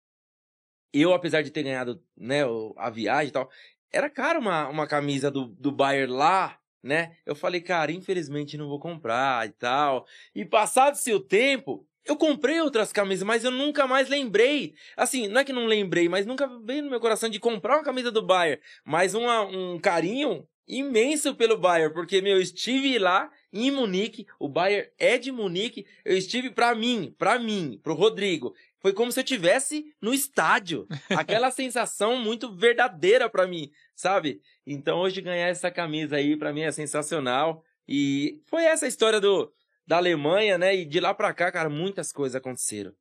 eu, 0.92 1.12
apesar 1.12 1.42
de 1.42 1.50
ter 1.50 1.62
ganhado, 1.62 2.02
né, 2.16 2.42
a 2.76 2.90
viagem 2.90 3.28
e 3.28 3.32
tal, 3.32 3.50
era 3.92 4.08
caro 4.10 4.40
uma, 4.40 4.68
uma 4.68 4.86
camisa 4.86 5.30
do, 5.30 5.46
do 5.46 5.70
Bayern 5.70 6.12
lá, 6.12 6.58
né? 6.82 7.16
Eu 7.26 7.34
falei, 7.34 7.60
cara, 7.60 7.92
infelizmente 7.92 8.56
não 8.56 8.68
vou 8.68 8.78
comprar 8.80 9.46
e 9.46 9.50
tal. 9.52 10.06
E 10.34 10.44
passado-se 10.44 11.12
o 11.12 11.20
tempo, 11.20 11.86
eu 12.06 12.16
comprei 12.16 12.60
outras 12.60 12.92
camisas, 12.92 13.26
mas 13.26 13.44
eu 13.44 13.50
nunca 13.50 13.86
mais 13.86 14.08
lembrei. 14.08 14.74
Assim, 14.96 15.28
não 15.28 15.40
é 15.40 15.44
que 15.44 15.52
não 15.52 15.66
lembrei, 15.66 16.08
mas 16.08 16.26
nunca 16.26 16.46
veio 16.64 16.82
no 16.82 16.90
meu 16.90 17.00
coração 17.00 17.28
de 17.28 17.38
comprar 17.40 17.76
uma 17.76 17.84
camisa 17.84 18.10
do 18.10 18.22
Bayern. 18.22 18.60
Mas 18.84 19.14
uma- 19.14 19.42
um 19.42 19.78
carinho 19.78 20.46
imenso 20.68 21.34
pelo 21.34 21.56
Bayern, 21.56 21.94
porque, 21.94 22.20
meu, 22.20 22.36
eu 22.36 22.40
estive 22.42 22.98
lá 22.98 23.30
em 23.52 23.70
Munique, 23.70 24.26
o 24.38 24.48
Bayern 24.48 24.88
é 24.98 25.16
de 25.16 25.30
Munique, 25.30 25.86
eu 26.04 26.16
estive 26.16 26.50
pra 26.50 26.74
mim, 26.74 27.14
pra 27.16 27.38
mim, 27.38 27.78
pro 27.82 27.94
Rodrigo. 27.94 28.54
Foi 28.80 28.92
como 28.92 29.10
se 29.10 29.18
eu 29.20 29.24
tivesse 29.24 29.84
no 30.00 30.12
estádio. 30.12 30.86
Aquela 31.10 31.50
sensação 31.50 32.16
muito 32.16 32.54
verdadeira 32.54 33.28
pra 33.28 33.46
mim, 33.46 33.70
sabe? 33.94 34.40
Então 34.66 34.98
hoje 34.98 35.20
ganhar 35.20 35.48
essa 35.48 35.70
camisa 35.70 36.16
aí 36.16 36.36
pra 36.36 36.52
mim 36.52 36.62
é 36.62 36.72
sensacional. 36.72 37.62
E 37.88 38.40
foi 38.46 38.64
essa 38.64 38.84
a 38.86 38.88
história 38.88 39.20
do 39.20 39.52
da 39.86 39.96
Alemanha, 39.98 40.58
né? 40.58 40.74
E 40.74 40.84
de 40.84 41.00
lá 41.00 41.14
pra 41.14 41.32
cá, 41.32 41.50
cara, 41.52 41.68
muitas 41.70 42.12
coisas 42.12 42.34
aconteceram. 42.36 42.92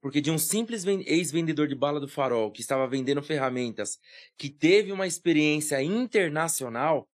Porque 0.00 0.20
de 0.20 0.30
um 0.30 0.38
simples 0.38 0.84
ven- 0.84 1.04
ex-vendedor 1.06 1.68
de 1.68 1.74
bala 1.74 2.00
do 2.00 2.08
farol 2.08 2.50
que 2.50 2.60
estava 2.60 2.86
vendendo 2.88 3.22
ferramentas, 3.22 3.98
que 4.36 4.50
teve 4.50 4.90
uma 4.90 5.06
experiência 5.06 5.80
internacional, 5.82 7.08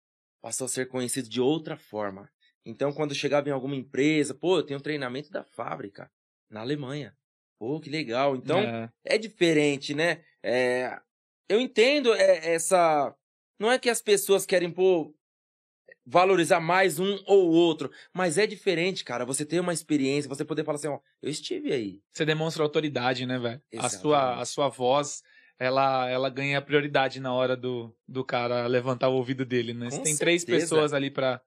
passou 0.42 0.66
a 0.66 0.68
ser 0.70 0.88
conhecido 0.88 1.28
de 1.28 1.42
outra 1.42 1.78
forma. 1.78 2.30
Então, 2.64 2.92
quando 2.94 3.16
chegava 3.16 3.50
em 3.50 3.52
alguma 3.52 3.76
empresa, 3.76 4.34
pô, 4.34 4.58
eu 4.58 4.64
tenho 4.64 4.80
um 4.80 4.84
treinamento 4.84 5.32
da 5.32 5.44
fábrica 5.44 6.12
na 6.50 6.62
Alemanha. 6.62 7.16
Pô, 7.58 7.80
que 7.80 7.90
legal. 7.90 8.36
Então, 8.36 8.60
É. 8.60 8.90
é 9.04 9.18
diferente, 9.18 9.94
né? 9.96 10.24
É, 10.44 11.00
eu 11.50 11.60
entendo 11.60 12.14
é, 12.14 12.54
essa. 12.54 13.16
Não 13.60 13.72
é 13.72 13.80
que 13.80 13.90
as 13.90 14.02
pessoas 14.02 14.46
querem 14.46 14.70
pô, 14.72 15.16
valorizar 16.06 16.60
mais 16.60 17.00
um 17.00 17.18
ou 17.26 17.50
outro, 17.52 17.92
mas 18.14 18.38
é 18.38 18.46
diferente, 18.46 19.04
cara. 19.04 19.26
Você 19.26 19.46
ter 19.46 19.60
uma 19.60 19.74
experiência, 19.74 20.30
você 20.30 20.46
poder 20.46 20.64
falar 20.64 20.76
assim, 20.76 20.88
ó, 20.88 21.00
eu 21.22 21.30
estive 21.30 21.74
aí. 21.74 22.00
Você 22.12 22.24
demonstra 22.26 22.64
autoridade, 22.64 23.26
né, 23.26 23.40
velho? 23.40 23.62
A 23.78 23.90
sua, 23.90 24.40
a 24.40 24.46
sua 24.46 24.70
voz, 24.70 25.24
ela, 25.58 26.08
ela 26.10 26.30
ganha 26.30 26.62
prioridade 26.62 27.20
na 27.20 27.34
hora 27.34 27.58
do, 27.58 27.96
do 28.08 28.24
cara 28.24 28.68
levantar 28.68 29.10
o 29.10 29.16
ouvido 29.16 29.44
dele, 29.44 29.74
né? 29.74 29.90
Se 29.90 30.02
tem 30.04 30.16
três 30.16 30.44
certeza. 30.44 30.66
pessoas 30.66 30.94
ali 30.94 31.10
pra, 31.10 31.42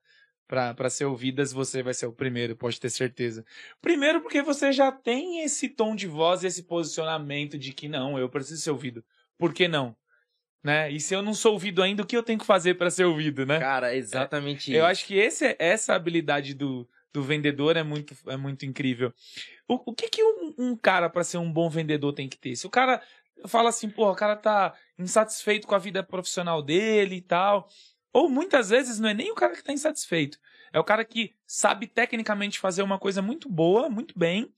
pra, 0.47 0.73
pra 0.73 0.89
ser 0.89 1.05
ouvidas, 1.05 1.53
você 1.53 1.81
vai 1.81 1.93
ser 1.93 2.07
o 2.07 2.13
primeiro, 2.13 2.55
pode 2.55 2.79
ter 2.79 2.89
certeza. 2.89 3.45
Primeiro 3.81 4.19
porque 4.21 4.41
você 4.41 4.73
já 4.73 4.91
tem 4.91 5.41
esse 5.41 5.69
tom 5.69 5.95
de 5.95 6.07
voz, 6.07 6.43
esse 6.43 6.63
posicionamento 6.63 7.57
de 7.57 7.71
que 7.71 7.87
não, 7.87 8.19
eu 8.19 8.27
preciso 8.27 8.61
ser 8.61 8.71
ouvido. 8.71 9.05
Por 9.37 9.53
que 9.53 9.69
não? 9.69 9.95
Né? 10.63 10.91
E 10.91 10.99
se 10.99 11.13
eu 11.15 11.21
não 11.21 11.33
sou 11.33 11.53
ouvido 11.53 11.81
ainda, 11.81 12.03
o 12.03 12.05
que 12.05 12.17
eu 12.17 12.23
tenho 12.23 12.37
que 12.39 12.45
fazer 12.45 12.75
pra 12.75 12.89
ser 12.89 13.05
ouvido, 13.05 13.45
né? 13.45 13.59
Cara, 13.59 13.93
é 13.93 13.97
exatamente 13.97 14.71
Eu 14.71 14.79
isso. 14.79 14.85
acho 14.85 15.05
que 15.05 15.15
esse, 15.15 15.55
essa 15.57 15.95
habilidade 15.95 16.53
do, 16.53 16.87
do 17.13 17.23
vendedor 17.23 17.77
é 17.77 17.83
muito, 17.83 18.13
é 18.27 18.35
muito 18.35 18.65
incrível. 18.65 19.13
O, 19.67 19.91
o 19.91 19.93
que, 19.95 20.09
que 20.09 20.21
um, 20.23 20.53
um 20.57 20.75
cara, 20.75 21.09
para 21.09 21.23
ser 21.23 21.37
um 21.37 21.51
bom 21.51 21.69
vendedor, 21.69 22.11
tem 22.11 22.27
que 22.27 22.37
ter? 22.37 22.55
Se 22.55 22.67
o 22.67 22.69
cara 22.69 23.01
fala 23.47 23.69
assim, 23.69 23.89
pô, 23.89 24.11
o 24.11 24.15
cara 24.15 24.35
tá 24.35 24.73
insatisfeito 24.97 25.65
com 25.65 25.75
a 25.75 25.79
vida 25.79 26.03
profissional 26.03 26.61
dele 26.61 27.15
e 27.15 27.21
tal. 27.21 27.69
Ou 28.11 28.29
muitas 28.29 28.69
vezes 28.69 28.99
não 28.99 29.09
é 29.09 29.13
nem 29.13 29.31
o 29.31 29.35
cara 29.35 29.55
que 29.55 29.63
tá 29.63 29.71
insatisfeito. 29.71 30.37
É 30.73 30.79
o 30.79 30.83
cara 30.83 31.05
que 31.05 31.33
sabe 31.47 31.87
tecnicamente 31.87 32.59
fazer 32.59 32.83
uma 32.83 32.99
coisa 32.99 33.21
muito 33.21 33.49
boa, 33.49 33.89
muito 33.89 34.17
bem, 34.17 34.51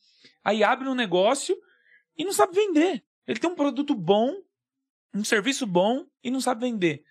aí 0.43 0.63
abre 0.63 0.87
um 0.89 0.95
negócio 0.95 1.55
e 2.17 2.25
não 2.25 2.33
sabe 2.33 2.55
vender. 2.55 3.03
Ele 3.27 3.39
tem 3.39 3.49
um 3.49 3.55
produto 3.55 3.93
bom, 3.93 4.35
um 5.13 5.23
serviço 5.23 5.65
bom 5.67 6.05
e 6.23 6.31
não 6.31 6.41
sabe 6.41 6.61
vender 6.61 7.03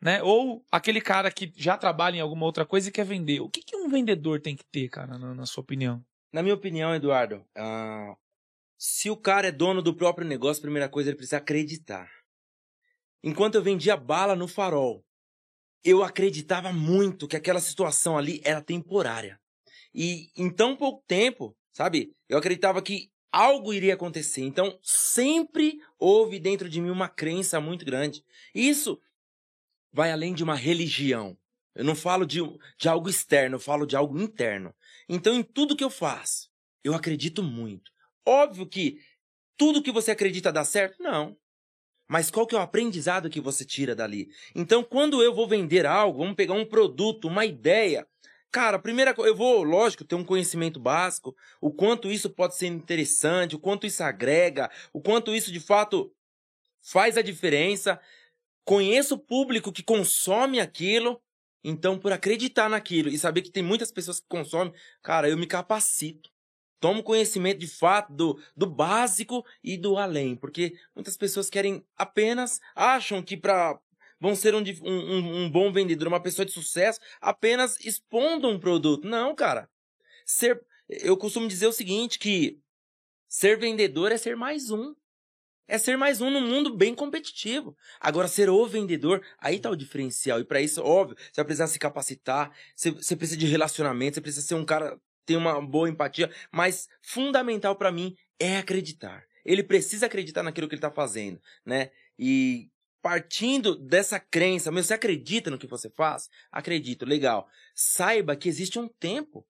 né? 0.00 0.22
Ou 0.22 0.64
aquele 0.70 1.00
cara 1.00 1.30
que 1.30 1.52
já 1.54 1.76
trabalha 1.76 2.16
em 2.16 2.20
alguma 2.20 2.46
outra 2.46 2.64
coisa 2.64 2.88
e 2.88 2.92
quer 2.92 3.04
vender. 3.04 3.40
O 3.40 3.48
que, 3.48 3.62
que 3.62 3.76
um 3.76 3.88
vendedor 3.88 4.40
tem 4.40 4.56
que 4.56 4.64
ter, 4.64 4.88
cara, 4.88 5.18
na, 5.18 5.34
na 5.34 5.46
sua 5.46 5.62
opinião? 5.62 6.02
Na 6.32 6.42
minha 6.42 6.54
opinião, 6.54 6.94
Eduardo, 6.94 7.44
ah, 7.56 8.14
se 8.78 9.10
o 9.10 9.16
cara 9.16 9.48
é 9.48 9.52
dono 9.52 9.82
do 9.82 9.94
próprio 9.94 10.26
negócio, 10.26 10.60
a 10.60 10.62
primeira 10.62 10.88
coisa 10.88 11.10
ele 11.10 11.16
precisa 11.16 11.36
acreditar. 11.36 12.10
Enquanto 13.22 13.56
eu 13.56 13.62
vendia 13.62 13.96
bala 13.96 14.34
no 14.34 14.48
farol, 14.48 15.04
eu 15.84 16.02
acreditava 16.02 16.72
muito 16.72 17.28
que 17.28 17.36
aquela 17.36 17.60
situação 17.60 18.16
ali 18.16 18.40
era 18.44 18.62
temporária. 18.62 19.38
E 19.94 20.30
em 20.36 20.48
tão 20.48 20.76
pouco 20.76 21.02
tempo, 21.06 21.54
sabe? 21.72 22.14
Eu 22.28 22.38
acreditava 22.38 22.80
que 22.80 23.10
algo 23.32 23.72
iria 23.72 23.94
acontecer. 23.94 24.42
Então, 24.42 24.78
sempre 24.82 25.80
houve 25.98 26.38
dentro 26.38 26.68
de 26.68 26.80
mim 26.80 26.90
uma 26.90 27.08
crença 27.08 27.60
muito 27.60 27.84
grande. 27.84 28.24
Isso 28.54 29.00
vai 29.92 30.10
além 30.12 30.34
de 30.34 30.42
uma 30.42 30.54
religião. 30.54 31.36
Eu 31.74 31.84
não 31.84 31.94
falo 31.94 32.26
de, 32.26 32.40
de 32.76 32.88
algo 32.88 33.08
externo, 33.08 33.56
eu 33.56 33.60
falo 33.60 33.86
de 33.86 33.96
algo 33.96 34.18
interno. 34.18 34.74
Então, 35.08 35.34
em 35.34 35.42
tudo 35.42 35.76
que 35.76 35.84
eu 35.84 35.90
faço, 35.90 36.50
eu 36.82 36.94
acredito 36.94 37.42
muito. 37.42 37.90
Óbvio 38.26 38.66
que 38.66 38.98
tudo 39.56 39.82
que 39.82 39.92
você 39.92 40.10
acredita 40.10 40.52
dá 40.52 40.64
certo? 40.64 41.02
Não. 41.02 41.36
Mas 42.08 42.28
qual 42.28 42.46
que 42.46 42.56
é 42.56 42.58
o 42.58 42.62
aprendizado 42.62 43.30
que 43.30 43.40
você 43.40 43.64
tira 43.64 43.94
dali? 43.94 44.28
Então, 44.54 44.82
quando 44.82 45.22
eu 45.22 45.32
vou 45.32 45.46
vender 45.46 45.86
algo, 45.86 46.18
vamos 46.18 46.34
pegar 46.34 46.54
um 46.54 46.66
produto, 46.66 47.28
uma 47.28 47.46
ideia, 47.46 48.04
Cara, 48.52 48.80
primeira 48.80 49.14
coisa, 49.14 49.30
eu 49.30 49.36
vou, 49.36 49.62
lógico, 49.62 50.04
ter 50.04 50.16
um 50.16 50.24
conhecimento 50.24 50.80
básico, 50.80 51.36
o 51.60 51.72
quanto 51.72 52.10
isso 52.10 52.28
pode 52.28 52.56
ser 52.56 52.66
interessante, 52.66 53.54
o 53.54 53.60
quanto 53.60 53.86
isso 53.86 54.02
agrega, 54.02 54.68
o 54.92 55.00
quanto 55.00 55.32
isso 55.32 55.52
de 55.52 55.60
fato 55.60 56.12
faz 56.82 57.16
a 57.16 57.22
diferença. 57.22 58.00
Conheço 58.64 59.14
o 59.14 59.18
público 59.18 59.72
que 59.72 59.84
consome 59.84 60.58
aquilo, 60.58 61.22
então 61.62 61.96
por 61.96 62.10
acreditar 62.12 62.68
naquilo 62.68 63.08
e 63.08 63.18
saber 63.18 63.42
que 63.42 63.52
tem 63.52 63.62
muitas 63.62 63.92
pessoas 63.92 64.18
que 64.18 64.26
consomem, 64.28 64.74
cara, 65.00 65.28
eu 65.28 65.36
me 65.38 65.46
capacito. 65.46 66.28
Tomo 66.80 67.04
conhecimento 67.04 67.58
de 67.58 67.68
fato 67.68 68.12
do, 68.12 68.42
do 68.56 68.66
básico 68.66 69.44
e 69.62 69.76
do 69.76 69.96
além, 69.96 70.34
porque 70.34 70.74
muitas 70.94 71.16
pessoas 71.16 71.50
querem 71.50 71.84
apenas, 71.96 72.58
acham 72.74 73.22
que 73.22 73.36
para 73.36 73.78
vão 74.20 74.36
ser 74.36 74.54
um, 74.54 74.62
um, 74.82 75.44
um 75.44 75.50
bom 75.50 75.72
vendedor, 75.72 76.08
uma 76.08 76.22
pessoa 76.22 76.44
de 76.44 76.52
sucesso, 76.52 77.00
apenas 77.20 77.80
expondo 77.80 78.48
um 78.48 78.60
produto. 78.60 79.08
Não, 79.08 79.34
cara. 79.34 79.68
Ser, 80.26 80.60
eu 80.88 81.16
costumo 81.16 81.48
dizer 81.48 81.66
o 81.66 81.72
seguinte, 81.72 82.18
que 82.18 82.58
ser 83.28 83.58
vendedor 83.58 84.12
é 84.12 84.18
ser 84.18 84.36
mais 84.36 84.70
um. 84.70 84.94
É 85.66 85.78
ser 85.78 85.96
mais 85.96 86.20
um 86.20 86.30
num 86.30 86.40
mundo 86.40 86.76
bem 86.76 86.94
competitivo. 86.94 87.76
Agora, 88.00 88.26
ser 88.26 88.50
o 88.50 88.66
vendedor, 88.66 89.24
aí 89.38 89.60
tá 89.60 89.70
o 89.70 89.76
diferencial. 89.76 90.40
E 90.40 90.44
para 90.44 90.60
isso, 90.60 90.82
óbvio, 90.82 91.16
você 91.16 91.36
vai 91.36 91.44
precisar 91.44 91.68
se 91.68 91.78
capacitar, 91.78 92.50
você, 92.74 92.90
você 92.90 93.14
precisa 93.14 93.38
de 93.38 93.46
relacionamento, 93.46 94.16
você 94.16 94.20
precisa 94.20 94.44
ser 94.44 94.56
um 94.56 94.64
cara, 94.64 95.00
ter 95.24 95.36
uma 95.36 95.64
boa 95.64 95.88
empatia. 95.88 96.28
Mas 96.50 96.88
fundamental 97.00 97.76
para 97.76 97.92
mim 97.92 98.16
é 98.38 98.56
acreditar. 98.56 99.24
Ele 99.44 99.62
precisa 99.62 100.06
acreditar 100.06 100.42
naquilo 100.42 100.68
que 100.68 100.74
ele 100.74 100.82
tá 100.82 100.90
fazendo, 100.90 101.40
né? 101.64 101.90
E 102.18 102.68
partindo 103.02 103.76
dessa 103.76 104.20
crença, 104.20 104.70
mas 104.70 104.86
você 104.86 104.94
acredita 104.94 105.50
no 105.50 105.58
que 105.58 105.66
você 105.66 105.88
faz? 105.90 106.28
Acredito, 106.50 107.04
legal. 107.04 107.48
Saiba 107.74 108.36
que 108.36 108.48
existe 108.48 108.78
um 108.78 108.88
tempo 108.88 109.46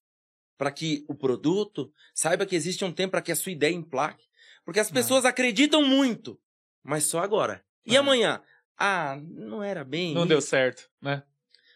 para 0.56 0.70
que 0.70 1.04
o 1.08 1.14
produto, 1.14 1.92
saiba 2.14 2.44
que 2.46 2.54
existe 2.54 2.84
um 2.84 2.92
tempo 2.92 3.12
para 3.12 3.22
que 3.22 3.32
a 3.32 3.36
sua 3.36 3.52
ideia 3.52 3.74
emplaque. 3.74 4.24
Porque 4.64 4.78
as 4.78 4.90
pessoas 4.90 5.24
ah. 5.24 5.30
acreditam 5.30 5.82
muito, 5.82 6.38
mas 6.82 7.04
só 7.04 7.20
agora. 7.20 7.64
E 7.84 7.96
ah. 7.96 8.00
amanhã? 8.00 8.42
Ah, 8.76 9.18
não 9.22 9.62
era 9.62 9.84
bem. 9.84 10.14
Não 10.14 10.22
isso. 10.22 10.28
deu 10.28 10.40
certo, 10.40 10.88
né? 11.00 11.22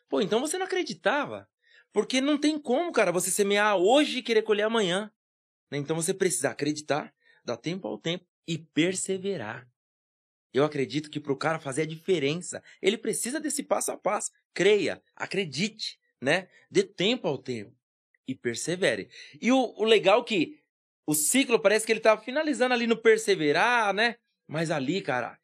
Pô, 0.09 0.21
então 0.21 0.41
você 0.41 0.59
não 0.59 0.67
acreditava. 0.67 1.49
Porque 1.93 2.21
não 2.21 2.37
tem 2.37 2.59
como, 2.59 2.93
cara, 2.93 3.13
você 3.13 3.31
semear 3.31 3.77
hoje 3.77 4.19
e 4.19 4.23
querer 4.23 4.43
colher 4.43 4.65
amanhã. 4.65 5.11
Né? 5.71 5.79
Então 5.79 5.97
você 5.97 6.13
precisa 6.13 6.51
acreditar, 6.51 7.13
dar 7.45 7.57
tempo 7.57 7.89
ao 7.89 7.99
tempo 7.99 8.27
e 8.47 8.59
perseverar. 8.59 9.69
Eu 10.55 10.65
acredito 10.65 11.11
que 11.11 11.19
para 11.19 11.33
o 11.33 11.37
cara 11.37 11.59
fazer 11.59 11.83
a 11.83 11.87
diferença, 11.87 12.63
ele 12.81 12.97
precisa 12.97 13.41
desse 13.41 13.65
passo 13.65 13.91
a 13.91 13.97
passo. 13.97 14.31
Creia, 14.55 15.03
acredite, 15.17 15.99
né? 16.23 16.49
Dê 16.71 16.85
tempo 16.85 17.27
ao 17.27 17.37
tempo 17.37 17.77
e 18.27 18.37
persevere. 18.37 19.11
E 19.43 19.51
o, 19.51 19.75
o 19.77 19.85
legal 19.85 20.21
é 20.21 20.25
que 20.25 20.61
o 21.05 21.13
ciclo 21.13 21.59
parece 21.59 21.85
que 21.85 21.91
ele 21.91 21.99
está 21.99 22.17
finalizando 22.17 22.73
ali 22.73 22.87
no 22.87 22.97
perseverar, 22.97 23.93
né? 23.93 24.15
Mas 24.47 24.71
ali, 24.71 25.03
cara, 25.03 25.37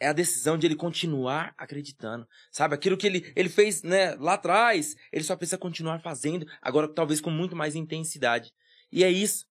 é 0.00 0.08
a 0.08 0.12
decisão 0.12 0.58
de 0.58 0.66
ele 0.66 0.74
continuar 0.74 1.54
acreditando. 1.56 2.26
Sabe? 2.50 2.74
Aquilo 2.74 2.96
que 2.96 3.06
ele, 3.06 3.32
ele 3.36 3.48
fez 3.48 3.84
né, 3.84 4.16
lá 4.16 4.34
atrás, 4.34 4.96
ele 5.12 5.24
só 5.24 5.36
precisa 5.36 5.56
continuar 5.56 6.00
fazendo, 6.00 6.46
agora 6.60 6.92
talvez 6.92 7.20
com 7.20 7.30
muito 7.30 7.54
mais 7.54 7.76
intensidade. 7.76 8.52
E 8.90 9.04
é 9.04 9.10
isso. 9.10 9.46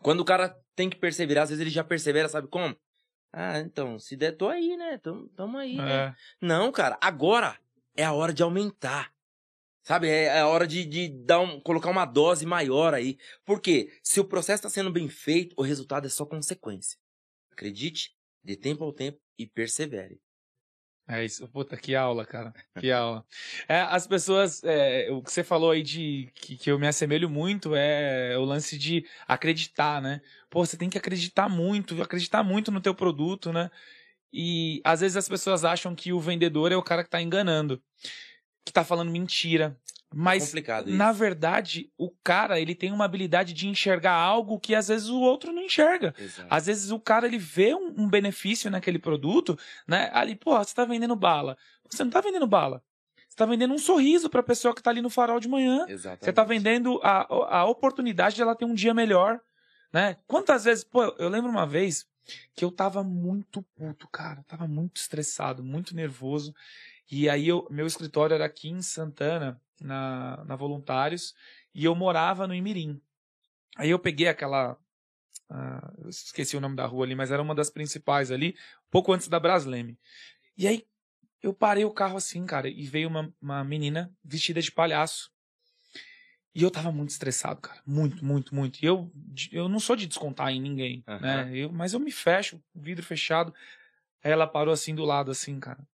Quando 0.00 0.20
o 0.20 0.24
cara 0.24 0.54
tem 0.74 0.90
que 0.90 0.96
perseverar, 0.96 1.44
às 1.44 1.48
vezes 1.48 1.60
ele 1.60 1.70
já 1.70 1.82
persevera, 1.82 2.28
sabe 2.28 2.48
como? 2.48 2.76
Ah, 3.38 3.60
então, 3.60 3.98
se 3.98 4.16
der, 4.16 4.32
tô 4.32 4.48
aí, 4.48 4.78
né? 4.78 4.96
Tamo, 4.96 5.28
tamo 5.36 5.58
aí, 5.58 5.76
né? 5.76 5.82
é. 5.82 6.06
né? 6.06 6.16
Não, 6.40 6.72
cara, 6.72 6.96
agora 7.02 7.58
é 7.94 8.02
a 8.02 8.14
hora 8.14 8.32
de 8.32 8.42
aumentar. 8.42 9.12
Sabe? 9.82 10.08
É, 10.08 10.24
é 10.24 10.40
a 10.40 10.48
hora 10.48 10.66
de, 10.66 10.86
de 10.86 11.10
dar 11.10 11.40
um, 11.40 11.60
colocar 11.60 11.90
uma 11.90 12.06
dose 12.06 12.46
maior 12.46 12.94
aí. 12.94 13.18
Porque 13.44 13.92
se 14.02 14.18
o 14.20 14.24
processo 14.24 14.66
está 14.66 14.70
sendo 14.70 14.90
bem 14.90 15.06
feito, 15.10 15.54
o 15.58 15.62
resultado 15.62 16.06
é 16.06 16.08
só 16.08 16.24
consequência. 16.24 16.98
Acredite, 17.52 18.16
dê 18.42 18.56
tempo 18.56 18.82
ao 18.82 18.90
tempo 18.90 19.20
e 19.38 19.46
persevere. 19.46 20.18
É 21.08 21.24
isso, 21.24 21.46
puta, 21.48 21.76
que 21.76 21.94
aula, 21.94 22.26
cara. 22.26 22.52
Que 22.80 22.90
aula. 22.90 23.24
É, 23.68 23.80
as 23.82 24.06
pessoas, 24.06 24.62
é, 24.64 25.08
o 25.10 25.22
que 25.22 25.30
você 25.30 25.44
falou 25.44 25.70
aí 25.70 25.82
de 25.82 26.32
que, 26.34 26.56
que 26.56 26.70
eu 26.70 26.78
me 26.78 26.86
assemelho 26.86 27.30
muito 27.30 27.76
é 27.76 28.36
o 28.36 28.44
lance 28.44 28.76
de 28.76 29.06
acreditar, 29.26 30.02
né? 30.02 30.20
Pô, 30.50 30.66
você 30.66 30.76
tem 30.76 30.90
que 30.90 30.98
acreditar 30.98 31.48
muito, 31.48 32.00
acreditar 32.02 32.42
muito 32.42 32.72
no 32.72 32.80
teu 32.80 32.94
produto, 32.94 33.52
né? 33.52 33.70
E 34.32 34.80
às 34.84 35.00
vezes 35.00 35.16
as 35.16 35.28
pessoas 35.28 35.64
acham 35.64 35.94
que 35.94 36.12
o 36.12 36.20
vendedor 36.20 36.72
é 36.72 36.76
o 36.76 36.82
cara 36.82 37.04
que 37.04 37.10
tá 37.10 37.22
enganando, 37.22 37.80
que 38.64 38.72
tá 38.72 38.84
falando 38.84 39.10
mentira. 39.10 39.78
Mas, 40.14 40.54
na 40.86 41.12
verdade, 41.12 41.90
o 41.98 42.10
cara, 42.22 42.60
ele 42.60 42.74
tem 42.74 42.92
uma 42.92 43.04
habilidade 43.04 43.52
de 43.52 43.68
enxergar 43.68 44.14
algo 44.14 44.58
que 44.58 44.74
às 44.74 44.88
vezes 44.88 45.08
o 45.08 45.20
outro 45.20 45.52
não 45.52 45.62
enxerga. 45.62 46.14
Exato. 46.18 46.48
Às 46.48 46.66
vezes 46.66 46.90
o 46.90 47.00
cara, 47.00 47.26
ele 47.26 47.38
vê 47.38 47.74
um, 47.74 47.92
um, 47.98 48.08
benefício 48.08 48.70
naquele 48.70 48.98
produto, 48.98 49.58
né? 49.86 50.08
Ali, 50.12 50.36
pô, 50.36 50.56
você 50.56 50.74
tá 50.74 50.84
vendendo 50.84 51.16
bala. 51.16 51.58
Você 51.90 52.04
não 52.04 52.10
tá 52.10 52.20
vendendo 52.20 52.46
bala. 52.46 52.82
Você 53.28 53.36
tá 53.36 53.44
vendendo 53.44 53.74
um 53.74 53.78
sorriso 53.78 54.30
pra 54.30 54.42
pessoa 54.42 54.74
que 54.74 54.82
tá 54.82 54.90
ali 54.90 55.02
no 55.02 55.10
farol 55.10 55.40
de 55.40 55.48
manhã. 55.48 55.84
Exatamente. 55.88 56.24
Você 56.24 56.32
tá 56.32 56.44
vendendo 56.44 57.00
a, 57.02 57.58
a 57.58 57.64
oportunidade 57.66 58.36
de 58.36 58.42
ela 58.42 58.54
ter 58.54 58.64
um 58.64 58.74
dia 58.74 58.94
melhor, 58.94 59.40
né? 59.92 60.16
Quantas 60.26 60.64
vezes, 60.64 60.84
pô, 60.84 61.02
eu 61.18 61.28
lembro 61.28 61.50
uma 61.50 61.66
vez 61.66 62.06
que 62.54 62.64
eu 62.64 62.70
tava 62.70 63.04
muito 63.04 63.62
puto, 63.74 64.08
cara. 64.08 64.42
Tava 64.46 64.66
muito 64.66 64.96
estressado, 64.96 65.62
muito 65.62 65.94
nervoso. 65.94 66.54
E 67.10 67.28
aí, 67.28 67.48
eu, 67.48 67.66
meu 67.70 67.86
escritório 67.86 68.34
era 68.34 68.44
aqui 68.44 68.68
em 68.68 68.82
Santana, 68.82 69.60
na, 69.80 70.44
na 70.44 70.56
Voluntários, 70.56 71.34
e 71.74 71.84
eu 71.84 71.94
morava 71.94 72.46
no 72.46 72.54
Imirim. 72.54 73.00
Aí 73.76 73.90
eu 73.90 73.98
peguei 73.98 74.28
aquela. 74.28 74.72
Uh, 75.50 76.04
eu 76.04 76.08
esqueci 76.08 76.56
o 76.56 76.60
nome 76.60 76.74
da 76.74 76.86
rua 76.86 77.04
ali, 77.04 77.14
mas 77.14 77.30
era 77.30 77.42
uma 77.42 77.54
das 77.54 77.70
principais 77.70 78.30
ali, 78.30 78.56
pouco 78.90 79.12
antes 79.12 79.28
da 79.28 79.38
Brasleme. 79.38 79.98
E 80.56 80.66
aí 80.66 80.86
eu 81.42 81.52
parei 81.52 81.84
o 81.84 81.90
carro 81.90 82.16
assim, 82.16 82.44
cara, 82.46 82.68
e 82.68 82.86
veio 82.86 83.08
uma, 83.08 83.32
uma 83.40 83.62
menina 83.62 84.12
vestida 84.24 84.60
de 84.60 84.72
palhaço. 84.72 85.30
E 86.54 86.62
eu 86.62 86.70
tava 86.70 86.90
muito 86.90 87.10
estressado, 87.10 87.60
cara. 87.60 87.82
Muito, 87.86 88.24
muito, 88.24 88.54
muito. 88.54 88.82
E 88.82 88.86
eu, 88.86 89.12
eu 89.52 89.68
não 89.68 89.78
sou 89.78 89.94
de 89.94 90.06
descontar 90.06 90.48
em 90.48 90.60
ninguém, 90.60 91.04
uhum. 91.06 91.20
né? 91.20 91.50
Eu, 91.54 91.70
mas 91.70 91.92
eu 91.92 92.00
me 92.00 92.10
fecho, 92.10 92.58
vidro 92.74 93.04
fechado. 93.04 93.54
Aí 94.24 94.32
ela 94.32 94.46
parou 94.46 94.72
assim 94.72 94.94
do 94.94 95.04
lado, 95.04 95.30
assim, 95.30 95.60
cara. 95.60 95.86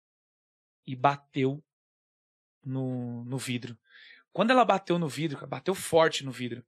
E 0.87 0.97
bateu 0.97 1.63
no, 2.65 3.25
no 3.25 3.39
vidro. 3.39 3.79
Quando 4.33 4.51
ela 4.51 4.65
bateu 4.65 4.99
no 4.99 5.09
vidro, 5.09 5.47
bateu 5.47 5.75
forte 5.75 6.25
no 6.25 6.33
vidro. 6.33 6.65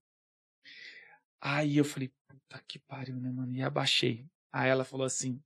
Aí 1.41 1.77
eu 1.77 1.85
falei, 1.85 2.13
puta 2.27 2.63
que 2.67 2.79
pariu, 2.79 3.17
né, 3.21 3.31
mano? 3.31 3.53
E 3.55 3.63
abaixei. 3.63 4.27
Aí 4.53 4.69
ela 4.69 4.85
falou 4.85 5.07
assim: 5.07 5.43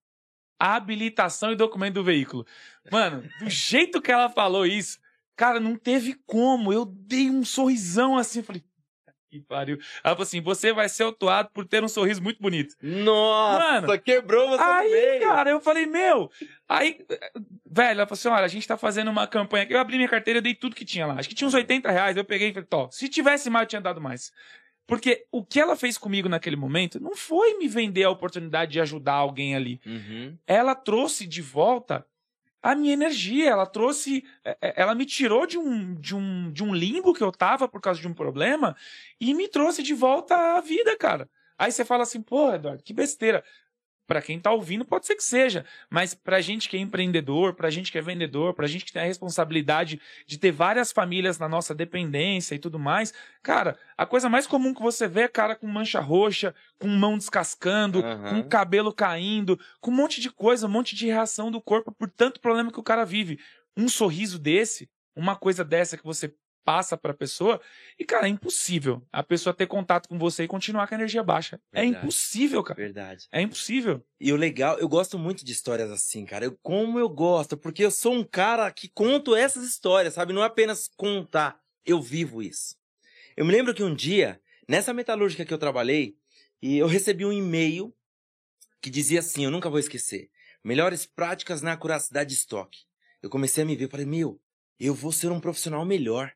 habilitação 0.59 1.53
e 1.53 1.57
documento 1.57 1.95
do 1.95 2.05
veículo. 2.05 2.47
Mano, 2.91 3.29
do 3.39 3.49
jeito 3.49 4.03
que 4.03 4.11
ela 4.11 4.29
falou 4.29 4.67
isso, 4.67 4.99
cara, 5.37 5.61
não 5.61 5.77
teve 5.77 6.15
como. 6.27 6.73
Eu 6.73 6.85
dei 6.85 7.31
um 7.31 7.45
sorrisão 7.45 8.19
assim, 8.19 8.43
falei, 8.43 8.65
que 9.31 9.41
pariu. 9.41 9.79
Ela 10.03 10.15
falou 10.15 10.23
assim: 10.23 10.41
você 10.41 10.73
vai 10.73 10.89
ser 10.89 11.05
autuado 11.05 11.51
por 11.53 11.67
ter 11.67 11.83
um 11.85 11.89
sorriso 11.89 12.23
muito 12.23 12.41
bonito. 12.41 12.75
Nossa, 12.83 13.81
Mano, 13.83 13.99
quebrou 14.01 14.49
você 14.49 14.63
Aí, 14.63 14.91
meio. 14.91 15.21
cara, 15.23 15.51
eu 15.51 15.61
falei, 15.61 15.87
meu. 15.87 16.31
Aí, 16.69 16.99
velho, 17.67 18.01
ela 18.01 18.07
falou 18.07 18.15
assim: 18.19 18.29
olha, 18.29 18.45
a 18.45 18.49
gente 18.49 18.67
tá 18.67 18.77
fazendo 18.77 19.11
uma 19.11 19.27
campanha 19.27 19.65
aqui. 19.65 19.75
Eu 19.75 19.81
abri 19.81 19.97
minha 19.97 20.09
carteira, 20.09 20.39
eu 20.39 20.43
dei 20.43 20.55
tudo 20.55 20.75
que 20.77 20.85
tinha 20.85 21.07
lá. 21.07 21.15
Acho 21.15 21.29
que 21.29 21.35
tinha 21.35 21.49
uns 21.49 21.55
80 21.55 21.91
reais. 21.91 22.17
Eu 22.17 22.25
peguei 22.25 22.49
e 22.49 22.53
falei, 22.53 22.67
tó, 22.69 22.89
se 22.91 23.09
tivesse 23.09 23.51
mais, 23.51 23.65
eu 23.65 23.69
tinha 23.69 23.81
dado 23.81 24.01
mais. 24.01 24.33
Porque 24.87 25.27
o 25.31 25.45
que 25.45 25.61
ela 25.61 25.77
fez 25.77 25.99
comigo 25.99 26.31
naquele 26.31 26.57
momento 26.57 26.99
não 26.99 27.15
foi 27.15 27.59
me 27.59 27.69
vender 27.69 28.05
a 28.05 28.11
oportunidade 28.11 28.73
de 28.73 28.81
ajudar 28.81 29.15
alguém 29.15 29.55
ali. 29.55 29.79
Uhum. 29.85 30.35
Ela 30.47 30.75
trouxe 30.75 31.27
de 31.27 31.43
volta 31.43 32.07
a 32.63 32.75
minha 32.75 32.93
energia, 32.93 33.51
ela 33.51 33.67
trouxe, 33.67 34.25
é, 34.45 34.57
é, 34.61 34.83
ela 34.83 34.95
me 34.95 35.07
tirou 35.07 35.47
de 35.47 35.59
um, 35.59 35.95
de 35.95 36.15
um, 36.15 36.51
de 36.53 36.63
um 36.65 36.75
limbo 36.75 37.15
que 37.15 37.23
eu 37.23 37.33
tava 37.33 37.69
por 37.69 37.81
causa 37.81 38.01
de 38.01 38.09
um 38.09 38.15
problema 38.15 38.77
e 39.21 39.33
me 39.35 39.49
trouxe 39.49 39.83
de 39.83 39.95
volta 39.95 40.57
à 40.57 40.61
vida, 40.61 40.97
cara. 40.97 41.29
Aí 41.57 41.73
você 41.73 41.85
fala 41.85 42.05
assim, 42.05 42.23
pô, 42.23 42.53
Eduardo, 42.53 42.83
que 42.83 42.93
besteira. 42.93 43.45
Para 44.09 44.23
quem 44.23 44.41
tá 44.41 44.51
ouvindo, 44.51 44.87
pode 44.87 45.07
ser 45.07 45.17
que 45.17 45.23
seja, 45.23 45.67
mas 45.91 46.15
pra 46.15 46.41
gente 46.41 46.67
que 46.67 46.79
é 46.79 46.81
empreendedor, 46.81 47.53
pra 47.53 47.69
gente 47.69 47.93
que 47.93 47.99
é 47.99 48.01
vendedor, 48.01 48.55
pra 48.55 48.67
gente 48.67 48.87
que 48.87 48.93
tem 48.93 49.03
a 49.03 49.05
responsabilidade 49.05 50.01
de 50.27 50.39
ter 50.39 50.51
várias 50.51 50.91
famílias 50.91 51.39
na 51.39 51.47
nossa 51.47 51.75
dependência 51.75 52.55
e 52.55 52.59
tudo 52.59 52.79
mais, 52.79 53.13
cara, 53.43 53.79
a 53.99 54.07
coisa 54.07 54.27
mais 54.31 54.47
comum 54.47 54.73
que 54.73 54.81
você 54.81 55.07
vê 55.07 55.21
é 55.21 55.29
cara 55.29 55.55
com 55.55 55.67
mancha 55.67 56.01
roxa, 56.01 56.55
com 56.79 56.89
mão 56.89 57.19
descascando, 57.19 58.03
Aham. 58.03 58.43
com 58.43 58.49
cabelo 58.49 58.95
caindo, 58.95 59.61
com 59.79 59.91
um 59.91 59.95
monte 59.95 60.23
de 60.23 60.31
coisa, 60.31 60.67
um 60.67 60.71
monte 60.71 60.97
de 60.97 61.05
reação 61.05 61.51
do 61.51 61.61
corpo 61.61 61.93
por 61.93 62.09
tanto 62.09 62.41
problema 62.41 62.73
que 62.73 62.81
o 62.81 62.83
cara 62.83 63.05
vive. 63.05 63.39
Um 63.77 63.91
sorriso 63.91 64.39
desse, 64.39 64.89
uma 65.15 65.37
coisa 65.37 65.63
dessa 65.63 65.99
que 65.99 66.05
você 66.05 66.35
passa 66.69 66.99
pra 66.99 67.15
pessoa, 67.15 67.59
e 67.99 68.05
cara, 68.05 68.27
é 68.27 68.29
impossível 68.29 69.03
a 69.11 69.23
pessoa 69.23 69.55
ter 69.55 69.67
contato 69.67 70.07
com 70.07 70.19
você 70.19 70.45
e 70.45 70.47
continuar 70.47 70.87
com 70.87 70.95
a 70.95 70.99
energia 70.99 71.23
baixa. 71.23 71.59
É 71.73 71.81
Verdade. 71.81 72.05
impossível, 72.05 72.63
cara. 72.63 72.79
Verdade. 72.79 73.27
É 73.33 73.41
impossível. 73.41 74.05
E 74.21 74.31
o 74.35 74.37
legal, 74.37 74.79
eu 74.79 74.87
gosto 74.87 75.19
muito 75.19 75.47
de 75.47 75.51
histórias 75.51 75.91
assim, 75.91 76.27
cara. 76.27 76.45
Eu, 76.45 76.59
como 76.63 76.99
eu 76.99 77.09
gosto, 77.09 77.57
porque 77.57 77.83
eu 77.83 77.91
sou 77.91 78.13
um 78.13 78.23
cara 78.23 78.71
que 78.71 78.87
conto 78.87 79.35
essas 79.35 79.65
histórias, 79.65 80.13
sabe? 80.13 80.35
Não 80.35 80.43
é 80.43 80.47
apenas 80.47 80.91
contar, 80.95 81.59
eu 81.87 82.03
vivo 82.03 82.43
isso. 82.43 82.77
Eu 83.35 83.47
me 83.47 83.53
lembro 83.53 83.73
que 83.73 83.83
um 83.83 83.95
dia, 83.95 84.39
nessa 84.69 84.93
metalúrgica 84.93 85.47
que 85.47 85.55
eu 85.55 85.59
trabalhei, 85.59 86.19
e 86.61 86.77
eu 86.77 86.87
recebi 86.87 87.25
um 87.25 87.33
e-mail 87.33 87.97
que 88.83 88.91
dizia 88.91 89.21
assim, 89.21 89.43
eu 89.43 89.51
nunca 89.51 89.71
vou 89.71 89.79
esquecer, 89.79 90.29
melhores 90.63 91.07
práticas 91.07 91.63
na 91.63 91.73
acuracidade 91.73 92.29
de 92.29 92.37
estoque. 92.37 92.81
Eu 93.23 93.31
comecei 93.31 93.63
a 93.63 93.67
me 93.67 93.75
ver, 93.75 93.89
falei, 93.89 94.05
meu, 94.05 94.39
eu 94.79 94.95
vou 94.95 95.13
ser 95.13 95.33
um 95.33 95.41
profissional 95.41 95.83
melhor. 95.87 96.31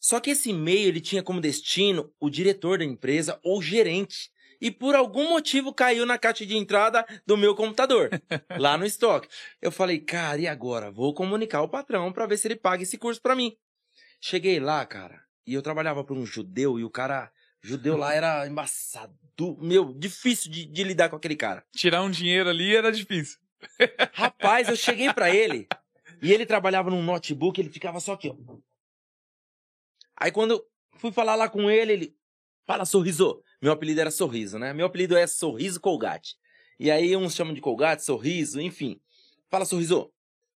Só 0.00 0.20
que 0.20 0.30
esse 0.30 0.50
e-mail 0.50 0.88
ele 0.88 1.00
tinha 1.00 1.22
como 1.22 1.40
destino 1.40 2.12
o 2.20 2.30
diretor 2.30 2.78
da 2.78 2.84
empresa 2.84 3.38
ou 3.42 3.60
gerente. 3.60 4.30
E 4.60 4.70
por 4.70 4.94
algum 4.94 5.30
motivo 5.30 5.72
caiu 5.72 6.04
na 6.04 6.18
caixa 6.18 6.44
de 6.44 6.56
entrada 6.56 7.06
do 7.24 7.36
meu 7.36 7.54
computador, 7.54 8.10
lá 8.58 8.76
no 8.76 8.84
estoque. 8.84 9.28
Eu 9.62 9.70
falei, 9.70 10.00
cara, 10.00 10.40
e 10.40 10.48
agora? 10.48 10.90
Vou 10.90 11.14
comunicar 11.14 11.58
ao 11.58 11.68
patrão 11.68 12.12
para 12.12 12.26
ver 12.26 12.36
se 12.36 12.48
ele 12.48 12.56
paga 12.56 12.82
esse 12.82 12.98
curso 12.98 13.20
para 13.22 13.36
mim. 13.36 13.56
Cheguei 14.20 14.58
lá, 14.58 14.84
cara, 14.84 15.22
e 15.46 15.54
eu 15.54 15.62
trabalhava 15.62 16.02
para 16.02 16.16
um 16.16 16.26
judeu 16.26 16.78
e 16.78 16.84
o 16.84 16.90
cara 16.90 17.30
judeu 17.62 17.96
lá 17.96 18.14
era 18.14 18.46
embaçado. 18.48 19.14
Meu, 19.60 19.92
difícil 19.94 20.50
de, 20.50 20.66
de 20.66 20.82
lidar 20.82 21.08
com 21.08 21.16
aquele 21.16 21.36
cara. 21.36 21.64
Tirar 21.72 22.02
um 22.02 22.10
dinheiro 22.10 22.48
ali 22.48 22.74
era 22.74 22.90
difícil. 22.90 23.38
Rapaz, 24.12 24.68
eu 24.68 24.76
cheguei 24.76 25.12
pra 25.12 25.32
ele 25.32 25.68
e 26.20 26.32
ele 26.32 26.44
trabalhava 26.44 26.90
num 26.90 27.02
notebook, 27.02 27.60
ele 27.60 27.70
ficava 27.70 28.00
só 28.00 28.14
aqui, 28.14 28.28
ó. 28.28 28.58
Aí 30.20 30.30
quando 30.32 30.52
eu 30.52 30.64
fui 30.98 31.12
falar 31.12 31.34
lá 31.34 31.48
com 31.48 31.70
ele, 31.70 31.92
ele 31.92 32.16
fala 32.66 32.84
sorriso. 32.84 33.42
Meu 33.62 33.72
apelido 33.72 34.00
era 34.00 34.10
sorriso, 34.10 34.58
né? 34.58 34.72
Meu 34.72 34.86
apelido 34.86 35.16
é 35.16 35.26
sorriso 35.26 35.80
colgate. 35.80 36.36
E 36.78 36.90
aí 36.90 37.16
uns 37.16 37.34
chamam 37.34 37.54
de 37.54 37.60
colgate, 37.60 38.04
sorriso, 38.04 38.60
enfim. 38.60 39.00
Fala 39.48 39.64
sorriso. 39.64 40.12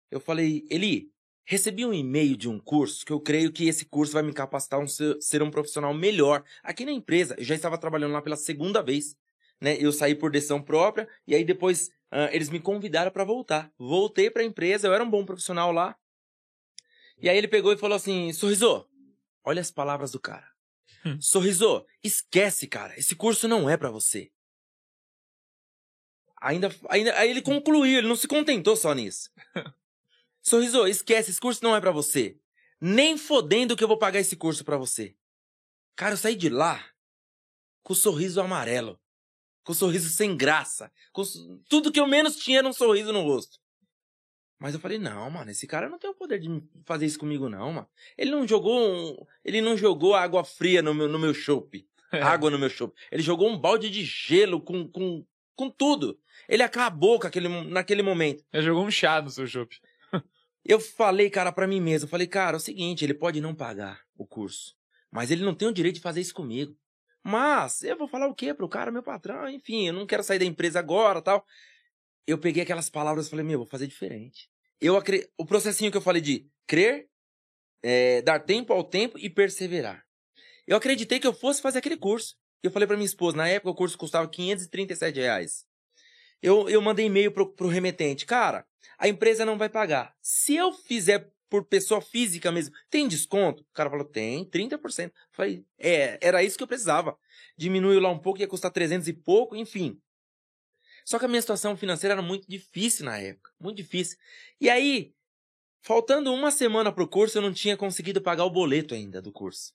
Eu 0.10 0.20
falei, 0.20 0.66
Eli, 0.70 1.10
recebi 1.46 1.86
um 1.86 1.94
e-mail 1.94 2.36
de 2.36 2.50
um 2.50 2.60
curso 2.60 3.06
que 3.06 3.14
eu 3.14 3.20
creio 3.20 3.52
que 3.52 3.68
esse 3.68 3.86
curso 3.86 4.14
vai 4.14 4.24
me 4.24 4.34
capacitar 4.34 4.80
a 4.80 4.84
um 4.84 4.88
ser, 4.88 5.18
ser 5.22 5.42
um 5.42 5.50
profissional 5.50 5.94
melhor. 5.94 6.44
Aqui 6.64 6.86
na 6.86 6.92
empresa, 6.92 7.36
eu 7.38 7.44
já 7.44 7.56
estava 7.56 7.78
trabalhando 7.78 8.14
lá 8.14 8.22
pela 8.22 8.36
segunda 8.36 8.82
vez. 8.82 9.16
Né? 9.60 9.78
Eu 9.80 9.92
saí 9.92 10.16
por 10.16 10.32
decisão 10.32 10.62
própria 10.62 11.08
e 11.26 11.36
aí 11.36 11.44
depois 11.44 11.92
ah, 12.12 12.30
eles 12.34 12.50
me 12.50 12.60
convidaram 12.60 13.12
para 13.12 13.24
voltar. 13.24 13.72
Voltei 13.78 14.30
para 14.30 14.42
a 14.42 14.46
empresa, 14.46 14.88
eu 14.88 14.94
era 14.94 15.04
um 15.04 15.10
bom 15.10 15.24
profissional 15.24 15.72
lá. 15.72 15.96
E 17.22 17.30
aí 17.30 17.38
ele 17.38 17.48
pegou 17.48 17.72
e 17.72 17.78
falou 17.78 17.96
assim: 17.96 18.34
Sorriso, 18.34 18.86
olha 19.44 19.62
as 19.62 19.72
palavras 19.72 20.12
do 20.12 20.20
cara. 20.20 20.50
Hum. 21.06 21.20
Sorriso, 21.20 21.86
esquece, 22.04 22.68
cara. 22.68 22.98
Esse 22.98 23.16
curso 23.16 23.48
não 23.48 23.70
é 23.70 23.78
para 23.78 23.90
você. 23.90 24.32
Ainda, 26.42 26.76
ainda, 26.90 27.18
aí 27.20 27.30
ele 27.30 27.42
concluiu, 27.42 28.00
ele 28.00 28.08
não 28.08 28.16
se 28.16 28.28
contentou 28.28 28.76
só 28.76 28.94
nisso. 28.94 29.30
Sorriso, 30.42 30.88
esquece, 30.88 31.30
esse 31.32 31.40
curso 31.40 31.64
não 31.64 31.76
é 31.76 31.82
para 31.82 31.92
você. 31.92 32.40
Nem 32.80 33.16
fodendo 33.16 33.76
que 33.76 33.84
eu 33.84 33.88
vou 33.88 33.98
pagar 33.98 34.20
esse 34.20 34.36
curso 34.36 34.66
para 34.66 34.78
você. 34.78 35.16
Cara, 35.96 36.14
eu 36.14 36.18
saí 36.18 36.36
de 36.36 36.50
lá 36.50 36.84
com 37.84 37.94
o 37.94 37.96
sorriso 37.96 38.42
amarelo. 38.42 39.00
Com 39.64 39.72
o 39.72 39.76
sorriso 39.76 40.10
sem 40.10 40.36
graça. 40.36 40.92
Com 41.12 41.24
tudo 41.70 41.92
que 41.92 42.00
eu 42.00 42.08
menos 42.08 42.38
tinha 42.38 42.58
era 42.58 42.68
um 42.68 42.74
sorriso 42.74 43.14
no 43.14 43.22
rosto. 43.22 43.60
Mas 44.62 44.76
eu 44.76 44.80
falei, 44.80 45.00
não, 45.00 45.28
mano, 45.32 45.50
esse 45.50 45.66
cara 45.66 45.90
não 45.90 45.98
tem 45.98 46.08
o 46.08 46.14
poder 46.14 46.38
de 46.38 46.48
fazer 46.86 47.08
isso 47.08 47.18
comigo, 47.18 47.50
não, 47.50 47.74
mano. 47.74 47.88
Ele 48.16 48.30
não 48.30 48.48
jogou 48.48 48.80
um, 48.80 49.26
Ele 49.44 49.60
não 49.60 49.76
jogou 49.76 50.14
água 50.14 50.44
fria 50.44 50.84
no 50.84 50.94
meu, 50.94 51.08
no 51.08 51.18
meu 51.18 51.34
chopp. 51.34 51.84
Água 52.12 52.52
no 52.52 52.60
meu 52.60 52.70
chopp. 52.70 52.94
Ele 53.12 53.24
jogou 53.24 53.50
um 53.50 53.58
balde 53.58 53.90
de 53.90 54.06
gelo 54.06 54.62
com, 54.62 54.88
com, 54.88 55.26
com 55.56 55.68
tudo. 55.68 56.20
Ele 56.48 56.62
acabou 56.62 57.20
com 57.20 57.26
aquele, 57.26 57.48
naquele 57.48 58.04
momento. 58.04 58.46
Ele 58.54 58.62
jogou 58.62 58.86
um 58.86 58.92
chá 58.92 59.20
no 59.20 59.32
seu 59.32 59.48
chopp. 59.48 59.82
Eu 60.64 60.80
falei, 60.80 61.28
cara, 61.32 61.52
pra 61.52 61.66
mim 61.66 61.82
mesmo, 61.82 62.06
eu 62.06 62.10
falei, 62.10 62.28
cara, 62.28 62.56
é 62.56 62.60
o 62.60 62.60
seguinte, 62.60 63.04
ele 63.04 63.16
pode 63.16 63.42
não 63.42 63.56
pagar 63.56 64.02
o 64.16 64.28
curso, 64.28 64.76
mas 65.10 65.32
ele 65.32 65.44
não 65.44 65.56
tem 65.56 65.68
o 65.68 65.74
direito 65.74 65.96
de 65.96 66.02
fazer 66.02 66.22
isso 66.22 66.36
comigo. 66.36 66.78
Mas 67.24 67.82
eu 67.82 67.98
vou 67.98 68.08
falar 68.08 68.28
o 68.28 68.36
quê 68.36 68.54
pro 68.54 68.70
cara, 68.70 68.92
meu 68.92 69.02
patrão, 69.02 69.50
enfim, 69.50 69.88
eu 69.88 69.94
não 69.94 70.06
quero 70.06 70.22
sair 70.22 70.38
da 70.38 70.46
empresa 70.46 70.78
agora, 70.78 71.20
tal. 71.20 71.44
Eu 72.28 72.38
peguei 72.38 72.62
aquelas 72.62 72.92
palavras 72.92 73.26
e 73.26 73.30
falei, 73.32 73.44
meu, 73.44 73.58
vou 73.58 73.68
fazer 73.68 73.88
diferente. 73.88 74.51
Eu 74.82 74.98
acre... 74.98 75.30
o 75.38 75.46
processinho 75.46 75.92
que 75.92 75.98
eu 75.98 76.02
falei 76.02 76.22
de 76.22 76.50
crer, 76.68 77.08
é, 77.84 78.22
dar 78.22 78.40
tempo 78.40 78.74
ao 78.74 78.84
tempo 78.84 79.18
e 79.20 79.30
perseverar. 79.30 80.04
Eu 80.68 80.76
acreditei 80.76 81.20
que 81.20 81.28
eu 81.28 81.34
fosse 81.34 81.62
fazer 81.62 81.80
aquele 81.80 81.98
curso. 81.98 82.36
Eu 82.64 82.72
falei 82.72 82.88
pra 82.88 82.98
minha 82.98 83.06
esposa, 83.06 83.38
na 83.38 83.48
época 83.48 83.72
o 83.72 83.76
curso 83.76 83.98
custava 83.98 84.28
537 84.28 85.20
reais. 85.20 85.66
Eu, 86.42 86.68
eu 86.68 86.82
mandei 86.82 87.06
e-mail 87.06 87.32
pro, 87.32 87.54
pro 87.54 87.68
remetente, 87.68 88.26
cara, 88.26 88.66
a 88.98 89.08
empresa 89.08 89.46
não 89.46 89.58
vai 89.58 89.70
pagar. 89.70 90.16
Se 90.22 90.56
eu 90.56 90.74
fizer 90.74 91.32
por 91.50 91.66
pessoa 91.66 92.02
física 92.02 92.52
mesmo, 92.52 92.74
tem 92.90 93.08
desconto? 93.08 93.62
O 93.64 93.74
cara 93.74 93.90
falou, 93.90 94.06
tem, 94.06 94.46
30%. 94.46 95.12
Falei, 95.32 95.66
é, 95.78 96.18
era 96.22 96.42
isso 96.42 96.58
que 96.58 96.64
eu 96.64 96.68
precisava. 96.68 97.18
Diminuiu 97.58 98.00
lá 98.00 98.10
um 98.10 98.18
pouco, 98.18 98.40
ia 98.40 98.48
custar 98.48 98.72
300 98.72 99.08
e 99.08 99.14
pouco, 99.14 99.56
enfim. 99.56 100.00
Só 101.06 101.18
que 101.20 101.26
a 101.26 101.28
minha 101.28 101.42
situação 101.42 101.76
financeira 101.76 102.14
era 102.14 102.22
muito 102.22 102.48
difícil 102.48 103.06
na 103.06 103.18
época, 103.18 103.52
muito 103.60 103.78
difícil. 103.78 104.18
E 104.60 104.70
aí, 104.70 105.14
faltando 105.82 106.34
uma 106.34 106.52
semana 106.52 106.92
pro 106.92 107.08
curso, 107.08 107.38
eu 107.38 107.42
não 107.42 107.54
tinha 107.54 107.76
conseguido 107.76 108.22
pagar 108.22 108.46
o 108.46 108.50
boleto 108.50 108.94
ainda 108.94 109.22
do 109.22 109.32
curso. 109.32 109.74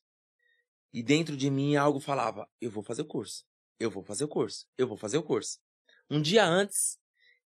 E 0.92 1.02
dentro 1.02 1.36
de 1.36 1.50
mim 1.50 1.76
algo 1.76 2.00
falava, 2.00 2.48
eu 2.60 2.70
vou 2.70 2.82
fazer 2.82 3.02
o 3.02 3.06
curso, 3.06 3.44
eu 3.78 3.90
vou 3.90 4.02
fazer 4.02 4.24
o 4.24 4.28
curso, 4.28 4.66
eu 4.78 4.86
vou 4.86 4.96
fazer 4.96 5.18
o 5.18 5.22
curso. 5.22 5.58
Um 6.08 6.22
dia 6.22 6.44
antes, 6.44 6.98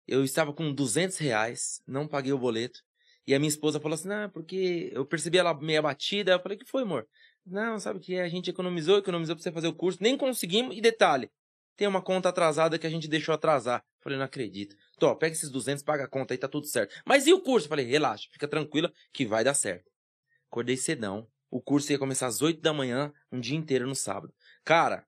eu 0.07 0.23
estava 0.23 0.53
com 0.53 0.73
200 0.73 1.17
reais, 1.17 1.81
não 1.85 2.07
paguei 2.07 2.31
o 2.31 2.37
boleto. 2.37 2.81
E 3.27 3.33
a 3.33 3.39
minha 3.39 3.49
esposa 3.49 3.79
falou 3.79 3.95
assim, 3.95 4.07
não, 4.07 4.29
porque 4.29 4.89
eu 4.93 5.05
percebi 5.05 5.37
ela 5.37 5.53
meio 5.53 5.79
abatida. 5.79 6.33
Eu 6.33 6.39
falei, 6.39 6.57
que 6.57 6.65
foi, 6.65 6.83
amor? 6.83 7.07
Não, 7.45 7.79
sabe 7.79 7.97
o 7.97 8.01
que 8.01 8.15
é? 8.15 8.21
A 8.21 8.29
gente 8.29 8.49
economizou, 8.49 8.97
economizou 8.97 9.35
pra 9.35 9.41
você 9.43 9.51
fazer 9.51 9.67
o 9.67 9.73
curso. 9.73 9.99
Nem 10.01 10.15
conseguimos. 10.15 10.77
E 10.77 10.81
detalhe, 10.81 11.31
tem 11.75 11.87
uma 11.87 12.01
conta 12.01 12.29
atrasada 12.29 12.79
que 12.79 12.87
a 12.87 12.89
gente 12.89 13.07
deixou 13.07 13.33
atrasar. 13.33 13.83
Falei, 14.01 14.17
não 14.17 14.25
acredito. 14.25 14.75
Tô, 14.97 15.15
pega 15.15 15.33
esses 15.33 15.49
200, 15.49 15.83
paga 15.83 16.05
a 16.05 16.07
conta 16.07 16.33
aí, 16.33 16.37
tá 16.37 16.47
tudo 16.47 16.67
certo. 16.67 16.95
Mas 17.05 17.27
e 17.27 17.33
o 17.33 17.41
curso? 17.41 17.67
Falei, 17.67 17.85
relaxa, 17.85 18.29
fica 18.31 18.47
tranquila 18.47 18.91
que 19.11 19.25
vai 19.25 19.43
dar 19.43 19.53
certo. 19.53 19.91
Acordei 20.49 20.77
cedão. 20.77 21.27
O 21.49 21.61
curso 21.61 21.91
ia 21.91 21.99
começar 21.99 22.27
às 22.27 22.41
8 22.41 22.61
da 22.61 22.73
manhã, 22.73 23.13
um 23.31 23.39
dia 23.39 23.57
inteiro 23.57 23.87
no 23.87 23.95
sábado. 23.95 24.33
Cara, 24.63 25.05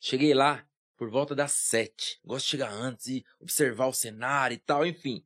cheguei 0.00 0.34
lá 0.34 0.66
por 0.96 1.10
volta 1.10 1.34
das 1.34 1.52
7. 1.52 2.20
Gosto 2.24 2.44
de 2.44 2.50
chegar 2.50 2.72
antes 2.72 3.06
e 3.06 3.24
observar 3.40 3.86
o 3.86 3.92
cenário 3.92 4.54
e 4.54 4.58
tal, 4.58 4.86
enfim. 4.86 5.24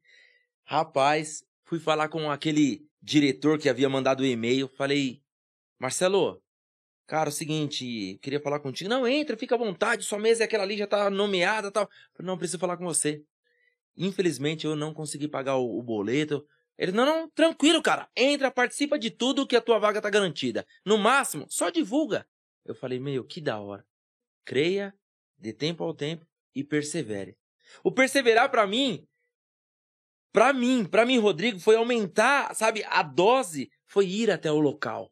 Rapaz, 0.65 1.45
fui 1.65 1.79
falar 1.79 2.09
com 2.09 2.31
aquele 2.31 2.89
diretor 3.01 3.59
que 3.59 3.69
havia 3.69 3.89
mandado 3.89 4.21
o 4.21 4.27
e-mail. 4.27 4.69
Falei, 4.69 5.23
Marcelo, 5.79 6.43
cara, 7.07 7.29
é 7.29 7.33
o 7.33 7.33
seguinte, 7.33 8.19
queria 8.23 8.41
falar 8.41 8.61
contigo. 8.61 8.91
Não, 8.91 9.07
entra, 9.07 9.37
fica 9.37 9.55
à 9.55 9.59
vontade, 9.59 10.05
sua 10.05 10.19
mesa 10.19 10.43
é 10.43 10.47
aquela 10.47 10.65
ali, 10.65 10.77
já 10.77 10.87
tá 10.87 11.09
nomeada 11.11 11.71
tal. 11.71 11.89
Não, 12.21 12.37
preciso 12.37 12.59
falar 12.59 12.77
com 12.77 12.85
você. 12.85 13.23
Infelizmente, 13.97 14.67
eu 14.67 14.77
não 14.77 14.93
consegui 14.93 15.29
pagar 15.29 15.57
o, 15.57 15.79
o 15.79 15.83
boleto. 15.83 16.47
Ele, 16.77 16.93
não, 16.93 17.07
não, 17.07 17.31
tranquilo, 17.31 17.81
cara. 17.81 18.09
Entra, 18.15 18.51
participa 18.51 18.99
de 18.99 19.11
tudo 19.11 19.47
que 19.47 19.57
a 19.57 19.61
tua 19.61 19.79
vaga 19.79 20.01
tá 20.03 20.11
garantida. 20.11 20.67
No 20.85 20.99
máximo, 20.99 21.47
só 21.49 21.71
divulga. 21.71 22.27
Eu 22.65 22.75
falei, 22.75 23.01
meu, 23.01 23.25
que 23.25 23.41
da 23.41 23.59
hora. 23.59 23.85
Creia, 24.45 24.95
dê 25.39 25.53
tempo 25.53 25.83
ao 25.83 25.95
tempo 25.95 26.27
e 26.55 26.63
persevere. 26.63 27.37
O 27.83 27.91
perseverar 27.91 28.51
pra 28.51 28.67
mim, 28.67 29.07
pra 30.33 30.53
mim, 30.53 30.85
pra 30.85 31.07
mim, 31.07 31.19
Rodrigo, 31.19 31.59
foi 31.59 31.77
aumentar, 31.77 32.55
sabe, 32.55 32.85
a 32.85 33.03
dose, 33.03 33.71
foi 33.87 34.07
ir 34.07 34.31
até 34.31 34.51
o 34.53 34.61
local. 34.61 35.11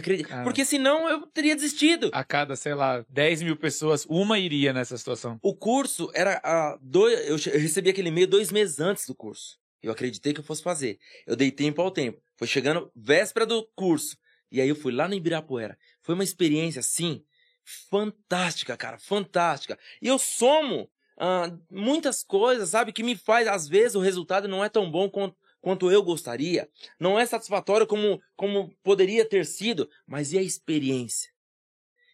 Cara. 0.00 0.44
Porque 0.44 0.64
senão 0.64 1.08
eu 1.08 1.26
teria 1.26 1.54
desistido. 1.54 2.10
A 2.12 2.24
cada, 2.24 2.56
sei 2.56 2.74
lá, 2.74 3.04
10 3.08 3.42
mil 3.42 3.56
pessoas, 3.56 4.06
uma 4.08 4.38
iria 4.38 4.72
nessa 4.72 4.96
situação. 4.96 5.38
O 5.42 5.54
curso 5.54 6.10
era 6.14 6.40
a 6.44 6.78
dois, 6.80 7.28
eu 7.28 7.36
recebi 7.58 7.90
aquele 7.90 8.08
e-mail 8.08 8.26
dois 8.26 8.50
meses 8.50 8.80
antes 8.80 9.06
do 9.06 9.14
curso. 9.14 9.58
Eu 9.82 9.90
acreditei 9.90 10.32
que 10.32 10.40
eu 10.40 10.44
fosse 10.44 10.62
fazer. 10.62 10.98
Eu 11.26 11.34
dei 11.34 11.50
tempo 11.50 11.82
ao 11.82 11.90
tempo. 11.90 12.22
Foi 12.36 12.46
chegando 12.46 12.90
véspera 12.94 13.44
do 13.44 13.68
curso. 13.74 14.16
E 14.50 14.60
aí 14.60 14.68
eu 14.68 14.76
fui 14.76 14.92
lá 14.92 15.08
no 15.08 15.14
Ibirapuera. 15.14 15.76
Foi 16.02 16.14
uma 16.14 16.22
experiência, 16.22 16.80
assim, 16.80 17.24
fantástica, 17.64 18.76
cara, 18.76 18.98
fantástica. 18.98 19.78
E 20.00 20.06
eu 20.06 20.18
somo 20.18 20.88
uh, 21.16 21.58
muitas 21.70 22.22
coisas, 22.22 22.68
sabe, 22.68 22.92
que 22.92 23.02
me 23.02 23.16
faz, 23.16 23.48
às 23.48 23.68
vezes, 23.68 23.94
o 23.94 24.00
resultado 24.00 24.46
não 24.46 24.64
é 24.64 24.68
tão 24.68 24.90
bom 24.90 25.08
quanto, 25.08 25.36
quanto 25.62 25.90
eu 25.90 26.02
gostaria, 26.02 26.68
não 27.00 27.18
é 27.18 27.24
satisfatório 27.24 27.86
como, 27.86 28.20
como 28.36 28.76
poderia 28.82 29.24
ter 29.24 29.46
sido, 29.46 29.88
mas 30.06 30.32
e 30.32 30.38
a 30.38 30.42
experiência? 30.42 31.30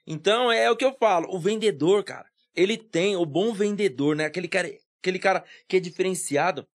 Então 0.06 0.52
é 0.52 0.70
o 0.70 0.76
que 0.76 0.84
eu 0.84 0.94
falo, 0.94 1.34
o 1.34 1.40
vendedor, 1.40 2.04
cara, 2.04 2.28
ele 2.54 2.76
tem, 2.76 3.16
o 3.16 3.26
bom 3.26 3.52
vendedor, 3.52 4.14
né? 4.14 4.26
Aquele 4.26 4.48
cara, 4.48 4.70
aquele 5.00 5.18
cara 5.18 5.44
que 5.66 5.76
é 5.76 5.80
diferenciado, 5.80 6.68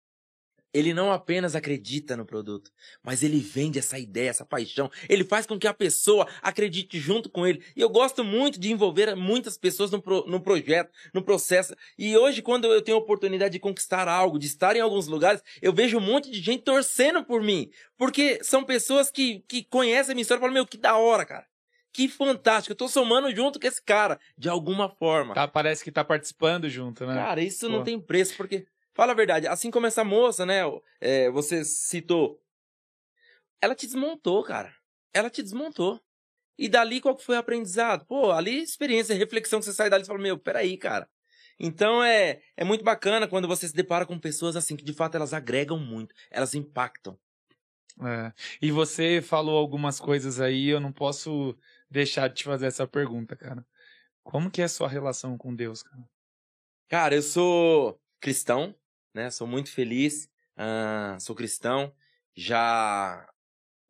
ele 0.73 0.95
não 0.95 1.13
apenas 1.13 1.55
acredita 1.55 2.17
no 2.17 2.25
produto, 2.25 2.71
mas 3.03 3.23
ele 3.23 3.39
vende 3.39 3.79
essa 3.79 3.99
ideia, 3.99 4.31
essa 4.31 4.45
paixão. 4.45 4.91
Ele 5.09 5.25
faz 5.25 5.47
com 5.47 5.59
que 5.59 5.67
a 5.67 5.75
pessoa 5.75 6.27
acredite 6.41 6.99
junto 6.99 7.29
com 7.29 7.47
ele. 7.47 7.63
E 7.77 7.81
eu 7.81 7.91
gosto 7.91 8.25
muito 8.25 8.59
de 8.59 8.73
envolver 8.73 9.15
muitas 9.15 9.59
pessoas 9.59 9.91
no, 9.91 10.01
pro, 10.01 10.25
no 10.27 10.41
projeto, 10.41 10.91
no 11.13 11.23
processo. 11.23 11.75
E 11.99 12.17
hoje, 12.17 12.41
quando 12.41 12.67
eu 12.67 12.81
tenho 12.81 12.97
a 12.97 13.01
oportunidade 13.01 13.53
de 13.53 13.59
conquistar 13.59 14.09
algo, 14.09 14.39
de 14.39 14.47
estar 14.47 14.75
em 14.75 14.81
alguns 14.81 15.07
lugares, 15.07 15.43
eu 15.61 15.73
vejo 15.73 15.99
um 15.99 16.01
monte 16.01 16.31
de 16.31 16.41
gente 16.41 16.63
torcendo 16.63 17.25
por 17.25 17.43
mim. 17.43 17.71
Porque 17.99 18.43
são 18.43 18.65
pessoas 18.65 19.11
que, 19.11 19.45
que 19.47 19.65
conhecem 19.65 20.13
a 20.13 20.15
minha 20.15 20.23
história 20.23 20.41
e 20.41 20.43
falam, 20.43 20.55
meu, 20.55 20.67
que 20.67 20.79
da 20.79 20.97
hora, 20.97 21.25
cara. 21.25 21.47
Que 21.93 22.09
fantástico, 22.09 22.73
eu 22.73 22.77
tô 22.77 22.89
somando 22.89 23.35
junto 23.35 23.61
com 23.61 23.67
esse 23.67 23.83
cara, 23.83 24.19
de 24.37 24.49
alguma 24.49 24.89
forma. 24.89 25.35
Tá, 25.35 25.47
parece 25.47 25.85
que 25.85 25.93
tá 25.93 26.03
participando 26.03 26.67
junto, 26.67 27.07
né? 27.07 27.15
Cara, 27.15 27.43
isso 27.43 27.67
Pô. 27.67 27.73
não 27.73 27.85
tem 27.85 28.01
preço, 28.01 28.35
porque 28.35 28.65
Fala 28.95 29.13
a 29.13 29.17
verdade, 29.17 29.47
assim 29.47 29.71
como 29.71 29.87
essa 29.87 30.05
moça, 30.05 30.45
né? 30.45 30.61
É, 31.01 31.31
você 31.31 31.65
citou. 31.65 32.41
Ela 33.61 33.75
te 33.75 33.87
desmontou, 33.87 34.43
cara. 34.43 34.75
Ela 35.15 35.31
te 35.31 35.43
desmontou. 35.43 36.01
E 36.59 36.69
dali 36.69 37.01
qual 37.01 37.17
que 37.17 37.25
foi 37.25 37.37
o 37.37 37.39
aprendizado? 37.39 38.05
Pô, 38.07 38.31
ali 38.31 38.63
experiência, 38.63 39.15
reflexão 39.15 39.59
que 39.59 39.65
você 39.65 39.73
sai 39.73 39.89
dali 39.89 40.05
e 40.05 40.07
fala, 40.07 40.19
meu, 40.19 40.39
peraí, 40.39 40.77
cara. 40.77 41.09
Então 41.59 42.03
é, 42.03 42.43
é 42.57 42.65
muito 42.65 42.85
bacana 42.85 43.29
quando 43.29 43.49
você 43.49 43.69
se 43.69 43.75
depara 43.75 44.05
com 44.05 44.19
pessoas 44.19 44.57
assim, 44.57 44.77
que 44.77 44.85
de 44.85 44.93
fato 44.93 45.15
elas 45.15 45.33
agregam 45.33 45.79
muito, 45.79 46.15
elas 46.31 46.55
impactam. 46.55 47.19
É. 48.01 48.33
E 48.61 48.71
você 48.71 49.21
falou 49.23 49.57
algumas 49.57 50.01
coisas 50.01 50.41
aí, 50.41 50.69
eu 50.69 50.81
não 50.81 50.93
posso 50.93 51.57
deixar 51.91 52.29
de 52.29 52.37
te 52.37 52.45
fazer 52.45 52.67
essa 52.67 52.87
pergunta, 52.87 53.37
cara. 53.37 53.65
Como 54.23 54.51
que 54.51 54.63
é 54.63 54.65
a 54.65 54.69
sua 54.69 54.89
relação 54.89 55.37
com 55.37 55.55
Deus, 55.55 55.83
cara? 55.83 56.03
Cara, 56.89 57.15
eu 57.15 57.23
sou 57.23 58.01
cristão, 58.21 58.75
né? 59.15 59.31
Sou 59.31 59.47
muito 59.47 59.71
feliz, 59.71 60.29
uh, 60.57 61.21
sou 61.21 61.37
cristão 61.37 61.95
já 62.35 62.59
há 62.59 63.33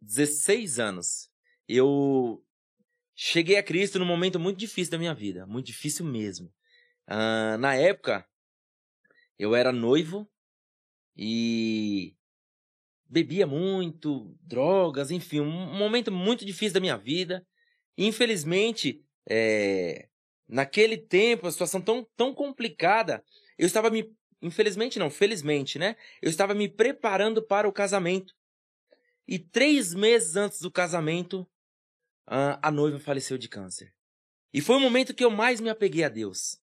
16 0.01 0.79
anos. 0.79 1.31
Eu 1.69 2.45
cheguei 3.15 3.57
a 3.57 3.63
Cristo 3.63 3.99
num 3.99 4.05
momento 4.05 4.39
muito 4.39 4.59
difícil 4.59 4.91
da 4.91 4.99
minha 4.99 5.15
vida, 5.15 5.47
muito 5.47 5.67
difícil 5.67 6.05
mesmo. 6.05 6.53
Uh, 7.09 7.57
na 7.59 7.75
época, 7.75 8.27
eu 9.39 9.55
era 9.55 9.73
noivo 9.73 10.29
e 11.17 12.17
bebia 13.09 13.47
muito, 13.47 14.35
drogas, 14.41 15.11
enfim, 15.11 15.41
um 15.41 15.77
momento 15.77 16.11
muito 16.11 16.45
difícil 16.45 16.75
da 16.75 16.81
minha 16.81 16.97
vida. 16.97 17.47
Infelizmente, 17.97 19.05
é, 19.29 20.09
naquele 20.49 20.97
tempo, 20.97 21.47
a 21.47 21.53
situação 21.53 21.81
tão, 21.81 22.07
tão 22.17 22.35
complicada, 22.35 23.23
eu 23.59 23.67
estava 23.67 23.91
me 23.91 24.11
Infelizmente 24.43 24.99
não, 24.99 25.09
felizmente, 25.09 25.79
né? 25.79 25.97
Eu 26.21 26.29
estava 26.29 26.53
me 26.53 26.69
preparando 26.69 27.41
para 27.41 27.69
o 27.69 27.73
casamento. 27.73 28.35
E 29.27 29.39
três 29.39 29.95
meses 29.95 30.35
antes 30.35 30.61
do 30.61 30.71
casamento, 30.71 31.49
a 32.27 32.71
noiva 32.71 32.99
faleceu 32.99 33.39
de 33.39 33.49
câncer. 33.49 33.95
E 34.53 34.61
foi 34.61 34.77
o 34.77 34.81
momento 34.81 35.15
que 35.15 35.25
eu 35.25 35.31
mais 35.31 35.61
me 35.61 35.71
apeguei 35.71 36.03
a 36.03 36.09
Deus. 36.09 36.61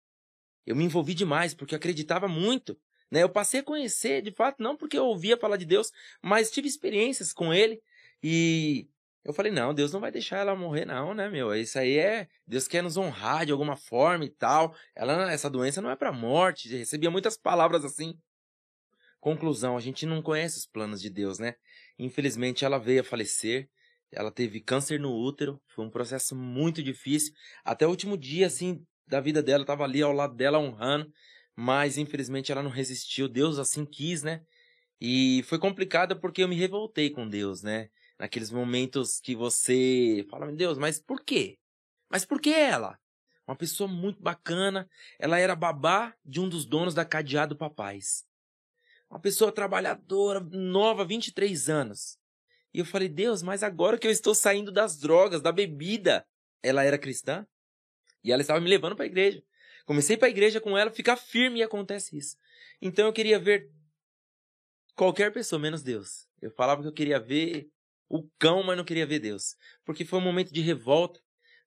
Eu 0.66 0.76
me 0.76 0.84
envolvi 0.84 1.14
demais, 1.14 1.54
porque 1.54 1.74
eu 1.74 1.78
acreditava 1.78 2.28
muito. 2.28 2.78
Né? 3.10 3.24
Eu 3.24 3.30
passei 3.30 3.62
a 3.62 3.64
conhecer, 3.64 4.22
de 4.22 4.32
fato, 4.32 4.62
não 4.62 4.76
porque 4.76 4.98
eu 4.98 5.06
ouvia 5.06 5.38
falar 5.38 5.58
de 5.58 5.66
Deus, 5.66 5.92
mas 6.22 6.52
tive 6.52 6.68
experiências 6.68 7.34
com 7.34 7.54
Ele. 7.54 7.82
E 8.22 8.88
eu 9.24 9.34
falei, 9.34 9.52
não, 9.52 9.74
Deus 9.74 9.92
não 9.92 10.00
vai 10.00 10.12
deixar 10.12 10.38
ela 10.38 10.56
morrer, 10.56 10.86
não, 10.86 11.14
né, 11.14 11.30
meu? 11.30 11.54
Isso 11.54 11.78
aí 11.78 11.98
é. 11.98 12.28
Deus 12.48 12.68
quer 12.68 12.82
nos 12.82 12.98
honrar 12.98 13.46
de 13.46 13.52
alguma 13.52 13.76
forma 13.76 14.24
e 14.24 14.30
tal. 14.30 14.74
Ela, 14.96 15.32
essa 15.32 15.50
doença 15.50 15.82
não 15.82 15.90
é 15.92 15.96
pra 15.96 16.12
morte. 16.12 16.70
recebia 16.70 17.12
muitas 17.12 17.38
palavras 17.38 17.84
assim. 17.84 18.18
Conclusão, 19.20 19.76
a 19.76 19.82
gente 19.82 20.06
não 20.06 20.22
conhece 20.22 20.58
os 20.58 20.66
planos 20.66 21.02
de 21.02 21.10
Deus, 21.10 21.38
né? 21.38 21.56
Infelizmente, 21.98 22.64
ela 22.64 22.78
veio 22.78 23.02
a 23.02 23.04
falecer. 23.04 23.70
Ela 24.12 24.32
teve 24.32 24.62
câncer 24.62 25.00
no 25.00 25.14
útero. 25.14 25.62
Foi 25.76 25.86
um 25.86 25.90
processo 25.90 26.34
muito 26.36 26.82
difícil. 26.82 27.34
Até 27.64 27.86
o 27.86 27.90
último 27.90 28.18
dia, 28.18 28.48
assim, 28.48 28.82
da 29.06 29.20
vida 29.20 29.44
dela, 29.44 29.64
eu 29.64 29.68
tava 29.68 29.84
ali 29.84 30.02
ao 30.02 30.14
lado 30.14 30.34
dela 30.36 30.58
honrando. 30.58 31.12
Mas, 31.54 31.98
infelizmente, 31.98 32.54
ela 32.54 32.64
não 32.64 32.72
resistiu. 32.72 33.28
Deus 33.28 33.60
assim 33.60 33.86
quis, 33.86 34.24
né? 34.24 34.42
E 35.02 35.44
foi 35.44 35.60
complicado 35.60 36.18
porque 36.20 36.42
eu 36.42 36.48
me 36.48 36.56
revoltei 36.56 37.10
com 37.10 37.28
Deus, 37.28 37.62
né? 37.62 37.90
Naqueles 38.20 38.52
momentos 38.52 39.22
que 39.22 39.34
você 39.34 40.26
fala, 40.30 40.46
meu 40.46 40.56
Deus, 40.56 40.78
mas 40.78 41.00
por 41.00 41.24
quê? 41.24 41.58
Mas 42.10 42.26
por 42.26 42.42
que 42.42 42.50
ela? 42.50 43.00
Uma 43.48 43.56
pessoa 43.56 43.88
muito 43.88 44.22
bacana, 44.22 44.88
ela 45.18 45.40
era 45.40 45.56
babá 45.56 46.14
de 46.24 46.40
um 46.40 46.50
dos 46.50 46.66
donos 46.66 46.94
da 46.94 47.06
Cadeado 47.06 47.56
Papais. 47.56 48.26
Uma 49.10 49.20
pessoa 49.20 49.52
trabalhadora, 49.52 50.40
nova, 50.40 51.04
23 51.06 51.70
anos. 51.70 52.20
E 52.72 52.80
eu 52.80 52.86
falei, 52.86 53.10
Deus, 53.10 53.42
mas 53.42 53.64
agora 53.64 53.98
que 53.98 54.06
eu 54.06 54.12
estou 54.12 54.36
saindo 54.36 54.72
das 54.72 55.00
drogas, 55.00 55.42
da 55.42 55.52
bebida, 55.52 56.28
ela 56.62 56.84
era 56.84 56.98
cristã 56.98 57.48
e 58.24 58.32
ela 58.32 58.42
estava 58.42 58.60
me 58.60 58.70
levando 58.70 58.96
para 58.96 59.06
a 59.06 59.08
igreja. 59.08 59.42
Comecei 59.86 60.16
para 60.16 60.28
a 60.28 60.32
igreja 60.32 60.62
com 60.62 60.78
ela, 60.78 60.92
ficar 60.92 61.16
firme 61.16 61.60
e 61.60 61.64
acontece 61.64 62.16
isso. 62.16 62.38
Então 62.80 63.08
eu 63.08 63.14
queria 63.14 63.40
ver 63.40 63.72
qualquer 64.96 65.34
pessoa 65.34 65.60
menos 65.60 65.82
Deus. 65.82 66.28
Eu 66.40 66.52
falava 66.52 66.84
que 66.84 66.88
eu 66.88 66.94
queria 66.94 67.20
ver 67.20 67.68
o 68.10 68.28
cão, 68.40 68.64
mas 68.64 68.76
não 68.76 68.84
queria 68.84 69.06
ver 69.06 69.20
Deus. 69.20 69.56
Porque 69.86 70.04
foi 70.04 70.20
um 70.20 70.24
momento 70.24 70.52
de 70.52 70.62
revolta, 70.62 71.20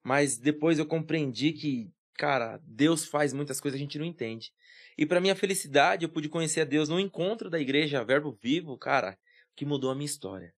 mas 0.03 0.37
depois 0.37 0.79
eu 0.79 0.87
compreendi 0.87 1.53
que, 1.53 1.91
cara, 2.15 2.61
Deus 2.65 3.07
faz 3.07 3.33
muitas 3.33 3.61
coisas 3.61 3.79
que 3.79 3.83
a 3.83 3.87
gente 3.87 3.99
não 3.99 4.05
entende. 4.05 4.53
E 4.99 5.07
para 5.07 5.21
minha 5.21 5.37
felicidade, 5.37 6.05
eu 6.05 6.09
pude 6.09 6.29
conhecer 6.29 6.63
a 6.63 6.65
Deus 6.65 6.89
no 6.89 7.01
encontro 7.01 7.49
da 7.49 7.61
igreja 7.61 8.05
Verbo 8.05 8.37
Vivo, 8.43 8.77
cara, 8.77 9.17
que 9.55 9.65
mudou 9.65 9.91
a 9.91 9.95
minha 9.95 10.07
história. 10.07 10.53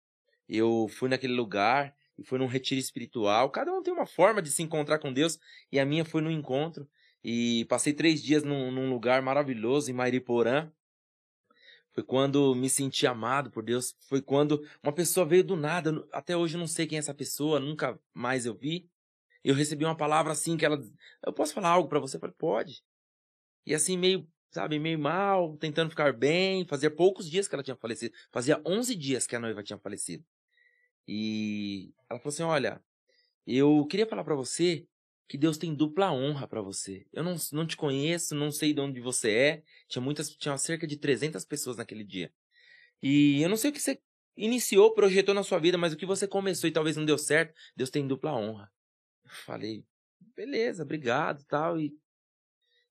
Eu 0.48 0.88
fui 0.88 1.08
naquele 1.08 1.34
lugar 1.34 1.94
e 2.18 2.24
fui 2.24 2.38
num 2.38 2.46
retiro 2.46 2.80
espiritual. 2.80 3.50
Cada 3.50 3.72
um 3.72 3.82
tem 3.82 3.92
uma 3.92 4.06
forma 4.06 4.40
de 4.40 4.50
se 4.50 4.62
encontrar 4.62 4.98
com 4.98 5.12
Deus 5.12 5.38
e 5.70 5.78
a 5.78 5.84
minha 5.84 6.04
foi 6.04 6.20
no 6.20 6.30
encontro. 6.30 6.88
E 7.22 7.64
passei 7.66 7.92
três 7.92 8.22
dias 8.22 8.42
num, 8.42 8.70
num 8.70 8.90
lugar 8.90 9.22
maravilhoso 9.22 9.90
em 9.90 9.94
Mairiporã, 9.94 10.70
foi 11.94 12.02
quando 12.02 12.54
me 12.56 12.68
senti 12.68 13.06
amado 13.06 13.50
por 13.52 13.62
Deus. 13.62 13.94
Foi 14.08 14.20
quando 14.20 14.66
uma 14.82 14.92
pessoa 14.92 15.24
veio 15.24 15.44
do 15.44 15.54
nada. 15.54 16.04
Até 16.12 16.36
hoje 16.36 16.56
eu 16.56 16.58
não 16.58 16.66
sei 16.66 16.86
quem 16.86 16.96
é 16.96 16.98
essa 16.98 17.14
pessoa, 17.14 17.60
nunca 17.60 17.98
mais 18.12 18.44
eu 18.44 18.54
vi. 18.54 18.90
Eu 19.44 19.54
recebi 19.54 19.84
uma 19.84 19.96
palavra 19.96 20.32
assim 20.32 20.56
que 20.56 20.64
ela. 20.64 20.82
Eu 21.24 21.32
posso 21.32 21.54
falar 21.54 21.68
algo 21.68 21.88
para 21.88 22.00
você? 22.00 22.16
Eu 22.16 22.20
falei, 22.20 22.34
pode. 22.36 22.82
E 23.64 23.74
assim, 23.74 23.96
meio, 23.96 24.26
sabe, 24.50 24.78
meio 24.80 24.98
mal, 24.98 25.56
tentando 25.56 25.90
ficar 25.90 26.12
bem. 26.12 26.66
Fazia 26.66 26.90
poucos 26.90 27.30
dias 27.30 27.46
que 27.46 27.54
ela 27.54 27.62
tinha 27.62 27.76
falecido. 27.76 28.12
Fazia 28.32 28.60
11 28.66 28.96
dias 28.96 29.26
que 29.26 29.36
a 29.36 29.40
noiva 29.40 29.62
tinha 29.62 29.78
falecido. 29.78 30.24
E 31.06 31.94
ela 32.10 32.18
falou 32.18 32.32
assim: 32.32 32.42
Olha, 32.42 32.82
eu 33.46 33.86
queria 33.86 34.06
falar 34.06 34.24
para 34.24 34.34
você 34.34 34.84
que 35.28 35.38
Deus 35.38 35.56
tem 35.56 35.74
dupla 35.74 36.12
honra 36.12 36.46
para 36.46 36.60
você. 36.60 37.06
Eu 37.12 37.22
não, 37.22 37.36
não 37.52 37.66
te 37.66 37.76
conheço, 37.76 38.34
não 38.34 38.50
sei 38.50 38.72
de 38.72 38.80
onde 38.80 39.00
você 39.00 39.30
é. 39.30 39.62
Tinha 39.88 40.02
muitas, 40.02 40.30
tinha 40.30 40.56
cerca 40.58 40.86
de 40.86 40.96
300 40.96 41.44
pessoas 41.44 41.76
naquele 41.76 42.04
dia. 42.04 42.32
E 43.02 43.40
eu 43.42 43.48
não 43.48 43.56
sei 43.56 43.70
o 43.70 43.72
que 43.72 43.80
você 43.80 44.00
iniciou, 44.36 44.94
projetou 44.94 45.34
na 45.34 45.42
sua 45.42 45.58
vida, 45.58 45.78
mas 45.78 45.92
o 45.92 45.96
que 45.96 46.06
você 46.06 46.26
começou 46.26 46.68
e 46.68 46.72
talvez 46.72 46.96
não 46.96 47.04
deu 47.04 47.18
certo, 47.18 47.54
Deus 47.76 47.90
tem 47.90 48.06
dupla 48.06 48.34
honra. 48.34 48.70
Eu 49.24 49.30
falei, 49.30 49.84
beleza, 50.34 50.82
obrigado, 50.82 51.44
tal 51.44 51.80
e 51.80 51.94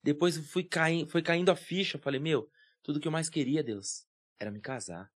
depois 0.02 0.36
fui 0.36 0.62
caindo, 0.64 1.10
foi 1.10 1.22
caindo 1.22 1.50
a 1.50 1.56
ficha, 1.56 1.96
eu 1.96 2.00
falei, 2.00 2.20
meu, 2.20 2.50
tudo 2.82 3.00
que 3.00 3.08
eu 3.08 3.12
mais 3.12 3.30
queria, 3.30 3.62
Deus, 3.62 4.06
era 4.38 4.50
me 4.50 4.60
casar. 4.60 5.10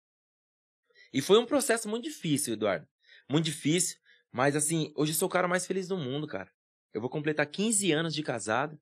E 1.12 1.20
foi 1.20 1.38
um 1.38 1.46
processo 1.46 1.88
muito 1.88 2.04
difícil, 2.04 2.54
Eduardo. 2.54 2.86
Muito 3.28 3.46
difícil, 3.46 3.98
mas 4.30 4.54
assim, 4.54 4.92
hoje 4.94 5.12
eu 5.12 5.16
sou 5.16 5.26
o 5.26 5.30
cara 5.30 5.48
mais 5.48 5.66
feliz 5.66 5.88
do 5.88 5.96
mundo, 5.96 6.26
cara. 6.26 6.52
Eu 6.96 7.00
vou 7.02 7.10
completar 7.10 7.44
15 7.44 7.92
anos 7.92 8.14
de 8.14 8.22
casado. 8.22 8.80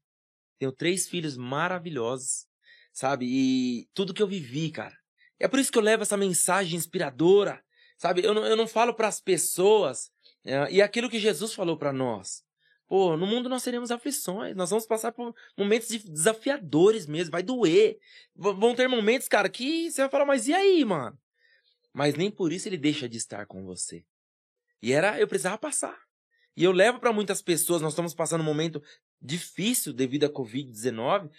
Tenho 0.56 0.70
três 0.70 1.08
filhos 1.08 1.36
maravilhosos, 1.36 2.46
sabe? 2.92 3.26
E 3.26 3.88
tudo 3.92 4.14
que 4.14 4.22
eu 4.22 4.28
vivi, 4.28 4.70
cara. 4.70 4.96
É 5.36 5.48
por 5.48 5.58
isso 5.58 5.72
que 5.72 5.76
eu 5.76 5.82
levo 5.82 6.04
essa 6.04 6.16
mensagem 6.16 6.76
inspiradora, 6.76 7.60
sabe? 7.98 8.24
Eu 8.24 8.32
não, 8.32 8.46
eu 8.46 8.54
não 8.56 8.68
falo 8.68 8.94
para 8.94 9.08
as 9.08 9.20
pessoas. 9.20 10.12
É, 10.44 10.70
e 10.70 10.80
aquilo 10.80 11.10
que 11.10 11.18
Jesus 11.18 11.54
falou 11.54 11.76
para 11.76 11.92
nós. 11.92 12.44
Pô, 12.86 13.16
no 13.16 13.26
mundo 13.26 13.48
nós 13.48 13.64
teremos 13.64 13.90
aflições, 13.90 14.54
nós 14.54 14.70
vamos 14.70 14.86
passar 14.86 15.10
por 15.10 15.34
momentos 15.58 15.88
desafiadores 15.88 17.08
mesmo, 17.08 17.32
vai 17.32 17.42
doer. 17.42 17.98
Vão 18.36 18.76
ter 18.76 18.86
momentos, 18.86 19.26
cara, 19.26 19.48
que 19.48 19.90
você 19.90 20.02
vai 20.02 20.10
falar, 20.10 20.24
mas 20.24 20.46
e 20.46 20.54
aí, 20.54 20.84
mano? 20.84 21.18
Mas 21.92 22.14
nem 22.14 22.30
por 22.30 22.52
isso 22.52 22.68
ele 22.68 22.78
deixa 22.78 23.08
de 23.08 23.16
estar 23.16 23.44
com 23.44 23.64
você. 23.64 24.04
E 24.80 24.92
era, 24.92 25.18
eu 25.18 25.26
precisava 25.26 25.58
passar. 25.58 26.03
E 26.56 26.64
eu 26.64 26.72
levo 26.72 26.98
para 26.98 27.12
muitas 27.12 27.42
pessoas, 27.42 27.82
nós 27.82 27.92
estamos 27.92 28.14
passando 28.14 28.40
um 28.40 28.44
momento 28.44 28.82
difícil 29.20 29.92
devido 29.92 30.24
à 30.24 30.28
Covid-19, 30.28 31.30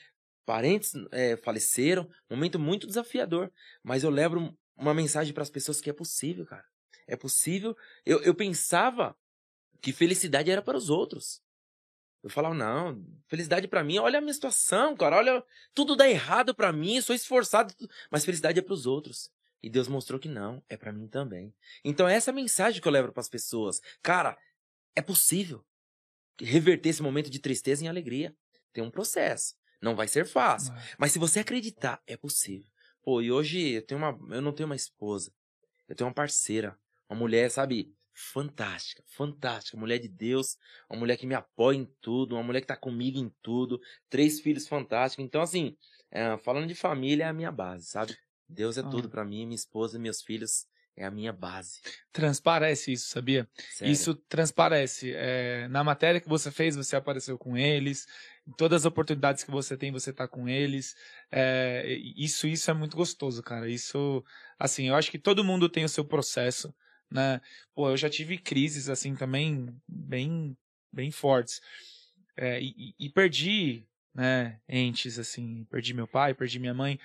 parentes 0.45 0.93
é, 1.11 1.37
faleceram, 1.37 2.09
momento 2.29 2.59
muito 2.59 2.87
desafiador. 2.87 3.51
Mas 3.83 4.03
eu 4.03 4.09
levo 4.09 4.57
uma 4.75 4.93
mensagem 4.93 5.33
para 5.33 5.43
as 5.43 5.49
pessoas 5.49 5.81
que 5.81 5.89
é 5.89 5.93
possível, 5.93 6.45
cara. 6.45 6.65
É 7.07 7.15
possível. 7.15 7.75
Eu, 8.05 8.21
eu 8.21 8.35
pensava 8.35 9.15
que 9.81 9.93
felicidade 9.93 10.51
era 10.51 10.61
para 10.61 10.77
os 10.77 10.89
outros. 10.89 11.41
Eu 12.23 12.29
falava, 12.29 12.55
não, 12.55 13.05
felicidade 13.27 13.67
para 13.67 13.83
mim, 13.83 13.99
olha 13.99 14.17
a 14.17 14.21
minha 14.21 14.33
situação, 14.33 14.97
cara, 14.97 15.17
olha, 15.17 15.43
tudo 15.75 15.95
dá 15.95 16.09
errado 16.09 16.55
para 16.55 16.73
mim, 16.73 16.99
sou 16.99 17.15
esforçado, 17.15 17.71
mas 18.09 18.25
felicidade 18.25 18.57
é 18.57 18.63
para 18.63 18.73
os 18.73 18.87
outros. 18.87 19.29
E 19.61 19.69
Deus 19.69 19.87
mostrou 19.87 20.19
que 20.19 20.27
não, 20.27 20.63
é 20.67 20.75
para 20.75 20.91
mim 20.91 21.07
também. 21.07 21.53
Então 21.83 22.07
essa 22.07 22.31
é 22.31 22.33
a 22.33 22.35
mensagem 22.35 22.81
que 22.81 22.87
eu 22.87 22.91
levo 22.91 23.11
para 23.11 23.21
as 23.21 23.29
pessoas. 23.29 23.79
Cara, 24.01 24.35
é 24.95 25.01
possível 25.01 25.63
reverter 26.39 26.89
esse 26.89 27.01
momento 27.01 27.29
de 27.29 27.39
tristeza 27.39 27.83
em 27.83 27.87
alegria. 27.87 28.35
Tem 28.73 28.83
um 28.83 28.91
processo, 28.91 29.55
não 29.81 29.95
vai 29.95 30.07
ser 30.07 30.25
fácil, 30.25 30.73
mas 30.97 31.11
se 31.11 31.19
você 31.19 31.39
acreditar, 31.39 32.01
é 32.05 32.17
possível. 32.17 32.69
Pô, 33.01 33.21
e 33.21 33.31
hoje 33.31 33.69
eu 33.69 33.85
tenho 33.85 33.99
uma, 33.99 34.35
eu 34.35 34.41
não 34.41 34.51
tenho 34.51 34.67
uma 34.67 34.75
esposa, 34.75 35.31
eu 35.87 35.95
tenho 35.95 36.07
uma 36.07 36.13
parceira, 36.13 36.77
uma 37.09 37.17
mulher, 37.17 37.49
sabe, 37.51 37.93
fantástica, 38.11 39.03
fantástica, 39.05 39.77
mulher 39.77 39.99
de 39.99 40.07
Deus, 40.07 40.57
uma 40.89 40.99
mulher 40.99 41.17
que 41.17 41.27
me 41.27 41.35
apoia 41.35 41.77
em 41.77 41.85
tudo, 42.01 42.35
uma 42.35 42.43
mulher 42.43 42.61
que 42.61 42.67
tá 42.67 42.75
comigo 42.75 43.17
em 43.17 43.31
tudo, 43.41 43.79
três 44.09 44.39
filhos 44.39 44.67
fantásticos. 44.67 45.23
Então, 45.23 45.41
assim, 45.41 45.77
é, 46.09 46.37
falando 46.37 46.67
de 46.67 46.75
família 46.75 47.25
é 47.25 47.27
a 47.27 47.33
minha 47.33 47.51
base, 47.51 47.85
sabe? 47.85 48.17
Deus 48.47 48.77
é 48.77 48.81
ah. 48.81 48.89
tudo 48.89 49.09
para 49.09 49.25
mim, 49.25 49.45
minha 49.45 49.55
esposa, 49.55 49.99
meus 49.99 50.21
filhos 50.21 50.65
é 50.95 51.05
a 51.05 51.11
minha 51.11 51.33
base. 51.33 51.81
Transparece 52.11 52.93
isso, 52.93 53.09
sabia? 53.09 53.47
Sério? 53.71 53.91
Isso 53.91 54.15
transparece. 54.15 55.13
É, 55.13 55.67
na 55.67 55.83
matéria 55.83 56.21
que 56.21 56.29
você 56.29 56.51
fez, 56.51 56.75
você 56.75 56.95
apareceu 56.95 57.37
com 57.37 57.57
eles. 57.57 58.07
Em 58.47 58.51
todas 58.53 58.83
as 58.83 58.85
oportunidades 58.85 59.43
que 59.43 59.51
você 59.51 59.75
tem, 59.75 59.91
você 59.91 60.13
tá 60.13 60.27
com 60.27 60.47
eles. 60.47 60.95
É, 61.31 61.85
isso, 62.15 62.47
isso 62.47 62.69
é 62.71 62.73
muito 62.73 62.95
gostoso, 62.95 63.43
cara. 63.43 63.69
Isso, 63.69 64.23
assim, 64.57 64.87
eu 64.87 64.95
acho 64.95 65.11
que 65.11 65.19
todo 65.19 65.43
mundo 65.43 65.67
tem 65.67 65.83
o 65.83 65.89
seu 65.89 66.05
processo 66.05 66.73
né? 67.11 67.41
Pô, 67.73 67.89
eu 67.89 67.97
já 67.97 68.09
tive 68.09 68.37
crises 68.37 68.89
assim 68.89 69.15
também 69.15 69.73
bem, 69.87 70.55
bem 70.91 71.11
fortes. 71.11 71.61
É, 72.37 72.61
e, 72.61 72.93
e, 72.99 73.09
perdi, 73.09 73.87
né, 74.13 74.59
entes 74.67 75.17
assim, 75.17 75.65
perdi 75.69 75.93
meu 75.93 76.07
pai, 76.07 76.33
perdi 76.33 76.59
minha 76.59 76.73
mãe. 76.73 76.99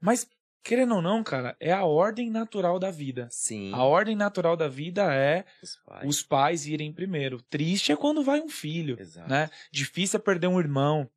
Mas, 0.00 0.28
querendo 0.62 0.94
ou 0.94 1.02
não, 1.02 1.22
cara, 1.22 1.56
é 1.58 1.72
a 1.72 1.84
ordem 1.84 2.30
natural 2.30 2.78
da 2.78 2.90
vida. 2.90 3.28
Sim. 3.30 3.72
A 3.72 3.84
ordem 3.84 4.16
natural 4.16 4.56
da 4.56 4.68
vida 4.68 5.12
é 5.14 5.44
os 5.62 5.76
pais, 5.76 6.08
os 6.08 6.22
pais 6.22 6.66
irem 6.66 6.92
primeiro. 6.92 7.40
Triste 7.42 7.92
é 7.92 7.96
quando 7.96 8.22
vai 8.22 8.40
um 8.40 8.48
filho, 8.48 9.00
Exato. 9.00 9.28
né? 9.28 9.50
Difícil 9.70 10.18
é 10.18 10.22
perder 10.22 10.46
um 10.46 10.58
irmão, 10.58 11.08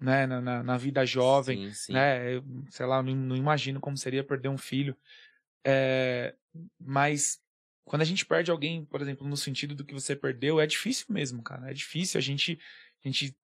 né, 0.00 0.26
na, 0.26 0.40
na, 0.40 0.62
na 0.62 0.76
vida 0.76 1.06
jovem, 1.06 1.68
sim, 1.68 1.74
sim. 1.74 1.92
né? 1.92 2.34
Eu, 2.34 2.44
sei 2.70 2.86
lá, 2.86 3.02
não, 3.02 3.14
não, 3.14 3.36
imagino 3.36 3.80
como 3.80 3.96
seria 3.96 4.24
perder 4.24 4.48
um 4.48 4.58
filho. 4.58 4.96
É, 5.64 6.34
mas 6.78 7.40
quando 7.84 8.02
a 8.02 8.04
gente 8.04 8.26
perde 8.26 8.50
alguém, 8.50 8.84
por 8.84 9.00
exemplo, 9.00 9.26
no 9.26 9.36
sentido 9.36 9.74
do 9.74 9.84
que 9.84 9.94
você 9.94 10.14
perdeu, 10.14 10.60
é 10.60 10.66
difícil 10.66 11.06
mesmo, 11.08 11.42
cara. 11.42 11.70
É 11.70 11.72
difícil. 11.72 12.18
A 12.18 12.22
gente, 12.22 12.58
a 13.04 13.08
gente 13.08 13.36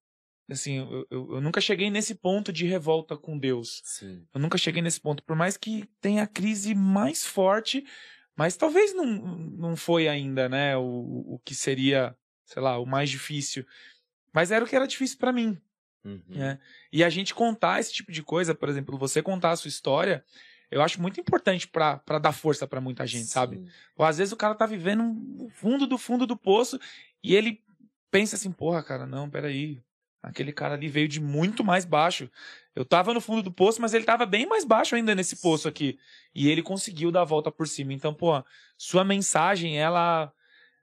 assim, 0.51 0.78
eu, 0.78 1.07
eu, 1.11 1.34
eu 1.34 1.40
nunca 1.40 1.61
cheguei 1.61 1.90
nesse 1.90 2.14
ponto 2.14 2.53
de 2.53 2.66
revolta 2.66 3.16
com 3.16 3.38
Deus. 3.38 3.80
Sim. 3.84 4.26
Eu 4.34 4.40
nunca 4.40 4.59
cheguei 4.59 4.82
nesse 4.82 5.01
ponto. 5.01 5.22
Por 5.22 5.36
mais 5.36 5.57
que 5.57 5.88
tenha 6.01 6.24
a 6.24 6.26
crise 6.26 6.74
mais 6.74 7.24
forte, 7.24 7.84
mas 8.36 8.57
talvez 8.57 8.95
não, 8.95 9.07
não 9.07 9.76
foi 9.76 10.09
ainda, 10.09 10.49
né, 10.49 10.76
o, 10.76 10.82
o 11.34 11.40
que 11.45 11.55
seria, 11.55 12.16
sei 12.45 12.62
lá, 12.62 12.78
o 12.78 12.86
mais 12.86 13.11
difícil. 13.11 13.66
Mas 14.32 14.51
era 14.51 14.64
o 14.64 14.68
que 14.68 14.76
era 14.76 14.86
difícil 14.86 15.18
para 15.18 15.32
mim. 15.32 15.59
Uhum. 16.05 16.22
Né? 16.28 16.59
E 16.93 17.05
a 17.05 17.11
gente 17.11 17.34
contar 17.34 17.80
esse 17.80 17.93
tipo 17.93 18.11
de 18.11 18.22
coisa, 18.22 18.55
por 18.55 18.68
exemplo, 18.68 18.99
você 18.99 19.22
contar 19.22 19.53
a 19.53 19.57
sua 19.57 19.68
história, 19.68 20.24
eu 20.70 20.80
acho 20.82 21.01
muito 21.01 21.20
importante 21.20 21.68
para 21.68 22.18
dar 22.18 22.32
força 22.32 22.66
para 22.66 22.80
muita 22.80 23.07
gente, 23.07 23.26
Sim. 23.26 23.32
sabe? 23.32 23.64
Ou 23.95 24.05
às 24.05 24.18
vezes 24.18 24.32
o 24.32 24.36
cara 24.36 24.55
tá 24.55 24.66
vivendo 24.66 25.05
no 25.05 25.49
fundo 25.51 25.86
do 25.86 25.99
fundo 25.99 26.26
do 26.26 26.36
poço 26.36 26.80
e 27.22 27.34
ele 27.36 27.62
pensa 28.11 28.36
assim, 28.36 28.51
porra, 28.51 28.82
cara, 28.82 29.07
não, 29.07 29.28
peraí. 29.28 29.80
Aquele 30.22 30.52
cara 30.52 30.74
ali 30.74 30.88
veio 30.88 31.08
de 31.08 31.20
muito 31.20 31.64
mais 31.64 31.84
baixo. 31.84 32.30
Eu 32.74 32.84
tava 32.84 33.12
no 33.12 33.20
fundo 33.20 33.42
do 33.42 33.52
poço, 33.52 33.80
mas 33.80 33.92
ele 33.92 34.04
tava 34.04 34.24
bem 34.24 34.46
mais 34.46 34.64
baixo 34.64 34.94
ainda 34.94 35.14
nesse 35.14 35.36
poço 35.36 35.66
aqui. 35.66 35.98
E 36.34 36.48
ele 36.48 36.62
conseguiu 36.62 37.10
dar 37.10 37.22
a 37.22 37.24
volta 37.24 37.50
por 37.50 37.66
cima. 37.66 37.92
Então, 37.92 38.14
pô, 38.14 38.42
sua 38.78 39.04
mensagem, 39.04 39.78
ela. 39.78 40.32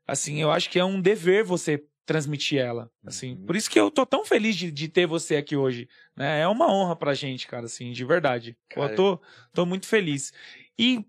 Assim, 0.05 0.41
eu 0.41 0.51
acho 0.51 0.69
que 0.69 0.77
é 0.77 0.83
um 0.83 0.99
dever 0.99 1.43
você 1.43 1.83
transmitir 2.05 2.59
ela, 2.59 2.91
assim. 3.05 3.35
Uhum. 3.35 3.45
Por 3.45 3.55
isso 3.55 3.69
que 3.69 3.79
eu 3.79 3.91
tô 3.91 4.03
tão 4.03 4.25
feliz 4.25 4.55
de, 4.55 4.71
de 4.71 4.87
ter 4.87 5.05
você 5.05 5.35
aqui 5.35 5.55
hoje, 5.55 5.87
né? 6.15 6.41
É 6.41 6.47
uma 6.47 6.67
honra 6.67 6.95
pra 6.95 7.13
gente, 7.13 7.47
cara, 7.47 7.65
assim, 7.65 7.91
de 7.91 8.03
verdade. 8.03 8.57
Cara... 8.67 8.91
Eu 8.91 8.95
tô, 8.95 9.21
tô 9.53 9.65
muito 9.65 9.85
feliz. 9.85 10.33
E, 10.77 11.05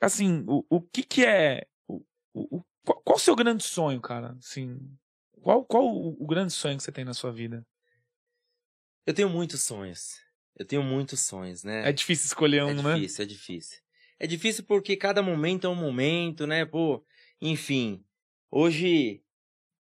assim, 0.00 0.42
o, 0.48 0.64
o 0.70 0.80
que 0.80 1.02
que 1.02 1.24
é... 1.24 1.66
O, 1.86 2.02
o, 2.32 2.64
qual, 2.82 3.02
qual 3.04 3.16
o 3.16 3.20
seu 3.20 3.36
grande 3.36 3.62
sonho, 3.62 4.00
cara? 4.00 4.34
Assim, 4.38 4.80
qual, 5.42 5.64
qual 5.64 5.84
o, 5.84 6.26
grande 6.26 6.52
sonho 6.52 6.76
que 6.76 6.82
você 6.82 6.92
tem 6.92 7.04
na 7.04 7.14
sua 7.14 7.32
vida? 7.32 7.66
Eu 9.04 9.12
tenho 9.12 9.28
muitos 9.28 9.62
sonhos. 9.62 10.20
Eu 10.56 10.64
tenho 10.64 10.82
muitos 10.82 11.20
sonhos, 11.20 11.64
né? 11.64 11.88
É 11.88 11.92
difícil 11.92 12.26
escolher 12.26 12.62
um, 12.62 12.70
é 12.70 12.74
né? 12.74 12.90
É 12.90 12.94
difícil, 12.94 13.22
é 13.22 13.26
difícil. 13.26 13.78
É 14.20 14.26
difícil 14.26 14.64
porque 14.64 14.96
cada 14.96 15.22
momento 15.22 15.66
é 15.66 15.70
um 15.70 15.74
momento, 15.74 16.46
né? 16.46 16.64
Pô, 16.64 17.04
enfim. 17.40 18.04
Hoje 18.50 19.22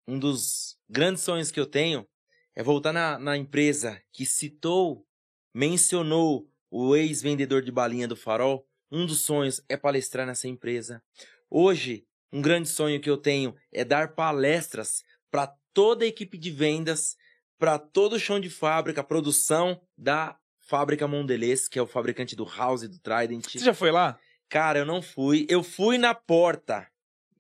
um 0.07 0.19
dos 0.19 0.77
grandes 0.89 1.23
sonhos 1.23 1.51
que 1.51 1.59
eu 1.59 1.65
tenho 1.65 2.07
é 2.55 2.61
voltar 2.61 2.91
na, 2.91 3.17
na 3.17 3.37
empresa 3.37 4.01
que 4.11 4.25
citou, 4.25 5.05
mencionou 5.53 6.49
o 6.69 6.95
ex-vendedor 6.95 7.61
de 7.61 7.71
balinha 7.71 8.07
do 8.07 8.15
Farol. 8.15 8.67
Um 8.91 9.05
dos 9.05 9.21
sonhos 9.21 9.63
é 9.69 9.77
palestrar 9.77 10.25
nessa 10.27 10.47
empresa. 10.47 11.01
Hoje, 11.49 12.05
um 12.31 12.41
grande 12.41 12.67
sonho 12.67 12.99
que 12.99 13.09
eu 13.09 13.17
tenho 13.17 13.55
é 13.71 13.85
dar 13.85 14.15
palestras 14.15 15.03
para 15.33 15.47
toda 15.73 16.05
a 16.05 16.07
equipe 16.07 16.37
de 16.37 16.51
vendas, 16.51 17.17
para 17.57 17.79
todo 17.79 18.13
o 18.13 18.19
chão 18.19 18.39
de 18.39 18.51
fábrica, 18.51 19.03
produção 19.03 19.81
da 19.97 20.37
fábrica 20.59 21.07
Mondelez, 21.07 21.67
que 21.67 21.79
é 21.79 21.81
o 21.81 21.87
fabricante 21.87 22.35
do 22.35 22.45
House 22.45 22.83
e 22.83 22.87
do 22.87 22.99
Trident. 22.99 23.43
Você 23.49 23.57
já 23.57 23.73
foi 23.73 23.89
lá? 23.89 24.19
Cara, 24.47 24.77
eu 24.77 24.85
não 24.85 25.01
fui. 25.01 25.47
Eu 25.49 25.63
fui 25.63 25.97
na 25.97 26.13
porta 26.13 26.87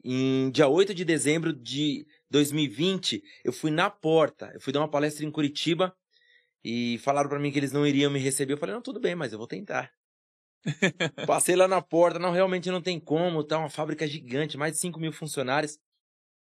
em 0.03 0.49
dia 0.49 0.67
8 0.67 0.91
de 0.91 1.05
dezembro 1.05 1.53
de 1.53 2.07
2020, 2.31 3.23
eu 3.45 3.53
fui 3.53 3.69
na 3.69 3.91
porta, 3.91 4.49
eu 4.55 4.59
fui 4.59 4.73
dar 4.73 4.79
uma 4.79 4.89
palestra 4.89 5.23
em 5.23 5.29
Curitiba 5.29 5.95
e 6.63 6.97
falaram 7.03 7.29
para 7.29 7.37
mim 7.37 7.51
que 7.51 7.59
eles 7.59 7.71
não 7.71 7.85
iriam 7.85 8.09
me 8.09 8.17
receber. 8.17 8.53
Eu 8.53 8.57
falei, 8.57 8.73
não, 8.73 8.81
tudo 8.81 8.99
bem, 8.99 9.13
mas 9.13 9.33
eu 9.33 9.37
vou 9.37 9.47
tentar. 9.47 9.93
Passei 11.27 11.55
lá 11.55 11.67
na 11.67 11.79
porta, 11.79 12.17
não, 12.17 12.31
realmente 12.31 12.71
não 12.71 12.81
tem 12.81 12.99
como, 12.99 13.43
tá 13.43 13.59
uma 13.59 13.69
fábrica 13.69 14.07
gigante, 14.07 14.57
mais 14.57 14.73
de 14.73 14.79
5 14.79 14.99
mil 14.99 15.11
funcionários. 15.11 15.77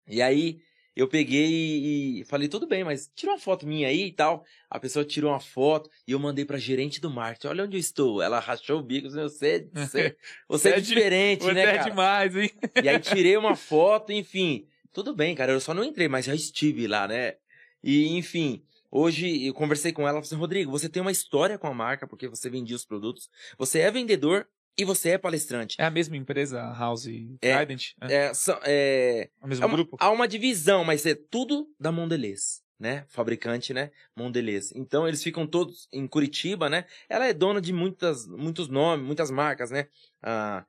E 0.09 0.23
aí 0.23 0.63
eu 0.95 1.09
peguei 1.09 2.21
e 2.21 2.25
falei, 2.25 2.49
tudo 2.49 2.67
bem, 2.67 2.85
mas 2.85 3.11
tira 3.15 3.33
uma 3.33 3.39
foto 3.39 3.67
minha 3.67 3.89
aí 3.89 4.09
e 4.09 4.13
tal. 4.13 4.45
A 4.69 4.79
pessoa 4.79 5.05
tirou 5.05 5.31
uma 5.31 5.41
foto 5.41 5.89
e 6.07 6.13
eu 6.13 6.19
mandei 6.19 6.45
pra 6.45 6.59
gerente 6.59 7.01
do 7.01 7.11
marketing. 7.11 7.47
Olha 7.47 7.65
onde 7.65 7.77
eu 7.77 7.81
estou. 7.81 8.21
Ela 8.21 8.39
rachou 8.39 8.79
o 8.79 8.83
bico. 8.83 9.09
Você, 9.09 9.69
você, 9.73 10.17
você 10.47 10.69
é, 10.71 10.77
é 10.77 10.81
diferente, 10.81 11.45
você 11.45 11.53
né, 11.55 11.63
é 11.63 11.77
cara? 11.79 11.91
demais, 11.91 12.37
hein? 12.37 12.51
E 12.83 12.89
aí 12.89 12.99
tirei 13.01 13.37
uma 13.37 13.57
foto, 13.57 14.13
enfim. 14.13 14.67
Tudo 14.93 15.15
bem, 15.15 15.35
cara. 15.35 15.53
Eu 15.53 15.61
só 15.61 15.73
não 15.73 15.83
entrei, 15.83 16.09
mas 16.09 16.27
já 16.27 16.35
estive 16.35 16.87
lá, 16.87 17.09
né? 17.09 17.37
E, 17.83 18.09
enfim, 18.17 18.63
hoje 18.91 19.47
eu 19.47 19.55
conversei 19.55 19.93
com 19.93 20.03
ela. 20.03 20.17
Falei 20.17 20.27
assim, 20.27 20.37
Rodrigo, 20.37 20.71
você 20.71 20.91
tem 20.91 21.01
uma 21.01 21.11
história 21.11 21.57
com 21.57 21.67
a 21.67 21.75
marca, 21.75 22.07
porque 22.07 22.29
você 22.29 22.51
vendia 22.51 22.77
os 22.77 22.85
produtos. 22.85 23.31
Você 23.57 23.81
é 23.81 23.91
vendedor 23.91 24.47
e 24.77 24.85
você 24.85 25.11
é 25.11 25.19
palestrante. 25.19 25.77
É 25.79 25.85
a 25.85 25.91
mesma 25.91 26.17
empresa, 26.17 26.61
House 26.73 27.07
é, 27.41 27.57
Trident? 27.57 27.93
É, 28.01 28.15
é, 28.15 28.33
é, 28.65 29.31
o 29.41 29.47
mesmo 29.47 29.65
é 29.65 29.69
grupo? 29.69 29.97
Há 30.01 30.11
uma 30.11 30.27
divisão, 30.27 30.85
mas 30.85 31.05
é 31.05 31.15
tudo 31.15 31.69
da 31.79 31.93
Mondelez, 31.93 32.63
né? 32.79 33.05
Fabricante, 33.09 33.75
né? 33.75 33.91
Mondelez. 34.17 34.73
Então 34.75 35.07
eles 35.07 35.23
ficam 35.23 35.47
todos 35.47 35.89
em 35.93 36.07
Curitiba, 36.07 36.69
né? 36.69 36.87
Ela 37.09 37.27
é 37.27 37.33
dona 37.33 37.61
de 37.61 37.73
muitas, 37.73 38.27
muitos 38.27 38.69
nomes, 38.69 39.07
muitas 39.07 39.31
marcas, 39.31 39.71
né? 39.71 39.89
Ah, 40.23 40.65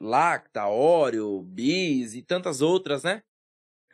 Lacta, 0.00 0.66
Oreo, 0.66 1.42
Bis 1.42 2.14
e 2.14 2.22
tantas 2.22 2.60
outras, 2.60 3.02
né? 3.04 3.22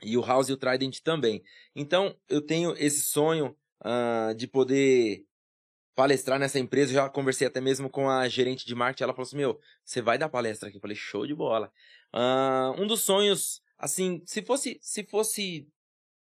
E 0.02 0.16
o 0.16 0.22
House 0.22 0.48
e 0.48 0.52
o 0.52 0.56
Trident 0.56 1.00
também. 1.00 1.42
Então 1.74 2.16
eu 2.28 2.40
tenho 2.40 2.74
esse 2.78 3.02
sonho 3.02 3.56
uh, 3.80 4.34
de 4.34 4.46
poder 4.46 5.24
palestrar 5.96 6.38
nessa 6.38 6.58
empresa, 6.58 6.92
já 6.92 7.08
conversei 7.08 7.46
até 7.46 7.58
mesmo 7.58 7.88
com 7.88 8.08
a 8.08 8.28
gerente 8.28 8.66
de 8.66 8.74
marketing, 8.74 9.04
ela 9.04 9.14
falou 9.14 9.26
assim, 9.26 9.38
meu, 9.38 9.58
você 9.82 10.02
vai 10.02 10.18
dar 10.18 10.28
palestra 10.28 10.68
aqui? 10.68 10.76
Eu 10.76 10.80
falei, 10.80 10.94
show 10.94 11.26
de 11.26 11.34
bola. 11.34 11.72
Uh, 12.14 12.80
um 12.80 12.86
dos 12.86 13.00
sonhos, 13.00 13.62
assim, 13.78 14.22
se 14.26 14.42
fosse, 14.42 14.78
se 14.82 15.02
fosse 15.04 15.66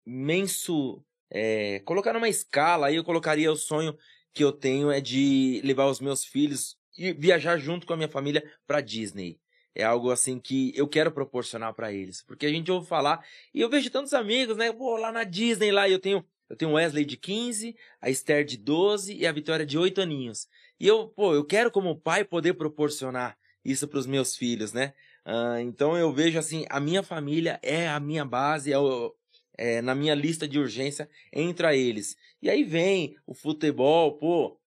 menso, 0.05 1.03
é, 1.31 1.79
colocar 1.85 2.13
numa 2.13 2.29
escala, 2.29 2.89
aí 2.89 2.97
eu 2.97 3.05
colocaria 3.05 3.53
o 3.53 3.57
sonho 3.57 3.97
que 4.35 4.43
eu 4.43 4.51
tenho 4.51 4.91
é 4.91 5.01
de 5.01 5.61
levar 5.63 5.87
os 5.87 6.01
meus 6.01 6.25
filhos 6.25 6.77
e 6.99 7.13
viajar 7.13 7.57
junto 7.57 7.87
com 7.87 7.93
a 7.93 7.97
minha 7.97 8.09
família 8.09 8.43
para 8.67 8.81
Disney. 8.81 9.39
É 9.75 9.85
algo 9.85 10.11
assim 10.11 10.41
que 10.41 10.73
eu 10.75 10.89
quero 10.89 11.13
proporcionar 11.13 11.73
para 11.73 11.93
eles, 11.93 12.23
porque 12.23 12.47
a 12.47 12.51
gente 12.51 12.71
ouve 12.71 12.89
falar 12.89 13.25
e 13.55 13.61
eu 13.61 13.71
vejo 13.71 13.91
tantos 13.91 14.13
amigos, 14.13 14.57
né, 14.57 14.73
vou 14.73 14.97
lá 14.97 15.13
na 15.13 15.25
Disney 15.25 15.71
lá 15.71 15.89
eu 15.89 16.01
tenho 16.01 16.27
Eu 16.53 16.57
tenho 16.57 16.73
Wesley 16.73 17.07
de 17.07 17.17
15, 17.17 17.75
a 17.99 18.11
Esther 18.11 18.45
de 18.45 18.59
12 18.59 19.15
e 19.15 19.27
a 19.27 19.33
Vitória 19.33 19.65
de 19.65 19.79
8 19.79 20.03
aninhos. 20.03 20.47
E 20.79 20.87
eu, 20.87 21.09
pô, 21.09 21.35
eu 21.35 21.43
quero 21.47 21.71
como 21.71 21.97
pai 21.97 22.25
poder 22.25 22.53
proporcionar 22.53 23.39
isso 23.65 23.89
para 23.89 23.99
os 23.99 24.07
meus 24.07 24.37
filhos, 24.37 24.71
né? 24.71 24.93
Uh, 25.27 25.61
então 25.61 25.97
eu 25.97 26.13
vejo 26.13 26.39
assim, 26.39 26.67
a 26.69 26.79
minha 26.79 27.03
família 27.03 27.59
é 27.63 27.89
a 27.89 27.99
minha 27.99 28.23
base, 28.23 28.71
é, 28.71 28.79
o, 28.79 29.15
é 29.57 29.81
na 29.81 29.95
minha 29.95 30.15
lista 30.15 30.47
de 30.47 30.59
urgência 30.59 31.09
entra 31.33 31.75
eles. 31.75 32.19
E 32.43 32.51
aí 32.51 32.65
vem 32.65 33.17
o 33.27 33.33
futebol, 33.33 34.19
pô, 34.19 34.61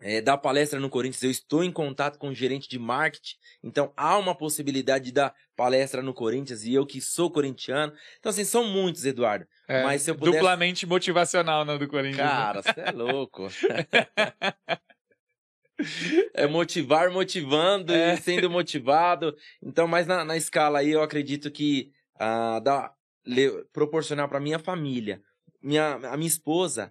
é, 0.00 0.20
dar 0.20 0.36
palestra 0.36 0.80
no 0.80 0.90
Corinthians, 0.90 1.22
eu 1.22 1.30
estou 1.30 1.62
em 1.62 1.70
contato 1.70 2.18
com 2.18 2.30
o 2.30 2.34
gerente 2.34 2.68
de 2.68 2.78
marketing, 2.78 3.36
então 3.62 3.92
há 3.96 4.18
uma 4.18 4.34
possibilidade 4.34 5.04
de 5.04 5.12
dar 5.12 5.32
palestra 5.60 6.00
no 6.00 6.14
Corinthians 6.14 6.64
e 6.64 6.72
eu 6.72 6.86
que 6.86 7.02
sou 7.02 7.30
corintiano. 7.30 7.92
Então, 8.18 8.30
assim, 8.30 8.44
são 8.44 8.64
muitos, 8.64 9.04
Eduardo. 9.04 9.46
É, 9.68 9.82
mas 9.82 10.00
se 10.00 10.10
eu 10.10 10.14
pudesse... 10.14 10.38
Duplamente 10.38 10.86
motivacional, 10.86 11.66
né, 11.66 11.76
do 11.76 11.86
Corinthians. 11.86 12.16
Cara, 12.16 12.62
você 12.62 12.80
é 12.80 12.90
louco. 12.90 13.46
é 16.32 16.46
motivar 16.46 17.10
motivando 17.10 17.92
é. 17.92 18.14
e 18.14 18.16
sendo 18.16 18.48
motivado. 18.48 19.36
Então, 19.62 19.86
mas 19.86 20.06
na, 20.06 20.24
na 20.24 20.34
escala 20.34 20.78
aí, 20.78 20.92
eu 20.92 21.02
acredito 21.02 21.50
que 21.50 21.92
uh, 22.16 22.58
dá, 22.62 22.90
le, 23.26 23.62
proporcionar 23.70 24.30
para 24.30 24.40
minha 24.40 24.58
família. 24.58 25.20
Minha, 25.62 25.96
a 25.96 26.16
minha 26.16 26.26
esposa, 26.26 26.90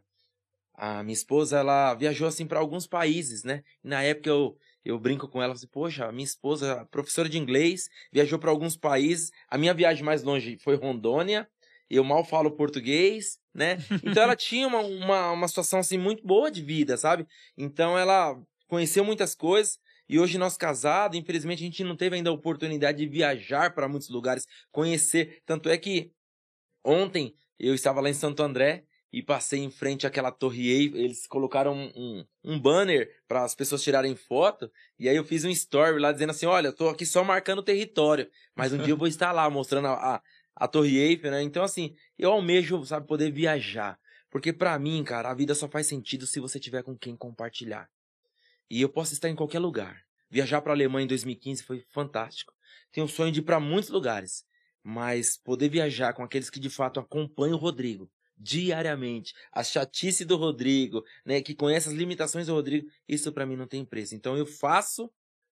a 0.76 1.02
minha 1.02 1.16
esposa, 1.16 1.58
ela 1.58 1.96
viajou 1.96 2.28
assim 2.28 2.46
para 2.46 2.60
alguns 2.60 2.86
países, 2.86 3.44
né? 3.44 3.64
E 3.84 3.88
na 3.88 4.04
época 4.04 4.30
eu, 4.30 4.56
eu 4.84 5.00
brinco 5.00 5.28
com 5.28 5.42
ela, 5.42 5.54
assim, 5.54 5.68
poxa, 5.68 6.12
minha 6.12 6.26
esposa, 6.26 6.86
professora 6.90 7.28
de 7.28 7.38
inglês, 7.38 7.90
viajou 8.12 8.40
para 8.40 8.50
alguns 8.50 8.78
países. 8.78 9.32
A 9.48 9.58
minha 9.58 9.74
viagem 9.74 10.04
mais 10.04 10.24
longe 10.24 10.58
foi 10.60 10.76
Rondônia. 10.76 11.48
Eu 11.90 12.04
mal 12.04 12.24
falo 12.24 12.52
português, 12.52 13.40
né? 13.54 13.78
Então 14.04 14.24
ela 14.24 14.36
tinha 14.36 14.68
uma, 14.68 14.80
uma, 14.80 15.32
uma 15.32 15.48
situação 15.48 15.80
assim 15.80 15.98
muito 15.98 16.26
boa 16.26 16.50
de 16.50 16.62
vida, 16.62 16.98
sabe? 16.98 17.28
Então 17.58 17.98
ela 17.98 18.40
conheceu 18.68 19.04
muitas 19.04 19.36
coisas. 19.36 19.80
E 20.08 20.18
hoje 20.18 20.38
nós 20.40 20.58
casados, 20.58 21.18
infelizmente 21.18 21.62
a 21.62 21.66
gente 21.66 21.84
não 21.84 21.96
teve 21.96 22.16
ainda 22.16 22.32
a 22.32 22.34
oportunidade 22.34 22.98
de 22.98 23.08
viajar 23.08 23.76
para 23.76 23.88
muitos 23.88 24.10
lugares, 24.10 24.48
conhecer. 24.72 25.42
Tanto 25.46 25.70
é 25.70 25.78
que 25.78 26.12
ontem 26.84 27.36
eu 27.60 27.76
estava 27.76 28.02
lá 28.02 28.10
em 28.10 28.14
Santo 28.14 28.42
André 28.42 28.86
e 29.12 29.24
passei 29.24 29.60
em 29.60 29.72
frente 29.72 30.06
àquela 30.06 30.32
torre 30.32 30.70
Eiffel. 30.70 31.00
Eles 31.00 31.26
colocaram 31.26 31.74
um, 31.96 32.26
um, 32.44 32.60
banner 32.60 33.10
para 33.28 33.44
as 33.44 33.56
pessoas 33.56 33.84
tirarem 33.84 34.16
foto. 34.16 34.72
E 34.98 35.10
aí 35.10 35.16
eu 35.16 35.24
fiz 35.24 35.44
um 35.44 35.50
story 35.50 36.00
lá 36.00 36.12
dizendo 36.12 36.30
assim: 36.30 36.46
olha, 36.46 36.68
eu 36.68 36.76
tô 36.76 36.90
aqui 36.90 37.06
só 37.06 37.24
marcando 37.24 37.60
o 37.60 37.64
território. 37.64 38.30
Mas 38.56 38.72
um 38.72 38.78
dia 38.78 38.94
eu 38.94 38.98
vou 38.98 39.08
estar 39.08 39.32
lá 39.32 39.50
mostrando 39.50 39.88
a, 39.88 40.16
a, 40.16 40.22
a 40.56 40.68
torre 40.68 40.98
Eiffel, 40.98 41.32
né? 41.32 41.42
Então, 41.42 41.64
assim, 41.64 41.96
eu 42.18 42.32
almejo, 42.32 42.86
sabe, 42.86 43.08
poder 43.08 43.32
viajar. 43.32 44.00
Porque 44.30 44.54
para 44.54 44.78
mim, 44.78 45.04
cara, 45.04 45.32
a 45.32 45.34
vida 45.34 45.56
só 45.56 45.68
faz 45.68 45.88
sentido 45.88 46.28
se 46.28 46.40
você 46.40 46.60
tiver 46.60 46.84
com 46.84 46.96
quem 46.96 47.16
compartilhar. 47.16 47.90
E 48.70 48.82
eu 48.82 48.90
posso 48.90 49.14
estar 49.14 49.30
em 49.30 49.36
qualquer 49.36 49.60
lugar. 49.60 50.04
Viajar 50.30 50.62
para 50.62 50.72
a 50.72 50.76
Alemanha 50.76 51.06
em 51.06 51.08
2015 51.08 51.64
foi 51.64 51.84
fantástico. 51.90 52.54
Tenho 52.92 53.08
o 53.08 53.10
sonho 53.10 53.32
de 53.32 53.40
ir 53.40 53.44
para 53.44 53.60
muitos 53.60 53.90
lugares, 53.90 54.46
mas 54.84 55.36
poder 55.36 55.70
viajar 55.70 56.14
com 56.14 56.24
aqueles 56.24 56.52
que 56.52 56.60
de 56.60 56.70
fato 56.70 57.00
acompanham 57.00 57.56
o 57.56 57.60
Rodrigo, 57.60 58.10
diariamente, 58.40 59.34
a 59.52 59.64
chatice 59.64 60.24
do 60.24 60.38
Rodrigo, 60.38 61.04
né, 61.26 61.42
que 61.42 61.54
conhece 61.54 61.90
as 61.90 61.94
limitações 61.94 62.48
do 62.48 62.54
Rodrigo, 62.54 62.88
isso 63.08 63.32
para 63.34 63.46
mim 63.46 63.58
não 63.58 63.68
tem 63.68 63.84
preço. 63.84 64.16
Então 64.16 64.38
eu 64.38 64.46
faço 64.46 65.12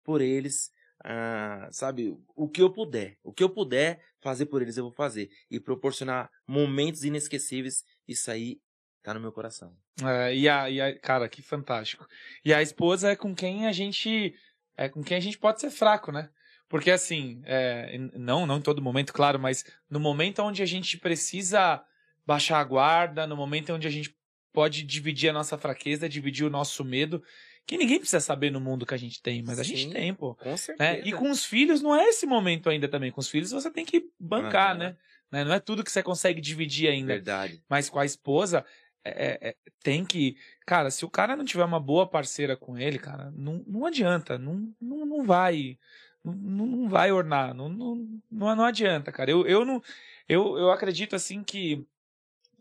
por 0.03 0.19
eles, 0.19 0.71
ah, 1.03 1.69
sabe, 1.71 2.17
o 2.35 2.49
que 2.49 2.61
eu 2.61 2.71
puder, 2.71 3.17
o 3.23 3.31
que 3.31 3.43
eu 3.43 3.49
puder 3.49 4.03
fazer 4.19 4.47
por 4.47 4.61
eles 4.61 4.77
eu 4.77 4.85
vou 4.85 4.93
fazer 4.93 5.29
e 5.49 5.59
proporcionar 5.59 6.29
momentos 6.47 7.03
inesquecíveis, 7.03 7.83
isso 8.07 8.31
aí 8.31 8.59
tá 9.03 9.13
no 9.13 9.19
meu 9.19 9.31
coração. 9.31 9.75
É, 10.03 10.35
e, 10.35 10.49
a, 10.49 10.69
e 10.69 10.81
a, 10.81 10.99
cara, 10.99 11.29
que 11.29 11.41
fantástico. 11.41 12.07
E 12.43 12.53
a 12.53 12.61
esposa 12.61 13.11
é 13.11 13.15
com 13.15 13.35
quem 13.35 13.67
a 13.67 13.71
gente 13.71 14.33
é 14.77 14.89
com 14.89 15.03
quem 15.03 15.17
a 15.17 15.19
gente 15.19 15.37
pode 15.37 15.59
ser 15.59 15.69
fraco, 15.69 16.11
né? 16.11 16.29
Porque 16.67 16.89
assim, 16.89 17.41
é, 17.45 17.97
não, 18.15 18.47
não 18.47 18.57
em 18.57 18.61
todo 18.61 18.81
momento, 18.81 19.13
claro, 19.13 19.37
mas 19.37 19.65
no 19.89 19.99
momento 19.99 20.41
onde 20.41 20.63
a 20.63 20.65
gente 20.65 20.97
precisa 20.97 21.83
baixar 22.31 22.59
a 22.59 22.63
guarda, 22.63 23.27
no 23.27 23.35
momento 23.35 23.73
onde 23.73 23.87
a 23.87 23.91
gente 23.91 24.15
pode 24.53 24.83
dividir 24.83 25.29
a 25.29 25.33
nossa 25.33 25.57
fraqueza, 25.57 26.07
dividir 26.07 26.45
o 26.45 26.49
nosso 26.49 26.83
medo, 26.83 27.21
que 27.67 27.77
ninguém 27.77 27.99
precisa 27.99 28.21
saber 28.21 28.49
no 28.49 28.59
mundo 28.59 28.85
que 28.85 28.93
a 28.93 28.97
gente 28.97 29.21
tem, 29.21 29.43
mas 29.43 29.59
a 29.59 29.63
Sim, 29.63 29.75
gente 29.75 29.93
tem, 29.93 30.13
pô. 30.13 30.35
Com 30.35 30.49
né? 30.49 30.57
certeza. 30.57 30.93
Né? 30.93 31.01
E 31.05 31.11
com 31.11 31.29
os 31.29 31.45
filhos 31.45 31.81
não 31.81 31.93
é 31.93 32.05
esse 32.07 32.25
momento 32.25 32.69
ainda 32.69 32.87
também. 32.87 33.11
Com 33.11 33.19
os 33.19 33.29
filhos 33.29 33.51
você 33.51 33.69
tem 33.69 33.85
que 33.85 34.09
bancar, 34.19 34.73
uhum. 34.73 34.79
né? 34.79 34.97
Não 35.29 35.53
é 35.53 35.59
tudo 35.59 35.83
que 35.83 35.91
você 35.91 36.01
consegue 36.01 36.41
dividir 36.41 36.89
ainda. 36.89 37.13
Verdade. 37.13 37.61
Mas 37.69 37.89
com 37.89 37.99
a 37.99 38.05
esposa, 38.05 38.65
é, 39.03 39.09
é, 39.09 39.49
é, 39.49 39.55
tem 39.83 40.05
que. 40.05 40.37
Cara, 40.65 40.89
se 40.89 41.05
o 41.05 41.09
cara 41.09 41.35
não 41.35 41.45
tiver 41.45 41.63
uma 41.63 41.79
boa 41.79 42.07
parceira 42.07 42.57
com 42.57 42.77
ele, 42.77 42.97
cara, 42.97 43.31
não, 43.35 43.63
não 43.67 43.85
adianta. 43.85 44.37
Não, 44.37 44.73
não, 44.81 45.05
não 45.05 45.23
vai. 45.23 45.77
Não, 46.23 46.33
não 46.33 46.89
vai 46.89 47.11
ornar. 47.11 47.53
Não, 47.53 47.69
não, 47.69 47.95
não, 48.29 48.55
não 48.55 48.65
adianta, 48.65 49.11
cara. 49.11 49.31
Eu, 49.31 49.45
eu 49.45 49.63
não. 49.63 49.81
Eu, 50.27 50.57
eu 50.57 50.71
acredito 50.71 51.15
assim 51.15 51.43
que 51.43 51.85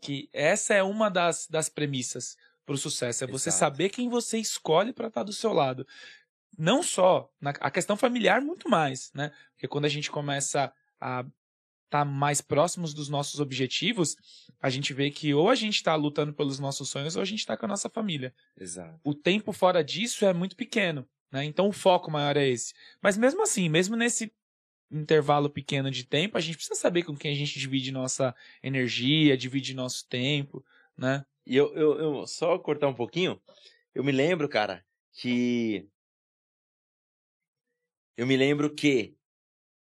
que 0.01 0.29
essa 0.33 0.73
é 0.73 0.81
uma 0.81 1.09
das, 1.09 1.47
das 1.47 1.69
premissas 1.69 2.35
para 2.65 2.75
o 2.75 2.77
sucesso, 2.77 3.23
é 3.23 3.27
você 3.27 3.49
Exato. 3.49 3.59
saber 3.59 3.89
quem 3.89 4.09
você 4.09 4.37
escolhe 4.37 4.91
para 4.91 5.07
estar 5.07 5.21
tá 5.21 5.25
do 5.25 5.33
seu 5.33 5.53
lado. 5.53 5.87
Não 6.57 6.83
só 6.83 7.31
na, 7.39 7.51
a 7.51 7.71
questão 7.71 7.95
familiar, 7.95 8.41
muito 8.41 8.67
mais, 8.67 9.11
né? 9.13 9.31
Porque 9.53 9.67
quando 9.67 9.85
a 9.85 9.89
gente 9.89 10.11
começa 10.11 10.73
a 10.99 11.19
estar 11.19 11.31
tá 11.89 12.05
mais 12.05 12.41
próximos 12.41 12.93
dos 12.93 13.09
nossos 13.09 13.39
objetivos, 13.39 14.15
a 14.61 14.69
gente 14.69 14.93
vê 14.93 15.11
que 15.11 15.33
ou 15.33 15.49
a 15.49 15.55
gente 15.55 15.75
está 15.75 15.95
lutando 15.95 16.33
pelos 16.33 16.59
nossos 16.59 16.89
sonhos 16.89 17.15
ou 17.15 17.21
a 17.21 17.25
gente 17.25 17.39
está 17.39 17.55
com 17.55 17.65
a 17.65 17.69
nossa 17.69 17.89
família. 17.89 18.33
Exato. 18.57 18.99
O 19.03 19.13
tempo 19.13 19.51
fora 19.51 19.83
disso 19.83 20.25
é 20.25 20.33
muito 20.33 20.55
pequeno. 20.55 21.07
Né? 21.31 21.45
Então 21.45 21.67
o 21.67 21.71
foco 21.71 22.11
maior 22.11 22.35
é 22.35 22.47
esse. 22.47 22.73
Mas 23.01 23.17
mesmo 23.17 23.41
assim, 23.41 23.69
mesmo 23.69 23.95
nesse 23.95 24.33
intervalo 24.91 25.49
pequeno 25.49 25.89
de 25.89 26.05
tempo, 26.05 26.37
a 26.37 26.41
gente 26.41 26.57
precisa 26.57 26.79
saber 26.79 27.03
com 27.03 27.15
quem 27.15 27.31
a 27.31 27.35
gente 27.35 27.57
divide 27.57 27.91
nossa 27.91 28.35
energia, 28.61 29.37
divide 29.37 29.73
nosso 29.73 30.07
tempo, 30.07 30.63
né? 30.97 31.25
E 31.45 31.55
eu, 31.55 31.73
eu, 31.75 31.99
eu 31.99 32.27
só 32.27 32.59
cortar 32.59 32.87
um 32.87 32.93
pouquinho, 32.93 33.41
eu 33.95 34.03
me 34.03 34.11
lembro, 34.11 34.47
cara, 34.47 34.85
que 35.13 35.87
eu 38.17 38.27
me 38.27 38.37
lembro 38.37 38.73
que 38.73 39.15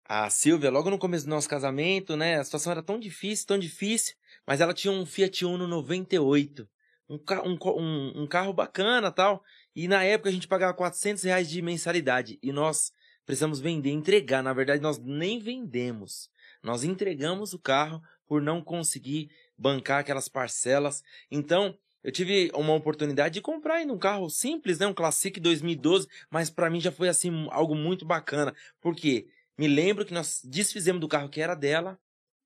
a 0.05 0.31
Silvia, 0.31 0.71
logo 0.71 0.91
no 0.91 0.99
começo 0.99 1.25
do 1.25 1.31
nosso 1.31 1.49
casamento, 1.49 2.17
né, 2.17 2.39
a 2.39 2.45
situação 2.45 2.73
era 2.73 2.83
tão 2.83 2.99
difícil, 2.99 3.47
tão 3.47 3.59
difícil, 3.59 4.15
mas 4.47 4.61
ela 4.61 4.73
tinha 4.73 4.93
um 4.93 5.05
Fiat 5.05 5.45
Uno 5.45 5.67
98, 5.67 6.69
um, 7.09 7.19
um, 7.45 7.59
um, 7.81 8.23
um 8.23 8.27
carro 8.27 8.53
bacana 8.53 9.11
tal, 9.11 9.43
e 9.75 9.89
na 9.89 10.05
época 10.05 10.29
a 10.29 10.33
gente 10.33 10.49
pagava 10.49 10.75
400 10.75 11.23
reais 11.25 11.49
de 11.49 11.61
mensalidade, 11.61 12.39
e 12.43 12.53
nós 12.53 12.93
precisamos 13.27 13.61
vender, 13.61 13.91
entregar. 13.91 14.43
Na 14.43 14.53
verdade, 14.53 14.81
nós 14.81 14.99
nem 14.99 15.39
vendemos. 15.39 16.31
Nós 16.63 16.85
entregamos 16.85 17.53
o 17.53 17.59
carro 17.59 18.03
por 18.27 18.41
não 18.41 18.63
conseguir 18.63 19.31
bancar 19.59 20.01
aquelas 20.01 20.29
parcelas. 20.29 21.03
Então, 21.31 21.77
eu 22.03 22.13
tive 22.13 22.51
uma 22.55 22.73
oportunidade 22.73 23.35
de 23.35 23.41
comprar 23.41 23.77
ainda 23.77 23.93
um 23.93 23.99
carro 23.99 24.31
simples, 24.31 24.79
né, 24.79 24.87
um 24.87 24.95
Classic 24.95 25.39
2012, 25.41 26.07
mas 26.31 26.49
para 26.49 26.71
mim 26.71 26.81
já 26.81 26.93
foi 26.93 27.09
assim 27.09 27.49
algo 27.51 27.75
muito 27.75 28.05
bacana, 28.05 28.55
porque 28.81 29.27
me 29.59 29.67
lembro 29.67 30.05
que 30.05 30.15
nós 30.15 30.41
desfizemos 30.45 31.01
do 31.01 31.09
carro 31.09 31.29
que 31.29 31.41
era 31.41 31.55
dela 31.55 31.99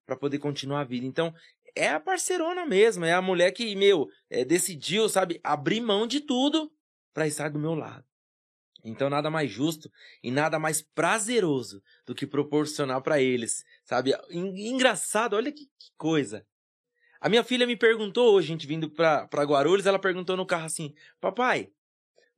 para 0.06 0.16
poder 0.16 0.38
continuar 0.38 0.80
a 0.80 0.84
vida. 0.84 1.04
Então, 1.04 1.34
é 1.76 1.88
a 1.88 2.00
parcerona 2.00 2.64
mesmo, 2.66 3.04
é 3.04 3.12
a 3.12 3.22
mulher 3.22 3.52
que, 3.52 3.76
meu, 3.76 4.08
é, 4.28 4.44
decidiu, 4.44 5.08
sabe, 5.08 5.38
abrir 5.42 5.80
mão 5.80 6.06
de 6.06 6.20
tudo 6.20 6.72
para 7.12 7.26
estar 7.26 7.50
do 7.50 7.58
meu 7.58 7.74
lado. 7.74 8.04
Então 8.84 9.10
nada 9.10 9.30
mais 9.30 9.50
justo 9.50 9.90
e 10.22 10.30
nada 10.30 10.58
mais 10.58 10.82
prazeroso 10.82 11.82
do 12.06 12.14
que 12.14 12.26
proporcionar 12.26 13.02
para 13.02 13.20
eles, 13.20 13.64
sabe? 13.84 14.12
Engraçado, 14.30 15.34
olha 15.34 15.52
que, 15.52 15.66
que, 15.66 15.90
coisa. 15.96 16.46
A 17.20 17.28
minha 17.28 17.44
filha 17.44 17.66
me 17.66 17.76
perguntou 17.76 18.34
hoje, 18.34 18.48
a 18.48 18.52
gente 18.52 18.66
vindo 18.66 18.88
pra, 18.90 19.26
pra 19.28 19.44
Guarulhos, 19.44 19.86
ela 19.86 19.98
perguntou 19.98 20.36
no 20.36 20.46
carro 20.46 20.64
assim: 20.64 20.94
Papai, 21.20 21.70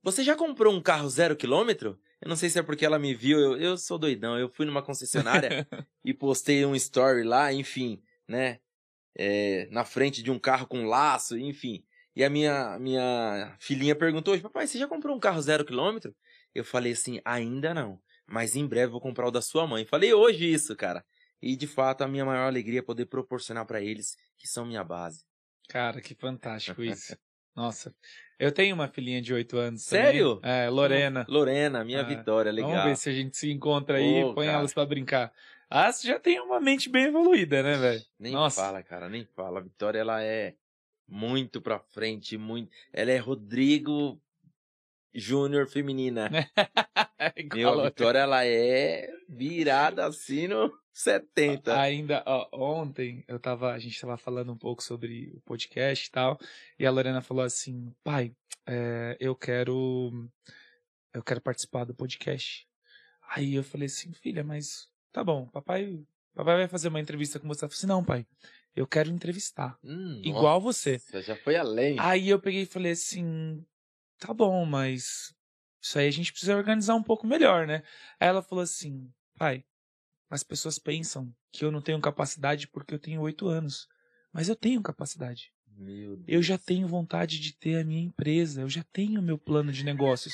você 0.03 0.23
já 0.23 0.35
comprou 0.35 0.73
um 0.73 0.81
carro 0.81 1.09
zero 1.09 1.35
quilômetro? 1.35 1.97
Eu 2.21 2.27
não 2.29 2.35
sei 2.35 2.49
se 2.49 2.59
é 2.59 2.63
porque 2.63 2.85
ela 2.85 2.99
me 2.99 3.13
viu, 3.13 3.39
eu, 3.39 3.57
eu 3.57 3.77
sou 3.77 3.97
doidão. 3.97 4.37
Eu 4.37 4.49
fui 4.49 4.65
numa 4.65 4.81
concessionária 4.81 5.67
e 6.03 6.13
postei 6.13 6.65
um 6.65 6.75
story 6.75 7.23
lá, 7.23 7.53
enfim, 7.53 8.01
né? 8.27 8.59
É, 9.15 9.67
na 9.71 9.85
frente 9.85 10.23
de 10.23 10.31
um 10.31 10.39
carro 10.39 10.67
com 10.67 10.85
laço, 10.85 11.37
enfim. 11.37 11.85
E 12.15 12.23
a 12.23 12.29
minha, 12.29 12.77
minha 12.79 13.55
filhinha 13.59 13.95
perguntou 13.95 14.33
hoje, 14.33 14.43
papai, 14.43 14.67
você 14.67 14.77
já 14.77 14.87
comprou 14.87 15.15
um 15.15 15.19
carro 15.19 15.41
zero 15.41 15.65
quilômetro? 15.65 16.15
Eu 16.53 16.63
falei 16.63 16.93
assim, 16.93 17.19
ainda 17.25 17.73
não, 17.73 17.99
mas 18.27 18.55
em 18.55 18.65
breve 18.65 18.91
vou 18.91 19.01
comprar 19.01 19.27
o 19.27 19.31
da 19.31 19.41
sua 19.41 19.67
mãe. 19.67 19.85
Falei 19.85 20.13
hoje 20.13 20.51
isso, 20.51 20.75
cara. 20.75 21.05
E 21.41 21.55
de 21.55 21.67
fato 21.67 22.03
a 22.03 22.07
minha 22.07 22.23
maior 22.23 22.47
alegria 22.47 22.79
é 22.79 22.83
poder 22.83 23.05
proporcionar 23.05 23.65
para 23.65 23.81
eles, 23.81 24.17
que 24.37 24.47
são 24.47 24.65
minha 24.65 24.83
base. 24.83 25.25
Cara, 25.67 25.99
que 26.01 26.15
fantástico 26.15 26.81
isso. 26.83 27.17
Nossa, 27.55 27.93
eu 28.39 28.51
tenho 28.51 28.73
uma 28.73 28.87
filhinha 28.87 29.21
de 29.21 29.33
8 29.33 29.57
anos. 29.57 29.83
Sério? 29.83 30.37
Também. 30.37 30.51
É, 30.51 30.69
Lorena. 30.69 31.25
Lorena, 31.29 31.83
minha 31.83 32.01
ah, 32.01 32.03
vitória, 32.03 32.51
legal. 32.51 32.71
Vamos 32.71 32.85
ver 32.85 32.97
se 32.97 33.09
a 33.09 33.13
gente 33.13 33.37
se 33.37 33.51
encontra 33.51 33.97
aí 33.97 34.21
e 34.21 34.33
põe 34.33 34.47
cara. 34.47 34.59
elas 34.59 34.73
para 34.73 34.85
brincar. 34.85 35.31
Ah, 35.69 35.91
você 35.91 36.07
já 36.07 36.19
tem 36.19 36.39
uma 36.39 36.59
mente 36.59 36.89
bem 36.89 37.05
evoluída, 37.05 37.63
né, 37.63 37.77
velho? 37.77 38.01
Nem 38.19 38.33
Nossa. 38.33 38.61
fala, 38.61 38.83
cara, 38.83 39.09
nem 39.09 39.25
fala. 39.35 39.59
A 39.59 39.63
Vitória, 39.63 39.99
ela 39.99 40.23
é 40.23 40.55
Muito 41.07 41.61
pra 41.61 41.79
frente, 41.79 42.37
muito. 42.37 42.71
Ela 42.91 43.11
é 43.11 43.17
Rodrigo 43.17 44.19
Júnior 45.13 45.67
feminina. 45.67 46.29
Meu, 47.53 47.79
a 47.79 47.85
Vitória, 47.85 48.19
ela 48.19 48.45
é 48.45 49.09
virada 49.29 50.05
assim 50.05 50.47
no 50.47 50.71
70. 50.93 51.79
Ainda, 51.79 52.23
ó, 52.25 52.47
ontem, 52.53 53.23
eu 53.27 53.39
tava, 53.39 53.73
a 53.73 53.79
gente 53.79 53.99
tava 53.99 54.17
falando 54.17 54.51
um 54.51 54.57
pouco 54.57 54.83
sobre 54.83 55.31
o 55.35 55.41
podcast 55.41 56.07
e 56.07 56.11
tal, 56.11 56.39
e 56.77 56.85
a 56.85 56.91
Lorena 56.91 57.21
falou 57.21 57.43
assim, 57.43 57.93
pai, 58.03 58.35
é, 58.67 59.17
eu 59.19 59.35
quero, 59.35 60.29
eu 61.13 61.23
quero 61.23 61.41
participar 61.41 61.85
do 61.85 61.95
podcast. 61.95 62.67
Aí 63.29 63.55
eu 63.55 63.63
falei 63.63 63.87
assim, 63.87 64.13
filha, 64.13 64.43
mas 64.43 64.87
tá 65.11 65.23
bom, 65.23 65.47
papai, 65.47 66.03
papai 66.35 66.57
vai 66.57 66.67
fazer 66.67 66.89
uma 66.89 66.99
entrevista 66.99 67.39
com 67.39 67.47
você. 67.47 67.65
Ela 67.65 67.69
falou 67.69 67.77
assim, 67.77 67.87
não, 67.87 68.03
pai, 68.03 68.27
eu 68.75 68.85
quero 68.85 69.09
entrevistar. 69.09 69.77
Hum, 69.83 70.21
igual 70.23 70.61
nossa, 70.61 70.73
você. 70.73 70.99
Você 70.99 71.21
já 71.21 71.35
foi 71.35 71.55
além. 71.55 71.95
Aí 71.99 72.29
eu 72.29 72.39
peguei 72.39 72.63
e 72.63 72.67
falei 72.67 72.91
assim, 72.91 73.65
tá 74.25 74.33
bom, 74.33 74.65
mas 74.65 75.33
isso 75.81 75.99
aí 75.99 76.07
a 76.07 76.11
gente 76.11 76.31
precisa 76.31 76.55
organizar 76.55 76.95
um 76.95 77.03
pouco 77.03 77.27
melhor, 77.27 77.67
né? 77.67 77.83
Aí 78.19 78.27
ela 78.27 78.41
falou 78.41 78.63
assim, 78.63 79.11
pai, 79.37 79.65
as 80.29 80.43
pessoas 80.43 80.79
pensam 80.79 81.33
que 81.51 81.65
eu 81.65 81.71
não 81.71 81.81
tenho 81.81 81.99
capacidade 81.99 82.67
porque 82.67 82.93
eu 82.93 82.99
tenho 82.99 83.21
oito 83.21 83.47
anos. 83.47 83.87
Mas 84.31 84.49
eu 84.49 84.55
tenho 84.55 84.81
capacidade. 84.81 85.51
Eu 86.27 86.41
já 86.41 86.57
tenho 86.57 86.87
vontade 86.87 87.39
de 87.39 87.53
ter 87.53 87.81
a 87.81 87.83
minha 87.83 88.01
empresa, 88.01 88.61
eu 88.61 88.69
já 88.69 88.83
tenho 88.91 89.19
o 89.19 89.23
meu 89.23 89.37
plano 89.37 89.71
de 89.71 89.83
negócios. 89.83 90.33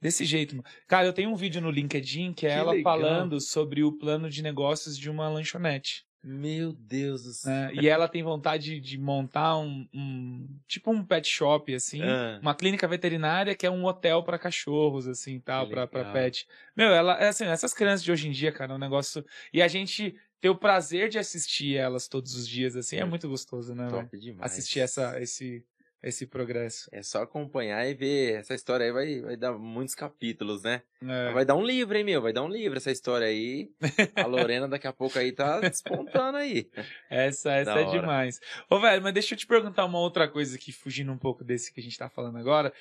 Desse 0.00 0.24
jeito, 0.26 0.54
mano. 0.54 0.68
Cara, 0.86 1.06
eu 1.06 1.12
tenho 1.14 1.30
um 1.30 1.36
vídeo 1.36 1.62
no 1.62 1.70
LinkedIn 1.70 2.34
que 2.34 2.46
é 2.46 2.50
Que 2.50 2.54
ela 2.54 2.72
legal. 2.72 2.92
falando 2.98 3.40
sobre 3.40 3.82
o 3.82 3.90
plano 3.96 4.28
de 4.28 4.42
negócios 4.42 4.98
de 4.98 5.08
uma 5.08 5.28
lanchonete. 5.28 6.04
Meu 6.26 6.72
Deus 6.72 7.22
do 7.24 7.32
céu. 7.34 7.52
né? 7.52 7.70
E 7.74 7.86
ela 7.88 8.08
tem 8.08 8.22
vontade 8.22 8.80
de 8.80 8.96
montar 8.98 9.58
um, 9.58 9.86
um- 9.92 10.48
tipo 10.66 10.90
um 10.90 11.04
pet 11.04 11.28
shop, 11.28 11.74
assim. 11.74 12.02
Ah, 12.02 12.38
Uma 12.40 12.54
clínica 12.54 12.88
veterinária 12.88 13.54
que 13.54 13.66
é 13.66 13.70
um 13.70 13.84
hotel 13.84 14.22
pra 14.22 14.38
cachorros, 14.38 15.06
assim, 15.06 15.38
tal, 15.38 15.68
pra 15.68 15.84
legal. 15.84 16.12
pet. 16.12 16.46
Meu, 16.74 16.88
ela, 16.88 17.18
é 17.18 17.28
assim, 17.28 17.44
essas 17.44 17.74
crianças 17.74 18.02
de 18.02 18.10
hoje 18.10 18.26
em 18.28 18.32
dia, 18.32 18.50
cara, 18.50 18.72
é 18.72 18.76
um 18.76 18.78
negócio. 18.78 19.24
E 19.52 19.60
a 19.60 19.68
gente 19.68 20.14
ter 20.40 20.48
o 20.48 20.56
prazer 20.56 21.08
de 21.08 21.18
assistir 21.18 21.76
elas 21.76 22.08
todos 22.08 22.34
os 22.34 22.48
dias, 22.48 22.74
assim, 22.76 22.96
é 22.96 23.00
É. 23.00 23.04
muito 23.04 23.28
gostoso, 23.28 23.74
né, 23.74 23.88
top 23.88 24.18
demais. 24.18 24.52
Assistir 24.52 24.80
essa, 24.80 25.20
esse, 25.20 25.64
esse 26.08 26.26
progresso. 26.26 26.88
É 26.92 27.02
só 27.02 27.22
acompanhar 27.22 27.88
e 27.88 27.94
ver. 27.94 28.34
Essa 28.40 28.54
história 28.54 28.86
aí 28.86 28.92
vai, 28.92 29.20
vai 29.20 29.36
dar 29.36 29.52
muitos 29.52 29.94
capítulos, 29.94 30.62
né? 30.62 30.82
É. 31.02 31.32
Vai 31.32 31.44
dar 31.44 31.54
um 31.54 31.64
livro, 31.64 31.96
hein, 31.96 32.04
meu? 32.04 32.20
Vai 32.20 32.32
dar 32.32 32.42
um 32.42 32.48
livro 32.48 32.76
essa 32.76 32.90
história 32.90 33.26
aí. 33.26 33.70
A 34.16 34.26
Lorena 34.26 34.68
daqui 34.68 34.86
a 34.86 34.92
pouco 34.92 35.18
aí 35.18 35.32
tá 35.32 35.60
despontando 35.60 36.36
aí. 36.38 36.68
Essa, 37.10 37.52
essa 37.52 37.74
Da 37.74 37.80
é 37.80 37.84
hora. 37.84 38.00
demais. 38.00 38.40
Ô, 38.68 38.78
velho, 38.78 39.02
mas 39.02 39.14
deixa 39.14 39.34
eu 39.34 39.38
te 39.38 39.46
perguntar 39.46 39.84
uma 39.84 39.98
outra 39.98 40.28
coisa 40.28 40.56
aqui, 40.56 40.72
fugindo 40.72 41.10
um 41.12 41.18
pouco 41.18 41.42
desse 41.42 41.72
que 41.72 41.80
a 41.80 41.82
gente 41.82 41.96
tá 41.98 42.08
falando 42.08 42.38
agora. 42.38 42.72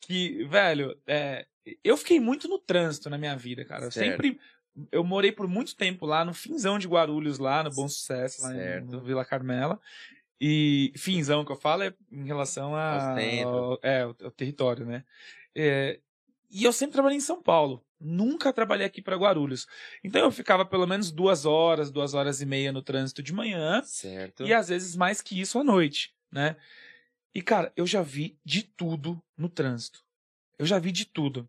Que, 0.00 0.44
velho, 0.44 0.96
é, 1.06 1.44
eu 1.84 1.96
fiquei 1.96 2.18
muito 2.18 2.48
no 2.48 2.58
trânsito 2.58 3.10
na 3.10 3.18
minha 3.18 3.36
vida, 3.36 3.64
cara. 3.64 3.84
Eu 3.84 3.90
Certo. 3.90 4.06
sempre. 4.22 4.40
Eu 4.90 5.04
morei 5.04 5.32
por 5.32 5.46
muito 5.48 5.76
tempo 5.76 6.06
lá 6.06 6.24
no 6.24 6.32
finzão 6.32 6.78
de 6.78 6.86
Guarulhos, 6.88 7.38
lá 7.38 7.62
no 7.62 7.70
Bom 7.70 7.88
Sucesso, 7.88 8.40
lá 8.42 8.52
Certo. 8.52 8.86
no 8.86 9.00
Vila 9.00 9.24
Carmela. 9.24 9.78
E 10.40 10.92
finzão 10.96 11.44
que 11.44 11.52
eu 11.52 11.56
falo 11.56 11.82
é 11.82 11.92
em 12.10 12.24
relação 12.24 12.74
a, 12.74 13.10
Ao 13.10 13.16
centro. 13.16 13.48
ao, 13.48 13.78
é, 13.82 14.06
o, 14.06 14.10
o 14.10 14.30
território, 14.30 14.86
né? 14.86 15.04
É, 15.54 16.00
e 16.50 16.64
eu 16.64 16.72
sempre 16.72 16.94
trabalhei 16.94 17.18
em 17.18 17.20
São 17.20 17.42
Paulo. 17.42 17.84
Nunca 18.00 18.50
trabalhei 18.52 18.86
aqui 18.86 19.02
para 19.02 19.16
Guarulhos. 19.16 19.66
Então 20.02 20.22
eu 20.22 20.30
ficava 20.30 20.64
pelo 20.64 20.86
menos 20.86 21.10
duas 21.10 21.44
horas, 21.44 21.90
duas 21.90 22.14
horas 22.14 22.40
e 22.40 22.46
meia 22.46 22.72
no 22.72 22.80
trânsito 22.80 23.22
de 23.22 23.32
manhã. 23.32 23.82
Certo. 23.84 24.46
E 24.46 24.54
às 24.54 24.68
vezes 24.68 24.96
mais 24.96 25.20
que 25.20 25.38
isso 25.38 25.58
à 25.58 25.64
noite, 25.64 26.14
né? 26.32 26.56
E, 27.34 27.42
cara, 27.42 27.72
eu 27.76 27.86
já 27.86 28.02
vi 28.02 28.38
de 28.44 28.62
tudo 28.62 29.22
no 29.36 29.48
trânsito. 29.48 30.02
Eu 30.58 30.66
já 30.66 30.78
vi 30.78 30.90
de 30.90 31.04
tudo. 31.04 31.48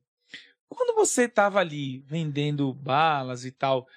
Quando 0.69 0.95
você 0.95 1.27
tava 1.27 1.59
ali 1.59 1.99
vendendo 1.99 2.73
balas 2.73 3.45
e 3.45 3.51
tal, 3.51 3.87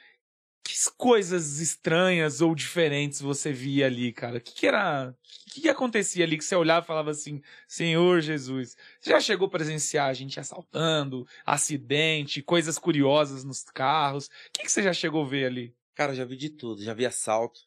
que 0.65 0.73
coisas 0.97 1.61
estranhas 1.61 2.41
ou 2.41 2.55
diferentes 2.55 3.21
você 3.21 3.53
via 3.53 3.87
ali, 3.87 4.13
cara? 4.13 4.39
O 4.39 4.41
que, 4.41 4.53
que 4.53 4.67
era. 4.67 5.11
O 5.11 5.51
que, 5.53 5.61
que 5.61 5.69
acontecia 5.69 6.25
ali 6.25 6.39
que 6.39 6.45
você 6.45 6.57
olhava 6.57 6.83
e 6.85 6.87
falava 6.87 7.11
assim, 7.11 7.43
Senhor 7.69 8.21
Jesus? 8.21 8.75
Você 8.99 9.11
já 9.11 9.21
chegou 9.21 9.47
a 9.47 9.51
presenciar 9.51 10.09
a 10.09 10.15
gente 10.15 10.41
assaltando, 10.41 11.27
acidente, 11.45 12.43
coisas 12.43 12.79
curiosas 12.79 13.45
nos 13.45 13.63
carros? 13.63 14.27
O 14.27 14.31
que, 14.53 14.63
que 14.63 14.73
você 14.73 14.83
já 14.83 14.93
chegou 14.93 15.25
a 15.25 15.29
ver 15.29 15.47
ali? 15.47 15.77
Cara, 15.95 16.15
já 16.15 16.25
vi 16.25 16.37
de 16.37 16.49
tudo. 16.49 16.83
Já 16.83 16.95
vi 16.95 17.05
assalto. 17.05 17.61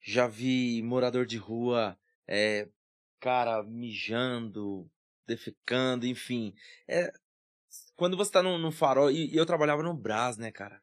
Já 0.00 0.28
vi 0.28 0.82
morador 0.82 1.26
de 1.26 1.36
rua, 1.36 1.98
é, 2.28 2.68
cara, 3.18 3.62
mijando, 3.64 4.88
defecando, 5.26 6.06
enfim. 6.06 6.54
É, 6.86 7.10
quando 7.96 8.16
você 8.16 8.30
tá 8.30 8.40
no 8.40 8.70
farol, 8.70 9.10
e, 9.10 9.34
e 9.34 9.36
eu 9.36 9.44
trabalhava 9.44 9.82
no 9.82 9.94
Brás, 9.94 10.36
né, 10.36 10.52
cara? 10.52 10.80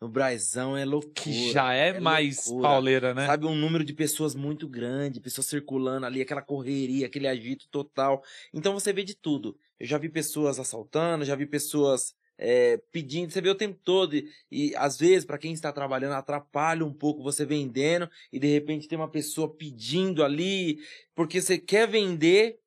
No 0.00 0.08
Brasão 0.08 0.76
é 0.76 0.84
loucura. 0.84 1.12
Que 1.14 1.52
já 1.52 1.72
é, 1.74 1.88
é 1.88 2.00
mais 2.00 2.46
loucura. 2.46 2.68
pauleira, 2.68 3.14
né? 3.14 3.26
Sabe, 3.26 3.46
um 3.46 3.54
número 3.54 3.84
de 3.84 3.94
pessoas 3.94 4.34
muito 4.34 4.68
grande, 4.68 5.20
pessoas 5.20 5.46
circulando 5.46 6.04
ali, 6.06 6.20
aquela 6.20 6.42
correria, 6.42 7.06
aquele 7.06 7.26
agito 7.26 7.66
total. 7.68 8.22
Então 8.52 8.74
você 8.74 8.92
vê 8.92 9.02
de 9.02 9.14
tudo. 9.14 9.56
Eu 9.78 9.86
já 9.86 9.98
vi 9.98 10.08
pessoas 10.08 10.58
assaltando, 10.58 11.24
já 11.24 11.34
vi 11.34 11.46
pessoas 11.46 12.14
é, 12.36 12.78
pedindo, 12.90 13.30
você 13.30 13.40
vê 13.40 13.48
o 13.48 13.54
tempo 13.54 13.78
todo. 13.82 14.14
E, 14.14 14.28
e, 14.50 14.76
às 14.76 14.98
vezes, 14.98 15.24
para 15.24 15.38
quem 15.38 15.52
está 15.52 15.72
trabalhando, 15.72 16.14
atrapalha 16.14 16.84
um 16.84 16.92
pouco 16.92 17.22
você 17.22 17.44
vendendo 17.44 18.08
e 18.32 18.38
de 18.38 18.46
repente 18.46 18.88
tem 18.88 18.98
uma 18.98 19.10
pessoa 19.10 19.48
pedindo 19.48 20.24
ali, 20.24 20.78
porque 21.14 21.40
você 21.40 21.58
quer 21.58 21.88
vender. 21.88 22.58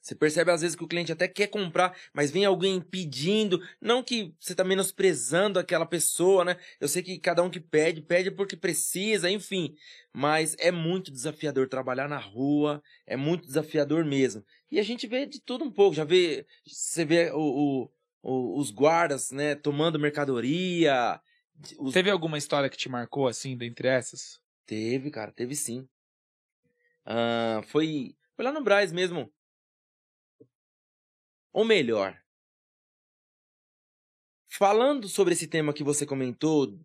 Você 0.00 0.14
percebe 0.14 0.50
às 0.50 0.62
vezes 0.62 0.74
que 0.74 0.82
o 0.82 0.88
cliente 0.88 1.12
até 1.12 1.28
quer 1.28 1.48
comprar, 1.48 1.94
mas 2.14 2.30
vem 2.30 2.44
alguém 2.44 2.80
pedindo, 2.80 3.60
não 3.80 4.02
que 4.02 4.34
você 4.40 4.52
está 4.52 4.64
menosprezando 4.64 5.58
aquela 5.58 5.84
pessoa, 5.84 6.44
né? 6.44 6.56
Eu 6.80 6.88
sei 6.88 7.02
que 7.02 7.18
cada 7.18 7.42
um 7.42 7.50
que 7.50 7.60
pede, 7.60 8.00
pede 8.00 8.30
porque 8.30 8.56
precisa, 8.56 9.30
enfim. 9.30 9.74
Mas 10.12 10.56
é 10.58 10.70
muito 10.70 11.10
desafiador 11.10 11.68
trabalhar 11.68 12.08
na 12.08 12.16
rua, 12.16 12.82
é 13.06 13.16
muito 13.16 13.46
desafiador 13.46 14.04
mesmo. 14.04 14.42
E 14.70 14.80
a 14.80 14.82
gente 14.82 15.06
vê 15.06 15.26
de 15.26 15.38
tudo 15.38 15.64
um 15.64 15.70
pouco, 15.70 15.94
já 15.94 16.04
vê, 16.04 16.46
você 16.66 17.04
vê 17.04 17.30
o, 17.32 17.90
o, 18.22 18.58
os 18.58 18.70
guardas, 18.70 19.30
né, 19.30 19.54
tomando 19.54 19.98
mercadoria. 19.98 21.20
Os... 21.78 21.92
Teve 21.92 22.10
alguma 22.10 22.38
história 22.38 22.70
que 22.70 22.76
te 22.76 22.88
marcou, 22.88 23.28
assim, 23.28 23.54
dentre 23.54 23.88
essas? 23.88 24.40
Teve, 24.64 25.10
cara, 25.10 25.30
teve 25.30 25.54
sim. 25.54 25.86
Ah, 27.04 27.60
foi, 27.66 28.14
foi 28.34 28.44
lá 28.44 28.52
no 28.52 28.62
Braz 28.62 28.92
mesmo. 28.92 29.30
Ou 31.52 31.64
melhor, 31.64 32.20
falando 34.48 35.08
sobre 35.08 35.34
esse 35.34 35.46
tema 35.46 35.72
que 35.72 35.82
você 35.82 36.06
comentou, 36.06 36.78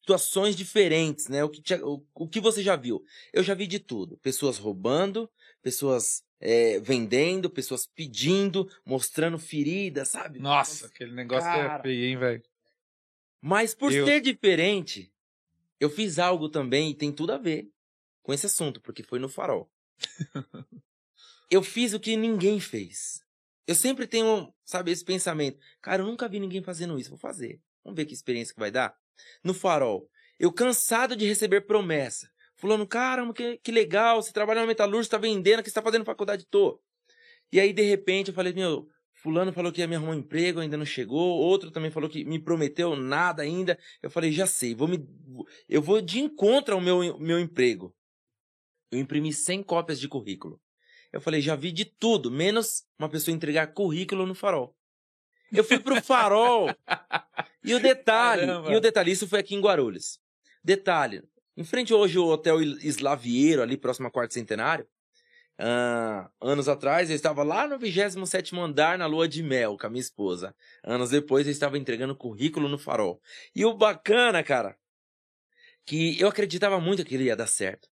situações 0.00 0.56
diferentes, 0.56 1.28
né? 1.28 1.44
O 1.44 1.48
que, 1.48 1.74
o, 1.74 2.04
o 2.14 2.28
que 2.28 2.40
você 2.40 2.62
já 2.62 2.76
viu? 2.76 3.04
Eu 3.32 3.42
já 3.42 3.54
vi 3.54 3.66
de 3.66 3.78
tudo. 3.78 4.16
Pessoas 4.18 4.56
roubando, 4.56 5.30
pessoas 5.62 6.22
é, 6.40 6.80
vendendo, 6.80 7.50
pessoas 7.50 7.86
pedindo, 7.86 8.70
mostrando 8.86 9.38
feridas, 9.38 10.08
sabe? 10.08 10.38
Nossa, 10.38 10.86
aquele 10.86 11.12
negócio 11.12 11.50
Cara. 11.50 11.80
é 11.80 11.82
feio, 11.82 12.04
hein, 12.06 12.16
velho? 12.16 12.42
Mas 13.40 13.74
por 13.74 13.92
Eu- 13.92 14.06
ser 14.06 14.20
diferente, 14.20 15.12
eu 15.78 15.90
fiz 15.90 16.18
algo 16.18 16.48
também 16.48 16.90
e 16.90 16.94
tem 16.94 17.12
tudo 17.12 17.32
a 17.32 17.38
ver 17.38 17.70
com 18.22 18.32
esse 18.32 18.46
assunto, 18.46 18.80
porque 18.80 19.02
foi 19.02 19.18
no 19.18 19.28
farol. 19.28 19.70
eu 21.50 21.62
fiz 21.62 21.92
o 21.92 22.00
que 22.00 22.16
ninguém 22.16 22.60
fez. 22.60 23.22
Eu 23.68 23.74
sempre 23.74 24.06
tenho, 24.06 24.50
sabe, 24.64 24.90
esse 24.90 25.04
pensamento. 25.04 25.58
Cara, 25.82 26.00
eu 26.00 26.06
nunca 26.06 26.26
vi 26.26 26.40
ninguém 26.40 26.62
fazendo 26.62 26.98
isso, 26.98 27.10
vou 27.10 27.18
fazer. 27.18 27.60
Vamos 27.84 27.98
ver 27.98 28.06
que 28.06 28.14
experiência 28.14 28.54
que 28.54 28.58
vai 28.58 28.70
dar. 28.70 28.96
No 29.44 29.52
farol, 29.52 30.08
eu 30.38 30.50
cansado 30.50 31.14
de 31.14 31.26
receber 31.26 31.66
promessa. 31.66 32.30
Fulano, 32.56 32.86
caramba, 32.86 33.34
que, 33.34 33.58
que 33.58 33.70
legal, 33.70 34.22
você 34.22 34.32
trabalha 34.32 34.62
na 34.62 34.66
metalúrgica, 34.66 35.14
está 35.14 35.18
vendendo, 35.18 35.62
que 35.62 35.68
está 35.68 35.82
fazendo 35.82 36.06
faculdade? 36.06 36.46
Tô. 36.46 36.80
E 37.52 37.60
aí, 37.60 37.74
de 37.74 37.82
repente, 37.82 38.28
eu 38.28 38.34
falei, 38.34 38.54
meu, 38.54 38.88
fulano 39.12 39.52
falou 39.52 39.70
que 39.70 39.82
ia 39.82 39.86
me 39.86 39.96
arrumar 39.96 40.12
um 40.12 40.18
emprego, 40.20 40.60
ainda 40.60 40.78
não 40.78 40.86
chegou. 40.86 41.38
Outro 41.38 41.70
também 41.70 41.90
falou 41.90 42.08
que 42.08 42.24
me 42.24 42.38
prometeu 42.38 42.96
nada 42.96 43.42
ainda. 43.42 43.78
Eu 44.02 44.08
falei, 44.08 44.32
já 44.32 44.46
sei, 44.46 44.74
vou 44.74 44.88
me, 44.88 45.06
eu 45.68 45.82
vou 45.82 46.00
de 46.00 46.20
encontro 46.20 46.74
ao 46.74 46.80
meu, 46.80 47.18
meu 47.18 47.38
emprego. 47.38 47.94
Eu 48.90 48.98
imprimi 48.98 49.30
100 49.30 49.62
cópias 49.62 50.00
de 50.00 50.08
currículo. 50.08 50.58
Eu 51.18 51.22
falei, 51.22 51.40
já 51.40 51.56
vi 51.56 51.72
de 51.72 51.84
tudo, 51.84 52.30
menos 52.30 52.84
uma 52.96 53.08
pessoa 53.08 53.34
entregar 53.34 53.66
currículo 53.74 54.24
no 54.24 54.36
farol. 54.36 54.72
Eu 55.52 55.64
fui 55.64 55.80
pro 55.80 56.00
farol. 56.00 56.68
e 57.64 57.74
o 57.74 57.80
detalhe, 57.80 58.46
Caramba. 58.46 58.72
e 58.72 58.76
o 58.76 58.80
detalhe, 58.80 59.10
isso 59.10 59.26
foi 59.26 59.40
aqui 59.40 59.56
em 59.56 59.60
Guarulhos. 59.60 60.20
Detalhe, 60.62 61.24
em 61.56 61.64
frente 61.64 61.92
hoje 61.92 62.18
ao 62.18 62.26
Hotel 62.26 62.62
Islavieiro, 62.62 63.62
ali 63.62 63.76
próximo 63.76 64.06
a 64.06 64.10
Quarto 64.12 64.32
Centenário, 64.32 64.86
ah, 65.58 66.30
anos 66.40 66.68
atrás 66.68 67.10
eu 67.10 67.16
estava 67.16 67.42
lá 67.42 67.66
no 67.66 67.80
27º 67.80 68.56
andar 68.56 68.96
na 68.96 69.06
lua 69.06 69.26
de 69.26 69.42
mel 69.42 69.76
com 69.76 69.88
a 69.88 69.90
minha 69.90 70.00
esposa. 70.00 70.54
Anos 70.84 71.10
depois 71.10 71.46
eu 71.46 71.50
estava 71.50 71.76
entregando 71.76 72.14
currículo 72.14 72.68
no 72.68 72.78
farol. 72.78 73.20
E 73.56 73.64
o 73.64 73.74
bacana, 73.74 74.40
cara, 74.44 74.76
que 75.84 76.20
eu 76.20 76.28
acreditava 76.28 76.80
muito 76.80 77.04
que 77.04 77.16
ele 77.16 77.24
ia 77.24 77.34
dar 77.34 77.48
certo. 77.48 77.88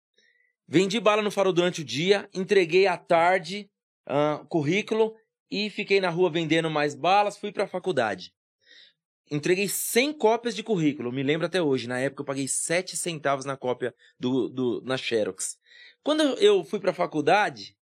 Vendi 0.74 1.02
bala 1.02 1.22
no 1.22 1.30
farol 1.30 1.52
durante 1.52 1.82
o 1.82 1.84
dia, 1.84 2.30
entreguei 2.34 2.88
à 2.88 2.96
tarde 2.96 3.70
uh, 4.08 4.46
currículo 4.48 5.14
e 5.52 5.70
fiquei 5.70 6.00
na 6.00 6.10
rua 6.10 6.30
vendendo 6.30 6.70
mais 6.70 6.96
balas, 6.96 7.38
fui 7.38 7.52
para 7.52 7.66
a 7.66 7.68
faculdade. 7.68 8.34
Entreguei 9.30 9.68
100 9.68 10.14
cópias 10.14 10.56
de 10.56 10.64
currículo, 10.64 11.12
me 11.12 11.24
lembro 11.24 11.46
até 11.46 11.62
hoje. 11.62 11.90
Na 11.90 12.00
época 12.00 12.22
eu 12.22 12.26
paguei 12.26 12.48
7 12.48 12.96
centavos 12.96 13.44
na 13.44 13.58
cópia 13.58 13.94
do, 14.18 14.48
do 14.48 14.82
na 14.86 14.96
Xerox. 14.96 15.58
Quando 16.02 16.22
eu 16.40 16.64
fui 16.64 16.80
para 16.80 16.92
a 16.92 16.94
faculdade, 16.94 17.76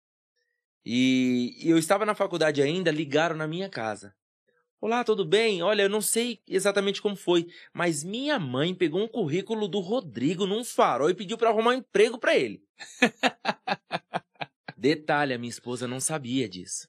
e 0.84 1.60
eu 1.64 1.78
estava 1.78 2.08
na 2.08 2.16
faculdade 2.16 2.60
ainda, 2.60 2.90
ligaram 2.90 3.36
na 3.36 3.48
minha 3.48 3.70
casa. 3.70 4.16
Olá, 4.82 5.04
tudo 5.04 5.26
bem? 5.26 5.62
Olha, 5.62 5.82
eu 5.82 5.90
não 5.90 6.00
sei 6.00 6.42
exatamente 6.48 7.02
como 7.02 7.14
foi, 7.14 7.48
mas 7.74 8.02
minha 8.02 8.40
mãe 8.40 8.74
pegou 8.74 9.04
um 9.04 9.10
currículo 9.10 9.68
do 9.68 9.82
Rodrigo 9.82 10.48
num 10.48 10.64
farol 10.64 11.10
e 11.10 11.14
pediu 11.14 11.38
para 11.38 11.50
arrumar 11.50 11.72
um 11.72 11.80
emprego 11.80 12.18
para 12.18 12.34
ele. 12.34 12.64
Detalhe, 14.78 15.34
a 15.34 15.38
minha 15.38 15.50
esposa 15.50 15.86
não 15.86 16.00
sabia 16.00 16.48
disso. 16.48 16.88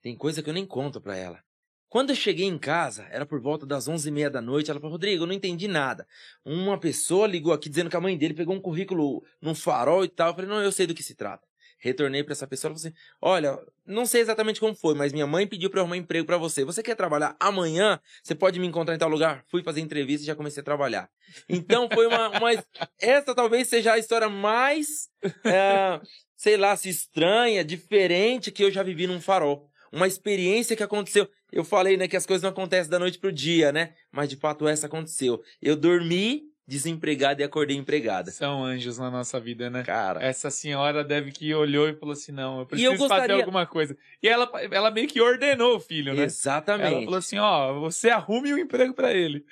Tem 0.00 0.16
coisa 0.16 0.40
que 0.40 0.48
eu 0.48 0.54
nem 0.54 0.64
conto 0.64 1.00
para 1.00 1.16
ela. 1.16 1.42
Quando 1.88 2.10
eu 2.10 2.16
cheguei 2.16 2.46
em 2.46 2.56
casa, 2.56 3.02
era 3.10 3.26
por 3.26 3.40
volta 3.40 3.66
das 3.66 3.88
onze 3.88 4.08
e 4.08 4.12
meia 4.12 4.30
da 4.30 4.40
noite, 4.40 4.70
ela 4.70 4.78
falou, 4.78 4.92
Rodrigo, 4.92 5.24
eu 5.24 5.26
não 5.26 5.34
entendi 5.34 5.66
nada. 5.66 6.06
Uma 6.44 6.78
pessoa 6.78 7.26
ligou 7.26 7.52
aqui 7.52 7.68
dizendo 7.68 7.90
que 7.90 7.96
a 7.96 8.00
mãe 8.00 8.16
dele 8.16 8.34
pegou 8.34 8.54
um 8.54 8.60
currículo 8.60 9.24
num 9.40 9.56
farol 9.56 10.04
e 10.04 10.08
tal. 10.08 10.28
Eu 10.28 10.34
falei, 10.34 10.48
não, 10.48 10.62
eu 10.62 10.70
sei 10.70 10.86
do 10.86 10.94
que 10.94 11.02
se 11.02 11.16
trata. 11.16 11.48
Retornei 11.78 12.24
para 12.24 12.32
essa 12.32 12.46
pessoa 12.46 12.72
e 12.72 12.74
falei 12.74 12.88
assim: 12.88 12.98
Olha, 13.20 13.58
não 13.86 14.06
sei 14.06 14.20
exatamente 14.20 14.60
como 14.60 14.74
foi, 14.74 14.94
mas 14.94 15.12
minha 15.12 15.26
mãe 15.26 15.46
pediu 15.46 15.68
para 15.68 15.80
eu 15.80 15.82
arrumar 15.82 15.96
emprego 15.96 16.26
para 16.26 16.38
você. 16.38 16.64
Você 16.64 16.82
quer 16.82 16.94
trabalhar 16.94 17.36
amanhã? 17.38 18.00
Você 18.22 18.34
pode 18.34 18.58
me 18.58 18.66
encontrar 18.66 18.94
em 18.94 18.98
tal 18.98 19.08
lugar? 19.08 19.44
Fui 19.48 19.62
fazer 19.62 19.80
entrevista 19.80 20.24
e 20.24 20.26
já 20.26 20.34
comecei 20.34 20.60
a 20.60 20.64
trabalhar. 20.64 21.08
Então 21.48 21.88
foi 21.92 22.06
uma. 22.06 22.30
uma 22.30 22.64
essa 23.00 23.34
talvez 23.34 23.68
seja 23.68 23.92
a 23.92 23.98
história 23.98 24.28
mais. 24.28 25.08
É, 25.44 26.00
sei 26.36 26.56
lá, 26.56 26.76
se 26.76 26.88
estranha, 26.88 27.64
diferente 27.64 28.50
que 28.50 28.64
eu 28.64 28.70
já 28.70 28.82
vivi 28.82 29.06
num 29.06 29.20
farol. 29.20 29.70
Uma 29.92 30.06
experiência 30.06 30.76
que 30.76 30.82
aconteceu. 30.82 31.28
Eu 31.52 31.64
falei, 31.64 31.96
né, 31.96 32.08
que 32.08 32.16
as 32.16 32.26
coisas 32.26 32.42
não 32.42 32.50
acontecem 32.50 32.90
da 32.90 32.98
noite 32.98 33.18
pro 33.18 33.32
dia, 33.32 33.72
né? 33.72 33.94
Mas 34.10 34.28
de 34.28 34.36
fato 34.36 34.66
essa 34.66 34.86
aconteceu. 34.86 35.40
Eu 35.62 35.76
dormi 35.76 36.42
desempregada 36.66 37.40
e 37.40 37.44
acordei 37.44 37.76
empregada. 37.76 38.30
São 38.30 38.64
anjos 38.64 38.98
na 38.98 39.10
nossa 39.10 39.38
vida, 39.38 39.70
né? 39.70 39.84
Cara. 39.84 40.22
Essa 40.22 40.50
senhora 40.50 41.04
deve 41.04 41.30
que 41.30 41.54
olhou 41.54 41.88
e 41.88 41.94
falou 41.94 42.12
assim: 42.12 42.32
não, 42.32 42.60
eu 42.60 42.66
preciso 42.66 42.92
eu 42.92 42.98
gostaria... 42.98 43.28
fazer 43.28 43.40
alguma 43.40 43.66
coisa. 43.66 43.96
E 44.22 44.28
ela, 44.28 44.50
ela 44.70 44.90
meio 44.90 45.06
que 45.06 45.20
ordenou 45.20 45.76
o 45.76 45.80
filho, 45.80 46.14
né? 46.14 46.24
Exatamente. 46.24 46.94
Ela 46.94 47.04
falou 47.04 47.18
assim: 47.18 47.38
ó, 47.38 47.78
você 47.78 48.10
arrume 48.10 48.52
um 48.52 48.58
emprego 48.58 48.92
para 48.92 49.12
ele. 49.14 49.44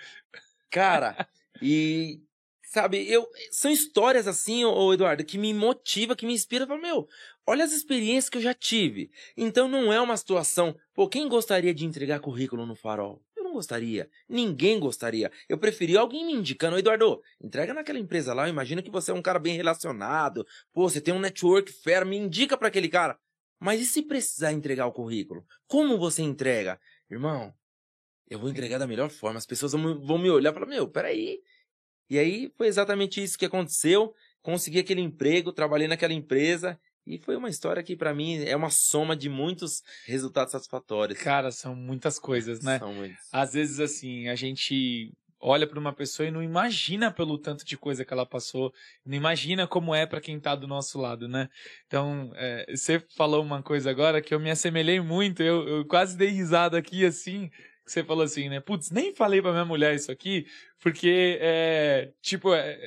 Cara, 0.71 1.29
e. 1.63 2.21
Sabe, 2.65 3.09
eu. 3.09 3.25
São 3.53 3.71
histórias 3.71 4.27
assim, 4.27 4.65
ô 4.65 4.93
Eduardo, 4.93 5.25
que 5.25 5.39
me 5.39 5.55
motiva, 5.55 6.17
que 6.17 6.27
me 6.27 6.33
inspira. 6.33 6.67
Falo, 6.67 6.83
meu, 6.83 7.09
olha 7.47 7.65
as 7.65 7.71
experiências 7.71 8.29
que 8.29 8.39
eu 8.39 8.43
já 8.43 8.53
tive. 8.53 9.13
Então 9.37 9.69
não 9.69 9.93
é 9.93 10.01
uma 10.01 10.17
situação. 10.17 10.75
Pô, 10.93 11.09
quem 11.09 11.29
gostaria 11.29 11.73
de 11.73 11.85
entregar 11.85 12.19
currículo 12.19 12.67
no 12.67 12.75
farol? 12.75 13.23
Gostaria. 13.55 14.11
Ninguém 14.29 14.79
gostaria. 14.79 15.33
Eu 15.49 15.57
preferia 15.57 16.01
alguém 16.01 16.27
me 16.27 16.33
indicando, 16.33 16.79
Eduardo, 16.79 17.23
entrega 17.41 17.73
naquela 17.73 17.99
empresa 17.99 18.35
lá, 18.35 18.49
imagina 18.49 18.83
que 18.83 18.91
você 18.91 19.11
é 19.11 19.15
um 19.15 19.23
cara 19.23 19.39
bem 19.39 19.57
relacionado, 19.57 20.47
pô, 20.73 20.89
você 20.89 21.01
tem 21.01 21.15
um 21.15 21.19
network 21.19 21.73
fera, 21.73 22.05
me 22.05 22.17
indica 22.17 22.57
para 22.57 22.69
aquele 22.69 22.89
cara. 22.89 23.19
Mas 23.59 23.81
e 23.81 23.87
se 23.87 24.03
precisar 24.03 24.53
entregar 24.53 24.87
o 24.87 24.93
currículo? 24.93 25.47
Como 25.67 25.97
você 25.97 26.23
entrega? 26.23 26.79
Irmão, 27.11 27.55
eu 28.29 28.39
vou 28.39 28.51
entregar 28.51 28.79
da 28.79 28.87
melhor 28.87 29.09
forma, 29.09 29.39
as 29.39 29.47
pessoas 29.47 29.73
vão 29.73 30.19
me 30.19 30.31
olhar 30.31 30.51
e 30.51 30.55
falar, 30.55 30.67
meu, 30.67 30.89
peraí. 30.89 31.41
E 32.11 32.19
aí 32.19 32.53
foi 32.57 32.67
exatamente 32.67 33.23
isso 33.23 33.39
que 33.39 33.47
aconteceu. 33.47 34.15
Consegui 34.43 34.81
aquele 34.81 35.01
emprego, 35.01 35.53
trabalhei 35.53 35.89
naquela 35.89 36.13
empresa 36.13 36.79
e 37.07 37.19
foi 37.19 37.37
uma 37.37 37.49
história 37.49 37.83
que, 37.83 37.97
para 37.97 38.15
mim, 38.15 38.43
é 38.45 38.57
uma 38.57 38.71
soma 38.71 39.15
de 39.15 39.29
muitos 39.29 39.83
resultados 40.07 40.53
satisfatórios. 40.53 41.19
Cara, 41.19 41.51
são 41.51 41.75
muitas 41.75 42.19
coisas, 42.19 42.61
né? 42.63 42.79
São 42.79 42.95
muitos. 42.95 43.19
Às 43.33 43.53
vezes, 43.53 43.81
assim, 43.81 44.29
a 44.29 44.35
gente 44.35 45.13
olha 45.45 45.67
para 45.67 45.79
uma 45.79 45.93
pessoa 45.93 46.27
e 46.27 46.31
não 46.31 46.43
imagina 46.43 47.11
pelo 47.11 47.37
tanto 47.37 47.67
de 47.67 47.77
coisa 47.77 48.03
que 48.03 48.13
ela 48.15 48.25
passou, 48.25 48.73
não 49.05 49.15
imagina 49.15 49.67
como 49.67 49.95
é 49.95 50.07
para 50.07 50.21
quem 50.21 50.41
tá 50.41 50.55
do 50.55 50.67
nosso 50.67 50.99
lado, 50.99 51.29
né? 51.29 51.51
Então, 51.87 52.33
é, 52.35 52.65
você 52.75 52.99
falou 53.15 53.43
uma 53.43 53.63
coisa 53.63 53.91
agora 53.91 54.23
que 54.23 54.35
eu 54.35 54.41
me 54.41 54.51
assemelhei 54.51 55.01
muito, 55.01 55.43
eu, 55.43 55.69
eu 55.69 55.85
quase 55.85 56.17
dei 56.17 56.31
risada 56.31 56.79
aqui, 56.79 57.05
assim, 57.05 57.51
você 57.87 58.03
falou 58.03 58.25
assim, 58.25 58.49
né? 58.49 58.59
Putz, 58.61 58.91
nem 58.91 59.15
falei 59.15 59.43
pra 59.43 59.53
minha 59.53 59.67
mulher 59.67 59.95
isso 59.95 60.11
aqui, 60.11 60.47
porque, 60.81 61.39
é, 61.41 62.11
tipo, 62.23 62.55
é, 62.55 62.79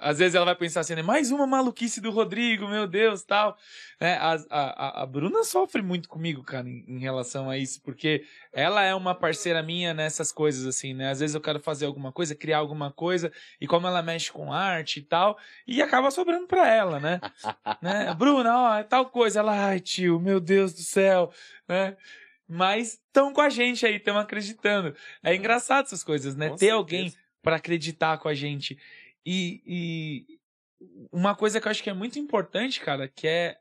às 0.00 0.18
vezes 0.18 0.34
ela 0.34 0.46
vai 0.46 0.54
pensar 0.54 0.80
assim, 0.80 0.94
né? 0.94 1.02
Mais 1.02 1.30
uma 1.30 1.46
maluquice 1.46 2.00
do 2.00 2.10
Rodrigo, 2.10 2.66
meu 2.66 2.86
Deus, 2.86 3.22
tal. 3.22 3.56
Né? 4.00 4.14
A, 4.14 4.36
a, 4.50 5.02
a 5.02 5.06
Bruna 5.06 5.44
sofre 5.44 5.82
muito 5.82 6.08
comigo, 6.08 6.42
cara, 6.42 6.68
em, 6.68 6.84
em, 6.88 6.98
relação 6.98 7.50
a 7.50 7.58
isso, 7.58 7.82
porque 7.82 8.24
ela 8.52 8.82
é 8.82 8.94
uma 8.94 9.14
parceira 9.14 9.62
minha 9.62 9.92
nessas 9.92 10.32
coisas, 10.32 10.66
assim, 10.66 10.94
né? 10.94 11.10
Às 11.10 11.20
vezes 11.20 11.34
eu 11.34 11.40
quero 11.40 11.60
fazer 11.60 11.84
alguma 11.84 12.10
coisa, 12.10 12.34
criar 12.34 12.58
alguma 12.58 12.90
coisa, 12.90 13.30
e 13.60 13.66
como 13.66 13.86
ela 13.86 14.02
mexe 14.02 14.32
com 14.32 14.52
arte 14.52 15.00
e 15.00 15.02
tal, 15.02 15.38
e 15.66 15.82
acaba 15.82 16.10
sobrando 16.10 16.46
pra 16.46 16.66
ela, 16.66 16.98
né? 16.98 17.20
né? 17.82 18.14
Bruna, 18.14 18.58
ó, 18.58 18.78
é 18.78 18.82
tal 18.82 19.06
coisa. 19.06 19.40
Ela, 19.40 19.66
ai, 19.66 19.80
tio, 19.80 20.18
meu 20.18 20.40
Deus 20.40 20.72
do 20.72 20.82
céu, 20.82 21.30
né? 21.68 21.96
Mas 22.48 22.94
estão 22.94 23.32
com 23.32 23.40
a 23.40 23.48
gente 23.48 23.86
aí, 23.86 23.96
estão 23.96 24.18
acreditando. 24.18 24.96
É 25.22 25.34
engraçado 25.34 25.84
essas 25.84 26.02
coisas, 26.02 26.34
né? 26.34 26.48
Com 26.48 26.56
Ter 26.56 26.66
certeza. 26.66 26.76
alguém 26.76 27.14
para 27.42 27.56
acreditar 27.56 28.18
com 28.18 28.28
a 28.28 28.34
gente. 28.34 28.78
E, 29.24 29.62
e 29.66 30.40
uma 31.12 31.34
coisa 31.34 31.60
que 31.60 31.66
eu 31.66 31.70
acho 31.70 31.82
que 31.82 31.90
é 31.90 31.94
muito 31.94 32.18
importante, 32.18 32.80
cara, 32.80 33.08
que 33.08 33.26
é. 33.26 33.56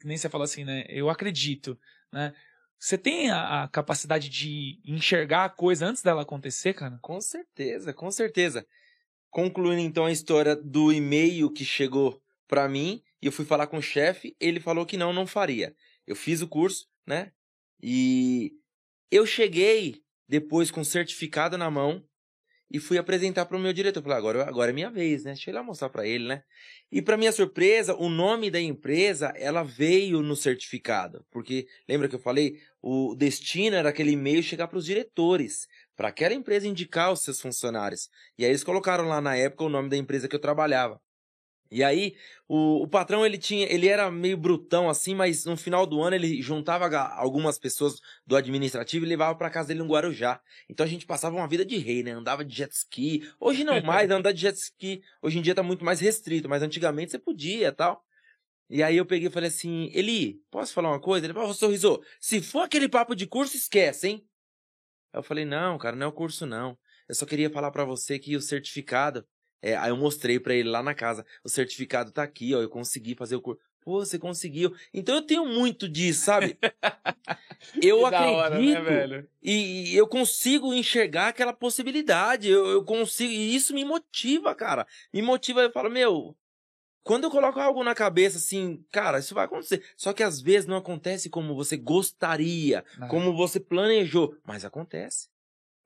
Que 0.00 0.06
nem 0.06 0.16
você 0.16 0.28
falou 0.28 0.44
assim, 0.44 0.64
né? 0.64 0.84
Eu 0.88 1.10
acredito, 1.10 1.78
né? 2.12 2.32
Você 2.78 2.96
tem 2.96 3.30
a, 3.30 3.64
a, 3.64 3.68
capacidade 3.68 4.28
de 4.28 4.80
enxergar 4.84 5.44
a 5.44 5.50
coisa 5.50 5.86
antes 5.86 6.02
dela 6.02 6.22
acontecer, 6.22 6.74
cara? 6.74 6.96
Com 7.02 7.20
certeza, 7.20 7.92
com 7.92 8.10
certeza. 8.10 8.64
Concluindo 9.30 9.80
então 9.80 10.06
a 10.06 10.12
história 10.12 10.54
do 10.54 10.92
e-mail 10.92 11.50
que 11.50 11.64
chegou 11.64 12.22
para 12.46 12.68
mim, 12.68 13.02
e 13.20 13.26
eu 13.26 13.32
fui 13.32 13.44
falar 13.44 13.66
com 13.66 13.78
o 13.78 13.82
chefe, 13.82 14.36
ele 14.38 14.60
falou 14.60 14.86
que 14.86 14.96
não, 14.96 15.12
não 15.12 15.26
faria. 15.26 15.74
Eu 16.06 16.14
fiz 16.14 16.40
o 16.40 16.48
curso, 16.48 16.86
né? 17.04 17.32
E 17.82 18.52
eu 19.10 19.26
cheguei 19.26 20.02
depois 20.28 20.70
com 20.70 20.84
certificado 20.84 21.58
na 21.58 21.70
mão, 21.70 22.07
e 22.70 22.78
fui 22.78 22.98
apresentar 22.98 23.46
para 23.46 23.56
o 23.56 23.60
meu 23.60 23.72
diretor. 23.72 24.02
Falei, 24.02 24.18
agora, 24.18 24.48
agora 24.48 24.70
é 24.70 24.74
minha 24.74 24.90
vez, 24.90 25.24
né? 25.24 25.32
Deixa 25.32 25.50
eu 25.50 25.52
ir 25.52 25.56
lá 25.56 25.62
mostrar 25.62 25.88
para 25.88 26.06
ele, 26.06 26.26
né? 26.26 26.42
E 26.92 27.00
para 27.00 27.16
minha 27.16 27.32
surpresa, 27.32 27.94
o 27.94 28.08
nome 28.08 28.50
da 28.50 28.60
empresa, 28.60 29.32
ela 29.36 29.62
veio 29.62 30.22
no 30.22 30.36
certificado. 30.36 31.24
Porque, 31.30 31.66
lembra 31.88 32.08
que 32.08 32.14
eu 32.14 32.20
falei? 32.20 32.58
O 32.82 33.14
destino 33.14 33.76
era 33.76 33.88
aquele 33.88 34.12
e-mail 34.12 34.42
chegar 34.42 34.68
para 34.68 34.78
os 34.78 34.84
diretores, 34.84 35.66
para 35.96 36.08
aquela 36.08 36.34
empresa 36.34 36.68
indicar 36.68 37.12
os 37.12 37.22
seus 37.22 37.40
funcionários. 37.40 38.08
E 38.36 38.44
aí 38.44 38.50
eles 38.50 38.64
colocaram 38.64 39.08
lá 39.08 39.20
na 39.20 39.36
época 39.36 39.64
o 39.64 39.68
nome 39.68 39.88
da 39.88 39.96
empresa 39.96 40.28
que 40.28 40.36
eu 40.36 40.40
trabalhava. 40.40 41.00
E 41.70 41.84
aí, 41.84 42.16
o, 42.48 42.82
o 42.82 42.88
patrão, 42.88 43.26
ele 43.26 43.36
tinha, 43.36 43.70
ele 43.70 43.88
era 43.88 44.10
meio 44.10 44.38
brutão 44.38 44.88
assim, 44.88 45.14
mas 45.14 45.44
no 45.44 45.56
final 45.56 45.86
do 45.86 46.00
ano 46.02 46.16
ele 46.16 46.40
juntava 46.40 46.88
algumas 47.14 47.58
pessoas 47.58 48.00
do 48.26 48.36
administrativo 48.36 49.04
e 49.04 49.08
levava 49.08 49.36
para 49.36 49.50
casa 49.50 49.68
dele 49.68 49.80
no 49.80 49.88
Guarujá. 49.88 50.40
Então 50.68 50.84
a 50.84 50.88
gente 50.88 51.04
passava 51.04 51.36
uma 51.36 51.46
vida 51.46 51.66
de 51.66 51.76
rei, 51.76 52.02
né? 52.02 52.12
Andava 52.12 52.42
de 52.44 52.56
jet 52.56 52.72
ski. 52.72 53.30
Hoje 53.38 53.64
não 53.64 53.80
mais, 53.84 54.10
andar 54.10 54.32
de 54.32 54.40
jet 54.40 54.56
ski. 54.56 55.02
Hoje 55.20 55.38
em 55.38 55.42
dia 55.42 55.54
tá 55.54 55.62
muito 55.62 55.84
mais 55.84 56.00
restrito, 56.00 56.48
mas 56.48 56.62
antigamente 56.62 57.10
você 57.10 57.18
podia 57.18 57.70
tal. 57.70 58.02
E 58.70 58.82
aí 58.82 58.96
eu 58.96 59.06
peguei 59.06 59.28
e 59.28 59.30
falei 59.32 59.48
assim, 59.48 59.90
Eli, 59.94 60.42
posso 60.50 60.72
falar 60.72 60.90
uma 60.90 61.00
coisa? 61.00 61.26
Ele 61.26 61.34
falou, 61.34 61.52
sorriso, 61.54 62.02
se 62.20 62.40
for 62.42 62.60
aquele 62.60 62.88
papo 62.88 63.14
de 63.14 63.26
curso, 63.26 63.56
esquece, 63.56 64.08
hein? 64.08 64.26
Eu 65.12 65.22
falei, 65.22 65.44
não, 65.44 65.78
cara, 65.78 65.96
não 65.96 66.06
é 66.06 66.08
o 66.08 66.12
curso 66.12 66.46
não. 66.46 66.78
Eu 67.08 67.14
só 67.14 67.24
queria 67.24 67.48
falar 67.48 67.70
para 67.70 67.84
você 67.84 68.18
que 68.18 68.36
o 68.36 68.40
certificado 68.40 69.26
é, 69.60 69.76
aí 69.76 69.90
eu 69.90 69.96
mostrei 69.96 70.38
para 70.38 70.54
ele 70.54 70.68
lá 70.68 70.82
na 70.82 70.94
casa, 70.94 71.24
o 71.42 71.48
certificado 71.48 72.12
tá 72.12 72.22
aqui, 72.22 72.54
ó, 72.54 72.60
eu 72.60 72.68
consegui 72.68 73.14
fazer 73.14 73.36
o 73.36 73.40
curso. 73.40 73.60
Pô, 73.80 74.04
você 74.04 74.18
conseguiu. 74.18 74.74
Então 74.92 75.14
eu 75.14 75.22
tenho 75.22 75.46
muito 75.46 75.88
disso, 75.88 76.24
sabe? 76.24 76.58
eu 77.82 78.04
acredito 78.04 78.36
hora, 78.36 78.58
né, 78.60 79.24
e, 79.42 79.92
e, 79.92 79.96
eu 79.96 80.06
consigo 80.06 80.74
enxergar 80.74 81.28
aquela 81.28 81.52
possibilidade. 81.52 82.50
Eu, 82.50 82.66
eu 82.66 82.84
consigo, 82.84 83.32
e 83.32 83.54
isso 83.54 83.72
me 83.72 83.84
motiva, 83.84 84.54
cara. 84.54 84.86
Me 85.12 85.22
motiva, 85.22 85.62
eu 85.62 85.72
falo, 85.72 85.90
meu, 85.90 86.36
quando 87.02 87.24
eu 87.24 87.30
coloco 87.30 87.58
algo 87.58 87.82
na 87.82 87.94
cabeça 87.94 88.36
assim, 88.36 88.84
cara, 88.92 89.20
isso 89.20 89.34
vai 89.34 89.46
acontecer. 89.46 89.82
Só 89.96 90.12
que 90.12 90.22
às 90.22 90.40
vezes 90.40 90.66
não 90.66 90.76
acontece 90.76 91.30
como 91.30 91.54
você 91.54 91.76
gostaria, 91.76 92.84
não. 92.98 93.08
como 93.08 93.34
você 93.34 93.58
planejou, 93.58 94.36
mas 94.44 94.64
acontece 94.64 95.28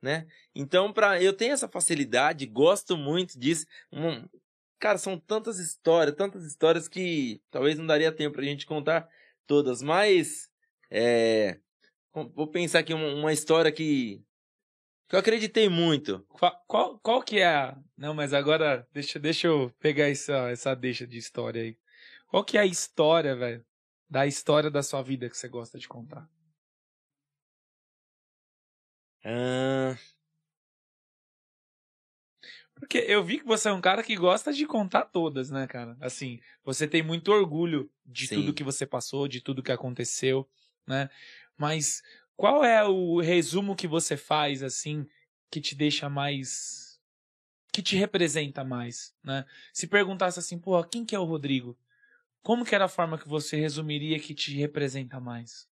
né? 0.03 0.27
Então, 0.55 0.93
para 0.93 1.23
eu 1.23 1.33
tenho 1.33 1.53
essa 1.53 1.69
facilidade, 1.69 2.45
gosto 2.45 2.97
muito 2.97 3.39
disso. 3.39 3.65
Um, 3.93 4.29
cara, 4.79 4.99
são 4.99 5.19
tantas 5.19 5.59
histórias, 5.59 6.16
tantas 6.16 6.45
histórias 6.45 6.89
que 6.89 7.41
talvez 7.51 7.79
não 7.79 7.87
daria 7.87 8.11
tempo 8.11 8.35
pra 8.35 8.45
gente 8.45 8.66
contar 8.66 9.09
todas, 9.47 9.81
mas 9.81 10.51
é, 10.91 11.59
vou 12.12 12.49
pensar 12.49 12.81
aqui 12.81 12.93
uma, 12.93 13.15
uma 13.15 13.33
história 13.33 13.70
que 13.70 14.20
que 15.12 15.16
eu 15.16 15.20
acreditei 15.20 15.69
muito. 15.69 16.24
Qual, 16.31 16.65
qual, 16.66 16.99
qual 17.01 17.23
que 17.23 17.39
é 17.39 17.47
a... 17.47 17.77
Não, 17.99 18.15
mas 18.15 18.33
agora 18.33 18.89
deixa, 18.95 19.19
deixa 19.19 19.47
eu 19.47 19.70
pegar 19.79 20.09
essa, 20.09 20.51
essa 20.51 20.74
deixa 20.74 21.07
de 21.07 21.19
história 21.19 21.61
aí. 21.61 21.77
Qual 22.29 22.43
que 22.43 22.57
é 22.57 22.62
a 22.62 22.66
história, 22.66 23.37
velho, 23.37 23.62
da 24.09 24.27
história 24.27 24.70
da 24.70 24.83
sua 24.83 25.03
vida 25.03 25.29
que 25.29 25.37
você 25.37 25.49
gosta 25.49 25.79
de 25.79 25.87
contar? 25.87 26.27
Ah, 29.24 29.97
Porque 32.82 32.99
eu 32.99 33.23
vi 33.23 33.39
que 33.39 33.44
você 33.47 33.69
é 33.69 33.73
um 33.73 33.81
cara 33.81 34.03
que 34.03 34.16
gosta 34.16 34.53
de 34.53 34.66
contar 34.66 35.05
todas, 35.05 35.51
né, 35.51 35.66
cara? 35.69 35.97
Assim, 36.01 36.40
você 36.65 36.86
tem 36.89 37.01
muito 37.03 37.31
orgulho 37.31 37.89
de 38.05 38.27
Sim. 38.27 38.35
tudo 38.35 38.53
que 38.53 38.65
você 38.65 38.85
passou, 38.85 39.28
de 39.28 39.40
tudo 39.40 39.62
que 39.62 39.70
aconteceu, 39.70 40.49
né? 40.85 41.09
Mas 41.57 42.03
qual 42.36 42.65
é 42.65 42.85
o 42.85 43.20
resumo 43.20 43.77
que 43.77 43.86
você 43.86 44.16
faz, 44.16 44.65
assim, 44.65 45.07
que 45.49 45.61
te 45.61 45.77
deixa 45.77 46.09
mais. 46.09 47.01
que 47.73 47.82
te 47.82 47.97
representa 47.97 48.65
mais, 48.65 49.15
né? 49.23 49.47
Se 49.73 49.86
perguntasse 49.86 50.40
assim, 50.40 50.59
pô, 50.59 50.82
quem 50.85 51.05
que 51.05 51.15
é 51.15 51.19
o 51.19 51.24
Rodrigo? 51.24 51.78
Como 52.43 52.65
que 52.65 52.74
era 52.74 52.86
a 52.86 52.89
forma 52.89 53.16
que 53.16 53.28
você 53.28 53.57
resumiria 53.57 54.19
que 54.19 54.35
te 54.35 54.55
representa 54.57 55.20
mais? 55.20 55.69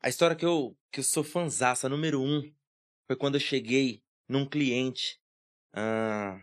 A 0.00 0.08
história 0.08 0.36
que 0.36 0.44
eu, 0.44 0.76
que 0.92 1.00
eu 1.00 1.04
sou 1.04 1.24
fanzaça 1.24 1.88
número 1.88 2.20
um 2.22 2.42
foi 3.06 3.16
quando 3.16 3.34
eu 3.34 3.40
cheguei 3.40 4.02
num 4.28 4.48
cliente. 4.48 5.20
ah, 5.72 6.38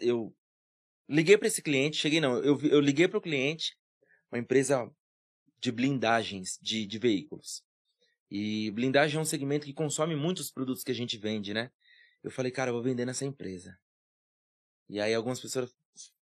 eu 0.00 0.34
liguei 1.08 1.36
para 1.36 1.48
esse 1.48 1.62
cliente, 1.62 1.96
cheguei 1.96 2.20
não, 2.20 2.38
eu, 2.42 2.60
eu 2.62 2.80
liguei 2.80 3.08
para 3.08 3.18
o 3.18 3.22
cliente, 3.22 3.76
uma 4.30 4.38
empresa 4.38 4.90
de 5.58 5.72
blindagens 5.72 6.58
de, 6.60 6.86
de 6.86 6.98
veículos. 6.98 7.64
E 8.30 8.70
blindagem 8.72 9.18
é 9.18 9.20
um 9.20 9.24
segmento 9.24 9.66
que 9.66 9.72
consome 9.72 10.16
muitos 10.16 10.50
produtos 10.50 10.82
que 10.82 10.90
a 10.90 10.94
gente 10.94 11.16
vende, 11.16 11.54
né? 11.54 11.70
Eu 12.22 12.30
falei, 12.30 12.50
cara, 12.50 12.70
eu 12.70 12.74
vou 12.74 12.82
vender 12.82 13.04
nessa 13.04 13.24
empresa. 13.24 13.78
E 14.88 15.00
aí 15.00 15.14
algumas 15.14 15.40
pessoas, 15.40 15.72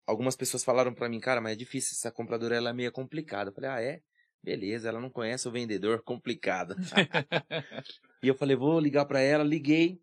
algumas 0.06 0.36
pessoas 0.36 0.64
falaram 0.64 0.94
para 0.94 1.08
mim, 1.08 1.20
cara, 1.20 1.40
mas 1.40 1.54
é 1.54 1.56
difícil, 1.56 1.96
essa 1.96 2.12
compradora 2.12 2.56
ela 2.56 2.72
é 2.72 2.74
meio 2.74 2.92
complicada. 2.92 3.50
Eu 3.50 3.54
falei, 3.54 3.70
ah, 3.70 3.82
é? 3.82 4.02
Beleza, 4.44 4.90
ela 4.90 5.00
não 5.00 5.10
conhece 5.10 5.48
o 5.48 5.52
vendedor, 5.52 6.02
complicado. 6.04 6.76
e 8.24 8.28
eu 8.28 8.36
falei, 8.36 8.56
vou 8.56 8.80
ligar 8.80 9.06
para 9.06 9.20
ela, 9.20 9.44
liguei. 9.44 10.02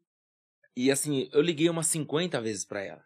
E 0.76 0.90
assim, 0.90 1.28
eu 1.32 1.40
liguei 1.40 1.68
umas 1.68 1.88
50 1.88 2.40
vezes 2.40 2.64
para 2.64 2.82
ela. 2.82 3.04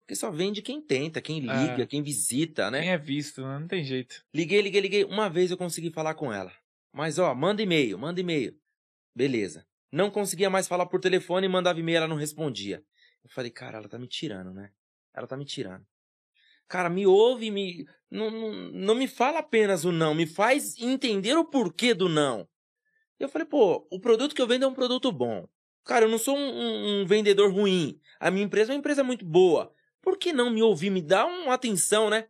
Porque 0.00 0.16
só 0.16 0.30
vende 0.30 0.62
quem 0.62 0.80
tenta, 0.80 1.20
quem 1.20 1.38
liga, 1.40 1.82
É. 1.82 1.86
quem 1.86 2.02
visita, 2.02 2.70
né? 2.70 2.80
Nem 2.80 2.90
é 2.90 2.98
visto, 2.98 3.42
né? 3.42 3.58
não 3.58 3.68
tem 3.68 3.84
jeito. 3.84 4.24
Liguei, 4.34 4.60
liguei, 4.60 4.80
liguei. 4.80 5.04
Uma 5.04 5.28
vez 5.28 5.50
eu 5.50 5.56
consegui 5.56 5.90
falar 5.90 6.14
com 6.14 6.32
ela. 6.32 6.52
Mas, 6.92 7.18
ó, 7.18 7.32
manda 7.34 7.62
e-mail, 7.62 7.98
manda 7.98 8.20
e-mail. 8.20 8.58
Beleza. 9.14 9.64
Não 9.92 10.10
conseguia 10.10 10.48
mais 10.48 10.66
falar 10.66 10.86
por 10.86 11.00
telefone 11.00 11.46
e 11.46 11.48
mandava 11.48 11.78
e-mail, 11.78 11.98
ela 11.98 12.08
não 12.08 12.16
respondia. 12.16 12.82
Eu 13.22 13.30
falei, 13.30 13.50
cara, 13.50 13.78
ela 13.78 13.88
tá 13.88 13.98
me 13.98 14.08
tirando, 14.08 14.52
né? 14.52 14.70
Ela 15.14 15.26
tá 15.26 15.36
me 15.36 15.44
tirando. 15.44 15.84
Cara, 16.70 16.88
me 16.88 17.04
ouve, 17.04 17.50
me. 17.50 17.84
Não, 18.08 18.30
não, 18.30 18.52
não 18.70 18.94
me 18.94 19.08
fala 19.08 19.40
apenas 19.40 19.84
o 19.84 19.90
não, 19.90 20.14
me 20.14 20.24
faz 20.24 20.78
entender 20.78 21.36
o 21.36 21.44
porquê 21.44 21.92
do 21.92 22.08
não. 22.08 22.48
Eu 23.18 23.28
falei, 23.28 23.44
pô, 23.46 23.88
o 23.90 23.98
produto 23.98 24.32
que 24.36 24.40
eu 24.40 24.46
vendo 24.46 24.64
é 24.64 24.68
um 24.68 24.72
produto 24.74 25.10
bom. 25.10 25.48
Cara, 25.84 26.04
eu 26.04 26.08
não 26.08 26.16
sou 26.16 26.36
um, 26.36 26.40
um- 26.40 27.00
um 27.02 27.06
vendedor 27.06 27.52
ruim. 27.52 28.00
A 28.20 28.30
minha 28.30 28.44
empresa 28.44 28.70
é 28.70 28.74
uma 28.74 28.78
empresa 28.78 29.02
muito 29.02 29.24
boa. 29.24 29.74
Por 30.00 30.16
que 30.16 30.32
não 30.32 30.48
me 30.48 30.62
ouvir? 30.62 30.90
Me 30.90 31.02
dá 31.02 31.26
uma 31.26 31.54
atenção, 31.54 32.08
né? 32.08 32.28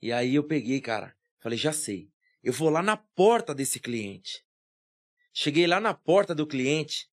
E 0.00 0.10
aí 0.10 0.34
eu 0.34 0.42
peguei, 0.44 0.80
cara. 0.80 1.14
Falei, 1.38 1.58
já 1.58 1.72
sei. 1.72 2.08
Eu 2.42 2.54
vou 2.54 2.70
lá 2.70 2.82
na 2.82 2.96
porta 2.96 3.54
desse 3.54 3.78
cliente. 3.78 4.42
Cheguei 5.34 5.66
lá 5.66 5.78
na 5.80 5.92
porta 5.92 6.34
do 6.34 6.46
cliente. 6.46 7.10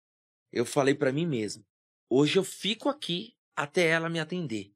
Eu 0.50 0.66
falei 0.66 0.94
pra 0.96 1.12
mim 1.12 1.24
mesmo. 1.24 1.64
Hoje 2.10 2.36
eu 2.36 2.42
fico 2.42 2.88
aqui 2.88 3.36
até 3.54 3.86
ela 3.86 4.08
me 4.10 4.18
atender. 4.18 4.73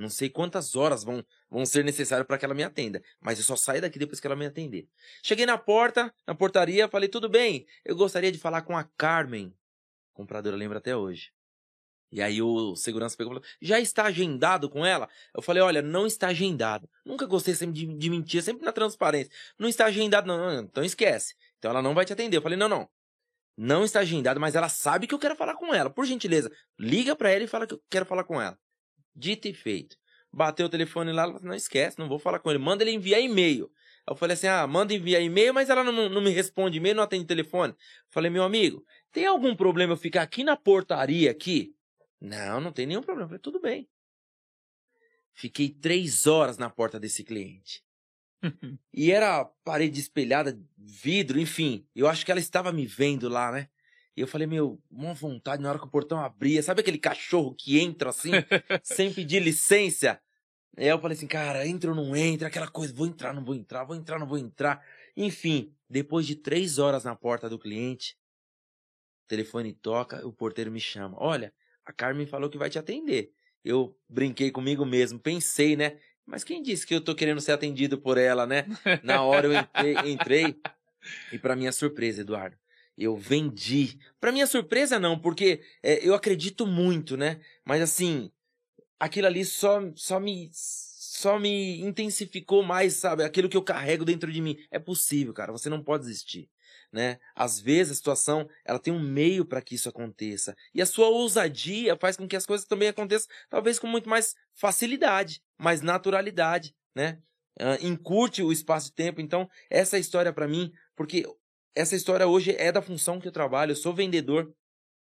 Não 0.00 0.08
sei 0.08 0.30
quantas 0.30 0.74
horas 0.76 1.04
vão, 1.04 1.22
vão 1.50 1.66
ser 1.66 1.84
necessárias 1.84 2.26
para 2.26 2.38
que 2.38 2.44
ela 2.46 2.54
me 2.54 2.64
atenda, 2.64 3.02
mas 3.20 3.38
eu 3.38 3.44
só 3.44 3.54
saio 3.54 3.82
daqui 3.82 3.98
depois 3.98 4.18
que 4.18 4.26
ela 4.26 4.34
me 4.34 4.46
atender. 4.46 4.88
Cheguei 5.22 5.44
na 5.44 5.58
porta, 5.58 6.10
na 6.26 6.34
portaria, 6.34 6.88
falei: 6.88 7.06
tudo 7.06 7.28
bem, 7.28 7.66
eu 7.84 7.94
gostaria 7.94 8.32
de 8.32 8.38
falar 8.38 8.62
com 8.62 8.74
a 8.74 8.84
Carmen. 8.96 9.54
compradora 10.14 10.56
lembra 10.56 10.78
até 10.78 10.96
hoje. 10.96 11.30
E 12.10 12.22
aí 12.22 12.40
o 12.40 12.74
segurança 12.76 13.14
pegou 13.14 13.34
e 13.34 13.36
falou: 13.36 13.48
já 13.60 13.78
está 13.78 14.04
agendado 14.04 14.70
com 14.70 14.86
ela? 14.86 15.06
Eu 15.34 15.42
falei: 15.42 15.62
olha, 15.62 15.82
não 15.82 16.06
está 16.06 16.28
agendado. 16.28 16.88
Nunca 17.04 17.26
gostei 17.26 17.54
sempre 17.54 17.74
de, 17.74 17.94
de 17.94 18.08
mentir, 18.08 18.42
sempre 18.42 18.64
na 18.64 18.72
transparência. 18.72 19.30
Não 19.58 19.68
está 19.68 19.84
agendado, 19.84 20.26
não, 20.26 20.38
não, 20.38 20.50
não, 20.50 20.62
então 20.62 20.82
esquece. 20.82 21.34
Então 21.58 21.72
ela 21.72 21.82
não 21.82 21.92
vai 21.92 22.06
te 22.06 22.12
atender. 22.14 22.38
Eu 22.38 22.42
falei: 22.42 22.56
não, 22.56 22.70
não. 22.70 22.88
Não 23.54 23.84
está 23.84 24.00
agendado, 24.00 24.40
mas 24.40 24.54
ela 24.54 24.70
sabe 24.70 25.06
que 25.06 25.14
eu 25.14 25.18
quero 25.18 25.36
falar 25.36 25.56
com 25.56 25.74
ela. 25.74 25.90
Por 25.90 26.06
gentileza, 26.06 26.50
liga 26.78 27.14
para 27.14 27.30
ela 27.30 27.44
e 27.44 27.46
fala 27.46 27.66
que 27.66 27.74
eu 27.74 27.82
quero 27.90 28.06
falar 28.06 28.24
com 28.24 28.40
ela. 28.40 28.58
Dito 29.14 29.48
e 29.48 29.54
feito. 29.54 29.96
Bateu 30.32 30.66
o 30.66 30.68
telefone 30.68 31.12
lá, 31.12 31.22
ela 31.22 31.32
falou, 31.32 31.48
não 31.48 31.54
esquece, 31.54 31.98
não 31.98 32.08
vou 32.08 32.18
falar 32.18 32.38
com 32.38 32.50
ele. 32.50 32.58
Manda 32.58 32.84
ele 32.84 32.92
enviar 32.92 33.20
e-mail. 33.20 33.70
Eu 34.06 34.16
falei 34.16 34.34
assim, 34.34 34.46
ah, 34.46 34.66
manda 34.66 34.94
enviar 34.94 35.22
e-mail, 35.22 35.52
mas 35.52 35.68
ela 35.70 35.84
não, 35.84 36.08
não 36.08 36.20
me 36.20 36.30
responde 36.30 36.78
e-mail, 36.78 36.94
não 36.94 37.02
atende 37.02 37.24
telefone. 37.24 37.74
Falei, 38.08 38.30
meu 38.30 38.42
amigo, 38.42 38.84
tem 39.12 39.26
algum 39.26 39.54
problema 39.54 39.92
eu 39.92 39.96
ficar 39.96 40.22
aqui 40.22 40.42
na 40.42 40.56
portaria 40.56 41.30
aqui? 41.30 41.74
Não, 42.20 42.60
não 42.60 42.72
tem 42.72 42.86
nenhum 42.86 43.02
problema. 43.02 43.28
Falei, 43.28 43.40
tudo 43.40 43.60
bem. 43.60 43.88
Fiquei 45.32 45.68
três 45.68 46.26
horas 46.26 46.58
na 46.58 46.68
porta 46.68 46.98
desse 46.98 47.24
cliente. 47.24 47.84
E 48.92 49.12
era 49.12 49.44
parede 49.64 50.00
espelhada, 50.00 50.58
vidro, 50.76 51.38
enfim. 51.38 51.86
Eu 51.94 52.08
acho 52.08 52.24
que 52.24 52.30
ela 52.30 52.40
estava 52.40 52.72
me 52.72 52.86
vendo 52.86 53.28
lá, 53.28 53.52
né? 53.52 53.68
E 54.16 54.20
eu 54.20 54.26
falei, 54.26 54.46
meu, 54.46 54.80
uma 54.90 55.14
vontade 55.14 55.62
na 55.62 55.68
hora 55.68 55.78
que 55.78 55.84
o 55.84 55.90
portão 55.90 56.18
abria. 56.18 56.62
Sabe 56.62 56.80
aquele 56.80 56.98
cachorro 56.98 57.54
que 57.54 57.78
entra 57.80 58.10
assim, 58.10 58.30
sem 58.82 59.12
pedir 59.12 59.40
licença? 59.40 60.20
Aí 60.76 60.88
eu 60.88 61.00
falei 61.00 61.16
assim, 61.16 61.26
cara, 61.26 61.66
entra 61.66 61.90
ou 61.90 61.96
não 61.96 62.14
entra? 62.16 62.48
Aquela 62.48 62.68
coisa, 62.68 62.92
vou 62.92 63.06
entrar, 63.06 63.32
não 63.32 63.44
vou 63.44 63.54
entrar, 63.54 63.84
vou 63.84 63.96
entrar, 63.96 64.18
não 64.18 64.26
vou 64.26 64.38
entrar. 64.38 64.84
Enfim, 65.16 65.74
depois 65.88 66.26
de 66.26 66.36
três 66.36 66.78
horas 66.78 67.04
na 67.04 67.14
porta 67.14 67.48
do 67.48 67.58
cliente, 67.58 68.16
o 69.24 69.28
telefone 69.28 69.72
toca, 69.72 70.26
o 70.26 70.32
porteiro 70.32 70.70
me 70.70 70.80
chama. 70.80 71.16
Olha, 71.18 71.52
a 71.84 71.92
Carmen 71.92 72.26
falou 72.26 72.48
que 72.48 72.58
vai 72.58 72.70
te 72.70 72.78
atender. 72.78 73.32
Eu 73.64 73.96
brinquei 74.08 74.50
comigo 74.50 74.86
mesmo, 74.86 75.18
pensei, 75.18 75.76
né? 75.76 75.98
Mas 76.24 76.44
quem 76.44 76.62
disse 76.62 76.86
que 76.86 76.94
eu 76.94 77.00
tô 77.00 77.14
querendo 77.14 77.40
ser 77.40 77.52
atendido 77.52 77.98
por 77.98 78.16
ela, 78.16 78.46
né? 78.46 78.64
Na 79.02 79.22
hora 79.22 79.46
eu 79.46 79.52
entrei, 79.52 80.12
entrei 80.12 80.56
e 81.32 81.38
para 81.38 81.56
minha 81.56 81.72
surpresa, 81.72 82.20
Eduardo, 82.20 82.56
eu 83.00 83.16
vendi. 83.16 83.98
Para 84.20 84.30
minha 84.30 84.46
surpresa 84.46 85.00
não, 85.00 85.18
porque 85.18 85.62
é, 85.82 86.06
eu 86.06 86.14
acredito 86.14 86.66
muito, 86.66 87.16
né? 87.16 87.40
Mas 87.64 87.80
assim, 87.80 88.30
aquilo 88.98 89.26
ali 89.26 89.44
só 89.44 89.80
só 89.96 90.20
me 90.20 90.50
só 90.52 91.38
me 91.38 91.80
intensificou 91.80 92.62
mais, 92.62 92.94
sabe? 92.94 93.24
Aquilo 93.24 93.48
que 93.48 93.56
eu 93.56 93.62
carrego 93.62 94.04
dentro 94.04 94.30
de 94.30 94.40
mim. 94.40 94.56
É 94.70 94.78
possível, 94.78 95.32
cara, 95.32 95.52
você 95.52 95.68
não 95.68 95.82
pode 95.82 96.04
desistir, 96.04 96.50
né? 96.92 97.18
Às 97.34 97.58
vezes 97.58 97.92
a 97.92 97.96
situação, 97.96 98.48
ela 98.64 98.78
tem 98.78 98.92
um 98.92 99.00
meio 99.00 99.44
para 99.44 99.62
que 99.62 99.74
isso 99.74 99.88
aconteça. 99.88 100.54
E 100.74 100.82
a 100.82 100.86
sua 100.86 101.08
ousadia 101.08 101.96
faz 101.96 102.16
com 102.16 102.28
que 102.28 102.36
as 102.36 102.46
coisas 102.46 102.66
também 102.66 102.88
aconteçam, 102.88 103.28
talvez 103.48 103.78
com 103.78 103.86
muito 103.86 104.08
mais 104.08 104.34
facilidade, 104.54 105.42
mais 105.58 105.80
naturalidade, 105.80 106.74
né? 106.94 107.18
Uh, 107.60 107.86
encurte 107.86 108.42
o 108.42 108.52
espaço 108.52 108.86
de 108.86 108.94
tempo. 108.94 109.20
Então, 109.20 109.48
essa 109.68 109.98
história 109.98 110.32
para 110.32 110.48
mim, 110.48 110.72
porque 110.96 111.26
essa 111.74 111.96
história 111.96 112.26
hoje 112.26 112.54
é 112.56 112.72
da 112.72 112.82
função 112.82 113.20
que 113.20 113.28
eu 113.28 113.32
trabalho, 113.32 113.72
eu 113.72 113.76
sou 113.76 113.94
vendedor, 113.94 114.52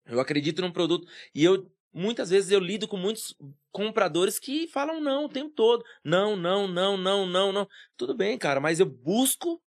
eu 0.06 0.20
acredito 0.20 0.62
num 0.62 0.72
produto 0.72 1.08
e 1.34 1.44
eu 1.44 1.70
muitas 1.94 2.30
vezes 2.30 2.52
eu 2.52 2.60
lido 2.60 2.88
com 2.88 2.98
muitos 2.98 3.34
compradores 3.72 4.38
que 4.38 4.68
falam 4.68 5.00
não 5.00 5.26
o 5.26 5.30
tempo 5.30 5.52
todo. 5.52 5.84
Não, 6.04 6.36
não, 6.36 6.68
não, 6.68 6.98
não, 6.98 7.26
não, 7.26 7.52
não. 7.54 7.68
Tudo 7.96 8.14
bem, 8.14 8.38
cara, 8.38 8.60
mas 8.60 8.80
eu 8.82 8.86
busco 8.86 9.62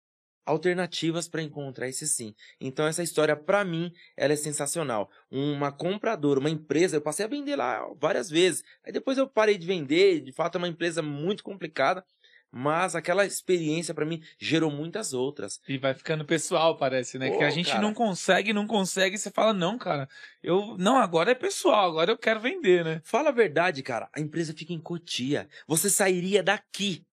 alternativas 0.46 1.28
para 1.28 1.42
encontrar 1.42 1.88
esse 1.88 2.08
sim. 2.08 2.34
Então 2.60 2.86
essa 2.86 3.04
história 3.04 3.36
para 3.36 3.64
mim, 3.66 3.92
ela 4.16 4.34
é 4.34 4.36
sensacional. 4.36 5.10
Uma 5.30 5.72
compradora, 5.72 6.40
uma 6.40 6.50
empresa, 6.50 6.98
eu 6.98 7.02
passei 7.02 7.26
a 7.26 7.30
vender 7.30 7.56
lá 7.56 7.88
várias 8.00 8.30
vezes. 8.30 8.64
Aí 8.84 8.92
depois 8.92 9.18
eu 9.18 9.28
parei 9.28 9.58
de 9.58 9.66
vender, 9.66 10.22
de 10.22 10.32
fato 10.32 10.56
é 10.56 10.60
uma 10.60 10.68
empresa 10.68 11.02
muito 11.02 11.44
complicada, 11.44 12.06
mas 12.52 12.96
aquela 12.96 13.26
experiência 13.26 13.94
para 13.94 14.06
mim 14.06 14.22
gerou 14.40 14.72
muitas 14.72 15.14
outras. 15.14 15.60
E 15.68 15.78
vai 15.78 15.94
ficando 15.94 16.24
pessoal, 16.24 16.78
parece, 16.78 17.18
né? 17.18 17.30
Pô, 17.30 17.40
que 17.40 17.44
a 17.44 17.50
gente 17.50 17.70
cara. 17.70 17.82
não 17.82 17.94
consegue, 17.94 18.54
não 18.54 18.66
consegue, 18.66 19.16
e 19.16 19.20
você 19.20 19.30
fala, 19.30 19.54
não, 19.54 19.78
cara, 19.78 20.08
eu. 20.42 20.76
Não, 20.78 20.98
agora 20.98 21.32
é 21.32 21.36
pessoal, 21.36 21.90
agora 21.90 22.12
eu 22.12 22.18
quero 22.18 22.40
vender, 22.40 22.84
né? 22.84 23.02
Fala 23.04 23.30
a 23.30 23.34
verdade, 23.34 23.84
cara, 23.84 24.10
a 24.14 24.20
empresa 24.20 24.54
fica 24.54 24.74
em 24.74 24.80
Cotia. 24.80 25.48
Você 25.68 25.90
sairia 25.90 26.42
daqui. 26.42 27.06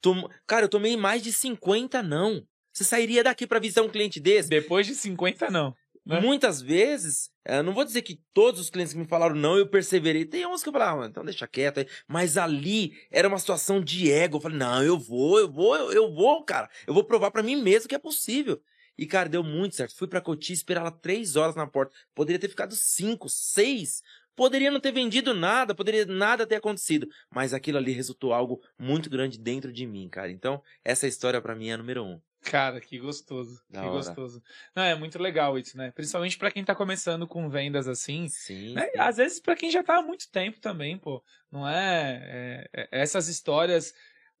Tom... 0.00 0.28
Cara, 0.46 0.64
eu 0.64 0.68
tomei 0.68 0.96
mais 0.96 1.22
de 1.22 1.32
50 1.32 2.02
não. 2.02 2.46
Você 2.72 2.84
sairia 2.84 3.24
daqui 3.24 3.46
para 3.46 3.58
visitar 3.58 3.82
um 3.82 3.88
cliente 3.88 4.20
desse? 4.20 4.50
Depois 4.50 4.86
de 4.86 4.94
50, 4.94 5.50
não. 5.50 5.74
Né? 6.06 6.20
Muitas 6.20 6.62
vezes, 6.62 7.30
eu 7.44 7.64
não 7.64 7.74
vou 7.74 7.84
dizer 7.84 8.02
que 8.02 8.22
todos 8.32 8.60
os 8.60 8.70
clientes 8.70 8.92
que 8.92 8.98
me 8.98 9.08
falaram 9.08 9.34
não, 9.34 9.58
eu 9.58 9.68
perseverei. 9.68 10.24
Tem 10.24 10.46
uns 10.46 10.62
que 10.62 10.68
eu 10.68 10.72
falava, 10.72 11.04
ah, 11.04 11.06
então 11.08 11.24
deixa 11.24 11.48
quieto 11.48 11.78
aí. 11.78 11.88
Mas 12.06 12.36
ali 12.36 12.92
era 13.10 13.26
uma 13.26 13.38
situação 13.38 13.80
de 13.80 14.10
ego. 14.12 14.36
Eu 14.36 14.40
falei, 14.40 14.56
não, 14.56 14.84
eu 14.84 14.96
vou, 14.96 15.40
eu 15.40 15.50
vou, 15.50 15.74
eu, 15.76 15.92
eu 15.92 16.14
vou, 16.14 16.44
cara. 16.44 16.70
Eu 16.86 16.94
vou 16.94 17.02
provar 17.02 17.32
para 17.32 17.42
mim 17.42 17.56
mesmo 17.56 17.88
que 17.88 17.94
é 17.94 17.98
possível. 17.98 18.62
E, 18.96 19.04
cara, 19.04 19.28
deu 19.28 19.42
muito 19.42 19.74
certo. 19.74 19.96
Fui 19.96 20.06
pra 20.06 20.20
Cotia 20.20 20.56
ela 20.68 20.92
três 20.92 21.34
horas 21.34 21.56
na 21.56 21.66
porta. 21.66 21.92
Poderia 22.14 22.38
ter 22.38 22.48
ficado 22.48 22.76
cinco, 22.76 23.28
seis. 23.28 24.00
Poderia 24.36 24.70
não 24.70 24.80
ter 24.80 24.92
vendido 24.92 25.34
nada, 25.34 25.74
poderia 25.74 26.06
nada 26.06 26.46
ter 26.46 26.56
acontecido. 26.56 27.08
Mas 27.30 27.52
aquilo 27.52 27.78
ali 27.78 27.92
resultou 27.92 28.32
algo 28.32 28.60
muito 28.78 29.10
grande 29.10 29.38
dentro 29.38 29.72
de 29.72 29.86
mim, 29.86 30.08
cara. 30.08 30.30
Então, 30.30 30.62
essa 30.84 31.06
história 31.08 31.40
para 31.40 31.56
mim 31.56 31.68
é 31.68 31.72
a 31.72 31.78
número 31.78 32.04
um. 32.04 32.20
Cara, 32.50 32.80
que 32.80 32.98
gostoso. 32.98 33.60
Da 33.68 33.80
que 33.80 33.86
hora. 33.86 33.96
gostoso. 33.96 34.42
Não, 34.74 34.82
é 34.82 34.94
muito 34.94 35.18
legal 35.18 35.58
isso, 35.58 35.76
né? 35.76 35.90
Principalmente 35.90 36.38
pra 36.38 36.50
quem 36.50 36.64
tá 36.64 36.74
começando 36.74 37.26
com 37.26 37.48
vendas 37.48 37.88
assim. 37.88 38.28
Sim. 38.28 38.74
Né? 38.74 38.88
Às 38.98 39.16
vezes 39.16 39.40
pra 39.40 39.56
quem 39.56 39.70
já 39.70 39.82
tá 39.82 39.98
há 39.98 40.02
muito 40.02 40.30
tempo 40.30 40.60
também, 40.60 40.96
pô. 40.96 41.22
Não 41.50 41.68
é, 41.68 42.20
é- 42.72 42.82
é- 42.82 42.88
essas 42.92 43.28
histórias 43.28 43.92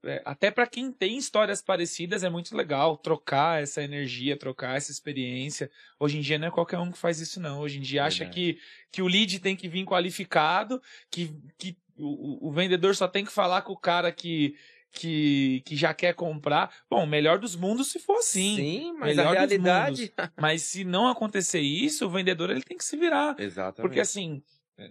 é, 0.04 0.22
até 0.24 0.52
pra 0.52 0.66
quem 0.68 0.92
tem 0.92 1.16
histórias 1.18 1.60
parecidas 1.60 2.22
é 2.22 2.28
muito 2.28 2.56
legal 2.56 2.96
trocar 2.96 3.60
essa 3.62 3.82
energia, 3.82 4.36
trocar 4.36 4.76
essa 4.76 4.92
experiência. 4.92 5.68
Hoje 5.98 6.18
em 6.18 6.20
dia 6.20 6.38
não 6.38 6.46
é 6.46 6.50
qualquer 6.50 6.78
um 6.78 6.92
que 6.92 6.98
faz 6.98 7.18
isso 7.18 7.40
não. 7.40 7.60
Hoje 7.60 7.78
em 7.78 7.80
dia 7.82 8.04
acha 8.04 8.24
que, 8.26 8.60
que 8.92 9.02
o 9.02 9.08
lead 9.08 9.40
tem 9.40 9.56
que 9.56 9.68
vir 9.68 9.84
qualificado, 9.84 10.80
que, 11.10 11.34
que 11.58 11.76
o- 11.98 12.46
o 12.48 12.52
vendedor 12.52 12.94
só 12.94 13.08
tem 13.08 13.24
que 13.24 13.32
falar 13.32 13.62
com 13.62 13.72
o 13.72 13.76
cara 13.76 14.12
que 14.12 14.54
que, 14.92 15.62
que 15.64 15.76
já 15.76 15.92
quer 15.92 16.14
comprar. 16.14 16.72
Bom, 16.88 17.06
melhor 17.06 17.38
dos 17.38 17.54
mundos 17.54 17.90
se 17.90 17.98
for 17.98 18.18
assim. 18.18 18.56
Sim, 18.56 18.92
mas 18.98 19.16
melhor 19.16 19.36
a 19.36 19.38
realidade. 19.40 20.12
Mas 20.40 20.62
se 20.62 20.84
não 20.84 21.08
acontecer 21.08 21.60
isso, 21.60 22.06
o 22.06 22.10
vendedor 22.10 22.50
ele 22.50 22.62
tem 22.62 22.76
que 22.76 22.84
se 22.84 22.96
virar. 22.96 23.36
Exatamente. 23.38 23.82
Porque 23.82 24.00
assim, 24.00 24.42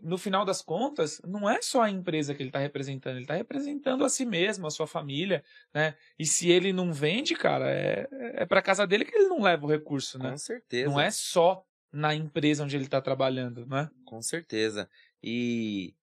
no 0.01 0.17
final 0.17 0.43
das 0.43 0.61
contas, 0.61 1.21
não 1.25 1.49
é 1.49 1.61
só 1.61 1.83
a 1.83 1.89
empresa 1.89 2.33
que 2.33 2.41
ele 2.41 2.49
está 2.49 2.59
representando, 2.59 3.15
ele 3.15 3.23
está 3.23 3.35
representando 3.35 4.03
a 4.03 4.09
si 4.09 4.25
mesmo, 4.25 4.65
a 4.65 4.71
sua 4.71 4.87
família, 4.87 5.43
né? 5.73 5.95
E 6.17 6.25
se 6.25 6.49
ele 6.49 6.73
não 6.73 6.91
vende, 6.91 7.35
cara, 7.35 7.69
é, 7.69 8.07
é 8.11 8.45
para 8.45 8.61
casa 8.61 8.87
dele 8.87 9.05
que 9.05 9.15
ele 9.15 9.27
não 9.27 9.41
leva 9.41 9.65
o 9.65 9.69
recurso, 9.69 10.17
né? 10.17 10.31
Com 10.31 10.37
certeza. 10.37 10.89
Não 10.89 10.99
é 10.99 11.11
só 11.11 11.63
na 11.91 12.13
empresa 12.15 12.63
onde 12.63 12.75
ele 12.75 12.85
está 12.85 12.99
trabalhando, 12.99 13.65
né? 13.65 13.89
Com 14.05 14.21
certeza. 14.21 14.89
E 15.23 15.95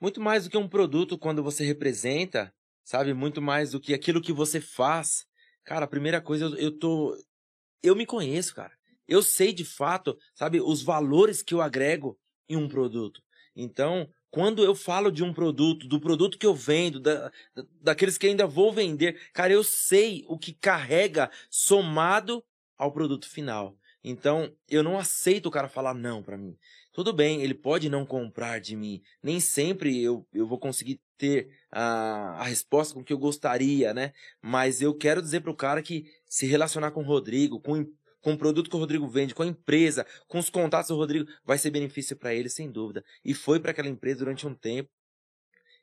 muito 0.00 0.20
mais 0.20 0.44
do 0.44 0.50
que 0.50 0.58
um 0.58 0.68
produto 0.68 1.16
quando 1.16 1.42
você 1.42 1.64
representa, 1.64 2.52
sabe? 2.90 3.14
Muito 3.14 3.40
mais 3.40 3.70
do 3.70 3.80
que 3.80 3.94
aquilo 3.94 4.20
que 4.20 4.32
você 4.32 4.60
faz. 4.60 5.24
Cara, 5.64 5.84
a 5.84 5.88
primeira 5.88 6.20
coisa, 6.20 6.46
eu, 6.46 6.56
eu 6.56 6.78
tô. 6.78 7.16
Eu 7.80 7.94
me 7.94 8.04
conheço, 8.04 8.52
cara. 8.52 8.72
Eu 9.06 9.22
sei 9.22 9.52
de 9.52 9.64
fato, 9.64 10.18
sabe, 10.34 10.60
os 10.60 10.82
valores 10.82 11.40
que 11.40 11.54
eu 11.54 11.60
agrego 11.60 12.18
em 12.48 12.56
um 12.56 12.68
produto. 12.68 13.22
Então, 13.54 14.08
quando 14.28 14.64
eu 14.64 14.74
falo 14.74 15.10
de 15.12 15.22
um 15.22 15.32
produto, 15.32 15.86
do 15.86 16.00
produto 16.00 16.36
que 16.36 16.46
eu 16.46 16.54
vendo, 16.54 16.98
da, 16.98 17.28
da- 17.54 17.64
daqueles 17.80 18.18
que 18.18 18.26
ainda 18.26 18.46
vou 18.46 18.72
vender, 18.72 19.20
cara, 19.32 19.52
eu 19.52 19.62
sei 19.62 20.24
o 20.26 20.36
que 20.36 20.52
carrega 20.52 21.30
somado 21.48 22.44
ao 22.76 22.92
produto 22.92 23.28
final. 23.28 23.76
Então, 24.02 24.52
eu 24.68 24.82
não 24.82 24.98
aceito 24.98 25.46
o 25.46 25.50
cara 25.50 25.68
falar 25.68 25.94
não 25.94 26.22
pra 26.22 26.36
mim. 26.36 26.56
Tudo 26.92 27.12
bem, 27.12 27.42
ele 27.42 27.54
pode 27.54 27.88
não 27.88 28.04
comprar 28.04 28.60
de 28.60 28.74
mim. 28.76 29.00
Nem 29.22 29.38
sempre 29.38 30.02
eu, 30.02 30.26
eu 30.32 30.46
vou 30.46 30.58
conseguir 30.58 31.00
ter 31.16 31.50
a, 31.70 32.40
a 32.40 32.44
resposta 32.44 32.94
com 32.94 33.04
que 33.04 33.12
eu 33.12 33.18
gostaria, 33.18 33.94
né? 33.94 34.12
Mas 34.42 34.82
eu 34.82 34.94
quero 34.94 35.22
dizer 35.22 35.40
pro 35.40 35.54
cara 35.54 35.82
que 35.82 36.06
se 36.26 36.46
relacionar 36.46 36.90
com 36.90 37.00
o 37.02 37.06
Rodrigo, 37.06 37.60
com, 37.60 37.86
com 38.20 38.32
o 38.32 38.38
produto 38.38 38.68
que 38.68 38.76
o 38.76 38.78
Rodrigo 38.78 39.06
vende, 39.06 39.34
com 39.34 39.42
a 39.42 39.46
empresa, 39.46 40.04
com 40.26 40.38
os 40.38 40.50
contatos 40.50 40.88
do 40.88 40.96
Rodrigo, 40.96 41.30
vai 41.44 41.58
ser 41.58 41.70
benefício 41.70 42.16
para 42.16 42.34
ele, 42.34 42.48
sem 42.48 42.70
dúvida. 42.70 43.04
E 43.24 43.34
foi 43.34 43.60
para 43.60 43.70
aquela 43.70 43.88
empresa 43.88 44.18
durante 44.20 44.46
um 44.46 44.54
tempo. 44.54 44.90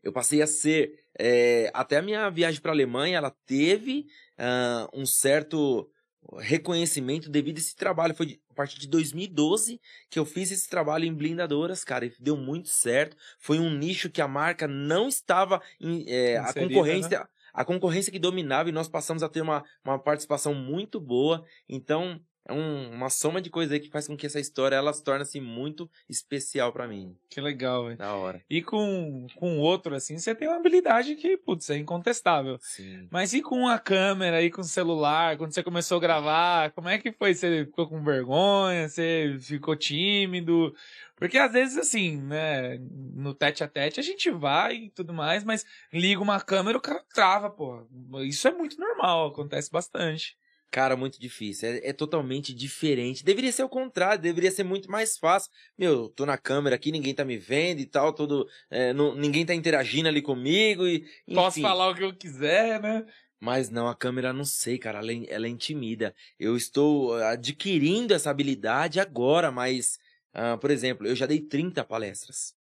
Eu 0.03 0.11
passei 0.11 0.41
a 0.41 0.47
ser. 0.47 1.03
eh, 1.19 1.71
até 1.73 1.97
a 1.97 2.01
minha 2.01 2.29
viagem 2.29 2.61
para 2.61 2.71
a 2.71 2.75
Alemanha, 2.75 3.17
ela 3.17 3.31
teve 3.45 4.07
ah, 4.38 4.88
um 4.93 5.05
certo 5.05 5.89
reconhecimento 6.35 7.29
devido 7.29 7.57
a 7.57 7.59
esse 7.59 7.75
trabalho. 7.75 8.13
Foi 8.15 8.25
de- 8.25 8.41
a 8.49 8.53
partir 8.53 8.79
de 8.79 8.87
2012 8.87 9.79
que 10.09 10.19
eu 10.19 10.25
fiz 10.25 10.51
esse 10.51 10.69
trabalho 10.69 11.05
em 11.05 11.13
blindadoras, 11.13 11.83
cara, 11.83 12.05
e 12.05 12.13
deu 12.19 12.35
muito 12.37 12.69
certo. 12.69 13.15
Foi 13.39 13.59
um 13.59 13.69
nicho 13.73 14.09
que 14.09 14.21
a 14.21 14.27
marca 14.27 14.67
não 14.67 15.07
estava 15.07 15.61
em, 15.79 16.03
eh, 16.07 16.37
a 16.37 16.51
concorrência, 16.67 17.29
a 17.53 17.65
concorrência 17.65 18.11
que 18.11 18.19
dominava 18.19 18.69
e 18.69 18.71
nós 18.71 18.87
passamos 18.87 19.23
a 19.23 19.29
ter 19.29 19.41
uma, 19.41 19.63
uma 19.85 19.97
participação 19.99 20.53
muito 20.53 20.99
boa. 20.99 21.43
Então, 21.67 22.19
é 22.48 22.53
um- 22.53 22.91
uma 22.91 23.10
soma 23.10 23.41
de 23.41 23.49
coisas 23.49 23.74
aí 23.74 23.80
que 23.80 23.90
faz 23.90 24.07
com 24.07 24.15
que 24.15 24.26
essa 24.26 24.40
história 24.40 24.76
ela 24.76 24.94
se 24.94 25.03
torne 25.03 25.22
assim 25.24 25.40
muito 25.41 25.90
especial 26.10 26.72
pra 26.72 26.88
mim. 26.88 27.15
Que 27.30 27.41
legal, 27.41 27.86
velho. 27.86 27.98
Da 27.98 28.14
hora. 28.15 28.41
E 28.49 28.61
com, 28.61 29.28
com 29.36 29.60
outro, 29.60 29.94
assim, 29.95 30.18
você 30.18 30.34
tem 30.34 30.48
uma 30.48 30.57
habilidade 30.57 31.15
que, 31.15 31.38
putz, 31.38 31.69
é 31.69 31.78
incontestável. 31.78 32.57
Sim. 32.61 33.07
Mas 33.11 33.34
e 33.34 33.41
com 33.41 33.68
a 33.68 33.78
câmera, 33.78 34.41
e 34.41 34.49
com 34.49 34.61
o 34.61 34.64
celular, 34.64 35.38
quando 35.38 35.53
você 35.53 35.61
começou 35.64 35.98
a 35.98 36.02
gravar, 36.02 36.72
como 36.72 36.90
é 36.90 36.98
que 36.98 37.11
foi? 37.11 37.34
Você 37.34 37.65
ficou 37.65 37.88
com 37.88 38.03
vergonha? 38.03 38.88
Você 38.88 39.38
ficou 39.40 39.76
tímido? 39.76 40.74
Porque 41.15 41.38
às 41.38 41.52
vezes, 41.52 41.78
assim, 41.78 42.18
né, 42.22 42.78
no 42.80 43.34
tete 43.34 43.64
a 43.64 43.68
tete 43.68 43.99
a 43.99 44.03
gente 44.03 44.30
vai 44.30 44.76
e 44.76 44.90
tudo 44.91 45.14
mais, 45.14 45.44
mas 45.44 45.65
liga 45.91 46.22
uma 46.22 46.40
câmera 46.40 46.78
o 46.78 46.82
cara 46.82 47.03
trava, 47.14 47.49
pô. 47.49 47.88
Isso 48.24 48.48
é 48.48 48.52
muito 48.53 48.80
normal, 48.80 49.28
acontece 49.30 49.72
bastante. 49.72 50.38
Cara, 50.69 50.98
muito 50.98 51.19
difícil. 51.19 51.69
É, 51.69 51.89
é 51.89 51.94
totalmente 51.94 52.53
diferente. 52.53 53.23
Deveria 53.23 53.52
ser 53.52 53.64
o 53.64 53.69
contrário, 53.69 54.22
deveria 54.22 54.52
ser 54.52 54.64
muito 54.64 54.91
mais 54.91 55.18
fácil. 55.18 55.49
Meu, 55.77 56.10
tô 56.10 56.26
na 56.26 56.38
câmera 56.38 56.76
aqui, 56.76 56.91
ninguém 56.91 57.14
tá 57.15 57.23
me 57.23 57.38
vendo 57.38 57.80
e 57.80 57.85
tal, 57.85 58.11
todo, 58.14 58.48
é, 58.69 58.94
não- 58.94 59.15
ninguém 59.15 59.45
tá 59.45 59.53
interagindo 59.53 60.07
ali 60.10 60.22
comigo 60.22 60.85
e. 60.85 60.98
Enfim. 61.27 61.35
Posso 61.35 61.61
falar 61.61 61.89
o 61.89 61.95
que 61.95 62.03
eu 62.03 62.15
quiser, 62.15 62.81
né? 62.81 63.06
Mas 63.39 63.69
não, 63.69 63.88
a 63.88 63.95
câmera 63.95 64.34
não 64.34 64.44
sei, 64.44 64.77
cara, 64.77 64.99
ela, 64.99 65.11
é- 65.11 65.26
ela 65.30 65.45
é 65.45 65.49
intimida. 65.49 66.14
Eu 66.39 66.57
estou 66.57 67.14
ah, 67.15 67.31
adquirindo 67.31 68.14
essa 68.14 68.30
habilidade 68.30 68.99
agora, 68.99 69.52
mas, 69.52 69.98
ah, 70.34 70.57
por 70.57 70.69
exemplo, 70.72 71.07
eu 71.07 71.15
já 71.15 71.26
dei 71.26 71.39
30 71.39 71.84
palestras. 71.85 72.53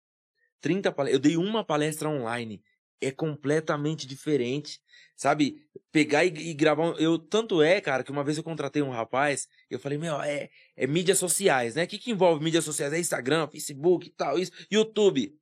30 0.61 0.91
palestras. 0.91 1.13
Eu 1.15 1.19
dei 1.21 1.35
uma 1.37 1.63
palestra 1.63 2.07
online. 2.09 2.61
É 3.01 3.11
completamente 3.11 4.07
diferente. 4.07 4.79
Sabe? 5.15 5.67
Pegar 5.91 6.25
e, 6.25 6.27
e 6.27 6.53
gravar. 6.53 6.93
Eu, 6.99 7.17
tanto 7.17 7.61
é, 7.61 7.81
cara, 7.81 8.03
que 8.03 8.11
uma 8.11 8.23
vez 8.23 8.37
eu 8.37 8.43
contratei 8.43 8.83
um 8.83 8.91
rapaz, 8.91 9.47
eu 9.67 9.79
falei, 9.79 9.97
meu, 9.97 10.21
é, 10.21 10.49
é 10.75 10.85
mídias 10.85 11.17
sociais, 11.17 11.73
né? 11.73 11.85
O 11.85 11.87
que, 11.87 11.97
que 11.97 12.11
envolve 12.11 12.43
mídias 12.43 12.63
sociais? 12.63 12.93
É 12.93 12.99
Instagram, 12.99 13.47
Facebook 13.47 14.11
tal, 14.11 14.37
isso. 14.37 14.51
YouTube. 14.71 15.35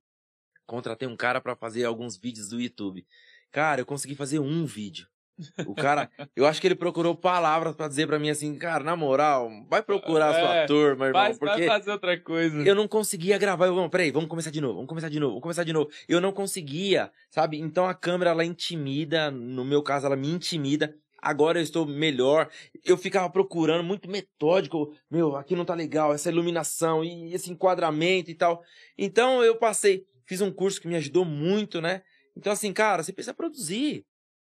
Contratei 0.66 1.08
um 1.08 1.16
cara 1.16 1.42
pra 1.42 1.56
fazer 1.56 1.84
alguns 1.84 2.18
vídeos 2.18 2.50
do 2.50 2.60
YouTube. 2.60 3.06
Cara, 3.52 3.82
eu 3.82 3.86
consegui 3.86 4.16
fazer 4.16 4.40
um 4.40 4.66
vídeo. 4.66 5.08
O 5.66 5.76
cara, 5.76 6.10
eu 6.36 6.46
acho 6.46 6.62
que 6.62 6.68
ele 6.68 6.76
procurou 6.76 7.16
palavras 7.16 7.76
pra 7.76 7.88
dizer 7.88 8.08
pra 8.08 8.18
mim 8.18 8.30
assim, 8.30 8.56
cara, 8.58 8.84
na 8.84 8.96
moral, 8.96 9.50
vai 9.70 9.82
procurar 9.84 10.30
a 10.30 10.34
sua 10.34 10.56
É, 10.56 10.66
turma, 10.66 11.08
irmão, 11.08 11.22
Vai, 11.22 11.34
vai 11.34 11.40
porque 11.40 11.66
fazer 11.68 11.92
outra 11.92 12.20
coisa. 12.20 12.62
eu 12.62 12.74
não 12.76 12.88
conseguia 12.88 13.38
gravar. 13.38 13.68
Eu, 13.68 13.90
peraí, 13.90 14.12
vamos 14.12 14.30
começar 14.30 14.50
de 14.52 14.62
novo, 14.62 14.76
vamos 14.76 14.88
começar 14.90 15.10
de 15.10 15.20
novo, 15.20 15.32
vamos 15.34 15.44
começar 15.44 15.64
de 15.64 15.74
novo. 15.74 15.90
Eu 16.08 16.22
não 16.22 16.32
conseguia, 16.32 17.12
sabe? 17.30 17.60
Então 17.60 17.86
a 17.86 17.94
câmera, 17.94 18.32
ela 18.32 18.46
intimida, 18.46 19.30
no 19.30 19.66
meu 19.66 19.84
caso, 19.84 20.06
ela 20.06 20.16
me 20.16 20.30
intimida. 20.30 20.96
Agora 21.22 21.58
eu 21.60 21.64
estou 21.64 21.86
melhor. 21.88 22.50
Eu 22.84 22.96
ficava 22.98 23.30
procurando, 23.30 23.84
muito 23.84 24.10
metódico. 24.10 24.94
Meu, 25.10 25.36
aqui 25.36 25.56
não 25.56 25.66
tá 25.66 25.74
legal, 25.74 26.14
essa 26.14 26.30
iluminação 26.30 27.04
e 27.04 27.34
esse 27.34 27.52
enquadramento 27.52 28.30
e 28.30 28.36
tal. 28.36 28.62
Então 28.98 29.44
eu 29.44 29.56
passei, 29.58 30.06
fiz 30.26 30.40
um 30.40 30.52
curso 30.52 30.80
que 30.80 30.88
me 30.88 30.96
ajudou 30.96 31.26
muito, 31.26 31.82
né? 31.82 32.04
Então, 32.38 32.54
assim, 32.54 32.72
cara, 32.72 33.02
você 33.02 33.12
precisa 33.12 33.34
produzir. 33.34 34.06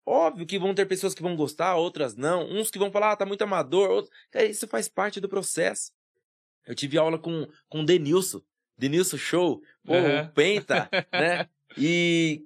Óbvio 0.10 0.48
que 0.48 0.58
vão 0.58 0.74
ter 0.74 0.88
pessoas 0.88 1.14
que 1.14 1.22
vão 1.22 1.36
gostar, 1.36 1.76
outras 1.76 2.16
não. 2.16 2.44
Uns 2.50 2.72
que 2.72 2.80
vão 2.80 2.92
falar, 2.92 3.12
ah, 3.12 3.16
tá 3.16 3.28
muito 3.28 3.44
amador. 3.44 3.92
Outros... 3.92 4.12
Cara, 4.32 4.46
isso 4.46 4.68
faz 4.68 4.88
parte 4.88 5.20
do 5.20 5.30
processo. 5.30 5.92
Eu 6.66 6.74
tive 6.74 6.98
aula 6.98 7.20
com, 7.20 7.48
com 7.68 7.82
o 7.82 7.86
Denilson. 7.86 8.42
Denilson 8.76 9.18
Show. 9.18 9.62
Pô, 9.86 9.94
Uhum. 9.94 10.22
o 10.22 10.32
Penta, 10.32 10.90
né? 11.14 11.48
E 11.78 12.44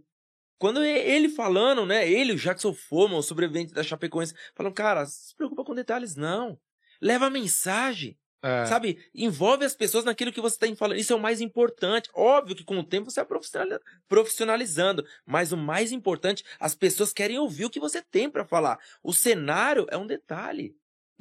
quando 0.57 0.83
ele 0.83 1.29
falando, 1.29 1.85
né? 1.85 2.05
Ele, 2.05 2.33
o 2.33 2.37
Jackson 2.37 2.73
Foreman, 2.73 3.19
o 3.19 3.23
sobrevivente 3.23 3.73
da 3.73 3.81
Chapecoense, 3.81 4.35
falando, 4.53 4.73
cara, 4.73 5.05
se 5.05 5.33
preocupa 5.33 5.63
com 5.63 5.73
detalhes, 5.73 6.17
não. 6.17 6.59
Leva 7.01 7.27
a 7.27 7.29
mensagem. 7.29 8.17
É. 8.43 8.65
Sabe? 8.65 8.99
Envolve 9.15 9.63
as 9.63 9.73
pessoas 9.73 10.03
naquilo 10.03 10.31
que 10.31 10.41
você 10.41 10.55
está 10.55 10.75
falando. 10.75 10.97
Isso 10.97 11.13
é 11.13 11.15
o 11.15 11.19
mais 11.19 11.39
importante. 11.39 12.09
Óbvio 12.13 12.55
que 12.55 12.65
com 12.65 12.77
o 12.77 12.83
tempo 12.83 13.09
você 13.09 13.21
vai 13.21 13.27
profissionali- 13.27 13.79
profissionalizando. 14.09 15.05
Mas 15.25 15.53
o 15.53 15.57
mais 15.57 15.93
importante, 15.93 16.43
as 16.59 16.75
pessoas 16.75 17.13
querem 17.13 17.39
ouvir 17.39 17.65
o 17.65 17.69
que 17.69 17.79
você 17.79 18.01
tem 18.01 18.29
para 18.29 18.43
falar. 18.43 18.77
O 19.01 19.13
cenário 19.13 19.87
é 19.89 19.97
um 19.97 20.05
detalhe. 20.05 20.75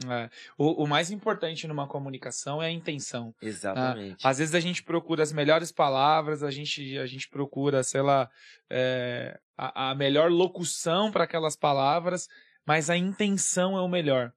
É. 0.08 0.28
O, 0.58 0.82
o 0.82 0.88
mais 0.88 1.12
importante 1.12 1.68
numa 1.68 1.86
comunicação 1.86 2.60
é 2.60 2.66
a 2.66 2.70
intenção. 2.70 3.32
Exatamente. 3.40 4.26
Às 4.26 4.38
vezes 4.38 4.54
a 4.54 4.60
gente 4.60 4.82
procura 4.82 5.22
as 5.22 5.32
melhores 5.32 5.70
palavras, 5.70 6.42
a 6.42 6.50
gente, 6.50 6.98
a 6.98 7.06
gente 7.06 7.28
procura, 7.28 7.84
sei 7.84 8.02
lá, 8.02 8.28
é, 8.68 9.38
a, 9.56 9.90
a 9.90 9.94
melhor 9.94 10.30
locução 10.30 11.12
para 11.12 11.24
aquelas 11.24 11.54
palavras, 11.54 12.26
mas 12.66 12.90
a 12.90 12.96
intenção 12.96 13.76
é 13.76 13.80
o 13.80 13.88
melhor. 13.88 14.32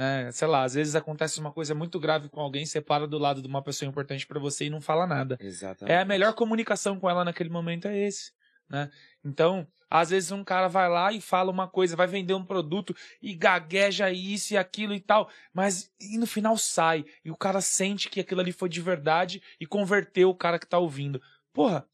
É, 0.00 0.30
sei 0.30 0.46
lá, 0.46 0.62
às 0.62 0.74
vezes 0.74 0.94
acontece 0.94 1.40
uma 1.40 1.50
coisa 1.50 1.74
muito 1.74 1.98
grave 1.98 2.28
com 2.28 2.40
alguém, 2.40 2.64
você 2.64 2.80
para 2.80 3.04
do 3.04 3.18
lado 3.18 3.42
de 3.42 3.48
uma 3.48 3.60
pessoa 3.60 3.88
importante 3.88 4.24
para 4.24 4.38
você 4.38 4.66
e 4.66 4.70
não 4.70 4.80
fala 4.80 5.08
nada. 5.08 5.36
Exatamente. 5.40 5.92
É 5.92 5.98
a 6.00 6.04
melhor 6.04 6.34
comunicação 6.34 7.00
com 7.00 7.10
ela 7.10 7.24
naquele 7.24 7.50
momento 7.50 7.88
é 7.88 7.98
esse. 7.98 8.30
né? 8.70 8.90
Então, 9.24 9.66
às 9.90 10.10
vezes 10.10 10.30
um 10.30 10.44
cara 10.44 10.68
vai 10.68 10.88
lá 10.88 11.12
e 11.12 11.20
fala 11.20 11.50
uma 11.50 11.66
coisa, 11.66 11.96
vai 11.96 12.06
vender 12.06 12.34
um 12.34 12.44
produto 12.44 12.94
e 13.20 13.34
gagueja 13.34 14.08
isso 14.10 14.54
e 14.54 14.56
aquilo 14.56 14.94
e 14.94 15.00
tal, 15.00 15.28
mas 15.52 15.90
e 16.00 16.16
no 16.16 16.26
final 16.26 16.56
sai 16.56 17.04
e 17.24 17.30
o 17.30 17.36
cara 17.36 17.60
sente 17.60 18.08
que 18.08 18.20
aquilo 18.20 18.40
ali 18.40 18.52
foi 18.52 18.68
de 18.68 18.80
verdade 18.80 19.42
e 19.58 19.66
converteu 19.66 20.30
o 20.30 20.34
cara 20.34 20.58
que 20.60 20.66
tá 20.66 20.78
ouvindo. 20.78 21.20
Porra, 21.52 21.84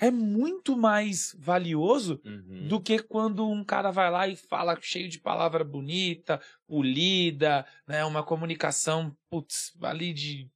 é 0.00 0.10
muito 0.10 0.76
mais 0.76 1.36
valioso 1.38 2.20
Uhum. 2.24 2.68
do 2.68 2.80
que 2.80 2.98
quando 3.00 3.46
um 3.46 3.62
cara 3.62 3.90
vai 3.90 4.10
lá 4.10 4.26
e 4.26 4.34
fala 4.34 4.76
cheio 4.80 5.08
de 5.08 5.18
palavra 5.18 5.62
bonita, 5.62 6.40
polida, 6.66 7.66
né, 7.86 8.04
uma 8.04 8.22
comunicação, 8.22 9.14
putz, 9.28 9.72
ali 9.82 10.14
de 10.14 10.50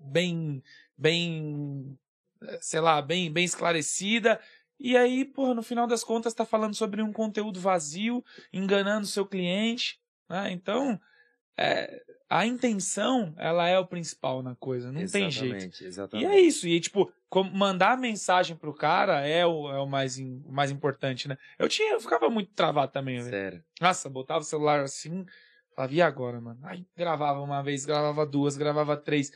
bem, 0.00 0.62
bem, 0.96 1.98
eh, 2.42 2.58
sei 2.62 2.80
lá, 2.80 3.02
bem, 3.02 3.32
bem 3.32 3.44
esclarecida. 3.44 4.40
E 4.78 4.96
aí, 4.96 5.24
porra, 5.24 5.54
no 5.54 5.62
final 5.62 5.86
das 5.88 6.04
contas 6.04 6.32
tá 6.32 6.44
falando 6.44 6.74
sobre 6.74 7.02
um 7.02 7.12
conteúdo 7.12 7.58
vazio, 7.58 8.24
enganando 8.52 9.06
seu 9.06 9.26
cliente, 9.26 9.98
né? 10.28 10.52
Então, 10.52 11.00
é, 11.56 12.04
a 12.28 12.44
intenção, 12.44 13.34
ela 13.38 13.66
é 13.66 13.78
o 13.78 13.86
principal 13.86 14.42
na 14.42 14.54
coisa, 14.54 14.92
não 14.92 15.06
tem 15.06 15.30
jeito. 15.30 15.54
Exatamente, 15.54 15.84
E 15.84 15.86
Exatamente. 15.86 16.30
é 16.30 16.40
isso. 16.40 16.68
E, 16.68 16.78
tipo, 16.78 17.10
mandar 17.54 17.92
a 17.92 17.96
mensagem 17.96 18.54
pro 18.54 18.74
cara 18.74 19.26
é 19.26 19.46
o, 19.46 19.70
é 19.70 19.80
o, 19.80 19.86
mais, 19.86 20.18
o 20.18 20.52
mais 20.52 20.70
importante, 20.70 21.26
né? 21.26 21.38
Eu 21.58 21.68
tinha, 21.68 21.94
eu 21.94 22.00
ficava 22.00 22.28
muito 22.28 22.52
travado 22.52 22.92
também. 22.92 23.22
Sério. 23.22 23.64
Nossa, 23.80 24.10
botava 24.10 24.40
o 24.40 24.44
celular 24.44 24.80
assim, 24.80 25.24
falava, 25.74 25.94
e 25.94 26.02
agora, 26.02 26.38
mano? 26.38 26.60
Aí 26.64 26.84
gravava 26.94 27.40
uma 27.40 27.62
vez, 27.62 27.86
gravava 27.86 28.26
duas, 28.26 28.58
gravava 28.58 28.94
três. 28.94 29.32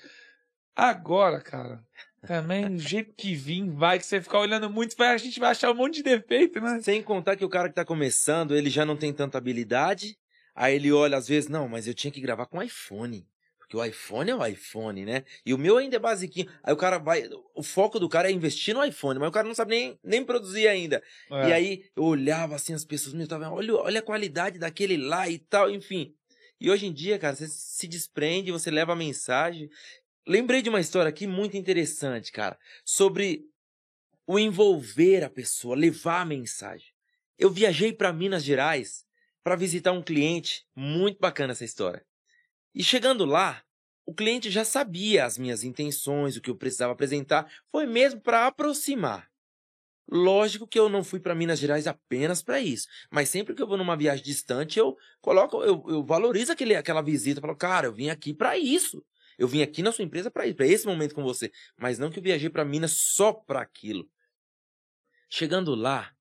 Agora, 0.77 1.41
cara, 1.41 1.83
também 2.27 2.77
do 2.77 2.79
jeito 2.79 3.15
que 3.15 3.35
vim, 3.35 3.71
vai, 3.71 3.99
que 3.99 4.07
você 4.07 4.21
ficar 4.21 4.39
olhando 4.39 4.69
muito, 4.69 4.97
vai, 4.97 5.15
a 5.15 5.19
gente 5.19 5.41
vai 5.41 5.51
achar 5.51 5.71
um 5.71 5.75
monte 5.75 5.97
de 5.97 6.03
defeito, 6.03 6.61
né? 6.61 6.81
Sem 6.83 7.03
contar 7.03 7.37
que 7.37 7.45
o 7.45 7.49
cara 7.49 7.69
que 7.71 7.75
tá 7.75 7.85
começando, 7.87 8.55
ele 8.55 8.69
já 8.69 8.85
não 8.85 8.97
tem 8.97 9.13
tanta 9.13 9.39
habilidade. 9.39 10.17
Aí 10.55 10.77
ele 10.77 10.93
olha, 10.93 11.17
às 11.17 11.29
vezes, 11.29 11.49
não, 11.49 11.69
mas 11.69 11.87
eu 11.87 11.95
tinha 11.95 12.11
que 12.11 12.21
gravar 12.21 12.47
com 12.47 12.63
iPhone. 12.63 13.27
Porque 13.59 13.77
o 13.77 13.85
iPhone 13.85 14.31
é 14.31 14.37
o 14.37 14.47
iPhone, 14.47 15.05
né? 15.05 15.25
E 15.47 15.55
o 15.55 15.59
meu 15.59 15.79
ainda 15.79 15.97
é 15.97 15.99
basiquinho. 15.99 16.47
Aí 16.63 16.75
o 16.75 16.77
cara 16.77 16.99
vai. 16.99 17.29
O 17.55 17.63
foco 17.63 17.99
do 17.99 18.09
cara 18.09 18.29
é 18.29 18.33
investir 18.33 18.75
no 18.75 18.85
iPhone, 18.85 19.19
mas 19.19 19.31
o 19.31 19.33
cara 19.33 19.49
não 19.49 19.55
sabe 19.55 19.75
nem, 19.75 19.99
nem 20.05 20.23
produzir 20.23 20.69
ainda. 20.69 21.03
É. 21.31 21.49
E 21.49 21.53
aí 21.53 21.85
eu 21.97 22.05
olhava 22.05 22.55
assim 22.55 22.75
as 22.75 22.85
pessoas, 22.85 23.15
meu, 23.15 23.27
tava, 23.27 23.51
olha, 23.51 23.75
olha 23.75 24.01
a 24.01 24.03
qualidade 24.03 24.59
daquele 24.59 24.99
lá 24.99 25.27
e 25.29 25.39
tal, 25.39 25.71
enfim. 25.71 26.15
E 26.61 26.71
hoje 26.71 26.87
em 26.87 26.93
dia, 26.93 27.19
cara, 27.19 27.35
você 27.35 27.49
se 27.49 27.89
desprende, 27.89 28.53
você 28.53 28.71
leva 28.71 28.93
a 28.93 28.97
mensagem. 28.97 29.71
Lembrei 30.27 30.61
de 30.61 30.69
uma 30.69 30.81
história 30.81 31.09
aqui 31.09 31.27
muito 31.27 31.57
interessante, 31.57 32.31
cara, 32.31 32.59
sobre 32.85 33.43
o 34.27 34.39
envolver 34.39 35.25
a 35.25 35.31
pessoa, 35.31 35.75
levar 35.75 36.21
a 36.21 36.27
mensagem. 36.27 36.89
Eu 37.39 37.51
viajei 37.51 37.93
para 37.93 38.13
Minas 38.13 38.45
Gerais 38.45 39.05
para 39.43 39.57
visitar 39.57 39.93
um 39.93 40.03
cliente, 40.03 40.67
muito 40.75 41.19
bacana 41.19 41.53
essa 41.53 41.65
história. 41.65 42.05
E 42.75 42.83
chegando 42.83 43.25
lá, 43.25 43.63
o 44.05 44.15
cliente 44.15 44.51
já 44.51 44.65
sabia 44.65 45.25
as 45.25 45.39
minhas 45.39 45.65
intenções, 45.65 46.37
o 46.37 46.41
que 46.41 46.51
eu 46.51 46.57
precisava 46.57 46.93
apresentar, 46.93 47.51
foi 47.71 47.87
mesmo 47.87 48.21
para 48.21 48.47
aproximar. 48.47 49.31
Lógico 50.11 50.67
que 50.67 50.79
eu 50.79 50.89
não 50.89 51.05
fui 51.05 51.21
para 51.21 51.35
Minas 51.35 51.59
Gerais 51.59 51.87
apenas 51.87 52.43
para 52.43 52.61
isso, 52.61 52.87
mas 53.11 53.29
sempre 53.29 53.55
que 53.55 53.63
eu 53.63 53.67
vou 53.67 53.77
numa 53.77 53.97
viagem 53.97 54.25
distante, 54.25 54.79
eu 54.79 54.97
coloco, 55.21 55.63
eu, 55.63 55.83
eu 55.89 56.05
valorizo 56.05 56.53
aquele, 56.53 56.75
aquela 56.75 57.01
visita, 57.01 57.41
falo, 57.41 57.57
cara, 57.57 57.87
eu 57.87 57.93
vim 57.93 58.11
aqui 58.11 58.35
para 58.35 58.59
isso. 58.59 59.05
Eu 59.39 59.49
vim 59.49 59.63
aqui 59.63 59.83
na 59.83 59.91
sua 59.91 60.05
empresa 60.05 60.31
para 60.31 60.47
isso, 60.47 60.57
para 60.57 60.67
esse 60.67 60.87
momento 60.87 61.15
com 61.15 61.23
você, 61.23 61.51
mas 61.79 61.99
não 61.99 62.11
que 62.11 62.19
eu 62.19 62.23
viajei 62.23 62.51
para 62.51 62.65
Minas 62.65 62.93
só 62.93 63.33
para 63.33 63.63
aquilo. 63.63 64.09
Chegando 65.31 65.75
lá, 65.75 66.13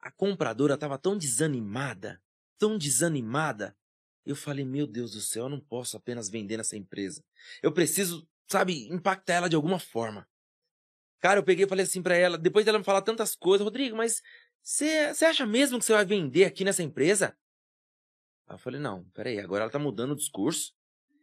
a 0.00 0.10
compradora 0.10 0.74
estava 0.74 0.98
tão 0.98 1.16
desanimada, 1.16 2.20
tão 2.58 2.78
desanimada. 2.78 3.76
Eu 4.24 4.34
falei, 4.34 4.64
meu 4.64 4.86
Deus 4.86 5.12
do 5.12 5.20
céu, 5.20 5.44
eu 5.44 5.50
não 5.50 5.60
posso 5.60 5.96
apenas 5.96 6.28
vender 6.28 6.56
nessa 6.56 6.76
empresa. 6.76 7.22
Eu 7.62 7.72
preciso, 7.72 8.26
sabe, 8.48 8.88
impactar 8.90 9.34
ela 9.34 9.48
de 9.48 9.56
alguma 9.56 9.78
forma. 9.78 10.26
Cara, 11.20 11.40
eu 11.40 11.44
peguei 11.44 11.64
e 11.64 11.68
falei 11.68 11.84
assim 11.84 12.02
pra 12.02 12.16
ela, 12.16 12.36
depois 12.36 12.64
dela 12.64 12.78
me 12.78 12.84
falar 12.84 13.02
tantas 13.02 13.34
coisas, 13.34 13.64
Rodrigo, 13.64 13.96
mas 13.96 14.22
você 14.62 15.12
acha 15.26 15.46
mesmo 15.46 15.78
que 15.78 15.84
você 15.84 15.92
vai 15.92 16.04
vender 16.04 16.44
aqui 16.44 16.64
nessa 16.64 16.82
empresa? 16.82 17.36
Aí 18.46 18.54
eu 18.54 18.58
falei, 18.58 18.80
não, 18.80 19.04
peraí, 19.14 19.38
agora 19.38 19.64
ela 19.64 19.72
tá 19.72 19.78
mudando 19.78 20.12
o 20.12 20.16
discurso. 20.16 20.74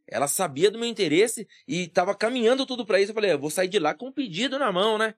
Ela 0.08 0.28
sabia 0.28 0.70
do 0.70 0.78
meu 0.78 0.90
interesse 0.90 1.48
e 1.68 1.88
tava 1.88 2.16
caminhando 2.16 2.66
tudo 2.66 2.86
pra 2.86 3.00
isso. 3.00 3.12
Eu 3.12 3.16
falei, 3.16 3.32
eu 3.32 3.40
vou 3.40 3.50
sair 3.50 3.68
de 3.68 3.80
lá 3.80 3.94
com 3.94 4.08
um 4.08 4.12
pedido 4.12 4.60
na 4.60 4.72
mão, 4.72 4.98
né? 4.98 5.16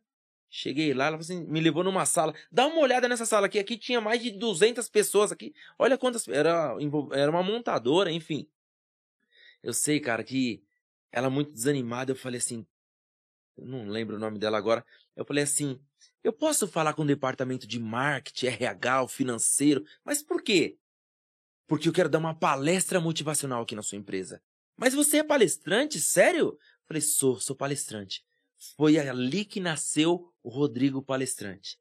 Cheguei 0.56 0.94
lá, 0.94 1.08
ela 1.08 1.18
assim, 1.18 1.44
me 1.46 1.60
levou 1.60 1.84
numa 1.84 2.06
sala. 2.06 2.32
Dá 2.52 2.68
uma 2.68 2.78
olhada 2.78 3.10
nessa 3.10 3.26
sala 3.26 3.48
aqui. 3.48 3.58
Aqui 3.58 3.76
tinha 3.76 4.00
mais 4.00 4.22
de 4.22 4.30
200 4.30 4.88
pessoas 4.88 5.32
aqui. 5.32 5.52
Olha 5.80 5.98
quantas. 5.98 6.28
Era, 6.28 6.76
era 7.12 7.32
uma 7.32 7.42
montadora, 7.42 8.12
enfim. 8.12 8.48
Eu 9.64 9.74
sei, 9.74 10.00
cara, 10.00 10.24
que 10.24 10.64
ela 11.12 11.28
muito 11.28 11.52
desanimada. 11.52 12.12
Eu 12.12 12.16
falei 12.16 12.38
assim. 12.38 12.64
Não 13.58 13.88
lembro 13.88 14.16
o 14.16 14.20
nome 14.20 14.38
dela 14.38 14.56
agora. 14.56 14.86
Eu 15.16 15.26
falei 15.26 15.44
assim: 15.44 15.82
eu 16.24 16.32
posso 16.32 16.68
falar 16.68 16.94
com 16.94 17.02
o 17.02 17.08
departamento 17.08 17.66
de 17.66 17.80
marketing, 17.80 18.46
RH, 18.46 19.08
financeiro. 19.08 19.84
Mas 20.06 20.22
por 20.22 20.44
quê? 20.44 20.78
Porque 21.66 21.90
eu 21.90 21.94
quero 21.94 22.10
dar 22.10 22.20
uma 22.20 22.36
palestra 22.36 23.02
motivacional 23.02 23.64
aqui 23.64 23.74
na 23.74 23.82
sua 23.82 23.98
empresa. 23.98 24.40
Mas 24.78 24.94
você 24.94 25.18
é 25.18 25.24
palestrante? 25.24 26.00
Sério? 26.00 26.50
Eu 26.50 26.60
falei, 26.88 27.02
sou, 27.02 27.40
sou 27.40 27.56
palestrante. 27.56 28.24
Foi 28.76 28.98
ali 28.98 29.46
que 29.46 29.60
nasceu 29.60 30.34
o 30.42 30.50
Rodrigo 30.50 31.02
Palestrante. 31.02 31.78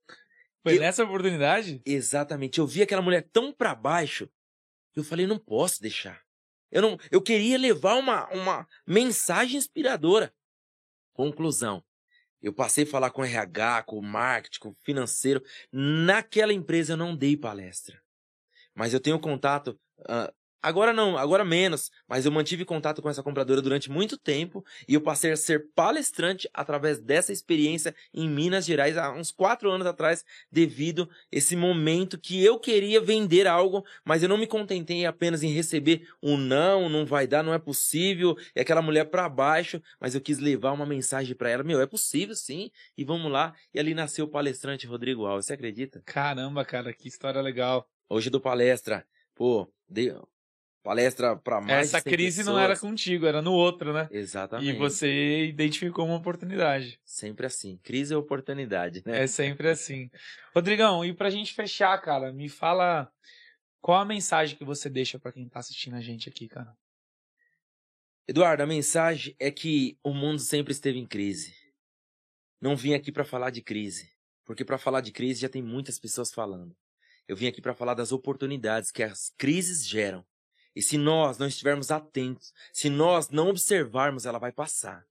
Foi 0.63 0.77
Eu- 0.77 0.81
nessa 0.81 1.05
oportunidade? 1.05 1.81
Exatamente. 1.85 2.59
Eu 2.59 2.67
vi 2.67 2.83
aquela 2.83 3.03
mulher 3.03 3.29
tão 3.33 3.53
pra 3.53 3.75
baixo 3.75 4.29
que 4.93 5.01
eu 5.01 5.05
falei, 5.05 5.27
não 5.27 5.39
posso 5.39 5.81
deixar. 5.81 6.23
Eu 6.71 6.83
não, 6.83 6.99
eu 7.11 7.21
queria 7.21 7.59
levar 7.59 7.95
uma, 7.97 8.29
uma 8.31 8.69
mensagem 8.87 9.57
inspiradora. 9.59 10.33
Conclusão. 11.13 11.85
Eu 12.41 12.53
passei 12.53 12.85
a 12.85 12.87
falar 12.87 13.11
com 13.11 13.23
o 13.23 13.25
RH, 13.25 13.83
com 13.85 13.99
o 13.99 14.03
marketing, 14.03 14.59
com 14.59 14.69
o 14.71 14.77
financeiro. 14.83 15.43
Naquela 15.71 16.53
empresa 16.53 16.95
eu 16.95 16.97
não 16.97 17.15
dei 17.17 17.37
palestra. 17.37 18.03
Mas 18.75 18.93
eu 18.93 19.01
tenho 19.01 19.21
contato. 19.21 19.79
ah, 20.09 20.33
agora 20.63 20.93
não, 20.93 21.19
agora 21.19 21.45
menos. 21.45 21.91
Mas 22.09 22.25
eu 22.25 22.33
mantive 22.33 22.65
contato 22.65 23.03
com 23.03 23.11
essa 23.11 23.23
compradora 23.23 23.61
durante 23.61 23.91
muito 23.91 24.17
tempo. 24.17 24.65
E 24.89 24.95
eu 24.95 25.01
passei 25.01 25.33
a 25.33 25.37
ser 25.37 25.71
palestrante 25.75 26.49
através 26.55 27.01
dessa 27.01 27.33
experiência 27.33 27.95
em 28.15 28.29
Minas 28.29 28.65
Gerais 28.65 28.97
há 28.97 29.13
uns 29.13 29.31
quatro 29.31 29.71
anos 29.71 29.87
atrás, 29.87 30.25
devido 30.51 31.09
esse 31.31 31.57
momento 31.57 32.19
que 32.19 32.43
eu 32.45 32.59
queria 32.59 33.01
vender 33.01 33.47
algo, 33.47 33.85
mas 34.05 34.23
eu 34.23 34.29
não 34.29 34.39
me 34.39 34.47
contentei 34.47 35.05
apenas 35.07 35.43
em 35.43 35.53
receber 35.53 36.09
um 36.23 36.37
não, 36.37 36.89
não 36.89 37.05
vai 37.05 37.27
dar, 37.27 37.43
não 37.43 37.55
é 37.55 37.59
possível, 37.59 38.37
e 38.55 38.61
aquela 38.61 38.83
mulher 38.83 39.07
para 39.07 39.29
baixo, 39.29 39.83
mas 40.01 40.15
eu 40.15 40.21
quis 40.21 40.39
levar 40.39 40.73
uma 40.73 40.87
mensagem 40.87 41.35
para 41.35 41.51
ela, 41.51 41.63
meu, 41.63 41.81
é 41.81 41.87
possível 41.87 42.35
sim, 42.35 42.71
e 42.97 43.05
vamos 43.05 43.31
lá. 43.31 43.55
E 43.73 43.79
ali 43.79 43.95
nasceu 43.95 44.25
o 44.25 44.29
palestrante 44.29 44.87
Rodrigo 44.87 45.27
Alves, 45.27 45.47
você 45.47 45.55
acredita? 45.55 46.03
Caramba, 46.05 46.65
cara, 46.65 46.93
que 46.93 47.09
história 47.09 47.41
legal. 47.41 47.89
Hoje 48.09 48.29
eu 48.29 48.33
dou 48.33 48.41
palestra, 48.41 49.07
pô, 49.35 49.73
dei 49.89 50.15
palestra 50.83 51.37
para 51.37 51.61
mais 51.61 51.89
Essa 51.89 51.99
de 51.99 52.05
100 52.05 52.13
crise 52.13 52.39
não 52.41 52.55
pessoas. 52.55 52.65
era 52.65 52.79
contigo, 52.79 53.27
era 53.27 53.41
no 53.41 53.53
outro, 53.53 53.93
né? 53.93 54.09
Exatamente. 54.11 54.69
E 54.69 54.77
você 54.77 55.47
identificou 55.47 56.07
uma 56.07 56.17
oportunidade. 56.17 57.01
Sempre 57.05 57.47
assim, 57.47 57.79
crise 57.83 58.13
é 58.13 58.17
oportunidade, 58.17 59.03
né? 59.07 59.23
É 59.23 59.27
sempre 59.27 59.69
assim. 59.69 60.11
Rodrigão, 60.55 61.05
e 61.05 61.13
pra 61.13 61.31
gente 61.31 61.55
fechar, 61.55 61.97
cara, 62.01 62.33
me 62.33 62.49
fala 62.49 63.11
qual 63.81 64.01
a 64.01 64.05
mensagem 64.05 64.57
que 64.57 64.65
você 64.65 64.91
deixa 64.91 65.19
pra 65.19 65.33
quem 65.33 65.49
tá 65.49 65.61
assistindo 65.61 65.97
a 65.97 66.01
gente 66.01 66.29
aqui, 66.29 66.49
cara. 66.49 66.77
Eduardo, 68.27 68.63
a 68.63 68.67
mensagem 68.67 69.35
é 69.39 69.51
que 69.51 69.99
o 70.03 70.13
mundo 70.15 70.39
sempre 70.39 70.73
esteve 70.73 70.99
em 70.99 71.07
crise. 71.07 71.55
Não 72.61 72.77
vim 72.77 72.95
aqui 72.95 73.11
para 73.11 73.25
falar 73.25 73.51
de 73.51 73.61
crise, 73.61 74.11
porque 74.45 74.65
para 74.65 74.79
falar 74.79 75.01
de 75.01 75.11
crise 75.11 75.41
já 75.41 75.49
tem 75.49 75.63
muitas 75.63 75.99
pessoas 75.99 76.33
falando. 76.33 76.77
Eu 77.27 77.37
vim 77.37 77.47
aqui 77.47 77.61
para 77.61 77.75
falar 77.75 77.95
das 77.95 78.13
oportunidades 78.13 78.91
que 78.91 79.03
as 79.03 79.33
crises 79.37 79.87
geram. 79.87 80.25
E 80.75 80.83
se 80.83 80.97
nós 80.97 81.39
não 81.39 81.47
estivermos 81.47 81.91
atentos, 81.91 82.53
se 82.73 82.89
nós 82.89 83.29
não 83.29 83.49
observarmos, 83.49 84.25
ela 84.25 84.39
vai 84.39 84.53
passar. 84.53 85.07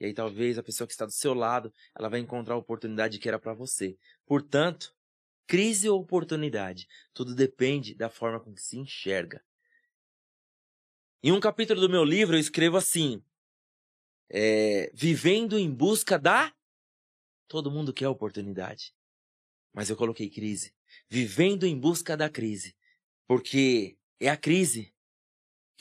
E 0.00 0.06
aí 0.06 0.14
talvez 0.14 0.58
a 0.58 0.62
pessoa 0.62 0.86
que 0.86 0.92
está 0.92 1.04
do 1.04 1.12
seu 1.12 1.34
lado, 1.34 1.72
ela 1.94 2.08
vai 2.08 2.18
encontrar 2.18 2.54
a 2.54 2.58
oportunidade 2.58 3.18
que 3.18 3.28
era 3.28 3.38
para 3.38 3.54
você. 3.54 3.96
Portanto, 4.26 4.94
crise 5.46 5.88
ou 5.88 6.00
oportunidade, 6.00 6.88
tudo 7.12 7.34
depende 7.34 7.94
da 7.94 8.08
forma 8.08 8.40
com 8.40 8.52
que 8.52 8.62
se 8.62 8.78
enxerga. 8.78 9.44
Em 11.22 11.30
um 11.30 11.38
capítulo 11.38 11.80
do 11.80 11.88
meu 11.88 12.04
livro 12.04 12.34
eu 12.34 12.40
escrevo 12.40 12.76
assim: 12.76 13.22
é, 14.28 14.90
vivendo 14.94 15.58
em 15.58 15.70
busca 15.70 16.18
da. 16.18 16.52
Todo 17.46 17.70
mundo 17.70 17.92
quer 17.92 18.08
oportunidade. 18.08 18.94
Mas 19.74 19.90
eu 19.90 19.96
coloquei 19.96 20.28
crise. 20.30 20.74
Vivendo 21.08 21.64
em 21.64 21.78
busca 21.78 22.16
da 22.16 22.30
crise. 22.30 22.74
Porque 23.26 23.96
é 24.18 24.30
a 24.30 24.36
crise 24.36 24.92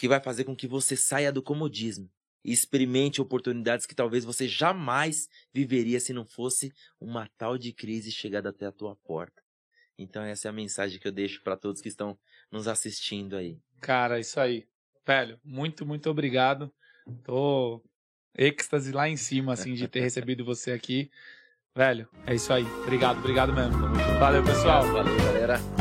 que 0.02 0.08
vai 0.08 0.20
fazer 0.20 0.46
com 0.46 0.56
que 0.56 0.68
você 0.68 0.98
saia 0.98 1.32
do 1.32 1.44
comodismo 1.44 2.10
e 2.44 2.52
experimente 2.52 3.22
oportunidades 3.22 3.86
que 3.86 3.94
talvez 3.94 4.26
você 4.26 4.48
jamais 4.48 5.28
viveria 5.54 6.00
se 6.00 6.12
não 6.12 6.26
fosse 6.26 6.74
uma 7.00 7.30
tal 7.38 7.56
de 7.56 7.72
crise 7.72 8.12
chegada 8.12 8.50
até 8.50 8.66
a 8.66 8.72
tua 8.72 8.96
porta. 8.96 9.44
Então 10.00 10.24
essa 10.24 10.48
é 10.48 10.50
a 10.50 10.54
mensagem 10.54 11.00
que 11.00 11.08
eu 11.08 11.12
deixo 11.12 11.44
para 11.44 11.56
todos 11.56 11.84
que 11.84 11.88
estão 11.88 12.18
nos 12.52 12.68
assistindo 12.68 13.36
aí. 13.36 13.60
Cara, 13.80 14.20
isso 14.20 14.40
aí. 14.40 14.66
Velho, 15.06 15.40
muito, 15.44 15.86
muito 15.86 16.10
obrigado. 16.10 16.74
Tô 17.24 17.80
êxtase 18.36 18.92
lá 18.92 19.08
em 19.08 19.18
cima, 19.18 19.54
assim, 19.54 19.76
de 19.76 19.88
ter 19.88 20.00
recebido 20.02 20.44
você 20.44 20.72
aqui. 20.72 21.12
Velho, 21.76 22.10
é 22.26 22.34
isso 22.34 22.52
aí. 22.52 22.66
Obrigado, 22.82 23.20
obrigado 23.20 23.54
mesmo. 23.54 23.78
Valeu, 24.18 24.44
pessoal. 24.44 24.84
Valeu, 24.92 25.16
galera. 25.18 25.81